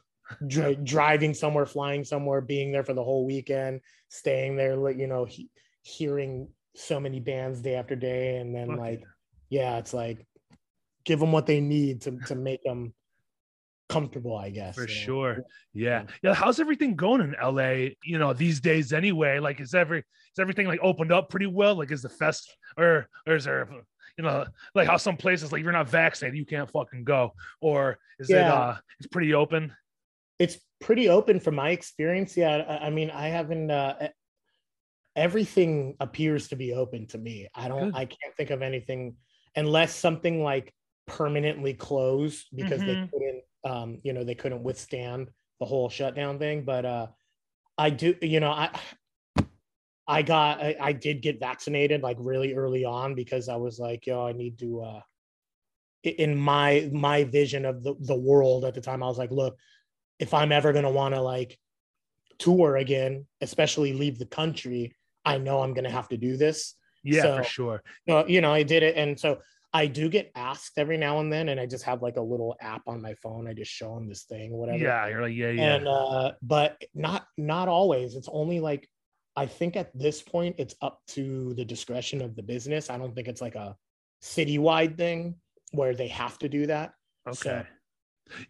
dri- 0.46 0.76
driving 0.76 1.34
somewhere 1.34 1.66
flying 1.66 2.04
somewhere 2.04 2.40
being 2.40 2.72
there 2.72 2.84
for 2.84 2.94
the 2.94 3.02
whole 3.02 3.26
weekend 3.26 3.80
staying 4.08 4.56
there 4.56 4.90
you 4.90 5.06
know 5.06 5.24
he- 5.24 5.50
hearing 5.82 6.48
so 6.74 7.00
many 7.00 7.20
bands 7.20 7.60
day 7.60 7.74
after 7.74 7.96
day 7.96 8.36
and 8.36 8.54
then 8.54 8.76
like 8.76 9.00
yeah. 9.48 9.72
yeah 9.72 9.78
it's 9.78 9.92
like 9.92 10.26
give 11.04 11.20
them 11.20 11.32
what 11.32 11.46
they 11.46 11.60
need 11.60 12.02
to 12.02 12.18
to 12.26 12.34
make 12.34 12.62
them 12.62 12.92
comfortable, 13.90 14.36
I 14.36 14.50
guess. 14.50 14.76
for 14.76 14.82
know? 14.82 14.86
sure. 14.86 15.36
Yeah. 15.74 16.02
Yeah. 16.02 16.02
Yeah. 16.22 16.34
How's 16.34 16.60
everything 16.60 16.96
going 16.96 17.20
in 17.20 17.34
LA? 17.42 17.90
You 18.04 18.18
know, 18.18 18.32
these 18.32 18.60
days 18.60 18.92
anyway. 18.92 19.38
Like, 19.38 19.60
is 19.60 19.74
every 19.74 19.98
is 19.98 20.38
everything 20.38 20.66
like 20.66 20.80
opened 20.82 21.12
up 21.12 21.28
pretty 21.28 21.46
well? 21.46 21.74
Like, 21.74 21.90
is 21.90 22.02
the 22.02 22.08
fest 22.08 22.56
or 22.78 23.08
or 23.26 23.36
is 23.36 23.44
there 23.44 23.68
you 24.16 24.24
know 24.24 24.44
like 24.74 24.88
how 24.88 24.96
some 24.96 25.16
places 25.16 25.52
like 25.52 25.60
if 25.60 25.64
you're 25.64 25.72
not 25.72 25.88
vaccinated 25.88 26.36
you 26.36 26.44
can't 26.44 26.68
fucking 26.70 27.04
go 27.04 27.32
or 27.60 27.96
is 28.18 28.28
it 28.28 28.38
uh 28.38 28.76
it's 28.98 29.08
pretty 29.08 29.34
open? 29.34 29.72
It's 30.40 30.58
pretty 30.80 31.08
open 31.10 31.38
from 31.38 31.54
my 31.54 31.70
experience. 31.70 32.34
Yeah, 32.36 32.64
I, 32.66 32.86
I 32.86 32.90
mean, 32.90 33.10
I 33.10 33.28
haven't. 33.28 33.70
Uh, 33.70 34.08
everything 35.14 35.96
appears 36.00 36.48
to 36.48 36.56
be 36.56 36.72
open 36.72 37.06
to 37.08 37.18
me. 37.18 37.46
I 37.54 37.68
don't. 37.68 37.92
Good. 37.92 37.94
I 37.94 38.06
can't 38.06 38.34
think 38.36 38.50
of 38.50 38.62
anything 38.62 39.16
unless 39.54 39.94
something 39.94 40.42
like 40.42 40.72
permanently 41.06 41.74
closed 41.74 42.46
because 42.54 42.80
Mhm. 42.82 42.86
they 42.86 43.08
couldn't. 43.12 43.42
Um, 43.64 43.98
you 44.02 44.14
know, 44.14 44.24
they 44.24 44.34
couldn't 44.34 44.62
withstand 44.62 45.30
the 45.60 45.66
whole 45.66 45.90
shutdown 45.90 46.38
thing. 46.38 46.64
But 46.64 46.86
uh, 46.86 47.06
I 47.76 47.90
do. 47.90 48.14
You 48.22 48.40
know, 48.40 48.50
I. 48.50 48.70
I 50.08 50.22
got. 50.22 50.60
I, 50.62 50.74
I 50.80 50.92
did 50.92 51.20
get 51.20 51.38
vaccinated 51.38 52.02
like 52.02 52.16
really 52.18 52.54
early 52.54 52.84
on 52.86 53.14
because 53.14 53.48
I 53.50 53.56
was 53.56 53.78
like, 53.78 54.06
yo, 54.06 54.26
I 54.26 54.32
need 54.32 54.58
to. 54.60 54.80
uh 54.80 55.00
in 56.02 56.34
my 56.34 56.88
my 56.94 57.24
vision 57.24 57.66
of 57.66 57.82
the, 57.82 57.94
the 58.00 58.16
world 58.16 58.64
at 58.64 58.72
the 58.72 58.80
time 58.80 59.02
i 59.02 59.06
was 59.06 59.18
like 59.18 59.30
look 59.30 59.54
if 60.20 60.32
i'm 60.34 60.52
ever 60.52 60.72
going 60.72 60.84
to 60.84 60.90
want 60.90 61.14
to 61.14 61.20
like 61.20 61.58
tour 62.38 62.76
again 62.76 63.26
especially 63.40 63.92
leave 63.92 64.18
the 64.18 64.26
country 64.26 64.94
i 65.24 65.36
know 65.36 65.60
i'm 65.62 65.74
going 65.74 65.84
to 65.84 65.90
have 65.90 66.08
to 66.08 66.16
do 66.16 66.36
this 66.36 66.74
Yeah, 67.02 67.36
for 67.36 67.42
sure. 67.42 67.82
uh, 68.08 68.24
you 68.26 68.40
know 68.40 68.52
i 68.52 68.62
did 68.62 68.82
it 68.82 68.96
and 68.96 69.18
so 69.18 69.38
i 69.72 69.86
do 69.86 70.08
get 70.08 70.30
asked 70.34 70.72
every 70.78 70.96
now 70.96 71.20
and 71.20 71.32
then 71.32 71.48
and 71.50 71.58
i 71.60 71.66
just 71.66 71.84
have 71.84 72.02
like 72.02 72.16
a 72.16 72.20
little 72.32 72.56
app 72.60 72.82
on 72.86 73.02
my 73.02 73.14
phone 73.22 73.48
i 73.48 73.52
just 73.52 73.70
show 73.70 73.94
them 73.94 74.08
this 74.08 74.24
thing 74.24 74.52
whatever 74.52 74.78
Yeah, 74.84 75.08
you're 75.08 75.22
like, 75.22 75.34
yeah, 75.36 75.50
yeah. 75.50 75.74
and 75.76 75.88
uh 75.88 76.32
but 76.42 76.80
not 76.94 77.26
not 77.36 77.68
always 77.68 78.14
it's 78.14 78.28
only 78.32 78.60
like 78.60 78.88
i 79.36 79.46
think 79.46 79.76
at 79.76 79.90
this 79.98 80.22
point 80.22 80.54
it's 80.58 80.74
up 80.82 81.00
to 81.08 81.54
the 81.54 81.64
discretion 81.64 82.20
of 82.22 82.34
the 82.36 82.42
business 82.42 82.90
i 82.90 82.96
don't 82.98 83.14
think 83.14 83.28
it's 83.28 83.40
like 83.42 83.54
a 83.54 83.76
citywide 84.22 84.96
thing 84.96 85.34
where 85.72 85.94
they 85.94 86.08
have 86.08 86.38
to 86.38 86.48
do 86.48 86.66
that 86.66 86.92
Okay. 87.28 87.62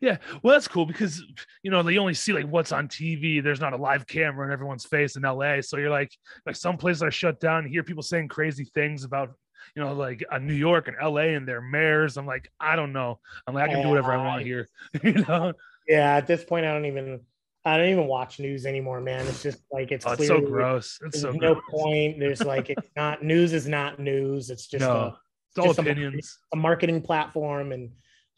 Yeah, 0.01 0.19
well, 0.43 0.55
that's 0.55 0.69
cool 0.69 0.87
because 0.87 1.23
you 1.63 1.71
know 1.71 1.83
they 1.83 1.99
only 1.99 2.15
see 2.15 2.33
like 2.33 2.47
what's 2.47 2.73
on 2.73 2.89
TV. 2.89 3.43
There's 3.43 3.61
not 3.61 3.73
a 3.73 3.77
live 3.77 4.07
camera 4.07 4.47
in 4.47 4.53
everyone's 4.53 4.85
face 4.85 5.17
in 5.17 5.23
LA, 5.23 5.61
so 5.61 5.77
you're 5.77 5.91
like, 5.91 6.13
like 6.47 6.57
some 6.57 6.77
places 6.77 7.03
are 7.03 7.11
shut 7.11 7.41
down. 7.41 7.65
You 7.65 7.71
hear 7.71 7.83
people 7.83 8.03
saying 8.03 8.29
crazy 8.29 8.65
things 8.75 9.05
about, 9.05 9.33
you 9.75 9.83
know, 9.83 9.93
like 9.95 10.25
uh, 10.31 10.39
New 10.39 10.55
York 10.55 10.89
and 10.89 10.97
LA 11.03 11.35
and 11.37 11.47
their 11.47 11.61
mayors. 11.61 12.17
I'm 12.17 12.27
like, 12.27 12.51
I 12.61 12.77
don't 12.77 12.93
know. 12.93 13.19
I'm 13.47 13.55
like, 13.55 13.69
I 13.71 13.73
can 13.73 13.83
do 13.83 13.89
whatever 13.89 14.13
I 14.13 14.17
want 14.19 14.43
here, 14.43 14.69
you 15.03 15.13
know. 15.29 15.53
yeah 15.89 16.15
at 16.17 16.27
this 16.27 16.45
point 16.45 16.67
i 16.67 16.73
don't 16.73 16.85
even 16.85 17.19
i 17.65 17.77
don't 17.77 17.89
even 17.89 18.07
watch 18.07 18.39
news 18.39 18.67
anymore 18.67 19.01
man 19.01 19.27
it's 19.27 19.43
just 19.43 19.63
like 19.73 19.91
it's 19.91 20.07
Oh, 20.07 20.13
it's 20.13 20.27
so 20.27 20.41
gross. 20.41 20.99
It's 21.05 21.21
there's 21.23 21.35
so 21.35 21.39
no 21.39 21.55
gross. 21.55 21.65
point 21.71 22.19
there's 22.21 22.45
like 22.45 22.69
it's 22.71 22.87
not 22.97 23.25
news 23.25 23.53
is 23.55 23.67
not 23.67 23.99
news 23.99 24.51
it's 24.51 24.67
just 24.67 24.83
No, 24.83 24.93
a, 24.93 25.19
it's 25.51 25.59
all 25.59 25.67
just 25.69 25.79
a- 25.79 25.83
opinions. 25.83 26.39
a 26.53 26.57
marketing 26.57 27.01
platform 27.03 27.73
and 27.73 27.91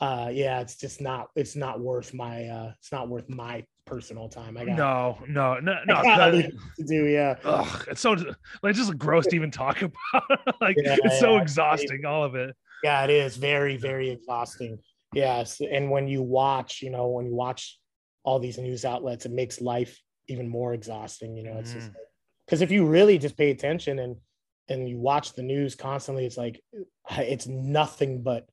uh 0.03 0.29
yeah 0.33 0.61
it's 0.61 0.77
just 0.77 1.01
not 1.01 1.29
it's 1.37 1.55
not 1.57 1.79
worth 1.81 2.13
my 2.13 2.47
uh 2.47 2.73
it's 2.79 2.91
not 2.93 3.09
worth 3.09 3.29
my 3.29 3.65
personal 3.85 4.29
time 4.29 4.57
i 4.57 4.65
got 4.65 4.77
No, 4.77 5.19
no, 5.29 5.59
no, 5.61 5.77
no. 5.87 6.03
That- 6.03 6.51
to 6.79 6.85
do 6.85 7.07
yeah 7.07 7.37
Ugh, 7.45 7.85
it's 7.91 8.01
so 8.01 8.17
like 8.63 8.75
just 8.75 8.99
gross 8.99 9.27
to 9.29 9.37
even 9.37 9.51
talk 9.51 9.81
about. 9.89 10.25
like 10.61 10.77
Yeah, 10.79 10.97
it's 11.05 11.21
so 11.21 11.37
yeah, 11.37 11.43
exhausting, 11.43 12.05
all 12.05 12.25
of 12.25 12.35
it. 12.35 12.55
Yeah, 12.83 13.05
it 13.05 13.11
is 13.11 13.37
very, 13.37 13.77
very 13.77 14.11
exhausting. 14.11 14.79
Yes. 15.15 15.61
And 15.61 15.89
when 15.91 16.09
you 16.09 16.21
watch, 16.23 16.83
you 16.83 16.91
know, 16.91 17.07
when 17.09 17.27
you 17.27 17.35
watch 17.35 17.79
all 18.25 18.39
these 18.41 18.59
news 18.59 18.85
outlets, 18.85 19.25
it 19.27 19.31
makes 19.33 19.61
life 19.61 20.01
even 20.29 20.49
more 20.49 20.75
exhausting. 20.75 21.37
You 21.37 21.45
know, 21.45 21.59
it's 21.59 21.73
just 21.75 21.91
Mm. 21.91 21.95
because 22.47 22.61
if 22.63 22.71
you 22.73 22.87
really 22.87 23.19
just 23.19 23.37
pay 23.37 23.51
attention 23.51 23.99
and 24.01 24.17
and 24.69 24.89
you 24.89 24.99
watch 24.99 25.35
the 25.35 25.43
news 25.43 25.75
constantly, 25.75 26.25
it's 26.25 26.37
like 26.39 26.61
it's 27.11 27.47
nothing 27.47 28.23
but 28.23 28.47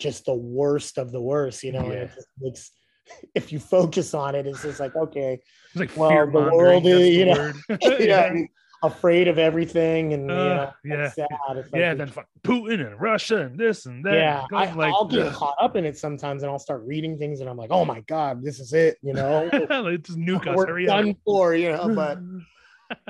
just 0.00 0.24
the 0.24 0.34
worst 0.34 0.98
of 0.98 1.12
the 1.12 1.20
worst, 1.20 1.62
you 1.62 1.72
know. 1.72 1.86
Yeah. 1.86 2.00
It 2.00 2.10
just 2.14 2.28
makes 2.40 2.70
if 3.34 3.52
you 3.52 3.58
focus 3.60 4.14
on 4.14 4.34
it, 4.34 4.46
it's 4.46 4.62
just 4.62 4.80
like, 4.80 4.96
okay, 4.96 5.40
It's 5.74 5.76
like 5.76 5.96
Well, 5.96 6.26
the 6.26 6.50
world 6.52 6.86
is, 6.86 7.08
you 7.14 7.26
know, 7.26 7.52
yeah, 8.00 8.32
afraid 8.82 9.28
of 9.28 9.38
everything 9.38 10.14
and 10.14 10.22
you 10.30 10.34
Uh, 10.34 10.72
know, 10.84 10.96
yeah. 10.96 11.10
sad. 11.10 11.28
It's 11.56 11.70
like 11.72 11.80
yeah, 11.80 11.94
then 11.94 12.08
fuck 12.08 12.26
Putin 12.42 12.86
and 12.86 13.00
Russia 13.00 13.42
and 13.42 13.58
this 13.58 13.84
and 13.86 14.04
that. 14.06 14.14
yeah, 14.14 14.46
I, 14.52 14.72
like, 14.72 14.92
I'll 14.94 15.06
get 15.06 15.26
ugh. 15.26 15.34
caught 15.34 15.56
up 15.60 15.76
in 15.76 15.84
it 15.84 15.98
sometimes, 15.98 16.42
and 16.42 16.50
I'll 16.50 16.58
start 16.58 16.82
reading 16.86 17.18
things, 17.18 17.40
and 17.40 17.50
I'm 17.50 17.58
like, 17.58 17.70
"Oh 17.70 17.84
my 17.84 18.00
god, 18.00 18.42
this 18.42 18.58
is 18.58 18.72
it," 18.72 18.96
you 19.02 19.12
know. 19.12 19.50
like, 19.52 20.02
just 20.02 20.18
nuke 20.18 20.46
us. 20.46 20.86
Done 20.86 21.14
for, 21.26 21.54
you 21.54 21.72
know. 21.72 21.94
But 21.94 22.18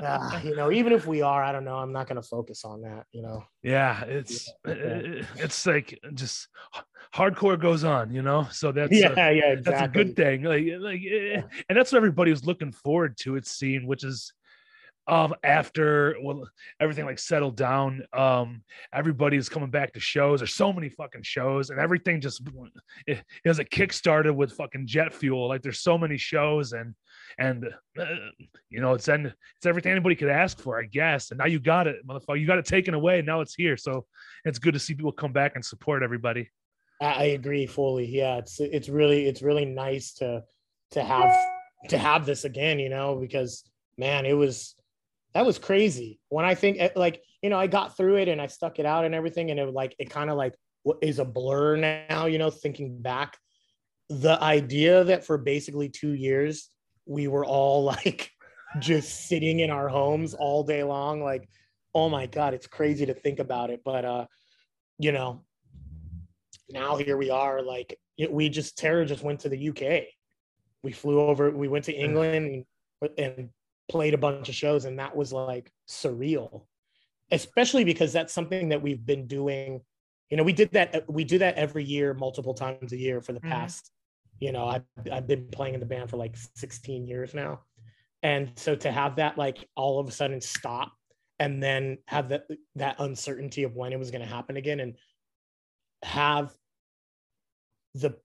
uh, 0.01 0.39
you 0.43 0.55
know, 0.55 0.71
even 0.71 0.93
if 0.93 1.05
we 1.05 1.21
are, 1.21 1.43
I 1.43 1.51
don't 1.51 1.65
know. 1.65 1.77
I'm 1.77 1.91
not 1.91 2.07
going 2.07 2.21
to 2.21 2.27
focus 2.27 2.63
on 2.65 2.81
that, 2.81 3.05
you 3.11 3.21
know. 3.21 3.43
yeah, 3.63 4.03
it's 4.05 4.51
Yeah. 4.65 4.73
uh, 4.73 5.23
it's 5.37 5.65
like 5.65 5.99
just 6.13 6.47
hardcore 7.13 7.59
goes 7.59 7.83
on, 7.83 8.13
you 8.13 8.21
know. 8.21 8.47
So 8.51 8.71
that's 8.77 8.93
yeah, 8.93 9.09
uh, 9.09 9.29
yeah, 9.29 9.51
exactly. 9.53 9.61
that's 9.63 9.81
a 9.81 9.87
good 9.87 10.15
thing. 10.15 10.43
Like 10.43 10.65
like, 10.79 11.01
eh, 11.09 11.41
and 11.69 11.77
that's 11.77 11.91
what 11.91 11.97
everybody 11.97 12.31
was 12.31 12.45
looking 12.45 12.71
forward 12.71 13.17
to. 13.19 13.35
It 13.35 13.47
seemed, 13.47 13.85
which 13.87 14.03
is 14.03 14.33
um 15.07 15.33
after 15.43 16.15
well 16.21 16.47
everything 16.79 17.05
like 17.05 17.17
settled 17.17 17.57
down 17.57 18.03
um 18.13 18.61
everybody's 18.93 19.49
coming 19.49 19.69
back 19.71 19.91
to 19.91 19.99
shows 19.99 20.39
there's 20.39 20.53
so 20.53 20.71
many 20.71 20.89
fucking 20.89 21.23
shows 21.23 21.71
and 21.71 21.79
everything 21.79 22.21
just 22.21 22.41
it, 23.07 23.17
it 23.43 23.49
was 23.49 23.57
a 23.57 23.65
kickstarted 23.65 24.35
with 24.35 24.53
fucking 24.53 24.85
jet 24.85 25.11
fuel 25.11 25.47
like 25.47 25.63
there's 25.63 25.81
so 25.81 25.97
many 25.97 26.17
shows 26.17 26.73
and 26.73 26.93
and 27.37 27.65
uh, 27.99 28.05
you 28.69 28.81
know 28.81 28.93
it's 28.93 29.07
and 29.07 29.27
it's 29.27 29.65
everything 29.65 29.91
anybody 29.91 30.15
could 30.15 30.29
ask 30.29 30.59
for 30.59 30.79
i 30.79 30.85
guess 30.85 31.31
and 31.31 31.37
now 31.37 31.45
you 31.45 31.59
got 31.59 31.87
it 31.87 32.05
motherfucker 32.07 32.39
you 32.39 32.47
got 32.47 32.57
it 32.57 32.65
taken 32.65 32.93
away 32.93 33.19
and 33.19 33.27
now 33.27 33.41
it's 33.41 33.55
here 33.55 33.77
so 33.77 34.05
it's 34.45 34.59
good 34.59 34.73
to 34.73 34.79
see 34.79 34.93
people 34.93 35.11
come 35.11 35.33
back 35.33 35.53
and 35.55 35.63
support 35.63 36.03
everybody 36.03 36.49
I, 37.01 37.23
agree 37.25 37.65
fully. 37.65 38.05
Yeah, 38.05 38.37
it's 38.37 38.59
it's 38.59 38.89
really 38.89 39.25
it's 39.25 39.41
really 39.41 39.65
nice 39.65 40.13
to 40.15 40.43
to 40.91 41.03
have 41.03 41.35
to 41.89 41.97
have 41.97 42.25
this 42.25 42.45
again, 42.45 42.79
you 42.79 42.89
know, 42.89 43.15
because 43.15 43.63
man, 43.97 44.25
it 44.25 44.33
was 44.33 44.75
that 45.33 45.45
was 45.45 45.57
crazy. 45.57 46.19
When 46.29 46.45
I 46.45 46.55
think 46.55 46.77
eh, 46.79 46.89
like 46.95 47.21
you 47.41 47.49
know, 47.49 47.57
I 47.57 47.67
got 47.67 47.97
through 47.97 48.17
it 48.17 48.27
and 48.27 48.39
I 48.39 48.47
stuck 48.47 48.77
it 48.79 48.85
out 48.85 49.05
and 49.05 49.15
everything, 49.15 49.49
and 49.49 49.59
it 49.59 49.73
like 49.73 49.95
it 49.97 50.09
kind 50.09 50.29
of 50.29 50.37
like 50.37 50.53
is 51.01 51.19
a 51.19 51.25
blur 51.25 51.75
now, 51.75 52.27
you 52.27 52.37
know, 52.37 52.49
thinking 52.51 53.01
back. 53.01 53.37
The 54.09 54.41
idea 54.41 55.03
that 55.05 55.25
for 55.25 55.37
basically 55.37 55.89
two 55.89 56.13
years 56.13 56.69
we 57.05 57.27
were 57.27 57.45
all 57.45 57.83
like 57.95 58.31
just 58.79 59.27
sitting 59.27 59.59
in 59.59 59.69
our 59.69 59.89
homes 59.89 60.33
all 60.33 60.63
day 60.63 60.83
long, 60.83 61.21
like, 61.21 61.47
oh 61.93 62.09
my 62.09 62.25
god, 62.25 62.53
it's 62.53 62.67
crazy 62.67 63.05
to 63.05 63.13
think 63.13 63.39
about 63.39 63.69
it. 63.69 63.81
But 63.83 64.05
uh, 64.05 64.25
you 64.97 65.11
know, 65.11 65.43
now 66.69 66.95
here 66.95 67.17
we 67.17 67.29
are 67.29 67.61
like 67.61 67.99
it, 68.17 68.31
we 68.31 68.49
just 68.49 68.77
terror 68.77 69.05
just 69.05 69.23
went 69.23 69.41
to 69.41 69.49
the 69.49 69.69
UK. 69.69 70.03
We 70.83 70.91
flew 70.91 71.19
over, 71.19 71.51
we 71.51 71.67
went 71.67 71.85
to 71.85 71.93
England 71.93 72.65
and, 73.01 73.09
and 73.17 73.49
played 73.89 74.13
a 74.13 74.17
bunch 74.17 74.49
of 74.49 74.55
shows, 74.55 74.85
and 74.85 74.97
that 74.99 75.15
was 75.15 75.33
like 75.33 75.71
surreal. 75.87 76.63
Especially 77.31 77.83
because 77.83 78.11
that's 78.11 78.33
something 78.33 78.69
that 78.69 78.81
we've 78.81 79.05
been 79.05 79.25
doing. 79.27 79.81
You 80.29 80.37
know, 80.37 80.43
we 80.43 80.53
did 80.53 80.71
that. 80.71 81.03
We 81.09 81.23
do 81.23 81.37
that 81.39 81.55
every 81.55 81.83
year, 81.83 82.13
multiple 82.13 82.53
times 82.53 82.93
a 82.93 82.97
year 82.97 83.21
for 83.21 83.33
the 83.33 83.39
Mhm. 83.41 83.49
past. 83.49 83.91
You 84.41 84.51
know, 84.51 84.65
I've 84.65 84.83
I've 85.09 85.27
been 85.27 85.47
playing 85.51 85.75
in 85.75 85.79
the 85.79 85.85
band 85.85 86.09
for 86.09 86.17
like 86.17 86.35
16 86.55 87.07
years 87.07 87.33
now, 87.33 87.61
and 88.23 88.51
so 88.57 88.75
to 88.75 88.91
have 88.91 89.15
that 89.15 89.37
like 89.37 89.69
all 89.75 89.99
of 89.99 90.09
a 90.09 90.11
sudden 90.11 90.41
stop, 90.41 90.91
and 91.39 91.63
then 91.63 91.99
have 92.07 92.29
that 92.29 92.47
that 92.75 92.97
uncertainty 92.99 93.63
of 93.63 93.75
when 93.75 93.93
it 93.93 93.99
was 93.99 94.11
going 94.11 94.21
to 94.21 94.27
happen 94.27 94.57
again, 94.57 94.81
and 94.81 94.95
have 96.03 96.51
the 97.95 98.15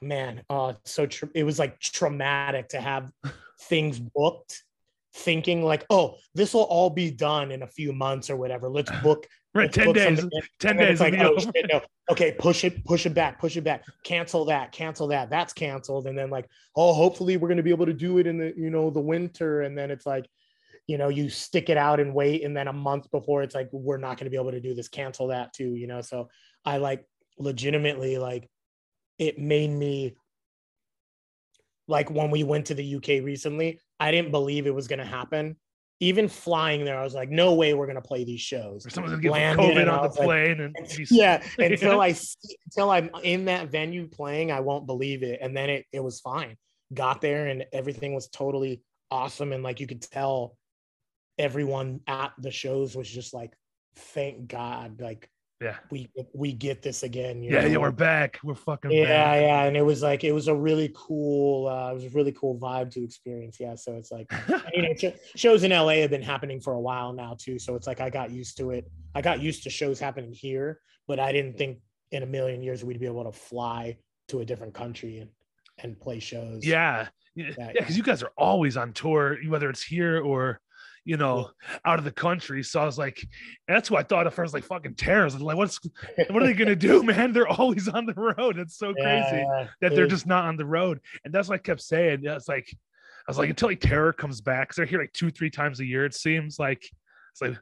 man 0.00 0.42
oh, 0.50 0.68
it's 0.68 0.92
so 0.92 1.06
tr- 1.06 1.26
it 1.34 1.44
was 1.44 1.58
like 1.58 1.78
traumatic 1.80 2.68
to 2.68 2.80
have 2.80 3.10
things 3.62 3.98
booked 3.98 4.62
thinking 5.14 5.64
like 5.64 5.86
oh 5.88 6.16
this 6.34 6.52
will 6.52 6.64
all 6.64 6.90
be 6.90 7.10
done 7.10 7.50
in 7.50 7.62
a 7.62 7.66
few 7.66 7.92
months 7.92 8.30
or 8.30 8.36
whatever. 8.36 8.68
Let's 8.68 8.90
book 9.02 9.26
right 9.56 9.72
10 9.72 9.92
days 9.92 10.26
10 10.60 10.76
days 10.76 11.00
like 11.00 11.14
oh 11.14 11.38
shit, 11.38 11.66
no. 11.72 11.80
okay 12.10 12.32
push 12.38 12.64
it 12.64 12.84
push 12.84 13.06
it 13.06 13.14
back 13.14 13.40
push 13.40 13.56
it 13.56 13.64
back. 13.64 13.84
Cancel 14.04 14.44
that 14.44 14.72
cancel 14.72 15.08
that. 15.08 15.30
That's 15.30 15.52
canceled. 15.52 16.06
And 16.06 16.16
then 16.16 16.30
like 16.30 16.48
oh 16.76 16.92
hopefully 16.92 17.36
we're 17.36 17.48
going 17.48 17.56
to 17.56 17.62
be 17.62 17.70
able 17.70 17.86
to 17.86 17.92
do 17.92 18.18
it 18.18 18.26
in 18.26 18.38
the 18.38 18.54
you 18.56 18.70
know 18.70 18.90
the 18.90 19.00
winter. 19.00 19.62
And 19.62 19.76
then 19.76 19.90
it's 19.90 20.06
like 20.06 20.26
you 20.86 20.98
know 20.98 21.08
you 21.08 21.28
stick 21.28 21.68
it 21.70 21.76
out 21.76 22.00
and 22.00 22.14
wait. 22.14 22.44
And 22.44 22.56
then 22.56 22.68
a 22.68 22.72
month 22.72 23.10
before 23.10 23.42
it's 23.42 23.54
like 23.54 23.68
we're 23.72 23.98
not 23.98 24.18
going 24.18 24.26
to 24.26 24.30
be 24.30 24.36
able 24.36 24.52
to 24.52 24.60
do 24.60 24.74
this 24.74 24.88
cancel 24.88 25.28
that 25.28 25.52
too 25.52 25.74
you 25.74 25.86
know? 25.86 26.00
So 26.00 26.28
i 26.64 26.78
like 26.78 27.04
legitimately 27.38 28.18
like 28.18 28.48
it 29.18 29.38
made 29.38 29.70
me 29.70 30.16
like 31.88 32.10
when 32.10 32.30
we 32.30 32.44
went 32.44 32.66
to 32.66 32.74
the 32.74 32.96
UK 32.96 33.24
recently, 33.24 33.80
I 34.00 34.10
didn't 34.10 34.30
believe 34.30 34.66
it 34.66 34.74
was 34.74 34.88
going 34.88 34.98
to 34.98 35.04
happen 35.04 35.56
even 36.00 36.28
flying 36.28 36.84
there, 36.84 36.98
I 36.98 37.04
was 37.04 37.14
like, 37.14 37.30
no 37.30 37.54
way 37.54 37.74
we're 37.74 37.86
gonna 37.86 38.02
play 38.02 38.24
these 38.24 38.40
shows. 38.40 38.86
Or 38.86 38.90
someone's 38.90 39.12
gonna 39.20 39.22
get 39.22 39.56
COVID 39.56 39.90
on 39.90 40.02
the 40.02 40.08
was 40.08 40.18
like, 40.18 40.26
plane 40.26 40.60
and 40.60 40.76
yeah 41.10 41.42
until 41.58 42.00
i 42.08 42.12
see, 42.12 42.56
until 42.66 42.90
i'm 42.90 43.10
in 43.22 43.46
that 43.46 43.70
venue 43.70 44.06
playing 44.06 44.52
i 44.52 44.60
won't 44.60 44.86
believe 44.86 45.22
it. 45.22 45.40
And 45.40 45.56
then 45.56 45.70
it, 45.70 45.86
it 45.92 46.00
was 46.00 46.20
fine. 46.20 46.56
Got 46.92 47.20
there 47.20 47.46
and 47.46 47.64
everything 47.72 48.14
was 48.14 48.28
totally 48.28 48.82
awesome. 49.10 49.52
And 49.52 49.62
like 49.62 49.80
you 49.80 49.86
could 49.86 50.02
tell 50.02 50.56
everyone 51.38 52.00
at 52.06 52.32
the 52.38 52.50
shows 52.50 52.96
was 52.96 53.08
just 53.08 53.34
like 53.34 53.52
thank 53.96 54.46
god 54.46 55.00
like 55.00 55.28
yeah, 55.60 55.76
we 55.90 56.08
we 56.34 56.52
get 56.52 56.82
this 56.82 57.02
again 57.02 57.42
you 57.42 57.52
yeah, 57.52 57.62
know? 57.62 57.66
yeah. 57.66 57.76
We're 57.78 57.90
back. 57.90 58.38
We're 58.44 58.54
fucking 58.54 58.90
yeah 58.90 59.04
back. 59.04 59.40
yeah 59.40 59.62
and 59.64 59.76
it 59.76 59.82
was 59.82 60.02
like 60.02 60.22
it 60.22 60.32
was 60.32 60.48
a 60.48 60.54
really 60.54 60.92
cool 60.94 61.68
uh 61.68 61.92
it 61.92 61.94
was 61.94 62.04
a 62.04 62.10
really 62.10 62.32
cool 62.32 62.58
vibe 62.58 62.90
to 62.92 63.02
experience 63.02 63.56
yeah 63.58 63.74
so 63.74 63.94
it's 63.94 64.12
like 64.12 64.30
you 64.74 64.82
know, 65.02 65.12
shows 65.34 65.62
in 65.62 65.70
LA 65.70 65.94
have 65.94 66.10
been 66.10 66.22
happening 66.22 66.60
for 66.60 66.74
a 66.74 66.80
while 66.80 67.12
now 67.12 67.36
too. 67.38 67.58
So 67.58 67.74
it's 67.74 67.86
like 67.86 68.00
I 68.00 68.10
got 68.10 68.30
used 68.30 68.58
to 68.58 68.70
it. 68.70 68.90
I 69.14 69.22
got 69.22 69.40
used 69.40 69.62
to 69.62 69.70
shows 69.70 69.98
happening 69.98 70.32
here, 70.32 70.80
but 71.08 71.18
I 71.18 71.32
didn't 71.32 71.56
think 71.56 71.78
in 72.12 72.22
a 72.22 72.26
million 72.26 72.62
years 72.62 72.84
we'd 72.84 73.00
be 73.00 73.06
able 73.06 73.24
to 73.24 73.32
fly 73.32 73.96
to 74.28 74.40
a 74.40 74.44
different 74.44 74.74
country 74.74 75.18
and 75.18 75.30
and 75.78 75.98
play 76.00 76.18
shows. 76.18 76.64
Yeah, 76.64 77.08
yeah, 77.34 77.44
Yeah, 77.46 77.54
yeah. 77.58 77.72
Because 77.80 77.96
you 77.96 78.02
guys 78.02 78.22
are 78.22 78.32
always 78.36 78.76
on 78.76 78.92
tour, 78.92 79.36
whether 79.48 79.68
it's 79.68 79.82
here 79.82 80.20
or 80.20 80.60
you 81.06 81.16
know 81.16 81.50
out 81.84 81.98
of 81.98 82.04
the 82.04 82.10
country. 82.10 82.62
So 82.62 82.80
I 82.80 82.84
was 82.84 82.98
like, 82.98 83.26
that's 83.66 83.90
what 83.90 84.00
I 84.00 84.02
thought 84.02 84.26
at 84.26 84.34
first. 84.34 84.52
Like 84.52 84.64
fucking 84.64 84.96
terrorists. 84.96 85.40
Like, 85.40 85.56
what's 85.56 85.80
what 86.28 86.42
are 86.42 86.46
they 86.46 86.52
gonna 86.52 86.76
do, 86.76 87.02
man? 87.04 87.32
They're 87.32 87.48
always 87.48 87.88
on 87.88 88.04
the 88.04 88.14
road. 88.14 88.58
It's 88.58 88.76
so 88.76 88.92
crazy 88.92 89.36
yeah. 89.36 89.68
that 89.80 89.94
they're 89.94 90.08
just 90.08 90.26
not 90.26 90.44
on 90.44 90.56
the 90.56 90.66
road. 90.66 91.00
And 91.24 91.32
that's 91.32 91.48
what 91.48 91.54
I 91.54 91.58
kept 91.58 91.80
saying. 91.80 92.20
Yeah, 92.22 92.34
It's 92.34 92.48
like 92.48 92.68
I 92.72 93.30
was 93.30 93.38
like 93.38 93.48
until 93.48 93.68
like 93.68 93.80
terror 93.80 94.12
comes 94.12 94.40
back, 94.40 94.68
because 94.68 94.76
they're 94.76 94.86
here 94.86 95.00
like 95.00 95.12
two, 95.12 95.30
three 95.30 95.50
times 95.50 95.80
a 95.80 95.86
year. 95.86 96.04
It 96.04 96.14
seems 96.14 96.58
like 96.58 96.90
it's 97.32 97.40
like 97.40 97.56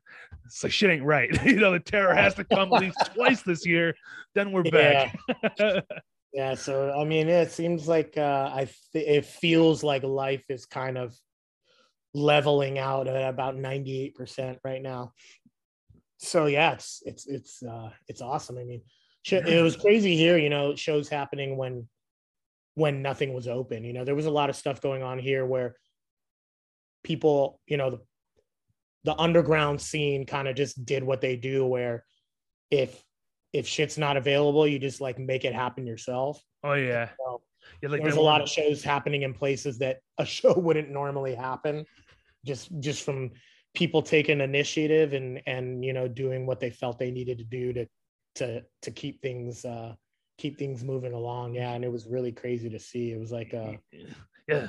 it's 0.47 0.65
like 0.65 0.73
shit 0.73 0.91
ain't 0.91 1.05
right. 1.05 1.31
you 1.45 1.57
know, 1.57 1.73
the 1.73 1.81
terror 1.81 2.15
has 2.15 2.35
to 2.37 2.45
come 2.45 2.73
at 2.73 2.81
least 2.81 2.99
twice 3.15 3.43
this 3.43 3.67
year. 3.67 3.95
Then 4.35 4.53
we're 4.53 4.65
back. 4.65 5.17
Yeah, 6.33 6.57
so 6.57 6.93
I 6.99 7.05
mean, 7.05 7.29
it 7.29 7.53
seems 7.53 7.87
like 7.87 8.19
uh, 8.19 8.51
I 8.53 8.69
th- 8.93 9.07
it 9.07 9.25
feels 9.25 9.85
like 9.85 10.03
life 10.03 10.43
is 10.49 10.67
kind 10.67 10.99
of 10.99 11.17
leveling 12.15 12.79
out 12.79 13.09
at 13.09 13.29
about 13.29 13.57
ninety 13.57 14.01
eight 14.01 14.15
percent 14.15 14.59
right 14.65 14.81
now. 14.83 15.13
So 16.19 16.47
yeah, 16.47 16.73
it's 16.73 17.03
it's 17.05 17.27
it's 17.27 17.63
uh, 17.63 17.91
it's 18.09 18.23
awesome. 18.23 18.57
I 18.59 18.65
mean, 18.65 18.83
it 19.31 19.63
was 19.63 19.77
crazy 19.77 20.17
here. 20.17 20.39
You 20.39 20.49
know, 20.49 20.75
shows 20.75 21.09
happening 21.09 21.57
when 21.57 21.89
when 22.75 23.03
nothing 23.03 23.35
was 23.35 23.49
open. 23.49 23.85
You 23.85 23.93
know, 23.93 24.05
there 24.05 24.15
was 24.15 24.27
a 24.27 24.31
lot 24.31 24.51
of 24.51 24.57
stuff 24.57 24.81
going 24.81 25.03
on 25.03 25.19
here 25.19 25.45
where 25.45 25.77
people, 27.03 27.61
you 27.67 27.77
know, 27.77 27.91
the 27.91 28.01
the 29.05 29.15
underground 29.21 29.81
scene 29.81 30.25
kind 30.25 30.49
of 30.49 30.57
just 30.57 30.85
did 30.85 31.05
what 31.05 31.21
they 31.21 31.37
do, 31.37 31.67
where 31.67 32.05
if 32.71 33.03
if 33.53 33.67
shit's 33.67 33.99
not 33.99 34.17
available, 34.17 34.67
you 34.67 34.79
just 34.79 35.01
like 35.01 35.19
make 35.19 35.45
it 35.45 35.55
happen 35.55 35.87
yourself. 35.87 36.43
oh 36.65 36.75
yeah. 36.75 37.11
So 37.19 37.43
Yeah, 37.83 37.91
like 37.91 38.03
there's 38.03 38.17
a 38.17 38.21
lot 38.21 38.41
of 38.41 38.49
shows 38.49 38.83
happening 38.83 39.23
in 39.23 39.35
places 39.35 39.79
that 39.79 39.99
a 40.19 40.25
show 40.37 40.55
wouldn't 40.55 40.91
normally 40.91 41.35
happen, 41.35 41.85
just 42.45 42.71
just 42.81 43.03
from 43.03 43.31
people 43.75 44.03
taking 44.03 44.41
initiative 44.41 45.13
and 45.13 45.41
and 45.47 45.85
you 45.85 45.93
know 45.93 46.07
doing 46.07 46.47
what 46.47 46.61
they 46.61 46.71
felt 46.71 46.99
they 46.99 47.11
needed 47.11 47.39
to 47.39 47.45
do 47.45 47.73
to 47.73 47.87
to 48.37 48.63
to 48.83 48.91
keep 48.91 49.21
things 49.21 49.65
uh 49.65 49.95
keep 50.39 50.59
things 50.59 50.83
moving 50.83 51.13
along. 51.13 51.55
Yeah, 51.55 51.73
and 51.73 51.85
it 51.85 51.93
was 51.93 52.07
really 52.07 52.33
crazy 52.33 52.71
to 52.71 52.79
see. 52.79 53.13
It 53.13 53.19
was 53.19 53.33
like 53.33 53.55
uh 53.55 53.73
yeah. 54.49 54.69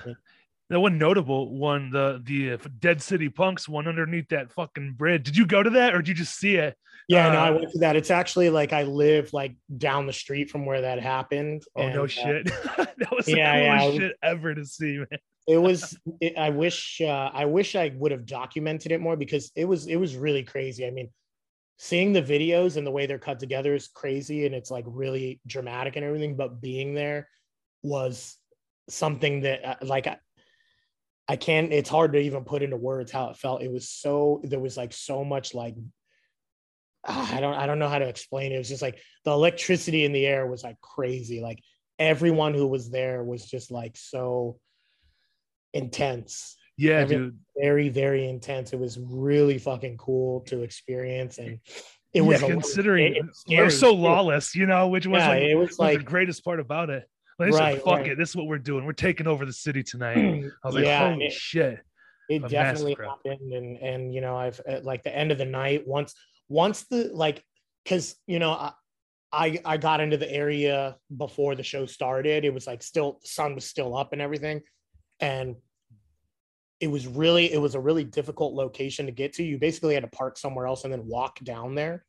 The 0.68 0.80
one 0.80 0.98
notable 0.98 1.56
one, 1.56 1.92
the 1.92 2.22
the 2.24 2.54
uh, 2.54 2.58
Dead 2.80 3.00
City 3.00 3.30
Punks 3.30 3.70
one 3.70 3.88
underneath 3.88 4.30
that 4.30 4.52
fucking 4.52 4.94
bridge. 4.94 5.24
Did 5.24 5.38
you 5.38 5.46
go 5.46 5.62
to 5.62 5.70
that 5.72 5.94
or 5.94 6.00
did 6.00 6.08
you 6.08 6.14
just 6.16 6.40
see 6.40 6.56
it? 6.56 6.76
yeah, 7.08 7.32
no, 7.32 7.38
I 7.38 7.50
Uh, 7.50 7.54
went 7.54 7.72
to 7.72 7.80
that. 7.80 7.96
It's 7.96 8.10
actually 8.10 8.50
like 8.50 8.74
I 8.74 8.82
live 8.82 9.32
like 9.32 9.56
down 9.78 10.08
the 10.08 10.14
street 10.14 10.50
from 10.50 10.66
where 10.66 10.82
that 10.82 11.00
happened. 11.00 11.64
Oh 11.76 11.84
and, 11.84 11.94
no 11.94 12.06
uh, 12.06 12.08
shit! 12.08 12.46
that 12.78 13.12
was 13.12 13.28
the 13.28 13.34
coolest 13.34 13.38
yeah. 13.38 13.92
shit 13.92 14.14
ever 14.24 14.56
to 14.56 14.66
see, 14.66 14.98
man. 14.98 15.20
It 15.48 15.58
was 15.58 15.98
it, 16.22 16.38
i 16.38 16.50
wish 16.50 17.02
uh, 17.02 17.30
i 17.34 17.46
wish 17.46 17.76
i 17.76 17.92
would 17.98 18.12
have 18.12 18.26
documented 18.26 18.92
it 18.92 19.02
more 19.02 19.16
because 19.16 19.52
it 19.56 19.66
was 19.66 19.88
it 19.88 19.98
was 19.98 20.16
really 20.16 20.44
crazy. 20.44 20.86
I 20.86 20.92
mean 20.92 21.10
seeing 21.78 22.14
the 22.14 22.22
videos 22.22 22.78
and 22.78 22.88
the 22.88 22.92
way 22.92 23.06
they're 23.06 23.20
cut 23.20 23.40
together 23.40 23.76
is 23.76 23.88
crazy 23.88 24.46
and 24.46 24.56
it's 24.56 24.72
like 24.72 24.86
really 24.88 25.42
dramatic 25.46 25.98
and 25.98 26.06
everything 26.06 26.36
but 26.38 26.62
being 26.62 26.94
there 26.94 27.28
was 27.84 28.38
something 28.90 29.42
that 29.42 29.66
uh, 29.66 29.76
like 29.82 30.08
I, 30.08 30.18
I 31.28 31.36
can't 31.36 31.74
it's 31.74 31.90
hard 31.90 32.14
to 32.14 32.20
even 32.20 32.44
put 32.44 32.64
into 32.64 32.78
words 32.78 33.12
how 33.12 33.30
it 33.30 33.38
felt. 33.38 33.62
It 33.62 33.72
was 33.72 33.90
so 33.90 34.42
there 34.44 34.60
was 34.60 34.78
like 34.78 34.94
so 34.94 35.24
much 35.24 35.54
like 35.54 35.76
ah, 37.08 37.36
i 37.36 37.40
don't 37.40 37.56
i 37.56 37.66
don't 37.66 37.80
know 37.80 37.90
how 37.90 38.00
to 38.00 38.08
explain 38.08 38.52
it. 38.52 38.56
It 38.56 38.60
was 38.60 38.70
just 38.70 38.82
like 38.82 39.00
the 39.24 39.32
electricity 39.32 40.06
in 40.06 40.14
the 40.14 40.26
air 40.26 40.46
was 40.48 40.64
like 40.64 40.80
crazy. 40.82 41.42
Like 41.42 41.60
everyone 41.98 42.54
who 42.54 42.68
was 42.68 42.90
there 42.90 43.24
was 43.24 43.46
just 43.46 43.72
like 43.72 43.98
so 43.98 44.60
intense 45.76 46.56
Yeah, 46.78 47.06
dude. 47.06 47.38
very 47.58 47.90
very 47.90 48.28
intense 48.28 48.74
it 48.74 48.80
was 48.80 48.98
really 49.00 49.58
fucking 49.58 49.98
cool 49.98 50.42
to 50.42 50.64
experience 50.64 51.38
and 51.38 51.60
it 52.14 52.22
yeah, 52.22 52.24
was 52.24 52.42
considering 52.42 53.16
it- 53.16 53.26
we're 53.50 53.70
so 53.70 53.94
lawless, 53.94 54.56
you 54.56 54.66
know, 54.66 54.88
which 54.88 55.06
was 55.06 55.22
yeah 55.22 55.30
like, 55.30 55.44
it 55.44 55.56
was 55.56 55.70
was 55.72 55.80
like 55.80 56.00
the 56.00 56.04
greatest 56.06 56.44
part 56.46 56.60
about 56.62 56.90
it. 56.90 57.04
Like, 57.38 57.52
Right, 57.52 57.74
said, 57.76 57.84
"Fuck 57.84 58.00
right. 58.00 58.12
it, 58.12 58.18
this 58.18 58.30
is 58.30 58.36
what 58.38 58.48
we're 58.48 58.58
doing. 58.58 58.86
We're 58.86 58.94
taking 58.94 59.28
over 59.28 59.46
the 59.46 59.52
city 59.52 59.84
tonight." 59.84 60.16
I 60.64 60.68
was 60.68 60.76
like, 60.76 60.86
"Holy 60.86 61.26
it, 61.26 61.34
shit!" 61.34 61.80
it 62.30 62.42
a 62.44 62.48
definitely 62.48 62.96
happened 62.96 63.52
and 63.54 63.78
and 63.78 64.14
you 64.14 64.22
know 64.22 64.36
i've 64.36 64.60
at 64.66 64.84
like 64.86 65.04
the 65.04 65.16
end 65.16 65.32
of 65.32 65.38
the 65.38 65.46
night 65.46 65.86
once 65.86 66.16
once 66.48 66.84
the 66.84 67.10
like 67.14 67.44
because 67.84 68.16
you 68.26 68.40
know 68.40 68.52
I, 68.52 68.72
I 69.32 69.60
i 69.66 69.78
got 69.78 70.00
into 70.00 70.18
the 70.18 70.32
area 70.32 70.96
before 71.16 71.54
the 71.56 71.62
show 71.64 71.86
started 71.86 72.44
it 72.46 72.54
was 72.54 72.66
like 72.66 72.82
still 72.82 73.20
the 73.22 73.28
sun 73.28 73.54
was 73.56 73.66
still 73.66 73.96
up 73.96 74.12
and 74.14 74.22
everything 74.22 74.62
and 75.20 75.56
it 76.80 76.88
was 76.88 77.08
really 77.08 77.52
it 77.54 77.62
was 77.62 77.76
a 77.76 77.80
really 77.80 78.04
difficult 78.04 78.54
location 78.54 79.06
to 79.06 79.12
get 79.12 79.34
to. 79.34 79.44
You 79.44 79.58
basically 79.58 79.94
had 79.94 80.04
to 80.04 80.10
park 80.10 80.38
somewhere 80.38 80.68
else 80.68 80.84
and 80.84 80.92
then 80.92 81.06
walk 81.08 81.40
down 81.44 81.76
there. 81.76 82.06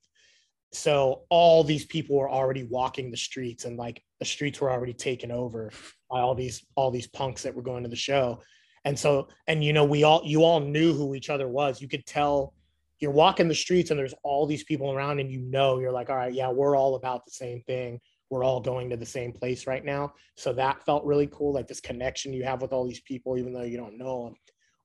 So 0.73 1.23
all 1.31 1.63
these 1.63 1.85
people 1.87 2.17
were 2.17 2.31
already 2.31 2.65
walking 2.65 3.11
the 3.11 3.17
streets 3.17 3.65
and 3.65 3.77
like 3.77 4.03
the 4.19 4.27
streets 4.27 4.61
were 4.61 4.71
already 4.71 4.93
taken 4.93 5.31
over 5.31 5.71
by 6.11 6.21
all 6.21 6.35
these 6.35 6.67
all 6.75 6.91
these 6.91 7.07
punks 7.07 7.43
that 7.43 7.55
were 7.55 7.63
going 7.63 7.85
to 7.85 7.89
the 7.89 7.97
show. 7.97 8.43
And 8.85 8.99
so 8.99 9.29
and 9.47 9.63
you 9.63 9.73
know 9.73 9.85
we 9.85 10.03
all 10.03 10.23
you 10.25 10.43
all 10.43 10.61
knew 10.61 10.93
who 10.93 11.15
each 11.15 11.31
other 11.31 11.49
was. 11.49 11.81
You 11.81 11.89
could 11.89 12.05
tell 12.05 12.53
you're 12.99 13.13
walking 13.13 13.47
the 13.47 13.55
streets 13.55 13.91
and 13.91 13.99
there's 13.99 14.15
all 14.25 14.47
these 14.47 14.65
people 14.65 14.91
around 14.91 15.21
and 15.21 15.31
you 15.31 15.41
know 15.43 15.79
you're 15.79 15.93
like 15.93 16.09
all 16.09 16.17
right 16.17 16.33
yeah 16.33 16.49
we're 16.49 16.77
all 16.77 16.97
about 16.97 17.25
the 17.25 17.33
same 17.33 17.63
thing. 17.63 18.01
We're 18.31 18.43
all 18.45 18.61
going 18.61 18.91
to 18.91 18.97
the 18.97 19.07
same 19.07 19.33
place 19.33 19.69
right 19.69 19.85
now. 19.85 20.13
So 20.35 20.53
that 20.55 20.85
felt 20.85 21.05
really 21.05 21.29
cool 21.29 21.53
like 21.53 21.69
this 21.69 21.81
connection 21.81 22.33
you 22.33 22.43
have 22.43 22.61
with 22.61 22.73
all 22.73 22.85
these 22.85 23.03
people 23.03 23.39
even 23.39 23.53
though 23.53 23.63
you 23.63 23.77
don't 23.77 23.97
know 23.97 24.25
them 24.25 24.35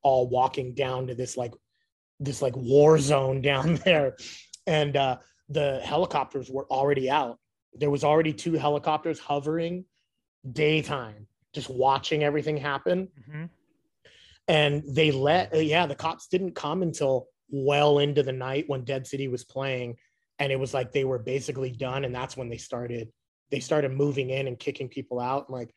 all 0.04 0.28
walking 0.28 0.74
down 0.74 1.08
to 1.08 1.16
this 1.16 1.38
like 1.38 1.54
this 2.20 2.42
like 2.42 2.56
war 2.56 2.98
zone 3.00 3.42
down 3.52 3.76
there. 3.86 4.16
And 4.68 4.96
uh 4.98 5.18
the 5.50 5.82
helicopters 5.84 6.50
were 6.50 6.66
already 6.68 7.10
out. 7.10 7.38
There 7.74 7.90
was 7.90 8.04
already 8.04 8.34
two 8.34 8.54
helicopters 8.54 9.20
hovering 9.20 9.86
daytime 10.50 11.28
just 11.54 11.70
watching 11.70 12.24
everything 12.24 12.58
happen. 12.58 13.10
Mhm. 13.30 13.50
and 14.48 14.84
they 14.88 15.12
let 15.12 15.54
uh, 15.54 15.58
yeah 15.60 15.86
the 15.86 15.96
cops 15.96 16.28
didn't 16.28 16.56
come 16.56 16.82
until 16.82 17.28
well 17.50 18.00
into 18.00 18.24
the 18.24 18.32
night 18.32 18.66
when 18.68 18.84
dead 18.86 19.06
city 19.06 19.28
was 19.28 19.44
playing. 19.44 19.98
And 20.40 20.52
it 20.52 20.60
was 20.60 20.74
like 20.74 20.92
they 20.92 21.04
were 21.04 21.20
basically 21.20 21.70
done. 21.72 22.06
And 22.06 22.16
that's 22.16 22.36
when 22.38 22.50
they 22.50 22.58
started 22.58 23.12
they 23.52 23.60
started 23.60 23.92
moving 23.92 24.30
in 24.30 24.48
and 24.48 24.58
kicking 24.58 24.88
people 24.88 25.20
out. 25.20 25.50
And 25.50 25.58
like 25.58 25.74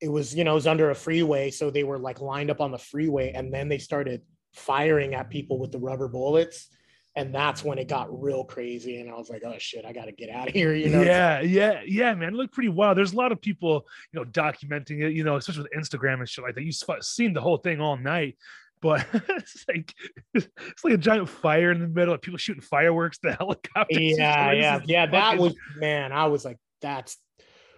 it 0.00 0.08
was 0.08 0.34
you 0.34 0.44
know 0.44 0.52
it 0.52 0.54
was 0.54 0.66
under 0.66 0.90
a 0.90 0.94
freeway 0.94 1.50
so 1.50 1.70
they 1.70 1.84
were 1.84 1.98
like 1.98 2.20
lined 2.20 2.50
up 2.50 2.60
on 2.60 2.70
the 2.70 2.78
freeway 2.78 3.32
and 3.32 3.52
then 3.52 3.68
they 3.68 3.78
started 3.78 4.22
firing 4.52 5.14
at 5.14 5.30
people 5.30 5.58
with 5.58 5.72
the 5.72 5.78
rubber 5.78 6.08
bullets 6.08 6.68
and 7.16 7.32
that's 7.34 7.62
when 7.62 7.78
it 7.78 7.88
got 7.88 8.08
real 8.22 8.44
crazy 8.44 9.00
and 9.00 9.10
i 9.10 9.14
was 9.14 9.30
like 9.30 9.42
oh 9.44 9.54
shit 9.58 9.84
i 9.84 9.92
gotta 9.92 10.12
get 10.12 10.30
out 10.30 10.48
of 10.48 10.54
here 10.54 10.74
you 10.74 10.88
know 10.88 11.02
yeah, 11.02 11.40
yeah, 11.40 11.80
yeah, 11.86 12.14
man. 12.14 12.30
It 12.30 12.34
looked 12.34 12.54
pretty 12.54 12.68
wild. 12.68 12.96
There's 12.96 13.12
a 13.12 13.16
lot 13.16 13.32
of 13.32 13.40
people, 13.40 13.86
you 14.12 14.20
know, 14.20 14.24
documenting 14.24 15.02
it, 15.02 15.12
you 15.12 15.22
know, 15.24 15.36
especially 15.36 15.64
with 15.64 15.72
Instagram 15.72 16.20
and 16.20 16.28
shit 16.28 16.44
like 16.44 16.54
that. 16.54 16.64
You've 16.64 16.76
seen 17.02 17.34
the 17.34 17.40
whole 17.40 17.58
thing 17.58 17.80
all 17.80 17.96
night, 17.96 18.36
but 18.84 19.06
it's 19.12 19.64
like 19.66 19.94
it's 20.34 20.84
like 20.84 20.94
a 20.94 20.98
giant 20.98 21.28
fire 21.28 21.72
in 21.72 21.80
the 21.80 21.88
middle 21.88 22.14
of 22.14 22.20
people 22.20 22.38
shooting 22.38 22.62
fireworks, 22.62 23.18
the 23.18 23.32
helicopter. 23.38 23.98
yeah 23.98 24.52
yeah 24.52 24.80
yeah 24.84 25.06
that 25.06 25.38
was 25.38 25.54
man 25.76 26.12
i 26.12 26.26
was 26.26 26.44
like 26.44 26.58
that's 26.82 27.16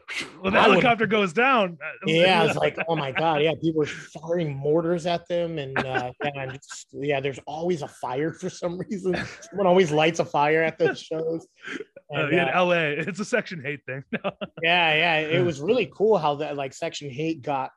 when 0.41 0.53
the 0.53 0.59
I 0.59 0.69
would- 0.69 0.73
helicopter 0.75 1.07
goes 1.07 1.33
down. 1.33 1.79
uh, 1.83 1.91
yeah, 2.07 2.45
it's 2.45 2.57
like, 2.57 2.77
oh 2.89 2.95
my 2.97 3.11
god, 3.13 3.43
yeah, 3.43 3.53
people 3.61 3.81
were 3.81 3.87
firing 3.87 4.55
mortars 4.55 5.07
at 5.07 5.27
them, 5.29 5.59
and 5.59 5.77
uh, 5.79 6.13
yeah, 6.25 6.31
and 6.35 6.53
just- 6.53 6.89
yeah, 6.93 7.21
there's 7.21 7.41
always 7.47 7.83
a 7.83 7.89
fire 7.89 8.33
for 8.33 8.49
some 8.49 8.79
reason. 8.79 9.17
Someone 9.41 9.67
always 9.67 9.91
lights 9.91 10.21
a 10.21 10.25
fire 10.25 10.63
at 10.63 10.79
the 10.79 10.95
shows. 10.95 11.47
uh, 12.17 12.29
in 12.29 12.39
uh, 12.39 12.65
LA, 12.65 12.75
it's 13.03 13.19
a 13.21 13.25
Section 13.25 13.61
H8 13.63 13.79
thing. 13.87 14.05
yeah, 14.63 14.95
yeah, 14.95 15.17
it 15.19 15.45
was 15.45 15.61
really 15.61 15.91
cool 15.93 16.19
how 16.19 16.37
that 16.37 16.57
like 16.57 16.73
Section 16.73 17.11
H8 17.11 17.43
got 17.43 17.71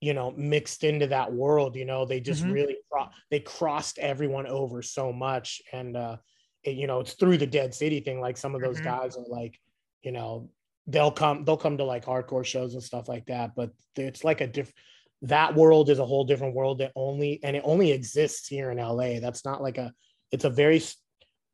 you 0.00 0.14
know 0.14 0.32
mixed 0.36 0.82
into 0.82 1.06
that 1.06 1.32
world 1.32 1.76
you 1.76 1.84
know 1.84 2.04
they 2.04 2.18
just 2.18 2.42
Mhm. 2.42 2.52
really 2.52 2.76
cro- 2.90 3.08
they 3.30 3.38
crossed 3.38 3.98
everyone 4.00 4.48
over 4.48 4.82
so 4.82 5.12
much 5.12 5.62
and 5.72 5.96
uh 5.96 6.16
it, 6.64 6.72
you 6.76 6.88
know 6.88 6.98
it's 6.98 7.12
through 7.12 7.38
the 7.38 7.46
dead 7.46 7.72
city 7.72 8.00
thing 8.00 8.20
like 8.20 8.36
some 8.36 8.56
of 8.56 8.60
those 8.60 8.80
Mhm. 8.80 8.84
guys 8.84 9.16
are 9.16 9.24
like 9.28 9.60
you 10.02 10.10
know 10.10 10.50
they'll 10.86 11.10
come 11.10 11.44
they'll 11.44 11.56
come 11.56 11.78
to 11.78 11.84
like 11.84 12.04
hardcore 12.04 12.44
shows 12.44 12.74
and 12.74 12.82
stuff 12.82 13.08
like 13.08 13.24
that 13.26 13.52
but 13.54 13.70
it's 13.96 14.24
like 14.24 14.40
a 14.40 14.46
diff 14.46 14.72
that 15.22 15.54
world 15.54 15.88
is 15.88 16.00
a 16.00 16.04
whole 16.04 16.24
different 16.24 16.54
world 16.54 16.78
that 16.78 16.90
only 16.96 17.38
and 17.44 17.54
it 17.56 17.62
only 17.64 17.92
exists 17.92 18.48
here 18.48 18.70
in 18.70 18.78
LA 18.78 19.20
that's 19.20 19.44
not 19.44 19.62
like 19.62 19.78
a 19.78 19.92
it's 20.32 20.44
a 20.44 20.50
very 20.50 20.82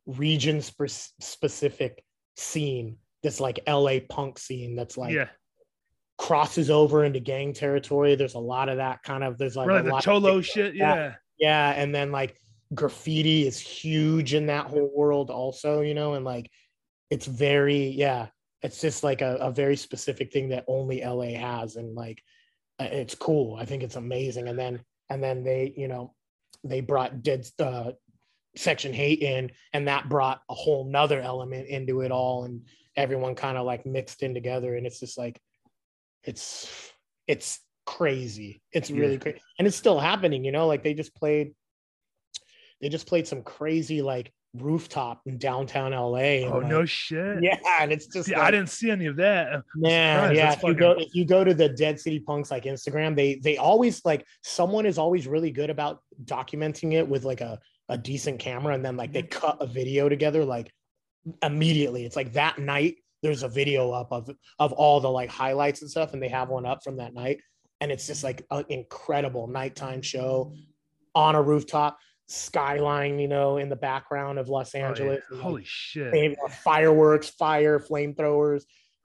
region 0.06 0.62
spe- 0.62 1.12
specific 1.20 2.02
scene 2.36 2.96
this 3.22 3.40
like 3.40 3.60
LA 3.66 3.98
punk 4.09 4.38
scene 4.38 4.76
that's 4.76 4.96
like 4.96 5.12
yeah, 5.12 5.28
crosses 6.18 6.70
over 6.70 7.05
into 7.05 7.20
gang 7.20 7.52
territory. 7.52 8.14
There's 8.14 8.34
a 8.34 8.40
lot 8.40 8.68
of 8.68 8.76
that 8.76 9.02
kind 9.02 9.24
of. 9.24 9.38
There's 9.38 9.56
like, 9.56 9.68
Or 9.68 9.78
a 9.78 9.82
the 9.82 9.90
lot 9.90 10.02
cholo 10.02 10.40
shit. 10.40 10.74
like. 10.74 10.76
Yeah, 10.76 11.14
yeah, 11.38 11.70
and 11.70 11.94
then 11.94 12.12
like 12.12 12.36
graffiti 12.74 13.46
is 13.46 13.59
huge 13.59 14.34
in 14.34 14.46
that 14.46 14.66
whole 14.66 14.90
world, 14.94 15.30
also. 15.30 15.80
You 15.80 15.94
know, 15.94 16.14
and 16.14 16.24
like 16.24 16.50
it's 17.10 17.26
very 17.26 17.88
yeah, 17.88 18.26
it's 18.62 18.80
just 18.80 19.05
like 19.05 19.20
a, 19.22 19.36
a 19.36 19.51
very 19.51 19.76
specific 19.76 20.32
thing 20.32 20.48
that 20.51 20.64
only 20.66 21.02
LA 21.02 21.39
has, 21.39 21.76
and 21.76 21.94
like 21.94 22.22
uh, 22.80 22.89
it's 22.90 23.14
cool. 23.14 23.56
I 23.56 23.64
think 23.64 23.82
it's 23.82 23.97
amazing. 23.97 24.48
And 24.48 24.59
then 24.59 24.80
and 25.10 25.22
then 25.22 25.44
they 25.44 25.72
you 25.76 25.89
know 25.89 26.14
they 26.64 26.80
brought 26.80 27.22
dead 27.22 27.47
uh, 27.60 27.93
Section 28.56 28.93
H8 28.93 29.18
in, 29.20 29.51
and 29.72 29.89
that 29.89 30.09
brought 30.09 30.40
a 30.48 30.55
whole 30.55 30.85
nother 30.85 31.20
element 31.20 31.68
into 31.68 32.01
it 32.01 32.10
all, 32.10 32.44
and 32.44 32.62
everyone 32.97 33.35
kind 33.35 33.56
of 33.56 33.64
like 33.66 33.86
mixed 33.86 34.22
in 34.22 34.35
together, 34.35 34.74
and 34.74 34.86
it's 34.86 35.01
just 35.01 35.16
like 35.16 35.40
it's 36.24 36.93
it's 37.26 37.60
crazy. 37.86 38.62
It's 38.72 38.90
really 38.90 39.12
Yeah. 39.14 39.18
crazy, 39.18 39.40
and 39.59 39.68
it's 39.68 39.76
still 39.76 40.01
happening. 40.01 40.44
You 40.44 40.52
know, 40.52 40.66
like 40.66 40.82
they 40.82 40.94
just 40.94 41.14
played, 41.14 41.55
they 42.80 42.89
just 42.89 43.06
played 43.06 43.28
some 43.28 43.43
crazy 43.43 44.02
like 44.02 44.32
rooftop 44.55 45.20
in 45.27 45.39
downtown 45.39 45.93
LA. 45.93 46.47
Oh 46.47 46.59
like, 46.59 46.66
no 46.69 46.85
shit. 46.85 47.43
yeah, 47.43 47.59
and 47.81 47.93
it's 47.93 48.07
just 48.07 48.29
See, 48.29 48.35
like, 48.35 48.43
I 48.43 48.51
didn't 48.51 48.70
see 48.70 48.91
any 48.91 49.07
of 49.07 49.16
that. 49.16 49.49
Oh, 49.55 49.62
Man, 49.77 50.35
surprised. 50.35 50.37
yeah. 50.37 50.53
If 50.53 50.62
you 50.62 50.75
go 50.75 50.91
if 50.93 51.15
you 51.15 51.25
go 51.25 51.45
to 51.45 51.55
the 51.55 51.69
Dead 51.69 52.01
City 52.01 52.20
Punks 52.20 52.51
like 52.51 52.65
Instagram, 52.65 53.15
they 53.15 53.37
they 53.37 53.57
always 53.57 54.05
like 54.05 54.25
someone 54.43 54.87
is 54.87 54.99
always 54.99 55.27
really 55.27 55.51
good 55.51 55.70
about 55.70 56.03
documenting 56.25 56.95
it 56.95 57.07
with 57.09 57.25
like 57.25 57.41
a 57.41 57.59
a 57.89 57.99
decent 57.99 58.39
camera, 58.39 58.75
and 58.75 58.85
then 58.85 58.97
like 58.97 59.12
they 59.12 59.23
cut 59.23 59.59
a 59.61 59.66
video 59.66 60.09
together 60.09 60.45
like 60.45 60.73
immediately. 61.43 62.05
It's 62.05 62.16
like 62.16 62.33
that 62.35 62.59
night 62.59 62.97
there's 63.23 63.43
a 63.43 63.49
video 63.49 63.91
up 63.91 64.12
of 64.12 64.31
of 64.59 64.73
all 64.73 65.01
the 65.01 65.11
like 65.11 65.31
highlights 65.31 65.83
and 65.83 65.91
stuff, 65.91 66.12
and 66.12 66.23
they 66.23 66.29
have 66.29 66.49
one 66.49 66.66
up 66.66 66.83
from 66.85 66.97
that 66.97 67.15
night, 67.15 67.41
and 67.81 67.91
it's 67.91 68.07
just 68.07 68.25
like 68.25 68.45
an 68.51 68.65
incredible 68.69 69.47
nighttime 69.47 70.03
show 70.03 70.55
on 71.15 71.35
a 71.35 71.43
rooftop, 71.43 71.99
skyline, 72.28 73.18
you 73.18 73.26
know, 73.28 73.56
in 73.56 73.68
the 73.68 73.76
background 73.76 74.38
of 74.38 74.48
Los 74.48 74.74
Oh, 74.74 74.78
yeah. 74.78 74.88
Angeles. 74.88 75.20
Holy 75.40 75.64
shit. 75.64 76.12
they- 76.12 76.36
fireworks, 76.62 77.28
fire, 77.30 77.78
flamethrowers, 77.80 78.62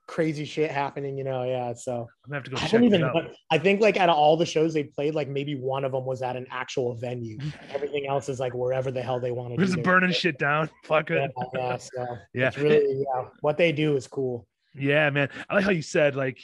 crazy 0.07 0.43
shit 0.45 0.69
happening. 0.69 1.17
You 1.17 1.23
know, 1.23 1.43
yeah. 1.43 1.73
So 1.73 2.07
I'm 2.25 2.29
gonna 2.29 2.35
have 2.35 2.43
to 2.43 2.51
go 2.51 2.57
I 2.57 2.59
check 2.61 2.71
don't 2.71 2.83
even. 2.83 3.01
it 3.01 3.03
out. 3.05 3.15
know. 3.15 3.29
I 3.49 3.57
think 3.57 3.79
like 3.81 3.97
out 3.97 4.09
of 4.09 4.17
all 4.17 4.35
the 4.37 4.45
shows 4.45 4.73
they 4.73 4.83
played, 4.83 5.15
like 5.15 5.29
maybe 5.29 5.55
one 5.55 5.85
of 5.85 5.93
them 5.93 6.05
was 6.05 6.21
at 6.21 6.35
an 6.35 6.45
actual 6.51 6.95
venue. 6.95 7.37
Everything 7.73 8.05
else 8.07 8.27
is 8.29 8.39
like 8.39 8.53
wherever 8.53 8.91
the 8.91 9.01
hell 9.01 9.19
they 9.19 9.31
want 9.31 9.49
to. 9.51 9.55
We're 9.55 9.65
just 9.67 9.81
burning 9.83 10.11
shit 10.11 10.37
down. 10.37 10.69
Fuck 10.83 11.09
it. 11.11 11.31
yeah, 11.53 11.77
so 11.77 12.17
Yeah. 12.33 12.47
it's 12.49 12.57
really 12.57 13.03
yeah. 13.15 13.25
What 13.41 13.57
they 13.57 13.71
do 13.71 13.95
is 13.95 14.07
cool. 14.07 14.45
Yeah, 14.75 15.09
man. 15.11 15.29
I 15.49 15.55
like 15.55 15.63
how 15.63 15.71
you 15.71 15.81
said 15.81 16.15
like 16.15 16.39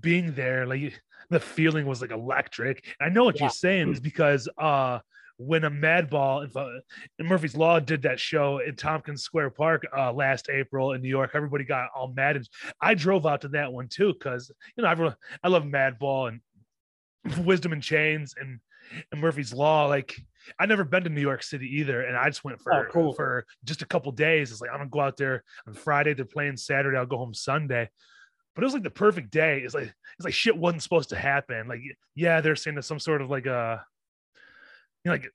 being 0.00 0.32
there, 0.34 0.66
like 0.66 1.00
the 1.30 1.38
feeling 1.38 1.86
was 1.86 2.00
like 2.00 2.10
electric. 2.10 2.84
I 3.00 3.08
know 3.10 3.24
what 3.24 3.36
Yeah. 3.36 3.44
you're 3.44 3.50
saying 3.50 3.92
is 3.92 4.00
because 4.00 4.48
uh 4.58 4.98
when 5.36 5.64
a 5.64 5.70
Madball 5.70 6.44
and, 6.44 6.56
uh, 6.56 6.80
and 7.18 7.28
Murphy's 7.28 7.56
Law 7.56 7.80
did 7.80 8.02
that 8.02 8.20
show 8.20 8.58
in 8.58 8.76
Tompkins 8.76 9.22
Square 9.22 9.50
Park 9.50 9.82
uh 9.96 10.12
last 10.12 10.48
April 10.48 10.92
in 10.92 11.02
New 11.02 11.08
York, 11.08 11.30
everybody 11.34 11.64
got 11.64 11.88
all 11.94 12.12
mad. 12.14 12.36
And 12.36 12.48
I 12.80 12.94
drove 12.94 13.26
out 13.26 13.40
to 13.42 13.48
that 13.48 13.72
one 13.72 13.88
too 13.88 14.12
because 14.12 14.50
you 14.76 14.82
know 14.82 14.88
everyone 14.90 15.16
I 15.42 15.48
love 15.48 15.64
Madball 15.64 16.28
and 16.28 16.40
Wisdom 17.46 17.72
in 17.72 17.80
Chains 17.80 18.34
and 18.38 18.60
and 19.10 19.20
Murphy's 19.20 19.52
Law. 19.52 19.86
Like 19.86 20.14
I 20.58 20.66
never 20.66 20.84
been 20.84 21.04
to 21.04 21.10
New 21.10 21.22
York 21.22 21.42
City 21.42 21.78
either, 21.80 22.02
and 22.02 22.16
I 22.16 22.28
just 22.28 22.44
went 22.44 22.60
for 22.60 22.72
Oh, 22.72 22.84
cool. 22.92 23.14
for 23.14 23.46
just 23.64 23.80
a 23.82 23.86
couple 23.86 24.12
days. 24.12 24.52
It's 24.52 24.60
like 24.60 24.70
I'm 24.70 24.78
gonna 24.78 24.90
go 24.90 25.00
out 25.00 25.16
there 25.16 25.42
on 25.66 25.74
Friday. 25.74 26.12
They're 26.14 26.26
playing 26.26 26.58
Saturday. 26.58 26.96
I'll 26.98 27.06
go 27.06 27.16
home 27.16 27.34
Sunday. 27.34 27.88
But 28.54 28.62
it 28.62 28.66
was 28.66 28.74
like 28.74 28.82
the 28.84 28.90
perfect 28.90 29.30
day. 29.30 29.62
It's 29.64 29.74
like 29.74 29.84
it's 30.16 30.24
like 30.24 30.34
shit 30.34 30.56
wasn't 30.56 30.82
supposed 30.82 31.08
to 31.08 31.16
happen. 31.16 31.66
Like 31.66 31.80
yeah, 32.14 32.40
they're 32.40 32.54
saying 32.56 32.74
there's 32.76 32.86
some 32.86 33.00
sort 33.00 33.20
of 33.22 33.30
like 33.30 33.46
a 33.46 33.84
you 35.04 35.10
know, 35.10 35.12
like 35.12 35.30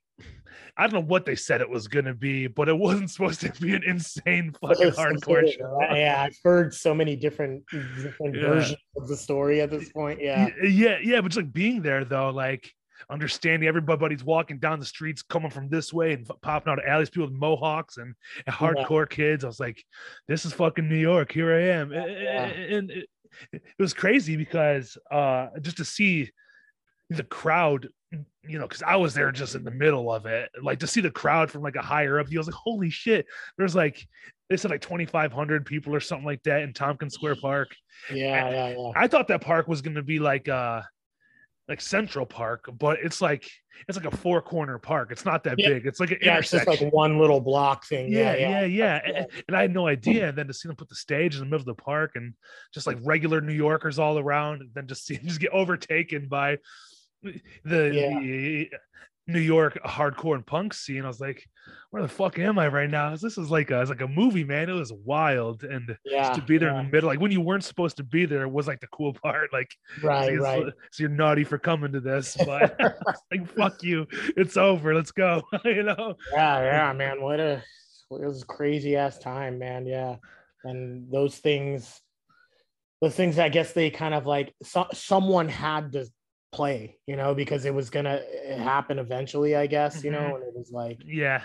I 0.76 0.84
don't 0.84 0.94
know 0.94 1.06
what 1.06 1.24
they 1.24 1.34
said 1.36 1.60
it 1.60 1.68
was 1.68 1.88
gonna 1.88 2.14
be, 2.14 2.46
but 2.46 2.68
it 2.68 2.76
wasn't 2.76 3.10
supposed 3.10 3.40
to 3.42 3.52
be 3.60 3.74
an 3.74 3.82
insane 3.84 4.52
fucking 4.60 4.90
hardcore 4.90 5.50
show. 5.52 5.78
Yeah, 5.94 6.22
I've 6.26 6.36
heard 6.44 6.74
so 6.74 6.94
many 6.94 7.16
different 7.16 7.64
different 7.70 8.34
Yeah. 8.36 8.42
versions 8.42 8.78
of 8.96 9.08
the 9.08 9.16
story 9.16 9.60
at 9.60 9.70
this 9.70 9.90
point. 9.92 10.20
Yeah, 10.20 10.48
yeah, 10.62 10.98
yeah, 11.02 11.20
but 11.20 11.28
just 11.28 11.36
like 11.44 11.52
being 11.52 11.82
there 11.82 12.04
though, 12.04 12.30
like 12.30 12.70
understanding 13.08 13.66
everybody's 13.66 14.22
walking 14.24 14.58
down 14.58 14.78
the 14.78 14.84
streets 14.84 15.22
coming 15.22 15.50
from 15.50 15.68
this 15.70 15.92
way 15.92 16.12
and 16.12 16.28
popping 16.42 16.70
out 16.70 16.78
of 16.78 16.84
alleys, 16.84 17.08
people 17.08 17.26
with 17.28 17.34
mohawks 17.34 17.96
and, 17.96 18.14
and 18.46 18.54
hardcore 18.54 19.08
kids. 19.08 19.42
I 19.42 19.46
was 19.46 19.58
like, 19.60 19.82
this 20.28 20.44
is 20.44 20.52
fucking 20.52 20.86
New 20.88 20.98
York. 20.98 21.32
Here 21.32 21.54
I 21.54 21.62
am. 21.80 21.92
Yeah. 21.92 22.44
And 22.44 22.90
it, 22.90 23.08
it 23.52 23.62
was 23.78 23.94
crazy 23.94 24.36
because 24.36 24.98
uh 25.10 25.48
just 25.62 25.78
to 25.78 25.84
see 25.84 26.30
the 27.08 27.24
crowd, 27.24 27.88
you 28.12 28.58
know, 28.58 28.66
because 28.66 28.82
I 28.82 28.96
was 28.96 29.14
there 29.14 29.30
just 29.30 29.54
in 29.54 29.62
the 29.64 29.70
middle 29.70 30.10
of 30.12 30.26
it, 30.26 30.50
like 30.62 30.80
to 30.80 30.86
see 30.86 31.00
the 31.00 31.10
crowd 31.10 31.50
from 31.50 31.62
like 31.62 31.76
a 31.76 31.82
higher 31.82 32.18
up 32.18 32.28
view, 32.28 32.38
I 32.38 32.40
was 32.40 32.46
like, 32.48 32.54
holy 32.54 32.90
shit. 32.90 33.26
There's 33.56 33.74
like 33.76 34.04
they 34.48 34.56
said 34.56 34.70
like 34.70 34.80
2,500 34.80 35.64
people 35.64 35.94
or 35.94 36.00
something 36.00 36.26
like 36.26 36.42
that 36.42 36.62
in 36.62 36.72
Tompkins 36.72 37.14
Square 37.14 37.36
Park. 37.36 37.68
yeah, 38.12 38.50
yeah, 38.50 38.68
yeah. 38.76 38.92
I 38.96 39.06
thought 39.06 39.28
that 39.28 39.42
park 39.42 39.68
was 39.68 39.80
gonna 39.82 40.02
be 40.02 40.18
like 40.18 40.48
uh 40.48 40.82
like 41.68 41.80
Central 41.80 42.26
Park, 42.26 42.68
but 42.80 42.98
it's 43.00 43.20
like 43.20 43.48
it's 43.86 43.96
like 43.96 44.12
a 44.12 44.16
four 44.16 44.42
corner 44.42 44.76
park. 44.78 45.12
It's 45.12 45.24
not 45.24 45.44
that 45.44 45.54
Yeah. 45.56 45.68
big. 45.68 45.86
It's 45.86 46.00
like 46.00 46.10
an 46.10 46.18
Yeah, 46.20 46.38
it's 46.38 46.50
just 46.50 46.62
intersection. 46.64 46.86
like 46.88 46.92
one 46.94 47.18
little 47.18 47.40
block 47.40 47.86
thing. 47.86 48.10
yeah, 48.10 48.34
Yeah, 48.34 48.48
yeah, 48.48 48.60
yeah. 48.64 48.66
Yeah. 48.66 49.00
And, 49.18 49.26
and 49.46 49.56
I 49.56 49.60
had 49.62 49.72
no 49.72 49.86
idea. 49.86 50.28
And 50.30 50.36
then 50.36 50.48
to 50.48 50.52
see 50.52 50.66
them 50.68 50.74
put 50.76 50.88
the 50.88 50.96
stage 50.96 51.34
in 51.34 51.40
the 51.40 51.46
middle 51.46 51.60
of 51.60 51.76
the 51.76 51.80
park 51.80 52.12
and 52.16 52.34
just 52.74 52.88
like 52.88 52.98
regular 53.02 53.40
New 53.40 53.54
Yorkers 53.54 54.00
all 54.00 54.18
around, 54.18 54.62
and 54.62 54.70
then 54.74 54.88
just 54.88 55.06
see 55.06 55.16
just 55.24 55.38
get 55.38 55.52
overtaken 55.52 56.26
by 56.26 56.58
the, 57.22 57.90
Yeah. 57.94 58.20
the 58.20 58.70
New 59.26 59.40
York 59.40 59.78
hardcore 59.84 60.34
and 60.34 60.46
punk 60.46 60.74
scene. 60.74 61.04
I 61.04 61.08
was 61.08 61.20
like, 61.20 61.46
where 61.90 62.02
the 62.02 62.08
fuck 62.08 62.38
am 62.38 62.58
I 62.58 62.68
right 62.68 62.90
now? 62.90 63.14
This 63.16 63.38
is 63.38 63.50
like 63.50 63.70
a 63.70 63.80
it's 63.80 63.90
like 63.90 64.00
a 64.00 64.08
movie, 64.08 64.44
man. 64.44 64.68
It 64.68 64.74
was 64.74 64.92
wild. 64.92 65.64
And 65.64 65.96
yeah. 66.04 66.28
just 66.28 66.40
to 66.40 66.46
be 66.46 66.58
there 66.58 66.70
yeah. 66.70 66.80
in 66.80 66.86
the 66.86 66.92
middle, 66.92 67.08
like 67.08 67.20
when 67.20 67.30
you 67.30 67.40
weren't 67.40 67.64
supposed 67.64 67.96
to 67.98 68.04
be 68.04 68.26
there 68.26 68.48
was 68.48 68.66
like 68.66 68.80
the 68.80 68.86
cool 68.88 69.12
part. 69.22 69.52
Like 69.52 69.70
Right, 70.02 70.36
so, 70.38 70.42
right. 70.42 70.72
so 70.90 71.02
you're 71.02 71.10
naughty 71.10 71.44
for 71.44 71.58
coming 71.58 71.92
to 71.92 72.00
this, 72.00 72.36
but 72.46 72.78
like 73.30 73.48
fuck 73.54 73.82
you, 73.82 74.06
it's 74.36 74.56
over. 74.56 74.94
Let's 74.94 75.12
go. 75.12 75.42
you 75.64 75.82
know? 75.82 76.14
Yeah, 76.32 76.62
yeah, 76.62 76.92
man. 76.92 77.22
What 77.22 77.40
a 77.40 77.62
it 78.12 78.26
was 78.26 78.42
a 78.42 78.46
crazy 78.46 78.96
ass 78.96 79.18
time, 79.18 79.58
man. 79.58 79.86
Yeah. 79.86 80.16
And 80.64 81.10
those 81.10 81.38
things, 81.38 82.00
those 83.00 83.14
things, 83.14 83.38
I 83.38 83.48
guess 83.48 83.72
they 83.72 83.90
kind 83.90 84.14
of 84.14 84.26
like 84.26 84.52
so, 84.62 84.86
someone 84.92 85.48
had 85.48 85.92
to 85.92 86.06
play, 86.52 86.96
you 87.06 87.16
know, 87.16 87.34
because 87.34 87.64
it 87.64 87.74
was 87.74 87.90
gonna 87.90 88.20
happen 88.48 88.98
eventually, 88.98 89.54
I 89.56 89.66
guess, 89.66 90.02
you 90.02 90.10
know, 90.10 90.18
Mhm. 90.32 90.34
and 90.36 90.44
it 90.44 90.54
was 90.54 90.70
like, 90.72 91.00
Yeah, 91.04 91.42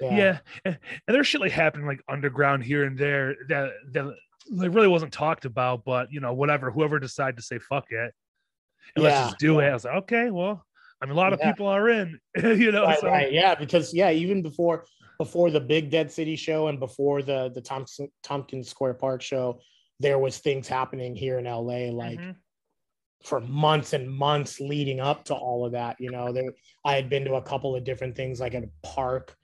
yeah, 0.00 0.16
yeah. 0.16 0.38
And, 0.64 0.78
and 1.06 1.14
there's 1.14 1.26
shit 1.26 1.40
like 1.40 1.52
happening 1.52 1.86
like 1.86 2.02
underground 2.08 2.64
here 2.64 2.84
and 2.84 2.98
there 2.98 3.36
that 3.48 3.72
that 3.92 4.14
like 4.50 4.74
really 4.74 4.88
wasn't 4.88 5.12
talked 5.12 5.44
about, 5.44 5.84
but 5.84 6.10
you 6.12 6.20
know, 6.20 6.32
whatever. 6.32 6.70
Whoever 6.70 6.98
decided 6.98 7.36
to 7.36 7.42
say 7.42 7.58
fuck 7.58 7.86
it, 7.90 8.14
and 8.94 9.04
let's 9.04 9.16
just 9.18 9.38
do 9.38 9.58
it. 9.60 9.66
I 9.68 9.72
was 9.74 9.84
like, 9.84 9.96
okay, 10.04 10.30
well, 10.30 10.64
I 11.02 11.06
mean, 11.06 11.12
a 11.12 11.16
lot 11.16 11.32
of 11.32 11.40
Yeah. 11.40 11.50
people 11.52 11.66
are 11.66 11.88
in, 11.88 12.18
you 12.42 12.70
know. 12.72 12.84
right, 12.84 12.98
so 13.00 13.08
right, 13.08 13.32
yeah, 13.32 13.54
because 13.54 13.92
yeah, 13.92 14.10
even 14.10 14.42
before 14.42 14.86
before 15.18 15.50
the 15.50 15.60
Big 15.60 15.90
Dead 15.90 16.10
City 16.12 16.36
show 16.36 16.68
and 16.68 16.78
before 16.78 17.20
the 17.22 17.50
the 17.54 17.60
Thompson 17.60 18.08
Tompkins 18.22 18.68
Square 18.70 18.94
Park 18.94 19.20
show, 19.20 19.60
there 20.00 20.18
was 20.18 20.38
things 20.38 20.66
happening 20.68 21.14
here 21.14 21.38
in 21.38 21.44
LA, 21.46 21.90
like. 21.90 22.18
Mhm. 22.18 22.36
For 23.26 23.40
months 23.40 23.92
and 23.92 24.08
months 24.08 24.60
leading 24.60 25.00
up 25.00 25.24
to 25.24 25.34
all 25.34 25.66
of 25.66 25.72
that. 25.72 25.96
You 25.98 26.12
know, 26.12 26.32
there 26.32 26.52
I 26.84 26.94
had 26.94 27.10
been 27.10 27.24
to 27.24 27.34
a 27.34 27.42
couple 27.42 27.74
of 27.74 27.82
different 27.82 28.14
things 28.14 28.38
like 28.38 28.54
at 28.54 28.62
a 28.62 28.70
park 28.84 29.36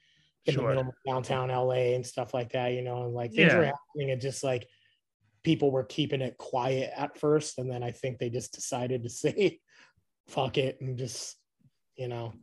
in 0.47 0.55
Sure. 0.55 0.63
the 0.63 0.69
middle 0.69 0.89
of 0.91 0.95
downtown 1.05 1.49
LA 1.49 1.95
and 1.97 2.07
stuff 2.07 2.33
like 2.33 2.53
that, 2.53 2.75
you 2.75 2.83
know, 2.83 3.05
and 3.05 3.13
like 3.13 3.33
things 3.33 3.53
were 3.53 3.65
happening 3.65 4.13
and 4.13 4.21
just 4.21 4.45
like 4.45 4.69
people 5.43 5.73
were 5.73 5.83
keeping 5.83 6.21
it 6.21 6.39
quiet 6.39 6.93
at 6.97 7.19
first. 7.19 7.59
And 7.59 7.69
then 7.69 7.83
I 7.83 7.91
think 7.91 8.19
they 8.19 8.31
just 8.31 8.53
decided 8.53 9.03
to 9.03 9.09
say 9.11 9.59
fuck 10.29 10.59
it 10.59 10.81
and 10.81 10.97
just, 10.97 11.37
you 11.97 12.07
know, 12.07 12.35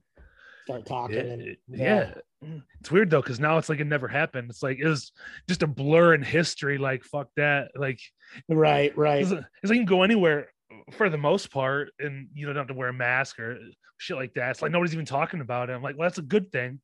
start 0.65 0.85
talking 0.85 1.25
Yeah, 1.25 1.33
and 1.33 1.57
yeah. 1.69 2.13
Mm. 2.43 2.63
It's 2.81 2.91
weird 2.91 3.09
though, 3.09 3.21
because 3.21 3.39
now 3.39 3.57
it's 3.57 3.69
like 3.69 3.79
it 3.79 3.87
never 3.87 4.09
happened. 4.09 4.49
It's 4.49 4.61
like 4.61 4.79
it 4.79 4.87
was 4.87 5.13
just 5.47 5.63
a 5.63 5.67
blur 5.67 6.15
in 6.15 6.21
history. 6.21 6.77
Like 6.77 7.05
fuck 7.05 7.29
that. 7.37 7.71
Like 7.77 8.01
Right, 8.49 8.95
right. 8.97 9.21
It's, 9.21 9.31
it's 9.31 9.41
like 9.63 9.75
you 9.75 9.77
can 9.77 9.85
go 9.85 10.03
anywhere 10.03 10.49
for 10.91 11.09
the 11.09 11.17
most 11.17 11.51
part, 11.51 11.91
and 11.99 12.27
you 12.33 12.45
don't 12.45 12.55
have 12.55 12.67
to 12.67 12.73
wear 12.73 12.89
a 12.89 12.93
mask 12.93 13.39
or 13.39 13.57
shit 13.97 14.17
like 14.17 14.33
that. 14.35 14.51
It's 14.51 14.61
like 14.61 14.71
nobody's 14.71 14.93
even 14.93 15.05
talking 15.05 15.41
about 15.41 15.69
it. 15.69 15.73
I'm 15.73 15.83
like, 15.83 15.97
well, 15.97 16.07
that's 16.07 16.19
a 16.19 16.23
good 16.23 16.51
thing. 16.51 16.79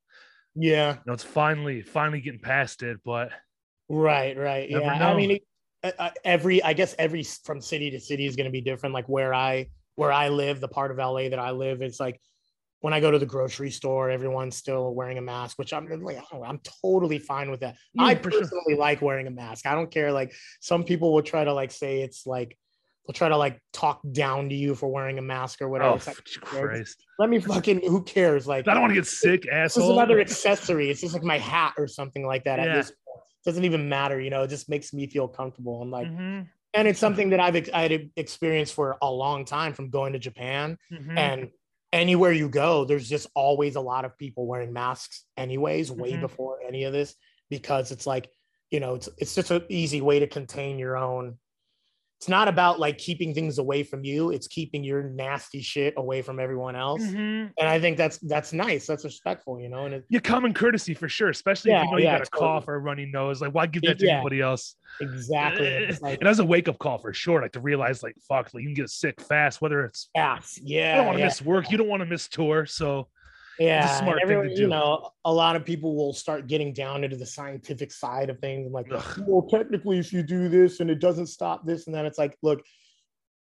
Yeah. 0.56 0.94
You 0.94 1.00
know, 1.08 1.14
it's 1.14 1.24
finally 1.24 1.82
finally 1.82 2.22
getting 2.22 2.40
past 2.40 2.84
it, 2.84 3.00
but 3.04 3.32
Right, 3.90 4.38
right. 4.38 4.70
Yeah. 4.70 4.80
I 4.80 5.16
mean, 5.16 5.40
every 6.24 6.64
I 6.64 6.74
guess 6.74 6.96
every 6.98 7.24
from 7.24 7.62
city 7.62 7.92
to 7.92 8.00
city 8.00 8.26
is 8.26 8.36
going 8.36 8.46
to 8.46 8.52
be 8.52 8.62
different. 8.62 8.94
Like 8.94 9.08
where 9.08 9.34
I 9.34 9.68
where 9.96 10.12
I 10.12 10.30
live, 10.30 10.60
the 10.60 10.68
part 10.68 10.92
of 10.92 10.98
LA 10.98 11.30
that 11.30 11.40
I 11.40 11.52
live, 11.52 11.82
it's 11.82 12.00
like 12.00 12.20
when 12.82 12.94
I 12.94 13.00
go 13.00 13.12
to 13.12 13.20
the 13.20 13.26
grocery 13.26 13.72
store, 13.72 14.10
everyone's 14.10 14.56
still 14.56 14.94
wearing 14.94 15.18
a 15.18 15.22
mask, 15.22 15.58
which 15.58 15.74
I'm 15.74 15.88
like, 16.04 16.18
oh, 16.34 16.44
I'm 16.44 16.60
totally 16.82 17.20
fine 17.20 17.50
with 17.50 17.62
that. 17.62 17.78
Yeah, 17.94 18.04
I 18.04 18.16
for 18.16 18.32
sure. 18.32 18.42
personally 18.42 18.76
like 18.76 19.02
wearing 19.02 19.28
a 19.28 19.32
mask. 19.32 19.66
I 19.66 19.76
don't 19.76 19.90
care. 19.90 20.12
Like 20.12 20.34
some 20.60 20.84
people 20.84 21.14
will 21.14 21.24
try 21.24 21.44
to 21.44 21.54
like 21.54 21.72
say 21.72 22.02
it's 22.02 22.26
like 22.26 22.58
they'll 23.08 23.14
try 23.14 23.30
to 23.30 23.38
like 23.38 23.60
talk 23.74 24.02
down 24.12 24.50
to 24.50 24.56
you 24.56 24.76
for 24.76 24.88
wearing 24.92 25.18
a 25.18 25.22
mask 25.22 25.62
or 25.62 25.70
whatever. 25.70 25.92
oh 25.92 26.02
like, 26.08 26.18
Christ. 26.42 27.04
let 27.20 27.30
me 27.30 27.40
fucking 27.40 27.82
who 27.82 28.04
cares? 28.04 28.48
Like 28.48 28.68
I 28.68 28.74
don't 28.74 28.82
want 28.82 28.92
to 28.92 28.96
get 28.96 29.08
sick, 29.08 29.48
asshole. 29.48 29.94
another 29.94 30.20
accessory. 30.20 30.90
It's 30.90 31.02
just 31.02 31.14
like 31.14 31.24
my 31.24 31.38
hat 31.38 31.74
or 31.78 31.88
something 31.88 32.26
like 32.26 32.44
that. 32.46 32.60
At 32.60 32.68
Yeah. 32.68 32.76
this 32.76 32.88
point. 32.92 33.22
doesn't 33.46 33.64
even 33.64 33.88
matter, 33.88 34.20
you 34.20 34.32
know. 34.32 34.42
It 34.44 34.50
just 34.50 34.70
makes 34.70 34.92
me 34.92 35.06
feel 35.06 35.28
comfortable. 35.28 35.80
I'm 35.82 35.92
like, 35.92 36.08
Mhm, 36.08 36.48
and 36.74 36.88
it's 36.88 37.00
something 37.00 37.30
that 37.30 37.40
I've 37.40 37.70
I 37.74 37.82
had 37.84 38.10
experienced 38.16 38.74
for 38.74 38.98
a 39.04 39.12
long 39.12 39.46
time 39.46 39.74
from 39.74 39.90
going 39.92 40.14
to 40.14 40.20
Japan. 40.20 40.80
mhm. 40.92 41.16
And 41.16 41.50
anywhere 41.94 42.32
you 42.32 42.50
go, 42.50 42.86
there's 42.86 43.08
just 43.08 43.28
always 43.36 43.76
a 43.76 43.82
lot 43.82 44.04
of 44.04 44.18
people 44.18 44.48
wearing 44.48 44.74
masks, 44.74 45.26
anyways, 45.38 45.92
way 45.92 46.14
Mhm. 46.14 46.22
before 46.22 46.58
any 46.68 46.86
of 46.86 46.92
this, 46.92 47.16
because 47.52 47.92
it's 47.92 48.08
like, 48.08 48.32
you 48.72 48.80
know, 48.80 48.96
it's 48.96 49.08
it's 49.20 49.36
just 49.36 49.52
an 49.52 49.64
easy 49.70 50.02
way 50.02 50.18
to 50.20 50.28
contain 50.28 50.80
your 50.80 50.98
own. 50.98 51.38
It's 52.20 52.30
not 52.30 52.48
about 52.48 52.80
like 52.80 52.98
keeping 52.98 53.34
things 53.34 53.58
away 53.58 53.84
from 53.84 54.06
you. 54.06 54.32
It's 54.32 54.48
keeping 54.48 54.84
your 54.84 55.04
nasty 55.04 55.62
shit 55.62 55.94
away 55.98 56.22
from 56.22 56.40
everyone 56.40 56.76
else. 56.76 57.04
Mhm. 57.04 57.52
And 57.60 57.68
I 57.70 57.80
think 57.80 57.98
that's 57.98 58.18
that's 58.20 58.54
nice. 58.54 58.88
That's 58.88 59.04
respectful, 59.04 59.60
you 59.60 59.68
know. 59.68 59.86
And 59.86 59.96
it, 59.96 60.06
Yeah, 60.10 60.20
common 60.22 60.54
courtesy 60.54 60.94
for 60.94 61.10
sure, 61.10 61.30
especially 61.30 61.72
if 61.74 61.84
you 61.84 61.92
know 61.92 61.98
you 61.98 62.06
yeah, 62.06 62.14
got 62.20 62.22
a 62.28 62.30
totally. 62.32 62.48
cough 62.48 62.68
or 62.70 62.76
a 62.76 62.80
runny 62.80 63.06
nose. 63.06 63.42
Like, 63.42 63.54
why 63.54 63.68
give 63.68 63.84
that 63.84 64.00
to 64.00 64.06
Yeah. 64.06 64.16
anybody 64.16 64.40
else? 64.42 64.76
exactly. 65.02 65.88
Like, 66.02 66.20
and 66.20 66.28
as 66.30 66.40
a 66.40 66.46
wake 66.46 66.70
up 66.70 66.80
call 66.80 66.98
for 67.00 67.14
sure, 67.14 67.42
like 67.42 67.52
to 67.52 67.60
realize, 67.60 68.02
like, 68.02 68.16
fuck, 68.30 68.54
like 68.54 68.62
you 68.64 68.70
can 68.70 68.76
get 68.76 68.90
sick 68.90 69.20
fast. 69.22 69.62
Whether 69.62 69.84
it's 69.86 70.10
I 70.16 70.40
yeah, 70.62 70.96
don't 70.96 71.06
want 71.08 71.16
to 71.18 71.20
yeah, 71.20 71.26
miss 71.26 71.42
work, 71.42 71.70
you 71.70 71.78
don't 71.78 71.90
want 71.90 72.00
to 72.00 72.06
miss 72.06 72.30
tour, 72.30 72.66
so 72.66 73.10
yeah. 73.60 73.96
a 73.96 74.00
smart 74.00 74.20
and 74.22 74.30
thing 74.30 74.44
to 74.44 74.56
do. 74.56 74.62
You 74.64 74.68
know, 74.68 75.10
a 75.24 75.32
lot 75.32 75.56
of 75.56 75.66
people 75.66 75.96
will 75.96 76.14
start 76.14 76.48
getting 76.48 76.74
down 76.74 77.04
into 77.04 77.16
the 77.16 77.26
scientific 77.26 77.92
side 77.92 78.30
of 78.30 78.40
things, 78.40 78.66
and 78.66 78.74
like, 78.74 78.88
Ugh. 78.92 79.24
well, 79.28 79.48
technically, 79.48 80.00
if 80.00 80.12
you 80.12 80.24
do 80.24 80.50
this 80.50 80.80
and 80.80 80.90
it 80.90 81.00
doesn't 81.00 81.28
stop 81.28 81.66
this, 81.66 81.88
and 81.88 81.96
then 81.96 82.06
it's 82.06 82.18
like, 82.18 82.38
look, 82.42 82.64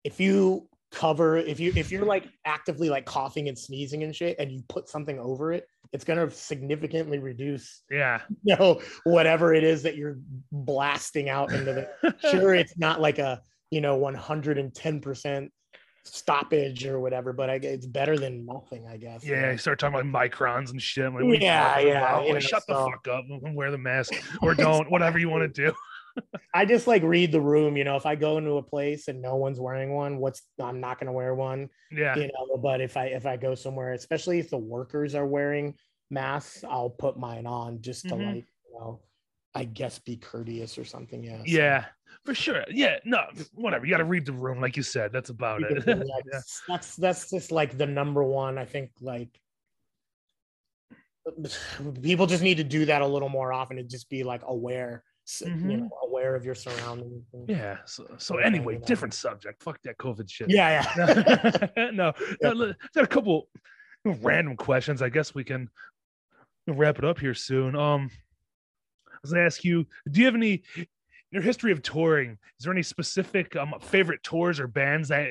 if 0.05 0.21
you 0.21 0.69
cover, 0.93 1.37
if 1.37 1.61
you 1.61 1.73
if 1.77 1.91
you're 1.91 2.05
like 2.05 2.29
actively 2.45 2.91
like 2.91 3.07
coughing 3.07 3.49
and 3.49 3.59
sneezing 3.59 4.03
and 4.03 4.15
shit, 4.15 4.37
and 4.39 4.51
you 4.51 4.63
put 4.69 4.89
something 4.89 5.19
over 5.19 5.53
it, 5.53 5.67
it's 5.93 6.05
gonna 6.05 6.31
significantly 6.31 7.19
reduce, 7.19 7.83
yeah, 7.91 8.21
you 8.43 8.57
know, 8.57 8.81
whatever 9.05 9.55
it 9.55 9.65
is 9.65 9.83
that 9.83 9.97
you're 9.97 10.19
blasting 10.53 11.29
out 11.29 11.53
into 11.53 11.73
the 12.01 12.15
sure 12.31 12.55
it's 12.55 12.77
not 12.79 13.01
like 13.01 13.19
a 13.19 13.41
you 13.71 13.81
know 13.81 13.99
110% 13.99 15.49
stoppage 16.05 16.87
or 16.87 16.99
whatever 17.01 17.33
but 17.33 17.51
I, 17.51 17.55
it's 17.55 17.87
better 17.87 18.17
than 18.19 18.47
nothing 18.47 18.87
i 18.89 18.97
guess 18.97 19.25
yeah. 19.25 19.53
You 19.53 19.59
start 19.59 19.79
talking 19.79 20.01
about 20.01 20.31
microns 20.31 20.71
and 20.71 20.81
shit. 20.81 21.05
I'm 21.05 21.15
like, 21.15 21.25
what 21.25 21.31
are 21.31 21.35
you 21.35 21.41
Yeah, 21.43 21.79
yeah, 21.79 22.17
Like, 22.17 22.33
know, 22.35 22.41
shut 22.41 22.63
the 22.67 22.75
fuck 22.75 23.07
up 23.09 23.25
and 23.29 23.55
wear 23.55 23.71
the 23.71 23.79
mask 23.79 24.13
or 24.43 24.55
don't, 24.55 24.91
whatever 24.91 25.19
you 25.19 25.29
want 25.29 25.43
to 25.55 25.67
do. 25.67 25.75
i 26.55 26.65
just 26.65 26.87
like 26.89 27.03
read 27.05 27.31
the 27.31 27.41
room 27.41 27.77
you 27.77 27.85
know 27.85 27.95
if 27.97 28.05
i 28.05 28.17
go 28.17 28.37
into 28.39 28.53
a 28.57 28.63
place 28.63 29.07
and 29.07 29.23
no 29.23 29.37
one's 29.37 29.61
wearing 29.61 29.93
one 29.95 30.19
what's 30.19 30.43
i'm 30.61 30.81
not 30.81 30.99
going 30.99 31.07
to 31.07 31.13
wear 31.13 31.35
one 31.37 31.69
Yeah, 31.93 32.17
you 32.17 32.25
know 32.27 32.57
but 32.57 32.81
if 32.81 32.97
i 32.97 33.07
if 33.07 33.27
i 33.27 33.37
go 33.37 33.55
somewhere 33.55 33.93
especially 33.93 34.41
if 34.41 34.51
the 34.51 34.59
workers 34.59 35.15
are 35.15 35.27
wearing 35.27 35.75
masks 36.11 36.65
i'll 36.69 36.91
put 36.91 37.17
mine 37.17 37.47
on 37.47 37.81
just 37.81 38.09
to 38.09 38.17
Mhm. 38.17 38.27
like 38.27 38.47
you 38.69 38.79
know 38.79 39.01
i 39.55 39.63
guess 39.65 40.01
be 40.01 40.17
courteous 40.17 40.77
or 40.79 40.85
something 40.85 41.23
yeah 41.23 41.39
so 41.39 41.43
yeah, 41.47 41.85
for 42.25 42.35
sure. 42.35 42.65
Yeah, 42.71 42.97
no, 43.05 43.21
whatever. 43.55 43.85
You 43.87 43.93
got 43.93 43.99
to 43.99 44.05
read 44.05 44.27
the 44.27 44.33
room, 44.33 44.61
like 44.61 44.77
you 44.77 44.83
said. 44.83 45.13
That's 45.13 45.31
about 45.31 45.63
it. 45.63 45.85
yeah. 45.87 45.95
that's, 46.31 46.63
that's 46.69 46.97
that's 46.97 47.31
just 47.31 47.51
like 47.53 47.77
the 47.79 47.87
number 47.87 48.23
one 48.23 48.59
i 48.59 48.65
think 48.65 48.91
like 49.01 49.29
people 52.03 52.27
just 52.27 52.43
need 52.43 52.57
to 52.57 52.65
do 52.65 52.85
that 52.87 53.03
a 53.03 53.07
little 53.07 53.29
more 53.29 53.53
often 53.53 53.79
and 53.79 53.89
just 53.89 54.09
be 54.09 54.23
like 54.25 54.43
aware 54.47 55.05
s- 55.27 55.43
you 55.47 55.77
know 55.77 55.89
aware 56.03 56.35
of 56.35 56.45
your 56.45 56.55
surroundings 56.55 57.25
Yeah. 57.47 57.79
So, 57.87 58.07
so 58.19 58.39
anyway, 58.39 58.75
you 58.75 58.81
know. 58.81 58.87
different 58.87 59.15
subject. 59.15 59.63
Fuck 59.63 59.81
that 59.83 59.97
COVID 59.99 60.29
shit. 60.31 60.51
yeah 60.51 60.85
yeah 60.97 61.91
no, 61.93 62.13
no, 62.43 62.75
got 62.95 63.05
a 63.05 63.07
couple 63.07 63.49
random 64.05 64.57
questions. 64.57 65.03
I 65.03 65.09
guess 65.09 65.35
we 65.35 65.45
can 65.45 65.69
wrap 66.67 66.99
it 66.99 67.05
up 67.05 67.19
here 67.19 67.35
soon. 67.35 67.77
Um, 67.77 68.11
I 69.13 69.17
was 69.23 69.33
gonna 69.33 69.45
ask 69.45 69.63
you, 69.63 69.87
do 70.11 70.21
you 70.21 70.27
have 70.27 70.35
any 70.35 70.63
in 71.31 71.36
your 71.36 71.43
history 71.43 71.73
of 71.73 71.82
touring? 71.82 72.39
Is 72.59 72.65
there 72.65 72.73
any 72.73 72.82
specific 72.82 73.57
um 73.57 73.74
favorite 73.81 74.23
tours 74.23 74.61
or 74.61 74.66
bands 74.66 75.09
that 75.09 75.28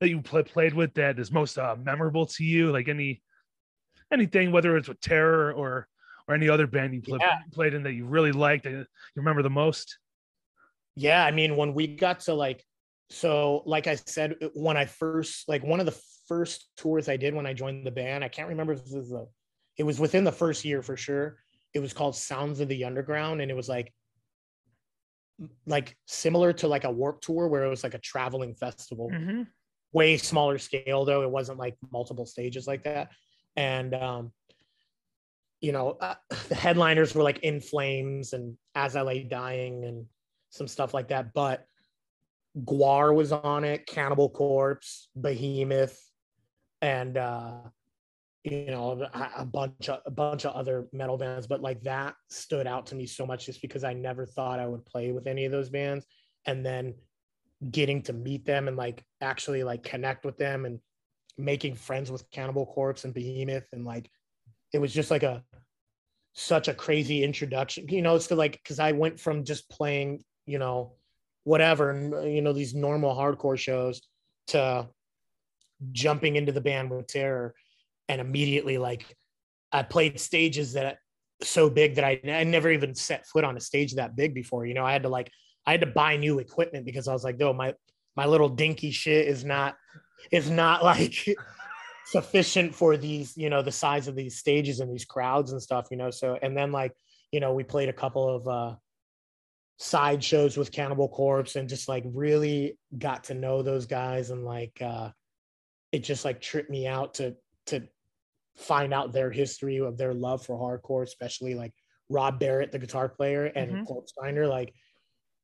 that 0.00 0.08
you 0.08 0.22
play, 0.22 0.42
played 0.42 0.74
with 0.74 0.94
that 0.94 1.18
is 1.18 1.30
most 1.30 1.58
uh, 1.58 1.76
memorable 1.78 2.26
to 2.26 2.44
you? 2.44 2.72
Like 2.72 2.88
any 2.88 3.22
anything, 4.12 4.52
whether 4.52 4.76
it's 4.76 4.88
with 4.88 5.00
Terror 5.00 5.52
or 5.52 5.88
or 6.28 6.34
any 6.34 6.48
other 6.48 6.66
band 6.66 6.94
you 6.94 7.02
play, 7.02 7.18
Yeah. 7.20 7.38
played 7.52 7.74
in 7.74 7.82
that 7.84 7.92
you 7.94 8.04
really 8.06 8.32
liked 8.32 8.64
that 8.64 8.72
you 8.72 8.86
remember 9.16 9.42
the 9.42 9.50
most? 9.50 9.98
yeah 10.96 11.24
i 11.24 11.30
mean 11.30 11.56
when 11.56 11.72
we 11.72 11.86
got 11.86 12.18
to 12.20 12.34
like 12.34 12.64
so 13.10 13.62
like 13.64 13.86
i 13.86 13.94
said 13.94 14.34
when 14.54 14.76
i 14.76 14.84
first 14.84 15.48
like 15.48 15.62
one 15.62 15.78
of 15.78 15.86
the 15.86 15.98
first 16.28 16.68
tours 16.76 17.08
i 17.08 17.16
did 17.16 17.32
when 17.32 17.46
i 17.46 17.52
joined 17.52 17.86
the 17.86 17.90
band 17.90 18.24
i 18.24 18.28
can't 18.28 18.48
remember 18.48 18.72
if 18.72 18.82
this 18.84 18.94
is 18.94 19.08
the 19.08 19.26
it 19.78 19.84
was 19.84 20.00
within 20.00 20.24
the 20.24 20.32
first 20.32 20.64
year 20.64 20.82
for 20.82 20.96
sure 20.96 21.38
it 21.74 21.78
was 21.78 21.92
called 21.92 22.16
sounds 22.16 22.58
of 22.58 22.68
the 22.68 22.84
underground 22.84 23.40
and 23.40 23.50
it 23.52 23.54
was 23.54 23.68
like 23.68 23.92
like 25.66 25.96
similar 26.06 26.52
to 26.52 26.68
like 26.68 26.84
a 26.84 26.90
warp 26.90 27.20
tour 27.20 27.48
where 27.48 27.64
it 27.64 27.68
was 27.68 27.82
like 27.82 27.94
a 27.94 27.98
traveling 27.98 28.54
festival. 28.54 29.10
Mhm. 29.10 29.46
way 29.92 30.16
smaller 30.16 30.58
scale 30.58 31.04
though. 31.04 31.22
It 31.22 31.30
wasn't 31.30 31.58
like 31.58 31.76
multiple 31.90 32.26
stages 32.26 32.66
like 32.66 32.84
that. 32.84 33.10
And 33.56 33.94
um 33.94 34.32
you 35.60 35.72
know 35.72 35.96
uh, 36.00 36.14
the 36.48 36.54
headliners 36.54 37.14
were 37.14 37.22
like 37.22 37.40
in 37.40 37.60
flames 37.60 38.32
and 38.32 38.56
as 38.74 38.96
i 38.96 39.02
lay 39.02 39.22
dying 39.24 39.84
and 39.84 40.06
some 40.50 40.68
stuff 40.68 40.94
like 40.94 41.08
that. 41.08 41.32
But 41.32 41.66
Gwar 42.64 43.14
was 43.14 43.32
on 43.32 43.64
it 43.64 43.86
cannibal 43.86 44.28
corpse 44.28 45.08
behemoth 45.16 45.98
and 46.82 47.16
uh 47.16 47.60
you 48.44 48.66
know 48.66 49.06
a, 49.36 49.44
bunch 49.44 49.88
of 49.88 50.00
a 50.06 50.10
bunch 50.10 50.46
of 50.46 50.54
other 50.54 50.88
metal 50.94 51.18
bands 51.18 51.46
but 51.46 51.60
like 51.60 51.82
that 51.82 52.14
stood 52.30 52.66
out 52.66 52.86
to 52.86 52.94
me 52.94 53.04
so 53.04 53.26
much 53.26 53.44
just 53.44 53.60
because 53.60 53.84
i 53.84 53.92
never 53.92 54.24
thought 54.24 54.58
i 54.58 54.66
would 54.66 54.84
play 54.86 55.12
with 55.12 55.26
any 55.26 55.44
of 55.44 55.52
those 55.52 55.68
bands. 55.68 56.06
And 56.46 56.64
then 56.64 56.94
getting 57.70 58.02
to 58.02 58.12
meet 58.12 58.46
them 58.46 58.68
and 58.68 58.76
like 58.76 59.04
actually 59.20 59.62
like 59.62 59.82
connect 59.82 60.24
with 60.24 60.38
them 60.38 60.64
and 60.64 60.80
making 61.36 61.74
friends 61.74 62.10
with 62.10 62.30
Cannibal 62.30 62.66
Corpse 62.66 63.04
and 63.04 63.12
Behemoth 63.12 63.66
and 63.72 63.84
like 63.84 64.10
it 64.72 64.78
was 64.78 64.92
just 64.92 65.10
like 65.10 65.22
a 65.22 65.44
such 66.32 66.68
a 66.68 66.74
crazy 66.74 67.22
introduction 67.22 67.86
you 67.88 68.02
know 68.02 68.14
it's 68.14 68.30
like 68.30 68.52
because 68.52 68.78
I 68.78 68.92
went 68.92 69.20
from 69.20 69.44
just 69.44 69.68
playing 69.68 70.24
you 70.46 70.58
know 70.58 70.94
whatever 71.44 71.90
and 71.90 72.14
uh, 72.14 72.20
you 72.20 72.40
know 72.40 72.52
these 72.52 72.74
normal 72.74 73.14
hardcore 73.14 73.58
shows 73.58 74.00
to 74.48 74.88
jumping 75.92 76.36
into 76.36 76.52
the 76.52 76.60
band 76.60 76.90
with 76.90 77.06
Terror 77.06 77.54
and 78.10 78.20
immediately 78.20 78.76
like 78.78 79.16
I 79.72 79.82
played 79.82 80.20
stages 80.20 80.74
that 80.74 80.98
so 81.42 81.70
big 81.70 81.94
that 81.94 82.04
I, 82.04 82.20
I 82.26 82.44
never 82.44 82.70
even 82.70 82.94
set 82.94 83.26
foot 83.26 83.44
on 83.44 83.56
a 83.56 83.60
stage 83.60 83.94
that 83.94 84.16
big 84.16 84.34
before 84.34 84.66
you 84.66 84.74
know 84.74 84.84
I 84.84 84.92
had 84.92 85.04
to 85.04 85.08
like 85.08 85.30
I 85.66 85.72
had 85.72 85.80
to 85.80 85.86
buy 85.86 86.16
new 86.16 86.38
equipment 86.38 86.84
because 86.84 87.08
I 87.08 87.12
was 87.12 87.24
like, 87.24 87.38
no, 87.38 87.52
my 87.52 87.74
my 88.16 88.26
little 88.26 88.48
dinky 88.48 88.90
shit 88.90 89.28
is 89.28 89.44
not 89.44 89.76
is 90.30 90.50
not 90.50 90.82
like 90.92 91.14
sufficient 92.06 92.74
for 92.74 92.96
these, 92.96 93.36
you 93.36 93.50
know, 93.50 93.62
the 93.62 93.72
size 93.72 94.08
of 94.08 94.16
these 94.16 94.38
stages 94.38 94.80
and 94.80 94.92
these 94.92 95.04
crowds 95.04 95.52
and 95.52 95.62
stuff, 95.62 95.88
you 95.90 95.96
know. 95.96 96.10
So 96.10 96.38
and 96.42 96.56
then 96.56 96.72
like, 96.72 96.92
you 97.32 97.40
know, 97.40 97.52
we 97.52 97.64
played 97.64 97.88
a 97.88 97.94
couple 97.94 98.28
of 98.28 98.48
uh 98.48 98.76
side 99.78 100.22
shows 100.22 100.56
with 100.56 100.72
Cannibal 100.72 101.08
Corpse 101.08 101.56
and 101.56 101.68
just 101.68 101.88
like 101.88 102.04
really 102.06 102.76
got 102.98 103.24
to 103.24 103.34
know 103.34 103.62
those 103.62 103.86
guys 103.86 104.30
and 104.30 104.44
like 104.44 104.76
uh 104.82 105.10
it 105.90 106.00
just 106.00 106.24
like 106.24 106.40
tripped 106.40 106.70
me 106.70 106.86
out 106.86 107.14
to 107.14 107.34
to 107.66 107.82
find 108.60 108.92
out 108.92 109.12
their 109.12 109.30
history 109.30 109.78
of 109.78 109.96
their 109.96 110.14
love 110.14 110.44
for 110.44 110.56
hardcore, 110.58 111.02
especially 111.02 111.54
like 111.54 111.72
Rob 112.08 112.38
Barrett, 112.38 112.72
the 112.72 112.78
guitar 112.78 113.08
player, 113.08 113.46
and 113.46 113.78
Mhm. 113.78 113.86
Corpsegrinder. 113.86 114.48
Like 114.48 114.74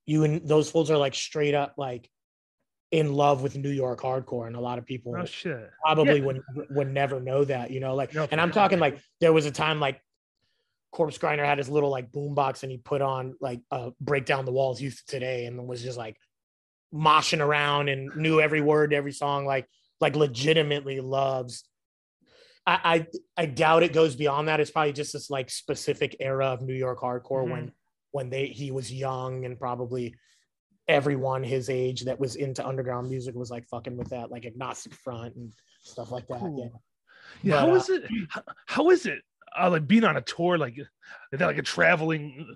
you 0.05 0.24
and 0.24 0.47
those 0.47 0.70
fools 0.70 0.90
are 0.90 0.98
like 0.98 1.14
straight 1.14 1.55
up 1.55 1.74
like 1.76 2.10
in 2.90 3.12
love 3.12 3.43
with 3.43 3.56
New 3.56 3.70
York 3.70 4.01
hardcore, 4.01 4.47
and 4.47 4.56
a 4.56 4.60
lot 4.60 4.78
of 4.78 4.86
people 4.86 5.14
Oh 5.16 5.24
probably 5.82 6.20
Yeah. 6.20 6.26
would 6.26 6.43
would 6.70 6.90
never 6.93 7.20
know 7.20 7.44
that, 7.44 7.70
you 7.70 7.80
know. 7.80 7.94
Like, 7.94 8.14
No, 8.14 8.28
and 8.30 8.40
I'm 8.40 8.51
talking 8.52 8.78
like 8.78 9.01
there 9.20 9.32
was 9.32 9.47
a 9.47 9.51
time 9.51 9.80
like 9.80 10.01
Corpsegrinder 10.94 11.44
had 11.44 11.59
his 11.59 11.68
little 11.68 11.90
like 11.90 12.10
boombox 12.10 12.62
and 12.62 12.72
he 12.72 12.78
put 12.78 13.02
on 13.02 13.36
like 13.40 13.60
uh, 13.70 13.90
break 14.01 14.24
down 14.24 14.44
the 14.44 14.52
walls 14.52 14.80
youth 14.80 15.02
today 15.06 15.47
and 15.47 15.66
was 15.66 15.82
just 15.82 15.98
like 15.98 16.16
moshing 16.94 17.40
around 17.44 17.88
and 17.88 18.14
knew 18.16 18.40
every 18.40 18.60
word 18.60 18.93
every 18.94 19.12
song, 19.12 19.44
like 19.47 19.68
like 20.01 20.16
legitimately 20.16 21.01
loves. 21.01 21.64
I, 22.66 22.78
I 22.84 23.06
I 23.43 23.47
doubt 23.47 23.82
it 23.84 23.93
goes 23.93 24.16
beyond 24.16 24.48
that. 24.48 24.60
It's 24.60 24.70
probably 24.70 24.93
just 24.93 25.12
this 25.12 25.30
like 25.30 25.51
specific 25.51 26.16
era 26.20 26.47
of 26.47 26.62
New 26.62 26.74
York 26.74 27.01
hardcore 27.01 27.44
Mhm. 27.44 27.51
when 27.51 27.72
when 28.10 28.30
they 28.30 28.47
he 28.47 28.70
was 28.70 28.93
young 28.93 29.44
and 29.44 29.59
probably 29.59 30.14
everyone 30.88 31.43
his 31.43 31.68
age 31.68 32.05
that 32.05 32.18
was 32.18 32.36
into 32.36 32.66
underground 32.66 33.09
music 33.10 33.34
was 33.34 33.51
like 33.51 33.66
fucking 33.68 33.97
with 33.97 34.09
that, 34.10 34.30
like 34.30 34.47
agnostic 34.47 34.94
front 34.94 35.34
and 35.36 35.52
stuff 35.82 36.10
like 36.10 36.26
that. 36.28 36.40
Cool. 36.40 36.70
Yeah. 36.72 36.78
Yeah, 37.43 37.60
But, 37.60 37.66
how 37.68 37.72
uh, 37.72 37.76
is 37.76 37.88
it? 37.90 38.05
How, 38.30 38.43
how 38.66 38.90
is 38.90 39.06
it? 39.06 39.22
Uh, 39.59 39.70
like 39.70 39.86
being 39.86 40.05
on 40.05 40.16
a 40.16 40.20
tour, 40.20 40.59
like 40.59 40.76
that 41.32 41.40
like 41.47 41.59
a 41.59 41.62
traveling 41.62 42.47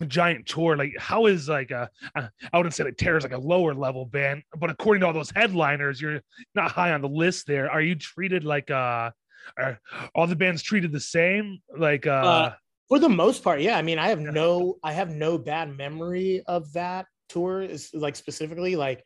uh, 0.00 0.04
giant 0.06 0.46
tour. 0.46 0.76
Like 0.76 0.94
how 0.98 1.26
is 1.26 1.48
like 1.48 1.70
a 1.70 1.90
uh, 2.14 2.28
wouldn't 2.54 2.74
say 2.74 2.84
like 2.84 2.96
Terror's 2.96 3.24
like 3.24 3.32
a 3.32 3.38
lower 3.38 3.74
level 3.74 4.04
band, 4.06 4.42
but 4.58 4.70
according 4.70 5.00
to 5.02 5.06
all 5.06 5.12
those 5.12 5.30
headliners, 5.30 6.00
you're 6.00 6.20
not 6.54 6.70
high 6.72 6.92
on 6.92 7.02
the 7.02 7.08
list. 7.08 7.46
There, 7.46 7.70
are 7.70 7.80
you 7.82 7.94
treated 7.94 8.42
like 8.44 8.70
uh, 8.70 9.10
are 9.58 9.78
all 10.14 10.26
the 10.26 10.36
bands 10.36 10.62
treated 10.62 10.92
the 10.92 11.00
same? 11.00 11.58
Like 11.76 12.06
uh, 12.06 12.10
Uh, 12.10 12.50
For 12.88 12.98
the 12.98 13.08
most 13.08 13.42
part, 13.42 13.60
yeah. 13.60 13.76
I 13.76 13.82
mean, 13.82 13.98
I 13.98 14.08
have 14.08 14.20
no 14.20 14.76
I 14.82 14.92
have 14.92 15.10
no 15.10 15.38
bad 15.38 15.76
memory 15.76 16.42
of 16.46 16.72
that 16.74 17.06
tour 17.28 17.60
is 17.62 17.90
like 17.92 18.14
specifically 18.16 18.76
like 18.76 19.02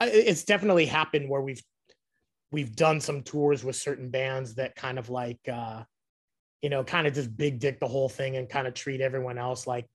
it's 0.00 0.44
definitely 0.44 0.86
happened 0.86 1.28
where 1.28 1.40
we've 1.40 1.62
we've 2.52 2.76
done 2.76 3.00
some 3.00 3.22
tours 3.22 3.64
with 3.64 3.74
certain 3.74 4.10
bands 4.10 4.54
that 4.54 4.76
kind 4.76 4.98
of 4.98 5.10
like 5.10 5.40
uh 5.48 5.82
you 6.62 6.70
know 6.70 6.84
kind 6.84 7.06
of 7.08 7.14
just 7.14 7.36
big 7.36 7.58
dick 7.58 7.80
the 7.80 7.88
whole 7.88 8.08
thing 8.08 8.36
and 8.36 8.48
kind 8.48 8.68
of 8.68 8.74
treat 8.74 9.00
everyone 9.00 9.38
else 9.38 9.66
like 9.66 9.86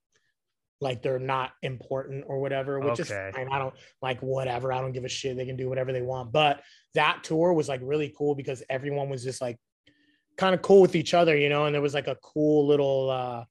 like 0.81 1.01
they're 1.01 1.19
not 1.19 1.51
important 1.61 2.25
or 2.27 2.39
whatever 2.41 2.79
which 2.79 2.99
Okay. 2.99 3.03
is 3.03 3.35
fine 3.35 3.47
i 3.51 3.57
don't 3.59 3.73
like 4.01 4.19
whatever 4.21 4.73
i 4.73 4.81
don't 4.81 4.91
give 4.91 5.05
a 5.05 5.09
shit 5.09 5.37
they 5.37 5.45
can 5.45 5.55
do 5.57 5.69
whatever 5.69 5.93
they 5.93 6.01
want 6.01 6.31
but 6.33 6.61
that 6.95 7.23
tour 7.23 7.53
was 7.53 7.69
like 7.69 7.79
really 7.83 8.13
cool 8.17 8.35
because 8.35 8.61
everyone 8.69 9.09
was 9.09 9.23
just 9.23 9.41
like 9.41 9.57
kind 10.39 10.55
of 10.55 10.61
cool 10.61 10.81
with 10.81 10.95
each 10.95 11.13
other 11.13 11.35
you 11.35 11.49
know 11.49 11.65
and 11.65 11.75
there 11.75 11.81
was 11.81 11.93
like 11.93 12.07
a 12.07 12.15
cool 12.15 12.65
little 12.65 13.09
uh 13.09 13.43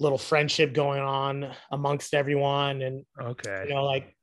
little 0.00 0.18
friendship 0.18 0.72
going 0.72 1.00
on 1.00 1.50
amongst 1.70 2.14
everyone. 2.14 2.82
And 2.82 3.04
okay, 3.20 3.64
you 3.68 3.74
know 3.74 3.84
like 3.84 4.16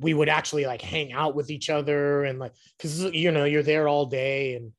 we 0.00 0.14
would 0.14 0.28
actually 0.28 0.66
like 0.66 0.82
hang 0.82 1.12
out 1.12 1.34
with 1.34 1.50
each 1.50 1.70
other 1.70 2.24
and 2.24 2.38
like 2.38 2.52
because 2.76 3.02
you 3.12 3.32
know 3.32 3.44
you're 3.44 3.62
there 3.62 3.88
all 3.88 4.06
day 4.06 4.54
and 4.54 4.72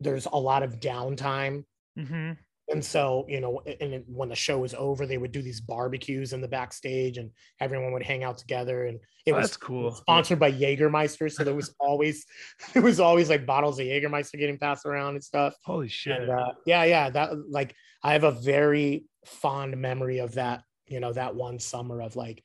there's 0.00 0.26
a 0.26 0.36
lot 0.36 0.62
of 0.62 0.80
downtime. 0.80 1.64
Hmm 1.96 2.32
and 2.68 2.84
so 2.84 3.24
you 3.28 3.40
know 3.40 3.60
and 3.80 4.02
when 4.08 4.28
the 4.28 4.34
show 4.34 4.58
was 4.58 4.74
over 4.74 5.06
they 5.06 5.18
would 5.18 5.32
do 5.32 5.42
these 5.42 5.60
barbecues 5.60 6.32
in 6.32 6.40
the 6.40 6.48
backstage 6.48 7.16
and 7.18 7.30
everyone 7.60 7.92
would 7.92 8.02
hang 8.02 8.24
out 8.24 8.38
together 8.38 8.86
and 8.86 8.98
it 9.24 9.32
Oh, 9.32 9.36
was 9.38 9.56
cool. 9.56 9.92
sponsored 9.92 10.38
by 10.38 10.52
Jägermeister 10.52 11.30
so 11.32 11.44
there 11.44 11.54
was 11.54 11.74
always 11.80 12.24
there 12.72 12.82
was 12.82 12.98
always 13.00 13.28
like 13.28 13.46
bottles 13.46 13.78
of 13.78 13.86
Jägermeister 13.86 14.38
getting 14.38 14.58
passed 14.58 14.84
around 14.86 15.14
and 15.14 15.24
stuff 15.24 15.54
Holy 15.64 15.88
shit! 15.88 16.20
and 16.20 16.30
uh, 16.30 16.52
yeah 16.66 16.84
yeah 16.84 17.10
that 17.10 17.30
like 17.48 17.74
i 18.02 18.12
have 18.12 18.24
a 18.24 18.32
very 18.32 19.04
fond 19.24 19.76
memory 19.76 20.18
of 20.18 20.34
that 20.34 20.62
you 20.86 21.00
know 21.00 21.12
that 21.12 21.34
one 21.34 21.58
summer 21.58 22.00
of 22.02 22.16
like 22.16 22.42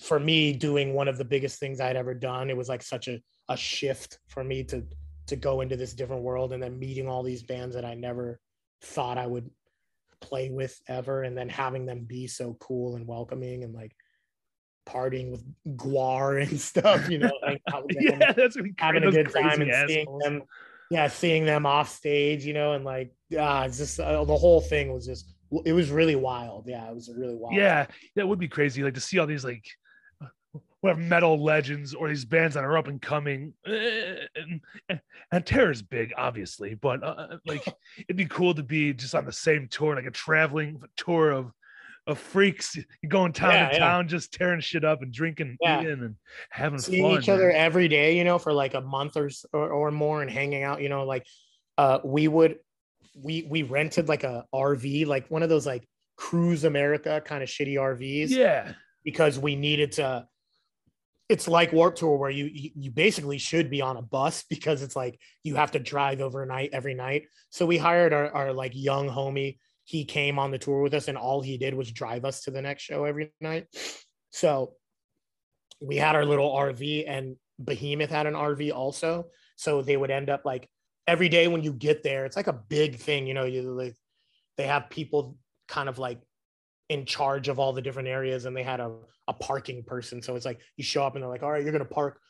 for 0.00 0.18
me 0.20 0.52
doing 0.52 0.94
one 0.94 1.08
of 1.08 1.16
the 1.16 1.24
biggest 1.24 1.58
things 1.58 1.80
i'd 1.80 1.96
ever 1.96 2.14
done 2.14 2.50
it 2.50 2.56
was 2.56 2.68
like 2.68 2.82
such 2.82 3.08
a, 3.08 3.20
a 3.48 3.56
shift 3.56 4.18
for 4.28 4.44
me 4.44 4.62
to 4.62 4.84
to 5.26 5.36
go 5.36 5.60
into 5.60 5.76
this 5.76 5.92
different 5.94 6.22
world 6.22 6.52
and 6.52 6.62
then 6.62 6.78
meeting 6.78 7.08
all 7.08 7.22
these 7.22 7.42
bands 7.42 7.74
that 7.74 7.84
i 7.84 7.94
never 7.94 8.38
thought 8.82 9.18
i 9.18 9.26
would 9.26 9.50
play 10.20 10.50
with 10.50 10.80
ever 10.88 11.22
and 11.22 11.36
then 11.36 11.48
having 11.48 11.86
them 11.86 12.04
be 12.04 12.26
so 12.26 12.56
cool 12.60 12.96
and 12.96 13.06
welcoming 13.06 13.64
and 13.64 13.74
like 13.74 13.92
partying 14.86 15.30
with 15.30 15.44
Gwar 15.76 16.40
and 16.40 16.60
stuff 16.72 17.08
you 17.10 17.18
know 17.18 17.32
them 17.42 17.58
yeah, 17.90 18.32
that's 18.32 18.56
having 18.78 19.04
a 19.04 19.10
good 19.10 19.32
time 19.32 19.60
and 19.60 19.88
seeing 19.88 20.18
them 20.22 20.42
yeah 20.90 21.08
seeing 21.08 21.44
them 21.44 21.66
off 21.66 21.88
stage 21.88 22.44
you 22.44 22.54
know 22.54 22.72
and 22.72 22.84
like 22.84 23.12
ah 23.38 23.64
it's 23.64 23.78
just 23.78 24.00
uh, 24.00 24.24
the 24.24 24.36
whole 24.36 24.60
thing 24.60 24.92
was 24.92 25.04
just 25.04 25.36
it 25.64 25.72
was 25.72 25.90
really 25.90 26.16
wild 26.16 26.66
yeah 26.66 26.88
it 26.88 26.94
was 26.94 27.10
really 27.16 27.34
wild 27.34 27.54
Yeah, 27.54 27.86
that 28.16 28.26
would 28.26 28.38
be 28.38 28.48
crazy. 28.48 28.82
Like 28.82 28.94
to 28.94 29.00
see 29.00 29.18
all 29.18 29.26
these 29.26 29.44
like 29.44 29.64
whatever 30.80 31.00
metal 31.00 31.42
legends 31.42 31.94
or 31.94 32.08
these 32.08 32.24
bands 32.24 32.54
that 32.54 32.64
are 32.64 32.76
up 32.78 32.86
and 32.88 33.00
coming. 33.00 33.54
eh, 33.66 34.26
And, 34.34 34.60
and, 34.88 35.00
and 35.32 35.46
Terror's 35.46 35.82
big, 35.82 36.12
obviously, 36.16 36.74
but 36.74 37.02
uh, 37.02 37.38
like 37.46 37.64
it'd 37.98 38.16
be 38.16 38.26
cool 38.26 38.54
to 38.54 38.62
be 38.62 38.92
just 38.92 39.14
on 39.14 39.24
the 39.24 39.32
same 39.32 39.68
tour, 39.68 39.94
like 39.96 40.06
a 40.06 40.10
traveling 40.10 40.80
tour 40.96 41.30
of 41.30 41.52
of 42.08 42.20
freaks. 42.20 42.78
Going 43.08 43.32
town 43.32 43.52
Yeah, 43.52 43.68
to 43.68 43.74
yeah. 43.74 43.78
town, 43.80 44.06
just 44.06 44.32
tearing 44.32 44.60
shit 44.60 44.84
up 44.84 45.02
and 45.02 45.12
drinking, 45.12 45.56
Yeah. 45.60 45.80
eating, 45.80 46.04
and 46.04 46.14
having 46.50 46.78
seeing 46.78 47.02
fun. 47.02 47.20
each 47.20 47.28
other 47.28 47.50
every 47.50 47.88
day 47.88 48.16
you 48.16 48.22
know 48.22 48.38
for 48.38 48.52
like 48.52 48.74
a 48.74 48.80
month 48.80 49.16
or, 49.16 49.28
or 49.52 49.70
or 49.70 49.90
more 49.90 50.22
and 50.22 50.30
hanging 50.30 50.62
out 50.62 50.80
you 50.80 50.88
know 50.88 51.04
like 51.04 51.26
uh 51.78 51.98
we 52.04 52.28
would 52.28 52.58
we 53.24 53.46
we 53.50 53.62
rented 53.64 54.08
like 54.08 54.22
a 54.24 54.44
rv 54.54 55.06
like 55.06 55.26
one 55.28 55.42
of 55.42 55.48
those 55.48 55.66
like 55.66 55.84
cruise 56.16 56.62
america 56.64 57.20
kind 57.24 57.42
of 57.42 57.48
shitty 57.48 57.74
rvs 57.74 58.30
Yeah, 58.30 58.72
because 59.04 59.38
we 59.38 59.56
needed 59.56 59.92
to 59.92 60.26
it's 61.28 61.48
like 61.48 61.72
warp 61.72 61.96
tour 61.96 62.16
where 62.16 62.30
you 62.30 62.50
you 62.52 62.90
basically 62.90 63.38
should 63.38 63.68
be 63.68 63.82
on 63.82 63.96
a 63.96 64.02
bus 64.02 64.44
because 64.48 64.82
it's 64.82 64.96
like 64.96 65.18
you 65.42 65.56
have 65.56 65.72
to 65.72 65.78
drive 65.78 66.20
overnight 66.20 66.70
every 66.72 66.94
night. 66.94 67.24
So 67.50 67.66
we 67.66 67.78
hired 67.78 68.12
our, 68.12 68.30
our 68.30 68.52
like 68.52 68.72
young 68.74 69.08
homie. 69.08 69.58
He 69.84 70.04
came 70.04 70.38
on 70.38 70.50
the 70.50 70.58
tour 70.58 70.82
with 70.82 70.94
us 70.94 71.08
and 71.08 71.18
all 71.18 71.40
he 71.40 71.58
did 71.58 71.74
was 71.74 71.90
drive 71.90 72.24
us 72.24 72.42
to 72.42 72.50
the 72.50 72.62
next 72.62 72.82
show 72.82 73.04
every 73.04 73.32
night. 73.40 73.66
So 74.30 74.74
we 75.80 75.96
had 75.96 76.16
our 76.16 76.24
little 76.24 76.50
rv 76.50 77.04
and 77.06 77.36
behemoth 77.62 78.10
had 78.10 78.26
an 78.26 78.34
rv 78.34 78.72
also. 78.72 79.26
So 79.56 79.82
they 79.82 79.96
would 79.96 80.10
end 80.10 80.30
up 80.30 80.44
like 80.44 80.68
every 81.06 81.28
day 81.28 81.48
when 81.48 81.62
you 81.62 81.72
get 81.72 82.02
there 82.02 82.24
it's 82.24 82.36
like 82.36 82.48
a 82.48 82.52
big 82.52 82.96
thing 82.96 83.26
you 83.26 83.34
know 83.34 83.44
you 83.44 83.62
like 83.62 83.94
they 84.56 84.66
have 84.66 84.90
people 84.90 85.36
kind 85.68 85.88
of 85.88 85.98
like 85.98 86.20
in 86.88 87.04
charge 87.04 87.48
of 87.48 87.58
all 87.58 87.72
the 87.72 87.82
different 87.82 88.08
areas 88.08 88.44
and 88.44 88.56
they 88.56 88.62
had 88.62 88.80
a, 88.80 88.92
a 89.28 89.32
parking 89.32 89.82
person. 89.82 90.22
So 90.22 90.36
it's 90.36 90.46
like 90.46 90.60
you 90.76 90.84
show 90.84 91.04
up 91.04 91.14
and 91.14 91.22
they're 91.22 91.30
like 91.30 91.42
all 91.42 91.50
right 91.50 91.62
you're 91.62 91.72
going 91.72 91.84
to 91.84 91.94
park 91.94 92.20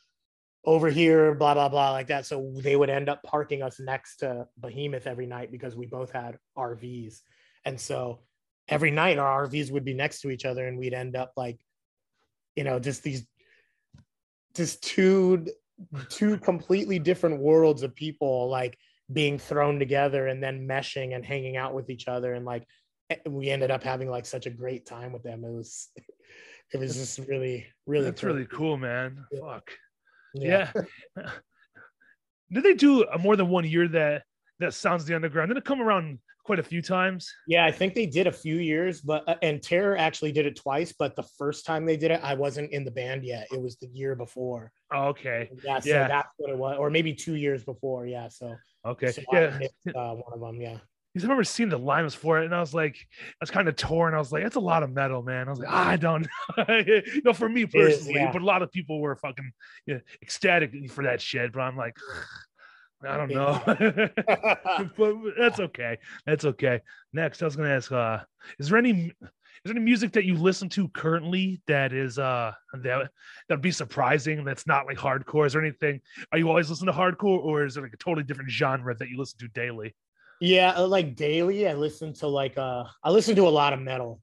over 0.64 0.88
here 0.88 1.34
blah 1.34 1.54
blah 1.54 1.68
blah 1.68 1.92
like 1.92 2.08
that. 2.08 2.26
So 2.26 2.52
they 2.56 2.76
would 2.76 2.90
end 2.90 3.08
up 3.08 3.22
parking 3.22 3.62
us 3.62 3.78
next 3.78 4.16
to 4.18 4.46
behemoth 4.58 5.06
every 5.06 5.26
night 5.26 5.52
because 5.52 5.76
we 5.76 5.86
both 5.86 6.10
had 6.10 6.38
rvs 6.56 7.20
and 7.64 7.78
so 7.78 8.20
every 8.68 8.90
night 8.90 9.18
our 9.18 9.46
rvs 9.46 9.70
would 9.70 9.84
be 9.84 9.94
next 9.94 10.20
to 10.22 10.30
each 10.30 10.44
other 10.44 10.66
and 10.66 10.78
we'd 10.78 10.94
end 10.94 11.16
up 11.16 11.32
like 11.36 11.60
you 12.56 12.64
know 12.64 12.78
just 12.78 13.02
these 13.02 13.26
just 14.54 14.82
two 14.82 15.46
two 16.08 16.38
completely 16.38 16.98
different 16.98 17.38
worlds 17.38 17.82
of 17.82 17.94
people 17.94 18.48
like 18.48 18.78
being 19.12 19.38
thrown 19.38 19.78
together 19.78 20.26
and 20.26 20.42
then 20.42 20.66
meshing 20.66 21.14
and 21.14 21.24
hanging 21.24 21.56
out 21.56 21.74
with 21.74 21.90
each 21.90 22.08
other 22.08 22.34
and 22.34 22.44
like 22.44 22.66
we 23.26 23.50
ended 23.50 23.70
up 23.70 23.82
having 23.82 24.08
like 24.10 24.26
such 24.26 24.46
a 24.46 24.50
great 24.50 24.84
time 24.86 25.12
with 25.12 25.22
them 25.22 25.44
it 25.44 25.52
was 25.52 25.88
it 26.72 26.78
was 26.80 26.94
just 26.94 27.18
really 27.28 27.66
really 27.86 28.06
that's 28.06 28.20
cool. 28.20 28.30
really 28.32 28.46
cool, 28.46 28.76
man. 28.76 29.24
Yeah. 29.30 29.40
Fuck. 29.40 29.70
Yeah. 30.34 30.72
Did 32.52 32.62
they 32.62 32.74
do 32.74 33.04
a 33.04 33.18
more 33.18 33.36
than 33.36 33.48
one 33.48 33.64
year 33.64 33.88
that 33.88 34.22
that 34.60 34.74
sounds 34.74 35.04
the 35.04 35.14
underground? 35.14 35.48
Did 35.50 35.58
it 35.58 35.64
come 35.64 35.80
around 35.80 36.18
quite 36.44 36.58
a 36.60 36.62
few 36.62 36.80
times? 36.80 37.28
Yeah, 37.48 37.66
I 37.66 37.72
think 37.72 37.94
they 37.94 38.06
did 38.06 38.26
a 38.28 38.32
few 38.32 38.56
years, 38.56 39.00
but 39.00 39.28
uh, 39.28 39.34
and 39.42 39.60
Terror 39.62 39.96
actually 39.96 40.32
did 40.32 40.46
it 40.46 40.56
twice. 40.56 40.94
But 40.96 41.16
the 41.16 41.24
first 41.38 41.66
time 41.66 41.84
they 41.84 41.96
did 41.96 42.10
it, 42.12 42.20
I 42.22 42.34
wasn't 42.34 42.70
in 42.72 42.84
the 42.84 42.90
band 42.90 43.24
yet. 43.24 43.48
It 43.52 43.60
was 43.60 43.76
the 43.76 43.88
year 43.88 44.14
before. 44.14 44.70
Oh, 44.92 45.08
okay. 45.08 45.50
Yeah, 45.64 45.80
so 45.80 45.90
Yeah. 45.90 46.08
that's 46.08 46.28
what 46.36 46.50
it 46.50 46.56
was, 46.56 46.76
or 46.78 46.88
maybe 46.90 47.12
two 47.14 47.34
years 47.34 47.64
before. 47.64 48.06
Yeah, 48.06 48.28
so, 48.28 48.54
Okay. 48.86 49.10
so 49.10 49.22
yeah. 49.32 49.58
missed, 49.58 49.96
uh, 49.96 50.14
one 50.14 50.32
of 50.32 50.40
them. 50.40 50.60
Yeah, 50.60 50.78
Because 51.16 51.24
I 51.24 51.28
remember 51.28 51.44
seeing 51.44 51.70
the 51.70 51.78
lines 51.78 52.14
for 52.14 52.42
it, 52.42 52.44
and 52.44 52.54
I 52.54 52.60
was 52.60 52.74
like, 52.74 52.98
I 53.22 53.36
was 53.40 53.50
kind 53.50 53.68
of 53.68 53.76
torn. 53.76 54.12
I 54.12 54.18
was 54.18 54.32
like, 54.32 54.42
that's 54.42 54.56
a 54.56 54.60
lot 54.60 54.82
of 54.82 54.90
metal, 54.92 55.22
man. 55.22 55.46
I 55.46 55.50
was 55.50 55.58
like, 55.58 55.70
"Ah, 55.70 55.88
I 55.88 55.96
don't 55.96 56.28
know. 56.58 56.64
you 56.84 57.22
know, 57.24 57.32
for 57.32 57.48
me 57.48 57.64
personally, 57.64 58.16
yeah. 58.16 58.30
but 58.30 58.42
a 58.42 58.44
lot 58.44 58.60
of 58.60 58.70
people 58.70 59.00
were 59.00 59.16
fucking 59.16 59.50
you 59.86 59.94
know, 59.94 60.00
ecstatic 60.20 60.74
for 60.90 61.04
that 61.04 61.22
shit. 61.22 61.54
But 61.54 61.60
I'm 61.60 61.74
like, 61.74 61.96
I 63.02 63.16
don't 63.16 63.30
know. 63.30 63.62
but 64.98 65.14
that's 65.38 65.58
okay. 65.58 65.96
That's 66.26 66.44
okay. 66.44 66.82
Next, 67.14 67.40
I 67.40 67.46
was 67.46 67.56
gonna 67.56 67.70
ask, 67.70 67.90
uh, 67.90 68.18
is 68.58 68.68
there 68.68 68.76
any 68.76 69.06
is 69.06 69.14
there 69.64 69.74
any 69.74 69.86
music 69.86 70.12
that 70.12 70.26
you 70.26 70.34
listen 70.34 70.68
to 70.68 70.86
currently 70.88 71.62
that 71.66 71.94
is 71.94 72.18
uh 72.18 72.52
that 72.82 73.08
that'd 73.48 73.62
be 73.62 73.70
surprising 73.70 74.44
that's 74.44 74.66
not 74.66 74.84
like 74.84 74.98
hardcore? 74.98 75.46
Is 75.46 75.54
there 75.54 75.62
anything 75.62 76.02
are 76.30 76.36
you 76.36 76.50
always 76.50 76.68
listening 76.68 76.92
to 76.92 76.98
hardcore 76.98 77.42
or 77.42 77.64
is 77.64 77.78
it 77.78 77.80
like 77.80 77.94
a 77.94 77.96
totally 77.96 78.24
different 78.24 78.50
genre 78.50 78.94
that 78.94 79.08
you 79.08 79.16
listen 79.16 79.38
to 79.38 79.48
daily? 79.48 79.94
Yeah. 80.40 80.72
uh, 80.76 80.86
Like 80.86 81.16
daily, 81.16 81.68
I 81.68 81.74
listen 81.74 82.12
to 82.14 82.26
like 82.26 82.58
uh, 82.58 82.84
I 83.02 83.10
listen 83.10 83.36
to 83.36 83.48
a 83.48 83.50
lot 83.50 83.72
of 83.72 83.80
metal, 83.80 84.20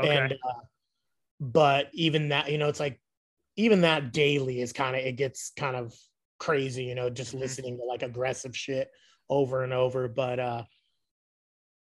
Okay. 0.00 0.16
and 0.16 0.32
uh, 0.32 0.60
but 1.40 1.90
even 1.92 2.28
that, 2.30 2.50
you 2.50 2.58
know, 2.58 2.68
it's 2.68 2.80
like 2.80 3.00
even 3.56 3.80
that 3.82 4.12
daily 4.12 4.60
is 4.60 4.72
kind 4.72 4.94
of 4.96 5.02
it 5.02 5.16
gets 5.16 5.52
kind 5.56 5.76
of 5.76 5.94
crazy, 6.38 6.84
you 6.84 6.94
know, 6.94 7.08
just 7.10 7.34
Mhm. 7.34 7.40
listening 7.40 7.78
to 7.78 7.84
like 7.84 8.02
aggressive 8.02 8.56
shit 8.56 8.90
over 9.28 9.64
and 9.64 9.72
over. 9.72 10.08
But 10.08 10.38
uh, 10.38 10.64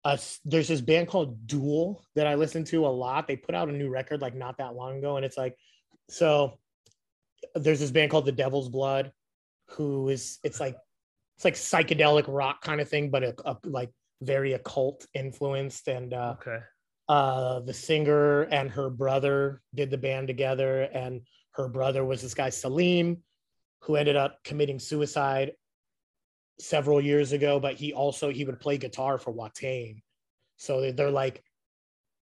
uh, 0.03 0.18
there's 0.45 0.68
this 0.68 0.81
band 0.81 1.07
called 1.07 1.45
Dool 1.47 2.03
that 2.15 2.27
I 2.27 2.35
listen 2.35 2.64
to 2.65 2.85
a 2.85 2.89
lot. 2.89 3.27
They 3.27 3.35
put 3.35 3.56
out 3.56 3.69
a 3.69 3.73
new 3.73 3.89
record 3.89 4.22
like 4.22 4.35
not 4.35 4.57
that 4.57 4.76
long 4.76 4.97
ago, 4.97 5.18
and 5.18 5.26
it's 5.26 5.38
like, 5.38 5.56
so 6.10 6.60
there's 7.56 7.80
this 7.80 7.91
band 7.91 8.11
called 8.11 8.26
The 8.26 8.31
Devil's 8.31 8.69
Blood, 8.69 9.11
who 9.69 10.10
is 10.10 10.39
it's 10.43 10.60
like 10.60 10.77
it's 11.39 11.45
like 11.45 11.53
psychedelic 11.53 12.25
rock 12.27 12.61
kind 12.61 12.81
of 12.81 12.89
thing, 12.89 13.09
but 13.09 13.23
a, 13.23 13.33
a, 13.45 13.57
like 13.63 13.91
very 14.21 14.51
occult 14.53 15.05
influenced. 15.13 15.87
And 15.87 16.13
uh, 16.13 16.35
Okay. 16.41 16.59
uh, 17.07 17.61
the 17.61 17.73
singer 17.73 18.41
and 18.41 18.69
her 18.71 18.89
brother 18.89 19.61
did 19.73 19.89
the 19.89 19.97
band 19.97 20.27
together, 20.27 20.81
and 20.81 21.21
her 21.51 21.69
brother 21.69 22.03
was 22.03 22.21
this 22.21 22.33
guy 22.33 22.49
Selim, 22.49 23.23
who 23.83 23.95
ended 23.95 24.17
up 24.17 24.39
committing 24.43 24.79
suicide 24.79 25.53
several 26.59 26.99
years 26.99 27.31
ago. 27.31 27.57
But 27.57 27.75
he 27.75 27.93
also 27.93 28.29
he 28.31 28.43
would 28.43 28.59
play 28.59 28.77
guitar 28.77 29.17
for 29.17 29.33
Watain, 29.33 30.01
so 30.57 30.81
they- 30.81 30.91
they're 30.91 31.09
like, 31.09 31.41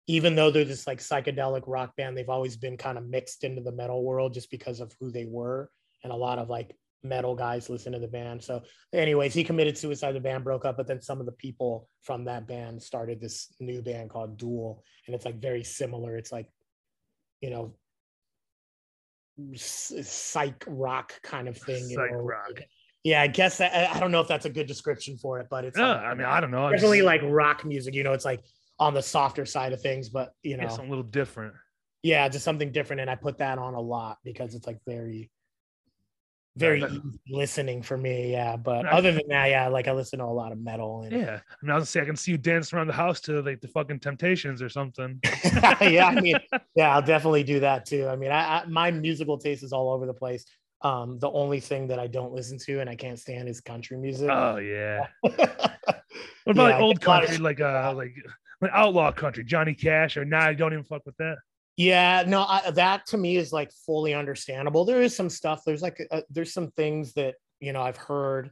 even 0.08 0.34
though 0.34 0.50
they're 0.50 0.66
this 0.66 0.88
like 0.88 0.98
psychedelic 1.00 1.66
rock 1.68 1.96
band, 1.98 2.18
they've 2.18 2.30
always 2.30 2.58
been 2.58 2.78
kind 2.78 2.98
of 2.98 3.06
mixed 3.06 3.44
into 3.44 3.62
the 3.62 3.72
metal 3.72 4.04
world 4.04 4.34
just 4.34 4.50
because 4.50 4.80
of 4.80 4.92
who 5.00 5.12
they 5.12 5.26
were, 5.26 5.70
and 6.04 6.12
a 6.12 6.16
lot 6.16 6.40
of 6.40 6.50
like 6.50 6.76
metal 7.04 7.36
guys 7.36 7.70
listen 7.70 7.92
to 7.94 8.00
the 8.00 8.08
band. 8.08 8.42
So, 8.44 8.62
anyways, 8.94 9.34
he 9.34 9.44
committed 9.44 9.78
suicide. 9.78 10.14
The 10.14 10.20
band 10.20 10.44
broke 10.44 10.66
up, 10.66 10.78
but 10.78 10.88
then 10.88 11.02
some 11.02 11.20
of 11.20 11.26
the 11.26 11.32
people 11.34 11.88
from 12.02 12.26
that 12.26 12.48
band 12.48 12.82
started 12.82 13.20
this 13.20 13.54
new 13.60 13.82
band 13.82 14.10
called 14.10 14.38
Dool, 14.38 14.84
and 15.08 15.16
it's 15.16 15.26
like 15.26 15.40
very 15.42 15.64
similar. 15.64 16.16
It's 16.18 16.32
like, 16.32 16.48
you 17.42 17.50
know, 17.50 17.76
psych 19.56 20.64
rock 20.68 21.14
kind 21.24 21.48
of 21.48 21.58
thing. 21.58 21.90
you 21.90 21.96
Psych 21.96 22.12
know? 22.12 22.18
rock. 22.18 22.62
Yeah, 23.04 23.22
I 23.22 23.28
guess 23.28 23.58
that, 23.58 23.94
I 23.94 24.00
don't 24.00 24.12
know 24.12 24.22
if 24.22 24.28
that's 24.30 24.46
a 24.46 24.50
good 24.50 24.68
description 24.68 25.18
for 25.18 25.40
it, 25.40 25.48
but 25.50 25.66
it's 25.66 25.78
Yeah, 25.78 25.90
like- 25.90 26.00
I 26.04 26.14
mean, 26.14 26.26
I 26.26 26.40
don't 26.40 26.52
know. 26.52 26.70
Definitely 26.72 27.00
just- 27.00 27.06
like 27.06 27.22
rock 27.24 27.66
music. 27.66 27.94
You 27.96 28.04
know, 28.04 28.14
it's 28.14 28.24
like 28.26 28.42
on 28.80 28.94
the 28.94 29.02
softer 29.02 29.46
side 29.46 29.74
of 29.74 29.82
things, 29.82 30.10
but 30.10 30.32
you 30.42 30.56
know, 30.56 30.68
something 30.70 30.88
a 30.88 30.90
little 30.90 31.04
different. 31.04 31.54
yeah, 32.02 32.28
just 32.30 32.46
something 32.46 32.72
different. 32.72 33.02
And 33.02 33.10
I 33.10 33.16
put 33.16 33.40
that 33.40 33.58
on 33.58 33.74
a 33.74 33.80
lot 33.82 34.20
because 34.24 34.56
it's 34.56 34.66
like 34.68 34.80
very, 34.86 35.30
very 36.56 36.84
easy 36.84 37.02
listening 37.30 37.82
for 37.82 37.98
me. 37.98 38.32
Yeah, 38.32 38.56
but 38.58 38.86
I- 38.86 38.92
other 38.92 39.12
than 39.12 39.28
that, 39.30 39.48
yeah, 39.50 39.68
like 39.68 39.88
I 39.88 39.92
listen 39.94 40.20
to 40.20 40.26
a 40.26 40.28
lot 40.28 40.52
of 40.52 40.60
metal. 40.60 41.02
And 41.04 41.12
Yeah. 41.12 41.40
I 41.50 41.56
mean, 41.66 41.72
I 41.72 41.76
was 41.76 41.82
gonna 41.82 41.86
say 41.86 42.02
I 42.02 42.06
can 42.06 42.16
see 42.16 42.32
you 42.32 42.38
dancing 42.38 42.78
around 42.78 42.88
the 42.88 42.94
house 42.94 43.20
to 43.22 43.42
like 43.42 43.62
the 43.62 43.68
fucking 43.70 44.00
Temptations 44.00 44.62
or 44.62 44.70
something. 44.70 45.20
yeah, 45.82 46.06
I 46.16 46.20
mean, 46.22 46.36
yeah, 46.76 46.94
I'll 46.96 47.02
definitely 47.02 47.44
do 47.44 47.60
that 47.62 47.86
too. 47.86 48.08
I 48.08 48.16
mean, 48.16 48.32
I, 48.32 48.60
I 48.62 48.66
my 48.68 48.92
musical 48.92 49.38
taste 49.38 49.64
is 49.64 49.74
all 49.74 49.92
over 49.94 50.06
the 50.06 50.14
place. 50.14 50.46
Um, 50.82 51.18
the 51.20 51.32
only 51.32 51.62
thing 51.62 51.88
that 51.88 51.98
I 52.00 52.08
don't 52.08 52.34
listen 52.34 52.58
to 52.66 52.82
and 52.82 52.90
I 52.90 52.96
can't 52.96 53.18
stand 53.18 53.48
is 53.48 53.62
country 53.62 53.98
music. 53.98 54.30
Oh 54.30 54.58
yeah. 54.58 55.08
yeah, 55.24 55.48
What 56.44 56.52
about 56.58 56.72
I 56.72 56.74
like 56.74 56.82
old 56.82 57.06
lot 57.08 57.24
of- 57.24 57.30
country, 57.30 57.38
like 57.44 57.62
uh, 57.62 57.94
like 57.96 58.14
like 58.62 58.72
outlaw 58.74 59.12
country, 59.12 59.44
Johnny 59.44 59.74
Cash, 59.74 60.18
or 60.18 60.26
nah, 60.26 60.50
you 60.50 60.56
don't 60.58 60.74
even 60.74 60.84
fuck 60.84 61.06
with 61.06 61.16
that. 61.18 61.38
Yeah, 61.76 62.24
no, 62.28 62.42
I, 62.44 62.70
that 62.72 63.08
to 63.08 63.18
me 63.18 63.38
is 63.38 63.52
like 63.52 63.72
fully 63.86 64.14
understandable. 64.14 64.86
There 64.86 65.02
is 65.02 65.16
some 65.16 65.30
stuff. 65.30 65.64
There's 65.66 65.82
like 65.82 66.00
uh, 66.12 66.22
there's 66.30 66.54
some 66.54 66.70
things 66.72 67.14
that 67.14 67.36
you 67.60 67.74
know 67.74 67.82
I've 67.82 67.98
heard 67.98 68.52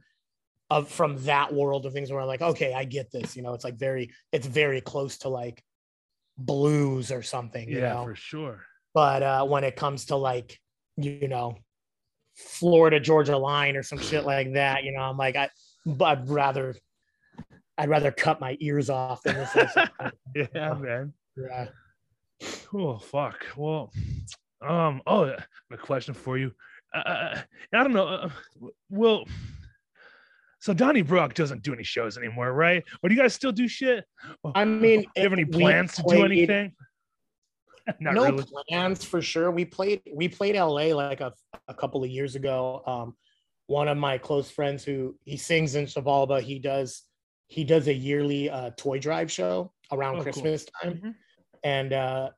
of 0.70 0.88
from 0.88 1.22
that 1.24 1.52
world 1.54 1.86
of 1.86 1.92
things 1.92 2.10
where 2.10 2.20
I'm 2.20 2.26
like, 2.26 2.42
okay, 2.42 2.74
I 2.74 2.84
get 2.84 3.12
this. 3.12 3.36
You 3.36 3.42
know, 3.42 3.54
it's 3.54 3.64
like 3.64 3.76
very 3.78 4.10
it's 4.32 4.46
very 4.46 4.80
close 4.80 5.18
to 5.18 5.28
like 5.28 5.62
blues 6.36 7.12
or 7.12 7.22
something. 7.22 7.68
You 7.68 7.78
Yeah, 7.78 7.94
know, 7.94 8.04
for 8.04 8.14
sure. 8.16 8.64
but 8.92 9.22
uh, 9.22 9.44
when 9.44 9.62
it 9.64 9.76
comes 9.76 10.06
to 10.06 10.16
like 10.16 10.58
you 10.96 11.28
know 11.28 11.56
Florida 12.34 12.98
Georgia 12.98 13.36
line 13.36 13.76
or 13.76 13.82
some 13.84 13.98
shit 13.98 14.24
like 14.24 14.54
that, 14.54 14.82
you 14.82 14.92
know, 14.92 15.02
I'm 15.02 15.16
like 15.16 15.36
I, 15.36 15.48
but 15.86 16.18
I'd 16.18 16.28
rather 16.28 16.74
I'd 17.78 17.88
rather 17.88 18.10
cut 18.10 18.40
my 18.40 18.56
ears 18.60 18.90
off 18.90 19.22
than 19.22 19.34
to. 19.36 19.90
Yeah, 20.34 20.74
man. 20.74 21.12
Yeah. 21.36 21.68
Oh 22.74 22.98
fuck. 22.98 23.46
Well, 23.56 23.92
um. 24.66 25.02
Oh, 25.06 25.24
a 25.70 25.76
question 25.76 26.14
for 26.14 26.38
you. 26.38 26.52
Uh, 26.94 27.38
I 27.72 27.82
don't 27.82 27.92
know. 27.92 28.06
Uh, 28.06 28.30
well, 28.90 29.24
so 30.60 30.72
Donnybrook 30.72 31.34
doesn't 31.34 31.62
do 31.62 31.72
any 31.72 31.82
shows 31.82 32.16
anymore, 32.16 32.52
right? 32.52 32.84
Or 33.02 33.08
do 33.08 33.14
you 33.14 33.20
guys 33.20 33.34
still 33.34 33.52
do 33.52 33.66
shit? 33.66 34.04
I 34.54 34.64
mean, 34.64 35.00
do 35.00 35.06
you 35.16 35.22
have 35.22 35.32
any 35.32 35.44
plans 35.44 35.94
to 35.94 36.02
do 36.06 36.24
anything? 36.24 36.72
Not 38.00 38.14
no 38.14 38.24
really. 38.24 38.44
plans 38.68 39.04
for 39.04 39.20
sure. 39.20 39.50
We 39.50 39.64
played 39.64 40.02
we 40.14 40.28
played 40.28 40.54
LA 40.54 40.94
like 40.94 41.20
a, 41.20 41.32
a 41.68 41.74
couple 41.74 42.04
of 42.04 42.10
years 42.10 42.36
ago. 42.36 42.82
Um, 42.86 43.16
one 43.66 43.88
of 43.88 43.96
my 43.96 44.18
close 44.18 44.50
friends 44.50 44.84
who 44.84 45.16
he 45.24 45.36
sings 45.36 45.74
in 45.74 45.86
Xibalba, 45.86 46.40
he 46.42 46.58
does 46.58 47.02
he 47.48 47.64
does 47.64 47.88
a 47.88 47.94
yearly 47.94 48.48
uh, 48.48 48.70
toy 48.76 48.98
drive 48.98 49.30
show 49.30 49.72
around 49.90 50.14
Oh, 50.14 50.16
cool. 50.18 50.22
Christmas 50.24 50.66
time, 50.80 51.00
Mhm. 51.02 51.14
And 51.62 51.92
uh, 51.92 52.30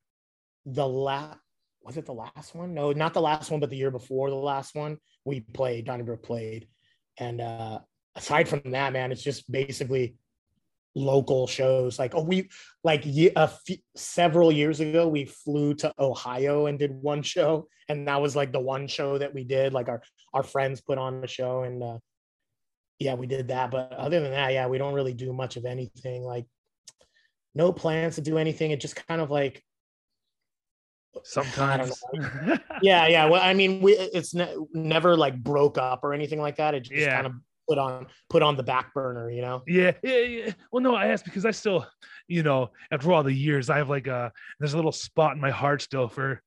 the 0.66 0.86
last 0.86 1.38
was 1.82 1.96
it 1.98 2.06
the 2.06 2.14
last 2.14 2.54
one? 2.54 2.72
No, 2.72 2.92
not 2.92 3.12
the 3.12 3.20
last 3.20 3.50
one, 3.50 3.60
but 3.60 3.68
the 3.68 3.76
year 3.76 3.90
before 3.90 4.30
the 4.30 4.36
last 4.36 4.74
one, 4.74 4.96
we 5.24 5.40
played. 5.40 5.84
Donnybrook 5.84 6.22
played, 6.22 6.66
and 7.18 7.40
uh, 7.40 7.80
aside 8.16 8.48
from 8.48 8.62
that, 8.72 8.92
man, 8.92 9.12
it's 9.12 9.22
just 9.22 9.50
basically 9.50 10.16
local 10.94 11.46
shows. 11.46 11.98
Like 11.98 12.14
oh, 12.14 12.22
we 12.22 12.48
like 12.82 13.04
several 13.96 14.50
years 14.50 14.80
ago, 14.80 15.08
we 15.08 15.26
flew 15.26 15.74
to 15.74 15.92
Ohio 15.98 16.66
and 16.66 16.78
did 16.78 16.90
one 16.90 17.22
show, 17.22 17.68
and 17.88 18.08
that 18.08 18.20
was 18.20 18.34
like 18.34 18.52
the 18.52 18.60
one 18.60 18.86
show 18.86 19.18
that 19.18 19.34
we 19.34 19.44
did. 19.44 19.72
Like 19.72 19.88
our 19.88 20.02
our 20.32 20.42
friends 20.42 20.80
put 20.80 20.98
on 20.98 21.20
the 21.20 21.28
show, 21.28 21.62
and 21.62 21.82
uh, 21.82 21.98
yeah, 22.98 23.14
we 23.14 23.26
did 23.26 23.48
that. 23.48 23.70
But 23.70 23.92
other 23.92 24.20
than 24.20 24.30
that, 24.30 24.52
yeah, 24.52 24.66
we 24.68 24.78
don't 24.78 24.94
really 24.94 25.14
do 25.14 25.32
much 25.32 25.56
of 25.56 25.64
anything. 25.64 26.22
Like 26.22 26.46
no 27.54 27.72
plans 27.72 28.16
to 28.16 28.20
do 28.20 28.38
anything. 28.38 28.70
It 28.70 28.80
just 28.80 28.96
kind 29.06 29.20
of 29.20 29.30
like 29.30 29.62
Sometimes. 31.22 32.02
yeah, 32.82 33.06
yeah. 33.06 33.26
Well, 33.26 33.40
I 33.40 33.54
mean, 33.54 33.80
we 33.80 33.92
it's 33.92 34.34
ne- 34.34 34.56
never 34.72 35.16
like 35.16 35.36
broke 35.42 35.78
up 35.78 36.00
or 36.02 36.12
anything 36.12 36.40
like 36.40 36.56
that. 36.56 36.74
It 36.74 36.80
just 36.80 36.94
Yeah. 37.00 37.14
kind 37.14 37.26
of 37.26 37.34
put 37.68 37.78
on 37.78 38.06
put 38.28 38.42
on 38.42 38.56
the 38.56 38.62
back 38.62 38.92
burner, 38.92 39.30
you 39.30 39.40
know. 39.40 39.62
Yeah, 39.66 39.92
yeah, 40.02 40.18
yeah. 40.18 40.52
Well, 40.72 40.82
no, 40.82 40.94
I 40.94 41.06
asked 41.06 41.24
because 41.24 41.46
I 41.46 41.52
still, 41.52 41.86
you 42.26 42.42
know, 42.42 42.70
after 42.90 43.12
all 43.12 43.22
the 43.22 43.32
years, 43.32 43.70
I 43.70 43.78
have 43.78 43.88
like 43.88 44.06
a 44.06 44.32
there's 44.58 44.72
a 44.74 44.76
little 44.76 44.92
spot 44.92 45.34
in 45.34 45.40
my 45.40 45.50
heart 45.50 45.82
still 45.82 46.08
for 46.08 46.42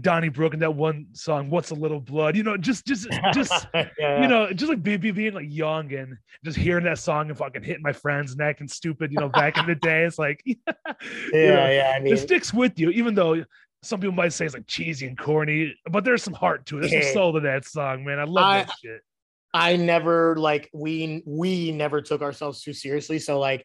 Donnybrook 0.00 0.52
and 0.52 0.62
that 0.62 0.74
one 0.74 1.06
song, 1.12 1.50
"What's 1.50 1.70
a 1.70 1.74
Little 1.74 2.00
Blood." 2.00 2.36
You 2.36 2.42
know, 2.42 2.56
just 2.56 2.86
just 2.86 3.08
just 3.32 3.66
yeah. 3.74 4.22
you 4.22 4.28
know, 4.28 4.52
just 4.52 4.68
like 4.68 4.82
be, 4.82 4.96
be- 4.96 5.10
being 5.10 5.34
like 5.34 5.46
young 5.48 5.92
and 5.92 6.16
just 6.44 6.56
hearing 6.56 6.84
that 6.84 6.98
song 6.98 7.28
and 7.28 7.36
fucking 7.38 7.62
hitting 7.62 7.82
my 7.82 7.92
friends 7.92 8.36
neck 8.36 8.60
and 8.60 8.70
stupid. 8.70 9.12
You 9.12 9.20
know, 9.20 9.28
back 9.28 9.56
in 9.58 9.66
the 9.66 9.74
day, 9.82 10.04
it's 10.04 10.18
like, 10.18 10.42
you 10.44 10.56
yeah, 11.32 11.54
know, 11.54 11.70
yeah. 11.70 11.92
I 11.96 12.00
mean, 12.00 12.14
it 12.14 12.18
sticks 12.18 12.52
with 12.52 12.78
you, 12.78 12.90
even 12.90 13.14
though. 13.14 13.44
Some 13.84 14.00
people 14.00 14.16
might 14.16 14.32
say 14.32 14.44
it's 14.44 14.54
like 14.54 14.66
cheesy 14.66 15.06
and 15.06 15.16
corny, 15.16 15.72
but 15.88 16.02
there's 16.04 16.24
some 16.24 16.34
heart 16.34 16.66
to 16.66 16.78
it. 16.78 16.80
There's 16.80 16.92
Yeah. 16.92 17.02
some 17.02 17.12
soul 17.12 17.32
to 17.34 17.40
that 17.42 17.64
song, 17.64 18.04
man. 18.04 18.18
I 18.18 18.24
love 18.24 18.44
I- 18.44 18.58
that 18.64 18.72
shit. 18.82 19.00
I 19.54 19.76
never 19.76 20.34
like 20.36 20.68
we 20.74 21.22
we 21.24 21.70
never 21.70 22.02
took 22.02 22.20
ourselves 22.20 22.60
too 22.60 22.72
seriously. 22.72 23.20
So 23.20 23.38
like 23.38 23.64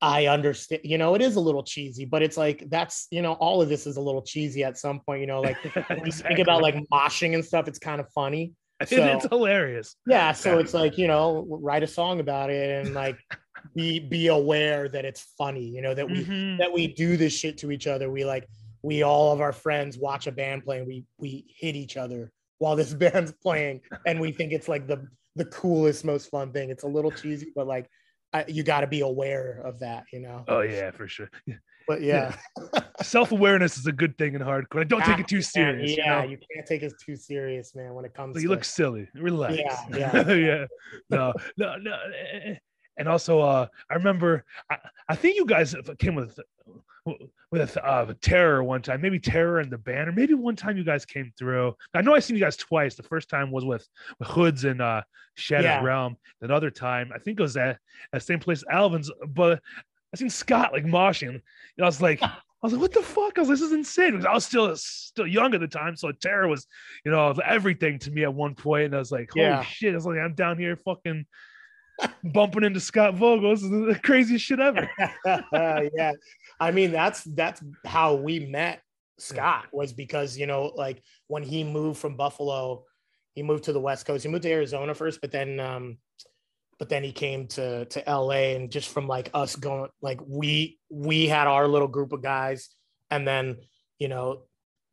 I 0.00 0.26
understand, 0.26 0.82
you 0.84 0.96
know, 0.96 1.14
it 1.14 1.22
is 1.22 1.34
a 1.36 1.40
little 1.40 1.62
cheesy, 1.64 2.04
but 2.04 2.22
it's 2.22 2.36
like 2.36 2.68
that's 2.70 3.06
you 3.10 3.20
know, 3.22 3.32
all 3.34 3.60
of 3.60 3.68
this 3.68 3.86
is 3.86 3.96
a 3.96 4.00
little 4.00 4.22
cheesy 4.22 4.62
at 4.64 4.78
some 4.78 5.00
point, 5.00 5.20
you 5.20 5.26
know, 5.26 5.40
like 5.40 5.56
when 5.88 6.04
you 6.06 6.12
think 6.12 6.38
about 6.38 6.62
like 6.62 6.76
moshing 6.92 7.34
and 7.34 7.44
stuff, 7.44 7.66
it's 7.68 7.78
kind 7.78 8.00
of 8.00 8.08
funny. 8.14 8.52
So- 8.86 8.96
it's 9.04 9.26
hilarious. 9.28 9.96
Yeah, 10.06 10.30
so 10.30 10.58
it's 10.60 10.72
like, 10.72 10.98
you 10.98 11.08
know, 11.08 11.44
write 11.50 11.82
a 11.82 11.86
song 11.88 12.20
about 12.20 12.48
it 12.50 12.86
and 12.86 12.94
like 12.94 13.18
be 13.74 13.98
be 13.98 14.28
aware 14.28 14.88
that 14.88 15.04
it's 15.04 15.22
funny, 15.36 15.64
you 15.64 15.82
know, 15.82 15.94
that 15.94 16.08
we 16.08 16.24
Mhm. 16.24 16.58
that 16.58 16.72
we 16.72 16.86
do 16.94 17.16
this 17.16 17.32
shit 17.32 17.58
to 17.58 17.72
each 17.72 17.88
other. 17.88 18.08
We 18.08 18.24
like 18.24 18.46
we 18.82 19.02
all 19.02 19.32
of 19.32 19.40
our 19.40 19.52
friends 19.52 19.98
watch 19.98 20.28
a 20.28 20.32
band 20.32 20.62
play 20.64 20.78
and 20.78 20.86
we 20.86 21.04
we 21.18 21.44
hit 21.58 21.74
each 21.74 21.96
other 21.96 22.30
while 22.58 22.76
this 22.76 22.94
band's 23.02 23.32
playing 23.32 23.80
and 24.06 24.20
we 24.20 24.30
think 24.30 24.52
it's 24.52 24.68
like 24.68 24.86
the 24.86 25.08
the 25.34 25.46
coolest 25.46 26.04
most 26.04 26.30
fun 26.30 26.52
thing. 26.52 26.70
It's 26.70 26.84
a 26.84 26.88
little 26.88 27.10
cheesy 27.10 27.50
but 27.56 27.66
like 27.66 27.90
I, 28.32 28.44
you 28.46 28.62
got 28.62 28.80
to 28.80 28.86
be 28.86 29.00
aware 29.00 29.60
of 29.64 29.78
that, 29.80 30.04
you 30.12 30.20
know. 30.20 30.44
Oh 30.48 30.60
yeah, 30.60 30.90
for 30.90 31.08
sure. 31.08 31.30
But 31.88 32.02
yeah. 32.02 32.36
Self 33.02 33.32
awareness 33.32 33.78
is 33.78 33.86
a 33.86 33.92
good 33.92 34.18
thing 34.18 34.34
in 34.34 34.42
hardcore. 34.42 34.86
Don't 34.86 35.02
take 35.02 35.20
it 35.20 35.26
too 35.26 35.40
serious. 35.40 35.96
Yeah, 35.96 36.20
you, 36.20 36.22
know? 36.22 36.30
you 36.32 36.38
can't 36.54 36.66
take 36.66 36.82
it 36.82 36.92
too 37.02 37.16
serious, 37.16 37.74
man, 37.74 37.94
when 37.94 38.04
it 38.04 38.12
comes 38.12 38.34
But 38.34 38.40
to 38.40 38.42
you 38.42 38.50
look 38.50 38.62
silly. 38.62 39.08
Relax. 39.14 39.56
Yeah, 39.56 39.86
yeah. 39.96 40.32
yeah. 40.34 40.64
No, 41.08 41.32
no, 41.56 41.76
no. 41.76 41.92
eh, 41.92 42.50
eh. 42.50 42.54
And 42.98 43.08
also, 43.08 43.40
uh, 43.40 43.66
I 43.90 43.94
remember, 43.94 44.44
I, 44.70 44.76
I 45.08 45.16
think 45.16 45.36
you 45.36 45.46
guys 45.46 45.74
came 45.98 46.14
with 46.14 46.38
with 47.50 47.76
uh, 47.82 48.12
terror 48.20 48.62
one 48.62 48.82
time, 48.82 49.00
maybe 49.00 49.18
terror 49.18 49.60
and 49.60 49.70
the 49.70 49.78
Banner, 49.78 50.12
maybe 50.12 50.34
one 50.34 50.56
time 50.56 50.76
you 50.76 50.84
guys 50.84 51.04
came 51.04 51.32
through. 51.38 51.74
I 51.94 52.02
know 52.02 52.14
I 52.14 52.18
seen 52.20 52.36
you 52.36 52.42
guys 52.42 52.56
twice. 52.56 52.94
The 52.94 53.02
first 53.02 53.28
time 53.28 53.50
was 53.50 53.64
with, 53.64 53.86
with 54.18 54.28
Hoods 54.28 54.64
and 54.64 54.80
uh, 54.82 55.02
Shattered 55.34 55.64
Yeah. 55.64 55.82
Realm. 55.82 56.16
Another 56.40 56.70
time, 56.70 57.10
I 57.14 57.18
think 57.18 57.38
it 57.38 57.42
was 57.42 57.56
at 57.56 57.78
that 58.12 58.22
same 58.22 58.38
place, 58.40 58.62
Alvin's. 58.70 59.10
But 59.28 59.60
I 60.12 60.16
seen 60.16 60.30
Scott 60.30 60.72
like 60.72 60.84
moshing. 60.84 61.28
And 61.30 61.42
I 61.80 61.84
was 61.84 62.00
like, 62.02 62.22
I 62.60 62.66
was 62.66 62.72
like, 62.72 62.82
what 62.82 62.92
the 62.92 63.02
fuck? 63.02 63.38
I 63.38 63.42
was 63.42 63.48
like, 63.48 63.58
this 63.58 63.66
is 63.66 63.72
insane. 63.72 64.10
Because 64.12 64.26
I 64.26 64.34
was 64.34 64.44
still 64.44 64.74
still 64.76 65.26
young 65.28 65.54
at 65.54 65.60
the 65.60 65.68
time, 65.68 65.94
so 65.96 66.10
terror 66.10 66.48
was, 66.48 66.66
you 67.04 67.12
know, 67.12 67.30
everything 67.44 68.00
to 68.00 68.10
me 68.10 68.24
at 68.24 68.34
one 68.34 68.54
point. 68.56 68.86
And 68.86 68.96
I 68.96 68.98
was 68.98 69.12
like, 69.12 69.30
holy 69.32 69.46
Yeah. 69.46 69.62
shit! 69.62 69.92
I 69.92 69.96
was 69.96 70.06
like, 70.06 70.18
I'm 70.18 70.34
down 70.34 70.58
here 70.58 70.74
fucking 70.76 71.24
bumping 72.24 72.64
into 72.64 72.80
Scott 72.80 73.14
Vogel. 73.14 73.50
This 73.54 73.62
is 73.62 73.70
the 73.70 74.00
craziest 74.02 74.44
shit 74.44 74.58
ever. 74.60 74.88
yeah 75.24 76.12
i 76.60 76.70
mean 76.70 76.92
that's 76.92 77.22
that's 77.24 77.62
how 77.84 78.14
we 78.14 78.40
met 78.40 78.80
Scott 79.18 79.66
was 79.72 79.92
because 79.92 80.38
you 80.38 80.46
know 80.46 80.72
like 80.74 81.02
when 81.26 81.42
he 81.42 81.64
moved 81.64 81.98
from 81.98 82.16
Buffalo, 82.16 82.84
he 83.34 83.42
moved 83.42 83.64
to 83.64 83.72
the 83.72 83.80
West 83.80 84.06
Coast. 84.06 84.24
He 84.24 84.30
moved 84.30 84.44
to 84.44 84.50
Arizona 84.50 84.94
first, 84.94 85.20
but 85.20 85.32
then 85.32 85.60
um, 85.60 85.98
but 86.78 86.88
then 86.88 87.02
he 87.02 87.12
came 87.12 87.46
to 87.48 87.84
to 87.86 88.02
LA 88.06 88.54
and 88.54 88.70
just 88.70 88.88
from 88.88 89.06
like 89.06 89.30
us 89.34 89.56
going 89.56 89.90
like 90.00 90.20
we 90.26 90.78
we 90.88 91.26
had 91.26 91.46
our 91.46 91.66
little 91.66 91.88
group 91.88 92.12
of 92.12 92.22
guys 92.22 92.68
and 93.10 93.26
then 93.26 93.56
you 93.98 94.08
know 94.08 94.42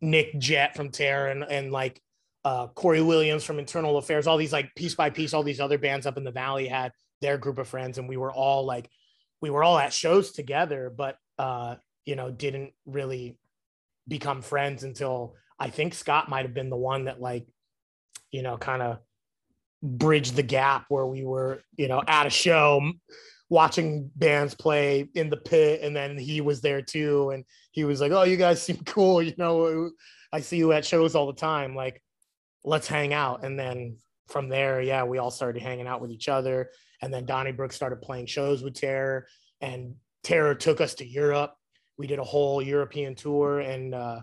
Nick 0.01 0.37
Jett 0.39 0.75
from 0.75 0.89
Terror 0.89 1.27
and 1.27 1.43
and 1.43 1.71
like 1.71 2.01
uh, 2.43 2.67
Corey 2.67 3.01
Williams 3.01 3.43
from 3.43 3.57
Internal 3.57 3.97
Affairs, 3.97 4.27
all 4.27 4.37
these 4.37 4.53
like 4.53 4.75
piece 4.75 4.93
by 4.93 5.09
piece, 5.09 5.33
all 5.33 5.43
these 5.43 5.59
other 5.59 5.79
bands 5.79 6.05
up 6.05 6.17
in 6.17 6.23
the 6.23 6.31
valley 6.31 6.67
had 6.67 6.91
their 7.21 7.37
group 7.39 7.57
of 7.57 7.67
friends, 7.67 7.97
and 7.97 8.07
we 8.07 8.17
were 8.17 8.31
all 8.31 8.65
like, 8.65 8.87
we 9.41 9.49
were 9.49 9.63
all 9.63 9.79
at 9.79 9.91
shows 9.91 10.31
together, 10.31 10.93
but 10.95 11.17
uh, 11.37 11.75
you 12.05 12.15
know, 12.15 12.31
didn't 12.31 12.73
really 12.85 13.37
become 14.07 14.41
friends 14.41 14.83
until 14.83 15.35
I 15.59 15.69
think 15.69 15.93
Scott 15.93 16.29
might 16.29 16.45
have 16.45 16.53
been 16.53 16.69
the 16.69 16.77
one 16.77 17.05
that 17.05 17.21
like, 17.21 17.47
you 18.31 18.41
know, 18.41 18.57
kind 18.57 18.81
of 18.81 18.99
bridged 19.81 20.35
the 20.35 20.43
gap 20.43 20.85
where 20.89 21.05
we 21.05 21.23
were, 21.23 21.61
you 21.77 21.87
know, 21.87 22.01
at 22.07 22.27
a 22.27 22.29
show 22.29 22.81
watching 23.49 24.09
bands 24.15 24.55
play 24.55 25.07
in 25.13 25.29
the 25.29 25.37
pit 25.37 25.81
and 25.83 25.95
then 25.95 26.17
he 26.17 26.41
was 26.41 26.61
there 26.61 26.81
too 26.81 27.29
and 27.29 27.45
he 27.69 27.83
was 27.83 28.01
like 28.01 28.11
oh 28.11 28.23
you 28.23 28.37
guys 28.37 28.59
seem 28.59 28.75
cool 28.87 29.21
you 29.21 29.35
know 29.37 29.91
i 30.33 30.39
see 30.39 30.57
you 30.57 30.71
at 30.71 30.83
shows 30.83 31.13
all 31.13 31.27
the 31.27 31.33
time 31.33 31.75
like 31.75 32.01
let's 32.65 32.87
hang 32.87 33.13
out. 33.13 33.45
And 33.45 33.57
then 33.57 33.97
from 34.27 34.49
there 34.49 34.81
yeah 34.81 35.03
we 35.03 35.19
all 35.19 35.29
started 35.29 35.61
hanging 35.61 35.85
out 35.85 36.01
with 36.01 36.11
each 36.11 36.27
other 36.27 36.71
and 37.01 37.13
then 37.13 37.25
Donnie 37.25 37.51
donnybrook 37.51 37.71
started 37.71 38.01
playing 38.01 38.25
shows 38.25 38.63
with 38.63 38.73
terror 38.73 39.27
and 39.61 39.93
terror 40.26 40.56
took 40.56 40.81
us 40.81 40.95
to 40.95 41.06
europe 41.06 41.53
we 41.99 42.07
did 42.07 42.19
a 42.19 42.23
whole 42.23 42.61
european 42.61 43.14
tour 43.14 43.60
and 43.60 43.93
uh 43.93 44.19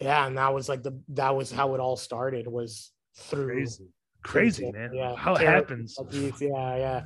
yeah 0.00 0.26
and 0.26 0.38
that 0.38 0.52
was 0.52 0.66
like 0.68 0.82
the 0.82 0.98
that 1.08 1.36
was 1.36 1.52
how 1.52 1.74
it 1.74 1.80
all 1.80 1.96
started 1.96 2.46
was 2.48 2.90
through 3.16 3.46
Crazy, 3.52 3.88
crazy, 4.24 4.64
Yeah, 4.64 4.72
man. 4.72 4.90
yeah. 4.94 5.14
How 5.16 5.34
it 5.34 5.42
happens? 5.46 5.96
yeah 6.40 6.76
yeah 6.76 7.00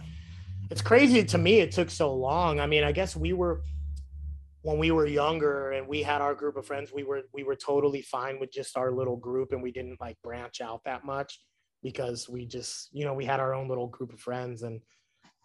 it's 0.70 0.80
crazy 0.80 1.24
to 1.24 1.38
me 1.38 1.58
it 1.60 1.72
took 1.72 1.90
so 1.90 2.14
long 2.14 2.60
i 2.60 2.66
mean 2.66 2.84
i 2.84 2.92
guess 2.92 3.16
we 3.16 3.32
were 3.32 3.62
when 4.62 4.78
we 4.78 4.90
were 4.92 5.06
younger 5.06 5.72
and 5.72 5.86
we 5.86 6.02
had 6.02 6.22
our 6.22 6.34
group 6.34 6.56
of 6.56 6.64
friends 6.66 6.92
we 6.94 7.02
were 7.04 7.22
we 7.34 7.42
were 7.42 7.56
totally 7.56 8.00
fine 8.00 8.38
with 8.40 8.50
just 8.52 8.76
our 8.78 8.90
little 8.92 9.16
group 9.16 9.52
and 9.52 9.62
we 9.62 9.72
didn't 9.72 10.00
like 10.00 10.16
branch 10.22 10.60
out 10.60 10.80
that 10.84 11.04
much 11.04 11.40
because 11.82 12.28
we 12.28 12.46
just 12.46 12.88
you 12.92 13.04
know 13.04 13.12
we 13.12 13.24
had 13.26 13.40
our 13.40 13.52
own 13.54 13.68
little 13.68 13.88
group 13.88 14.12
of 14.12 14.20
friends 14.20 14.62
and 14.62 14.80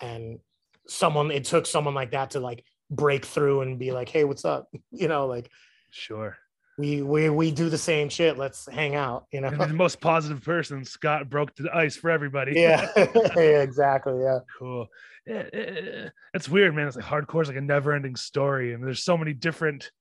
and 0.01 0.39
someone 0.87 1.31
it 1.31 1.43
took 1.45 1.65
someone 1.65 1.93
like 1.93 2.11
that 2.11 2.31
to 2.31 2.39
like 2.39 2.63
break 2.89 3.25
through 3.25 3.61
and 3.61 3.77
be 3.79 3.91
like 3.91 4.09
hey 4.09 4.23
what's 4.23 4.45
up 4.45 4.67
you 4.91 5.07
know 5.07 5.27
like 5.27 5.49
Sure. 5.91 6.37
we 6.77 7.01
we 7.01 7.29
we 7.29 7.51
do 7.51 7.69
the 7.69 7.77
same 7.77 8.09
shit 8.09 8.37
let's 8.37 8.67
hang 8.71 8.95
out 8.95 9.25
you 9.31 9.41
know 9.41 9.49
the 9.49 9.67
most 9.73 9.99
positive 10.01 10.43
person, 10.43 10.83
Scott 10.85 11.29
broke 11.29 11.55
the 11.55 11.69
ice 11.75 11.95
for 11.95 12.09
everybody. 12.09 12.53
yeah 12.55 12.87
yeah 13.35 13.61
exactly 13.61 14.19
yeah 14.21 14.39
cool. 14.57 14.87
Yeah, 15.27 15.43
eh, 15.53 15.57
eh, 15.57 15.59
eh, 15.59 16.03
eh, 16.05 16.09
it's 16.33 16.49
weird, 16.49 16.73
man. 16.75 16.87
It's 16.87 16.95
like 16.95 17.05
hardcore 17.05 17.43
is 17.43 17.49
like 17.49 17.57
a 17.57 17.61
never-ending 17.61 18.15
story, 18.15 18.73
and 18.73 18.83
there's 18.83 19.03
so 19.03 19.15
many 19.15 19.33
different 19.33 19.91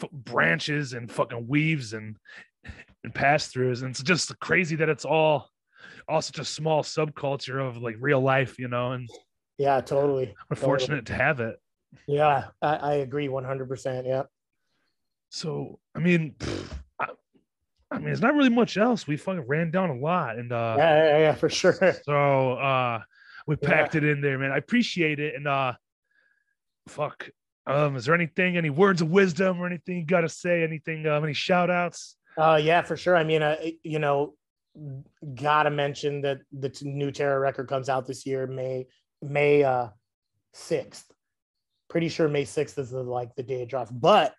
f- 0.00 0.08
branches 0.12 0.92
and 0.92 1.10
fucking 1.10 1.48
weaves 1.48 1.92
and 1.92 2.16
and 3.02 3.12
pass-throughs, 3.14 3.80
and 3.82 3.90
it's 3.90 4.02
just 4.02 4.38
crazy 4.38 4.76
that 4.76 4.88
it's 4.88 5.04
all 5.04 5.48
all 6.08 6.20
such 6.22 6.38
a 6.38 6.44
small 6.44 6.82
subculture 6.84 7.60
of 7.66 7.78
like 7.78 7.96
real 7.98 8.20
life, 8.20 8.58
you 8.60 8.68
know. 8.68 8.92
And 8.92 9.08
yeah 9.58 9.80
totally 9.80 10.34
we're 10.50 10.56
fortunate 10.56 11.06
to 11.06 11.14
have 11.14 11.40
it. 11.40 11.56
yeah 12.06 12.48
i, 12.62 12.76
I 12.76 12.92
agree 12.94 13.28
100% 13.28 14.06
yeah 14.06 14.22
So, 15.30 15.78
I 15.94 15.98
mean, 15.98 16.34
pfft, 16.38 16.72
I, 17.00 17.06
I 17.90 17.98
mean, 17.98 18.08
it's 18.08 18.20
not 18.20 18.34
really 18.34 18.50
much 18.50 18.76
else. 18.76 19.06
We 19.06 19.16
fucking 19.16 19.46
ran 19.46 19.70
down 19.70 19.90
a 19.90 19.96
lot, 19.98 20.38
and 20.38 20.52
uh, 20.52 20.74
yeah, 20.78 21.04
yeah, 21.04 21.18
yeah, 21.18 21.34
for 21.34 21.48
sure. 21.48 21.76
So 22.04 22.52
uh 22.54 23.00
we 23.46 23.56
Yeah. 23.62 23.68
packed 23.68 23.94
it 23.94 24.04
in 24.04 24.20
there, 24.20 24.38
man. 24.38 24.50
I 24.52 24.56
appreciate 24.58 25.18
it. 25.20 25.34
And 25.36 25.46
uh 25.48 25.72
fuck. 26.88 27.28
Um, 27.68 27.96
is 27.96 28.04
there 28.04 28.14
anything, 28.14 28.56
any 28.56 28.70
words 28.70 29.02
of 29.02 29.10
wisdom 29.10 29.58
or 29.60 29.66
anything 29.66 29.98
you 29.98 30.04
gotta 30.06 30.28
say? 30.28 30.62
Anything, 30.62 31.06
um, 31.06 31.24
any 31.24 31.32
shout 31.32 31.68
outs? 31.70 32.16
Uh, 32.38 32.60
yeah, 32.62 32.82
for 32.82 32.96
sure. 32.96 33.16
I 33.16 33.24
mean, 33.24 33.42
uh, 33.42 33.56
you 33.82 33.98
know, 33.98 34.34
gotta 35.34 35.70
mention 35.70 36.20
that 36.22 36.38
the 36.52 36.70
new 36.82 37.10
Terror 37.10 37.40
record 37.40 37.66
comes 37.68 37.88
out 37.88 38.06
this 38.06 38.24
year, 38.26 38.46
May 38.46 38.86
May 39.22 39.62
uh 39.64 39.88
sixth. 40.52 41.10
Pretty 41.88 42.08
sure 42.08 42.28
May 42.28 42.44
sixth 42.44 42.78
is 42.78 42.90
the, 42.90 43.02
like 43.02 43.34
the 43.36 43.42
day 43.42 43.62
it 43.62 43.68
drops, 43.68 43.90
but 43.90 44.34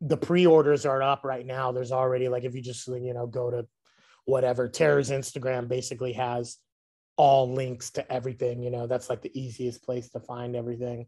the 0.00 0.16
pre-orders 0.16 0.86
are 0.86 1.02
up 1.02 1.24
right 1.24 1.46
now. 1.46 1.72
There's 1.72 1.92
already 1.92 2.28
like 2.28 2.44
if 2.44 2.54
you 2.54 2.62
just 2.62 2.86
you 2.88 3.14
know 3.14 3.26
go 3.26 3.50
to 3.50 3.66
whatever 4.24 4.68
Terror's 4.68 5.10
Instagram 5.10 5.68
basically 5.68 6.12
has 6.14 6.56
all 7.16 7.52
links 7.52 7.90
to 7.90 8.12
everything. 8.12 8.62
You 8.62 8.70
know, 8.70 8.86
that's 8.86 9.08
like 9.08 9.22
the 9.22 9.38
easiest 9.38 9.82
place 9.82 10.08
to 10.10 10.20
find 10.20 10.56
everything. 10.56 11.06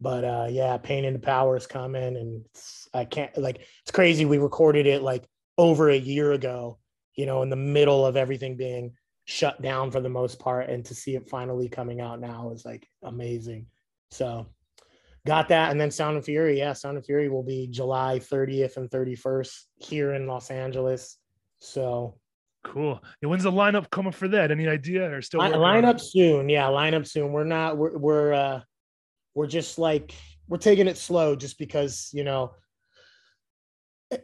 But 0.00 0.24
uh 0.24 0.46
yeah, 0.50 0.76
Pain 0.78 1.04
into 1.04 1.18
Power 1.18 1.56
is 1.56 1.66
coming, 1.66 2.16
and 2.16 2.44
it's, 2.46 2.88
I 2.94 3.04
can't 3.04 3.36
like 3.36 3.60
it's 3.82 3.90
crazy. 3.92 4.24
We 4.24 4.38
recorded 4.38 4.86
it 4.86 5.02
like 5.02 5.24
over 5.56 5.90
a 5.90 5.96
year 5.96 6.32
ago, 6.32 6.78
you 7.14 7.26
know, 7.26 7.42
in 7.42 7.50
the 7.50 7.56
middle 7.56 8.06
of 8.06 8.16
everything 8.16 8.56
being 8.56 8.92
shut 9.28 9.60
down 9.60 9.90
for 9.90 10.00
the 10.00 10.08
most 10.08 10.38
part, 10.38 10.70
and 10.70 10.82
to 10.86 10.94
see 10.94 11.14
it 11.14 11.28
finally 11.28 11.68
coming 11.68 12.00
out 12.00 12.18
now 12.18 12.50
is 12.50 12.64
like 12.64 12.88
amazing. 13.02 13.66
So 14.10 14.46
got 15.26 15.48
that, 15.48 15.70
and 15.70 15.78
then 15.78 15.90
Sound 15.90 16.16
and 16.16 16.24
Fury, 16.24 16.56
yeah, 16.58 16.72
Sound 16.72 16.96
and 16.96 17.04
Fury 17.04 17.28
will 17.28 17.42
be 17.42 17.66
July 17.66 18.20
30th 18.20 18.78
and 18.78 18.90
31st 18.90 19.64
here 19.76 20.14
in 20.14 20.26
Los 20.26 20.50
Angeles. 20.50 21.18
So 21.60 22.18
Cool. 22.64 23.02
And 23.20 23.30
when's 23.30 23.44
the 23.44 23.52
lineup 23.52 23.90
coming 23.90 24.12
for 24.12 24.28
that? 24.28 24.50
Any 24.50 24.66
idea? 24.66 25.10
Or 25.10 25.20
still 25.20 25.40
Line, 25.40 25.52
line 25.52 25.84
up 25.84 26.00
soon. 26.00 26.48
Yeah, 26.48 26.66
line 26.68 26.94
up 26.94 27.06
soon. 27.06 27.32
We're 27.32 27.44
not. 27.44 27.76
We're 27.76 27.96
we're 27.96 28.32
uh, 28.32 28.60
we're 29.34 29.46
just 29.46 29.78
like 29.78 30.14
we're 30.48 30.58
taking 30.58 30.88
it 30.88 30.96
slow, 30.96 31.36
just 31.36 31.58
because 31.58 32.10
you 32.14 32.24
know. 32.24 32.52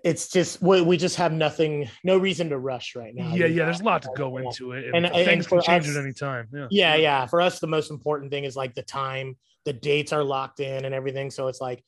It's 0.02 0.28
just 0.28 0.62
we, 0.62 0.80
we 0.80 0.96
just 0.96 1.16
have 1.16 1.32
nothing, 1.32 1.90
no 2.04 2.16
reason 2.16 2.48
to 2.48 2.58
rush 2.58 2.96
right 2.96 3.14
now. 3.14 3.34
Yeah, 3.34 3.46
yeah. 3.46 3.66
There's 3.66 3.80
a 3.80 3.84
lot 3.84 4.02
to 4.02 4.10
go 4.16 4.38
into 4.38 4.72
it. 4.72 4.86
And, 4.86 5.04
And- 5.04 5.06
and 5.14 5.24
things 5.26 5.46
can 5.46 5.60
change 5.60 5.86
us- 5.86 5.96
at 5.96 6.02
any 6.02 6.12
time. 6.14 6.48
Yeah. 6.54 6.66
Yeah, 6.70 6.94
yeah. 6.96 7.26
For 7.26 7.40
us, 7.42 7.60
the 7.60 7.66
most 7.66 7.90
important 7.90 8.30
thing 8.30 8.44
is 8.44 8.56
like 8.56 8.74
the 8.74 8.82
time. 8.82 9.36
The 9.66 9.74
dates 9.74 10.12
are 10.12 10.24
locked 10.24 10.60
in 10.60 10.84
and 10.86 10.94
everything. 10.94 11.30
So 11.30 11.48
it's 11.48 11.60
like 11.60 11.84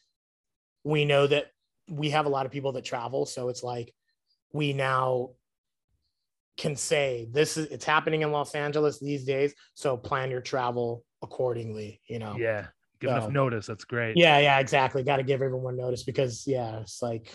we 0.85 1.05
know 1.06 1.27
that 1.27 1.47
we 1.90 2.10
have 2.10 2.27
a 2.27 2.28
lot 2.28 2.44
of 2.47 2.52
people 2.52 2.73
that 2.73 2.85
travel. 2.85 3.24
So 3.27 3.48
it's 3.48 3.62
like 3.62 3.94
we 4.52 4.73
now 4.74 5.31
can 6.59 6.74
say 6.77 7.28
this 7.31 7.56
is 7.59 7.66
it's 7.66 7.85
happening 7.85 8.23
in 8.23 8.32
Los 8.32 8.55
Angeles 8.55 8.98
these 8.98 9.24
days. 9.24 9.55
So 9.74 9.97
plan 9.97 10.31
your 10.31 10.40
travel 10.40 11.02
accordingly. 11.23 12.01
You 12.09 12.18
know. 12.18 12.36
Yeah. 12.39 12.66
Give 13.01 13.10
enough 13.10 13.31
notice. 13.31 13.66
That's 13.66 13.85
great. 13.85 14.16
Yeah, 14.16 14.39
yeah, 14.39 14.59
exactly. 14.59 15.02
Got 15.02 15.16
to 15.18 15.23
give 15.23 15.43
everyone 15.43 15.77
notice 15.77 16.02
because 16.02 16.44
yeah, 16.47 16.81
it's 16.81 17.02
like 17.02 17.31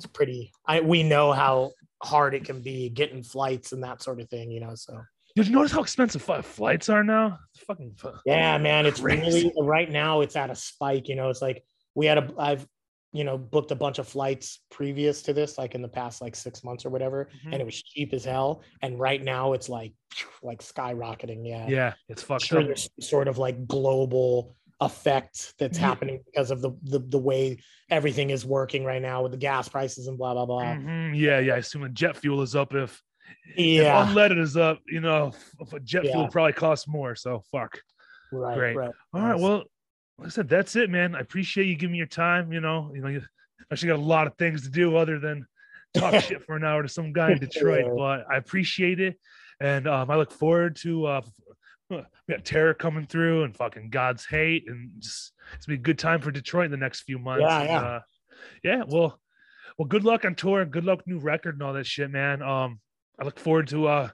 it's 0.00 0.06
pretty. 0.06 0.50
I 0.66 0.80
we 0.80 1.02
know 1.02 1.32
how 1.32 1.72
hard 2.02 2.34
it 2.34 2.44
can 2.44 2.62
be 2.62 2.88
getting 2.88 3.22
flights 3.22 3.72
and 3.72 3.84
that 3.84 4.02
sort 4.02 4.18
of 4.20 4.28
thing, 4.30 4.50
you 4.50 4.58
know. 4.60 4.74
So 4.74 4.98
Did 5.36 5.46
you 5.46 5.52
notice 5.54 5.72
how 5.72 5.82
expensive 5.82 6.22
flights 6.46 6.88
are 6.88 7.04
now? 7.04 7.38
It's 7.54 7.64
fucking 7.64 7.92
fu- 7.98 8.12
yeah, 8.24 8.56
man, 8.56 8.86
it's 8.86 9.00
Crazy. 9.00 9.20
really 9.20 9.52
right 9.60 9.90
now. 9.90 10.22
It's 10.22 10.36
at 10.36 10.48
a 10.48 10.54
spike. 10.54 11.06
You 11.08 11.16
know, 11.16 11.28
it's 11.28 11.42
like 11.42 11.62
we 11.94 12.06
had 12.06 12.16
a 12.18 12.32
I've 12.38 12.66
you 13.12 13.24
know 13.24 13.36
booked 13.36 13.72
a 13.72 13.74
bunch 13.74 13.98
of 13.98 14.08
flights 14.08 14.60
previous 14.70 15.20
to 15.22 15.34
this, 15.34 15.58
like 15.58 15.74
in 15.74 15.82
the 15.82 15.88
past 15.88 16.22
like 16.22 16.34
six 16.34 16.64
months 16.64 16.86
or 16.86 16.90
whatever, 16.90 17.28
Mhm. 17.44 17.52
and 17.52 17.60
it 17.60 17.64
was 17.66 17.82
cheap 17.82 18.14
as 18.14 18.24
hell. 18.24 18.62
And 18.80 18.98
right 18.98 19.22
now 19.22 19.52
it's 19.52 19.68
like 19.68 19.92
like 20.42 20.62
skyrocketing. 20.62 21.46
Yeah, 21.46 21.68
Yeah, 21.68 21.92
it's 22.08 22.22
fucked 22.22 22.44
sure 22.46 22.60
up. 22.60 22.66
there's 22.66 22.88
sort 23.00 23.28
of 23.28 23.36
like 23.36 23.66
global 23.66 24.56
effect 24.80 25.54
that's 25.58 25.78
Yeah. 25.78 25.86
happening 25.86 26.22
because 26.24 26.50
of 26.50 26.62
the, 26.62 26.70
the 26.84 26.98
the 27.00 27.18
way 27.18 27.58
everything 27.90 28.30
is 28.30 28.46
working 28.46 28.84
right 28.84 29.02
now 29.02 29.22
with 29.22 29.32
the 29.32 29.38
gas 29.38 29.68
prices 29.68 30.06
and 30.06 30.16
blah 30.16 30.32
blah 30.34 30.46
blah. 30.46 30.62
Mhm. 30.62 31.18
Yeah, 31.18 31.38
yeah. 31.40 31.54
I 31.54 31.58
assume 31.58 31.82
the 31.82 31.88
jet 31.90 32.16
fuel 32.16 32.40
is 32.42 32.56
up 32.56 32.74
if, 32.74 33.00
if 33.56 33.58
Yeah, 33.82 34.06
unleaded 34.06 34.38
is 34.40 34.56
up, 34.56 34.80
you 34.86 35.00
know, 35.00 35.28
f- 35.60 35.72
f- 35.74 35.82
jet 35.84 36.02
fuel 36.02 36.28
probably 36.28 36.54
costs 36.54 36.88
more. 36.88 37.14
So 37.14 37.42
fuck. 37.52 37.78
right, 38.32 38.56
great. 38.56 38.76
right. 38.76 38.90
All 39.12 39.20
right. 39.20 39.32
Nice. 39.32 39.40
Well, 39.40 39.64
like 40.18 40.26
I 40.26 40.30
said, 40.30 40.48
that's 40.48 40.76
it, 40.76 40.88
man. 40.90 41.14
I 41.14 41.20
appreciate 41.20 41.66
you 41.66 41.76
giving 41.76 41.92
me 41.92 41.98
your 41.98 42.06
time. 42.06 42.52
You 42.52 42.60
know, 42.60 42.90
you 42.94 43.00
know, 43.02 43.08
you 43.08 43.22
actually 43.70 43.88
got 43.88 43.98
a 43.98 44.02
lot 44.02 44.26
of 44.26 44.34
things 44.36 44.62
to 44.62 44.70
do 44.70 44.96
other 44.96 45.18
than 45.18 45.46
talk 45.94 46.14
shit 46.24 46.42
for 46.44 46.56
an 46.56 46.64
hour 46.64 46.82
to 46.82 46.88
some 46.88 47.12
guy 47.12 47.32
in 47.32 47.38
Detroit. 47.38 47.84
Yeah. 47.86 47.92
But 47.96 48.24
I 48.30 48.36
appreciate 48.36 49.00
it, 49.00 49.18
and 49.60 49.86
um, 49.86 50.10
I 50.10 50.16
look 50.16 50.30
forward 50.32 50.76
to 50.76 51.06
uh, 51.06 51.20
we 51.90 52.04
got 52.28 52.44
Terror 52.44 52.74
coming 52.74 53.06
through 53.06 53.44
and 53.44 53.56
fucking 53.56 53.90
God's 53.90 54.24
hate, 54.24 54.64
and 54.68 54.90
just 54.98 55.32
it's 55.54 55.66
gonna 55.66 55.76
be 55.76 55.80
a 55.80 55.82
good 55.82 55.98
time 55.98 56.20
for 56.20 56.30
Detroit 56.30 56.66
in 56.66 56.70
the 56.70 56.76
next 56.76 57.02
few 57.02 57.18
months. 57.18 57.42
Yeah, 57.42 57.58
and, 57.60 57.68
yeah. 57.68 57.80
Uh, 57.80 58.00
yeah. 58.62 58.82
Well, 58.86 59.20
well, 59.78 59.86
good 59.88 60.04
luck 60.04 60.24
on 60.24 60.34
tour. 60.34 60.60
and 60.62 60.70
Good 60.70 60.84
luck, 60.84 61.06
new 61.06 61.18
record, 61.18 61.54
and 61.54 61.62
all 61.62 61.72
that 61.74 61.86
shit, 61.86 62.10
man. 62.10 62.42
Um, 62.42 62.80
I 63.20 63.24
look 63.24 63.38
forward 63.38 63.66
to 63.68 63.86
uh, 63.88 64.08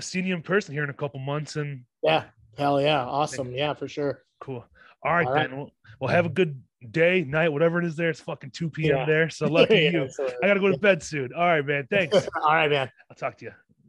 seeing 0.00 0.26
you 0.26 0.34
in 0.34 0.42
person 0.42 0.74
here 0.74 0.84
in 0.84 0.90
a 0.90 0.94
couple 0.94 1.20
months, 1.20 1.56
and 1.56 1.84
yeah, 2.02 2.24
hell 2.58 2.80
yeah, 2.80 3.04
awesome. 3.04 3.52
Yeah, 3.52 3.74
for 3.74 3.88
sure. 3.88 4.22
Cool. 4.40 4.64
All 5.04 5.14
right, 5.14 5.26
All 5.26 5.32
right. 5.32 5.48
then. 5.48 5.58
Well, 5.58 5.70
well, 6.00 6.10
have 6.10 6.26
a 6.26 6.30
good 6.30 6.60
day, 6.90 7.24
night, 7.24 7.50
whatever 7.50 7.78
it 7.78 7.84
is 7.84 7.94
there. 7.96 8.10
It's 8.10 8.20
fucking 8.20 8.50
2 8.52 8.70
p.m. 8.70 8.96
Yeah. 8.96 9.04
there. 9.06 9.30
So 9.30 9.46
lucky 9.50 9.74
Yeah, 9.74 9.90
you. 9.90 10.08
so- 10.10 10.30
I 10.42 10.46
gotta 10.48 10.60
go 10.60 10.70
to 10.70 10.78
bed 10.78 11.02
soon. 11.02 11.30
All 11.34 11.46
right, 11.46 11.64
man. 11.64 11.86
Thanks. 11.90 12.16
All 12.42 12.54
right, 12.54 12.70
man. 12.70 12.90
I'll 13.10 13.16
talk 13.16 13.36
to 13.38 13.46
you. 13.46 13.52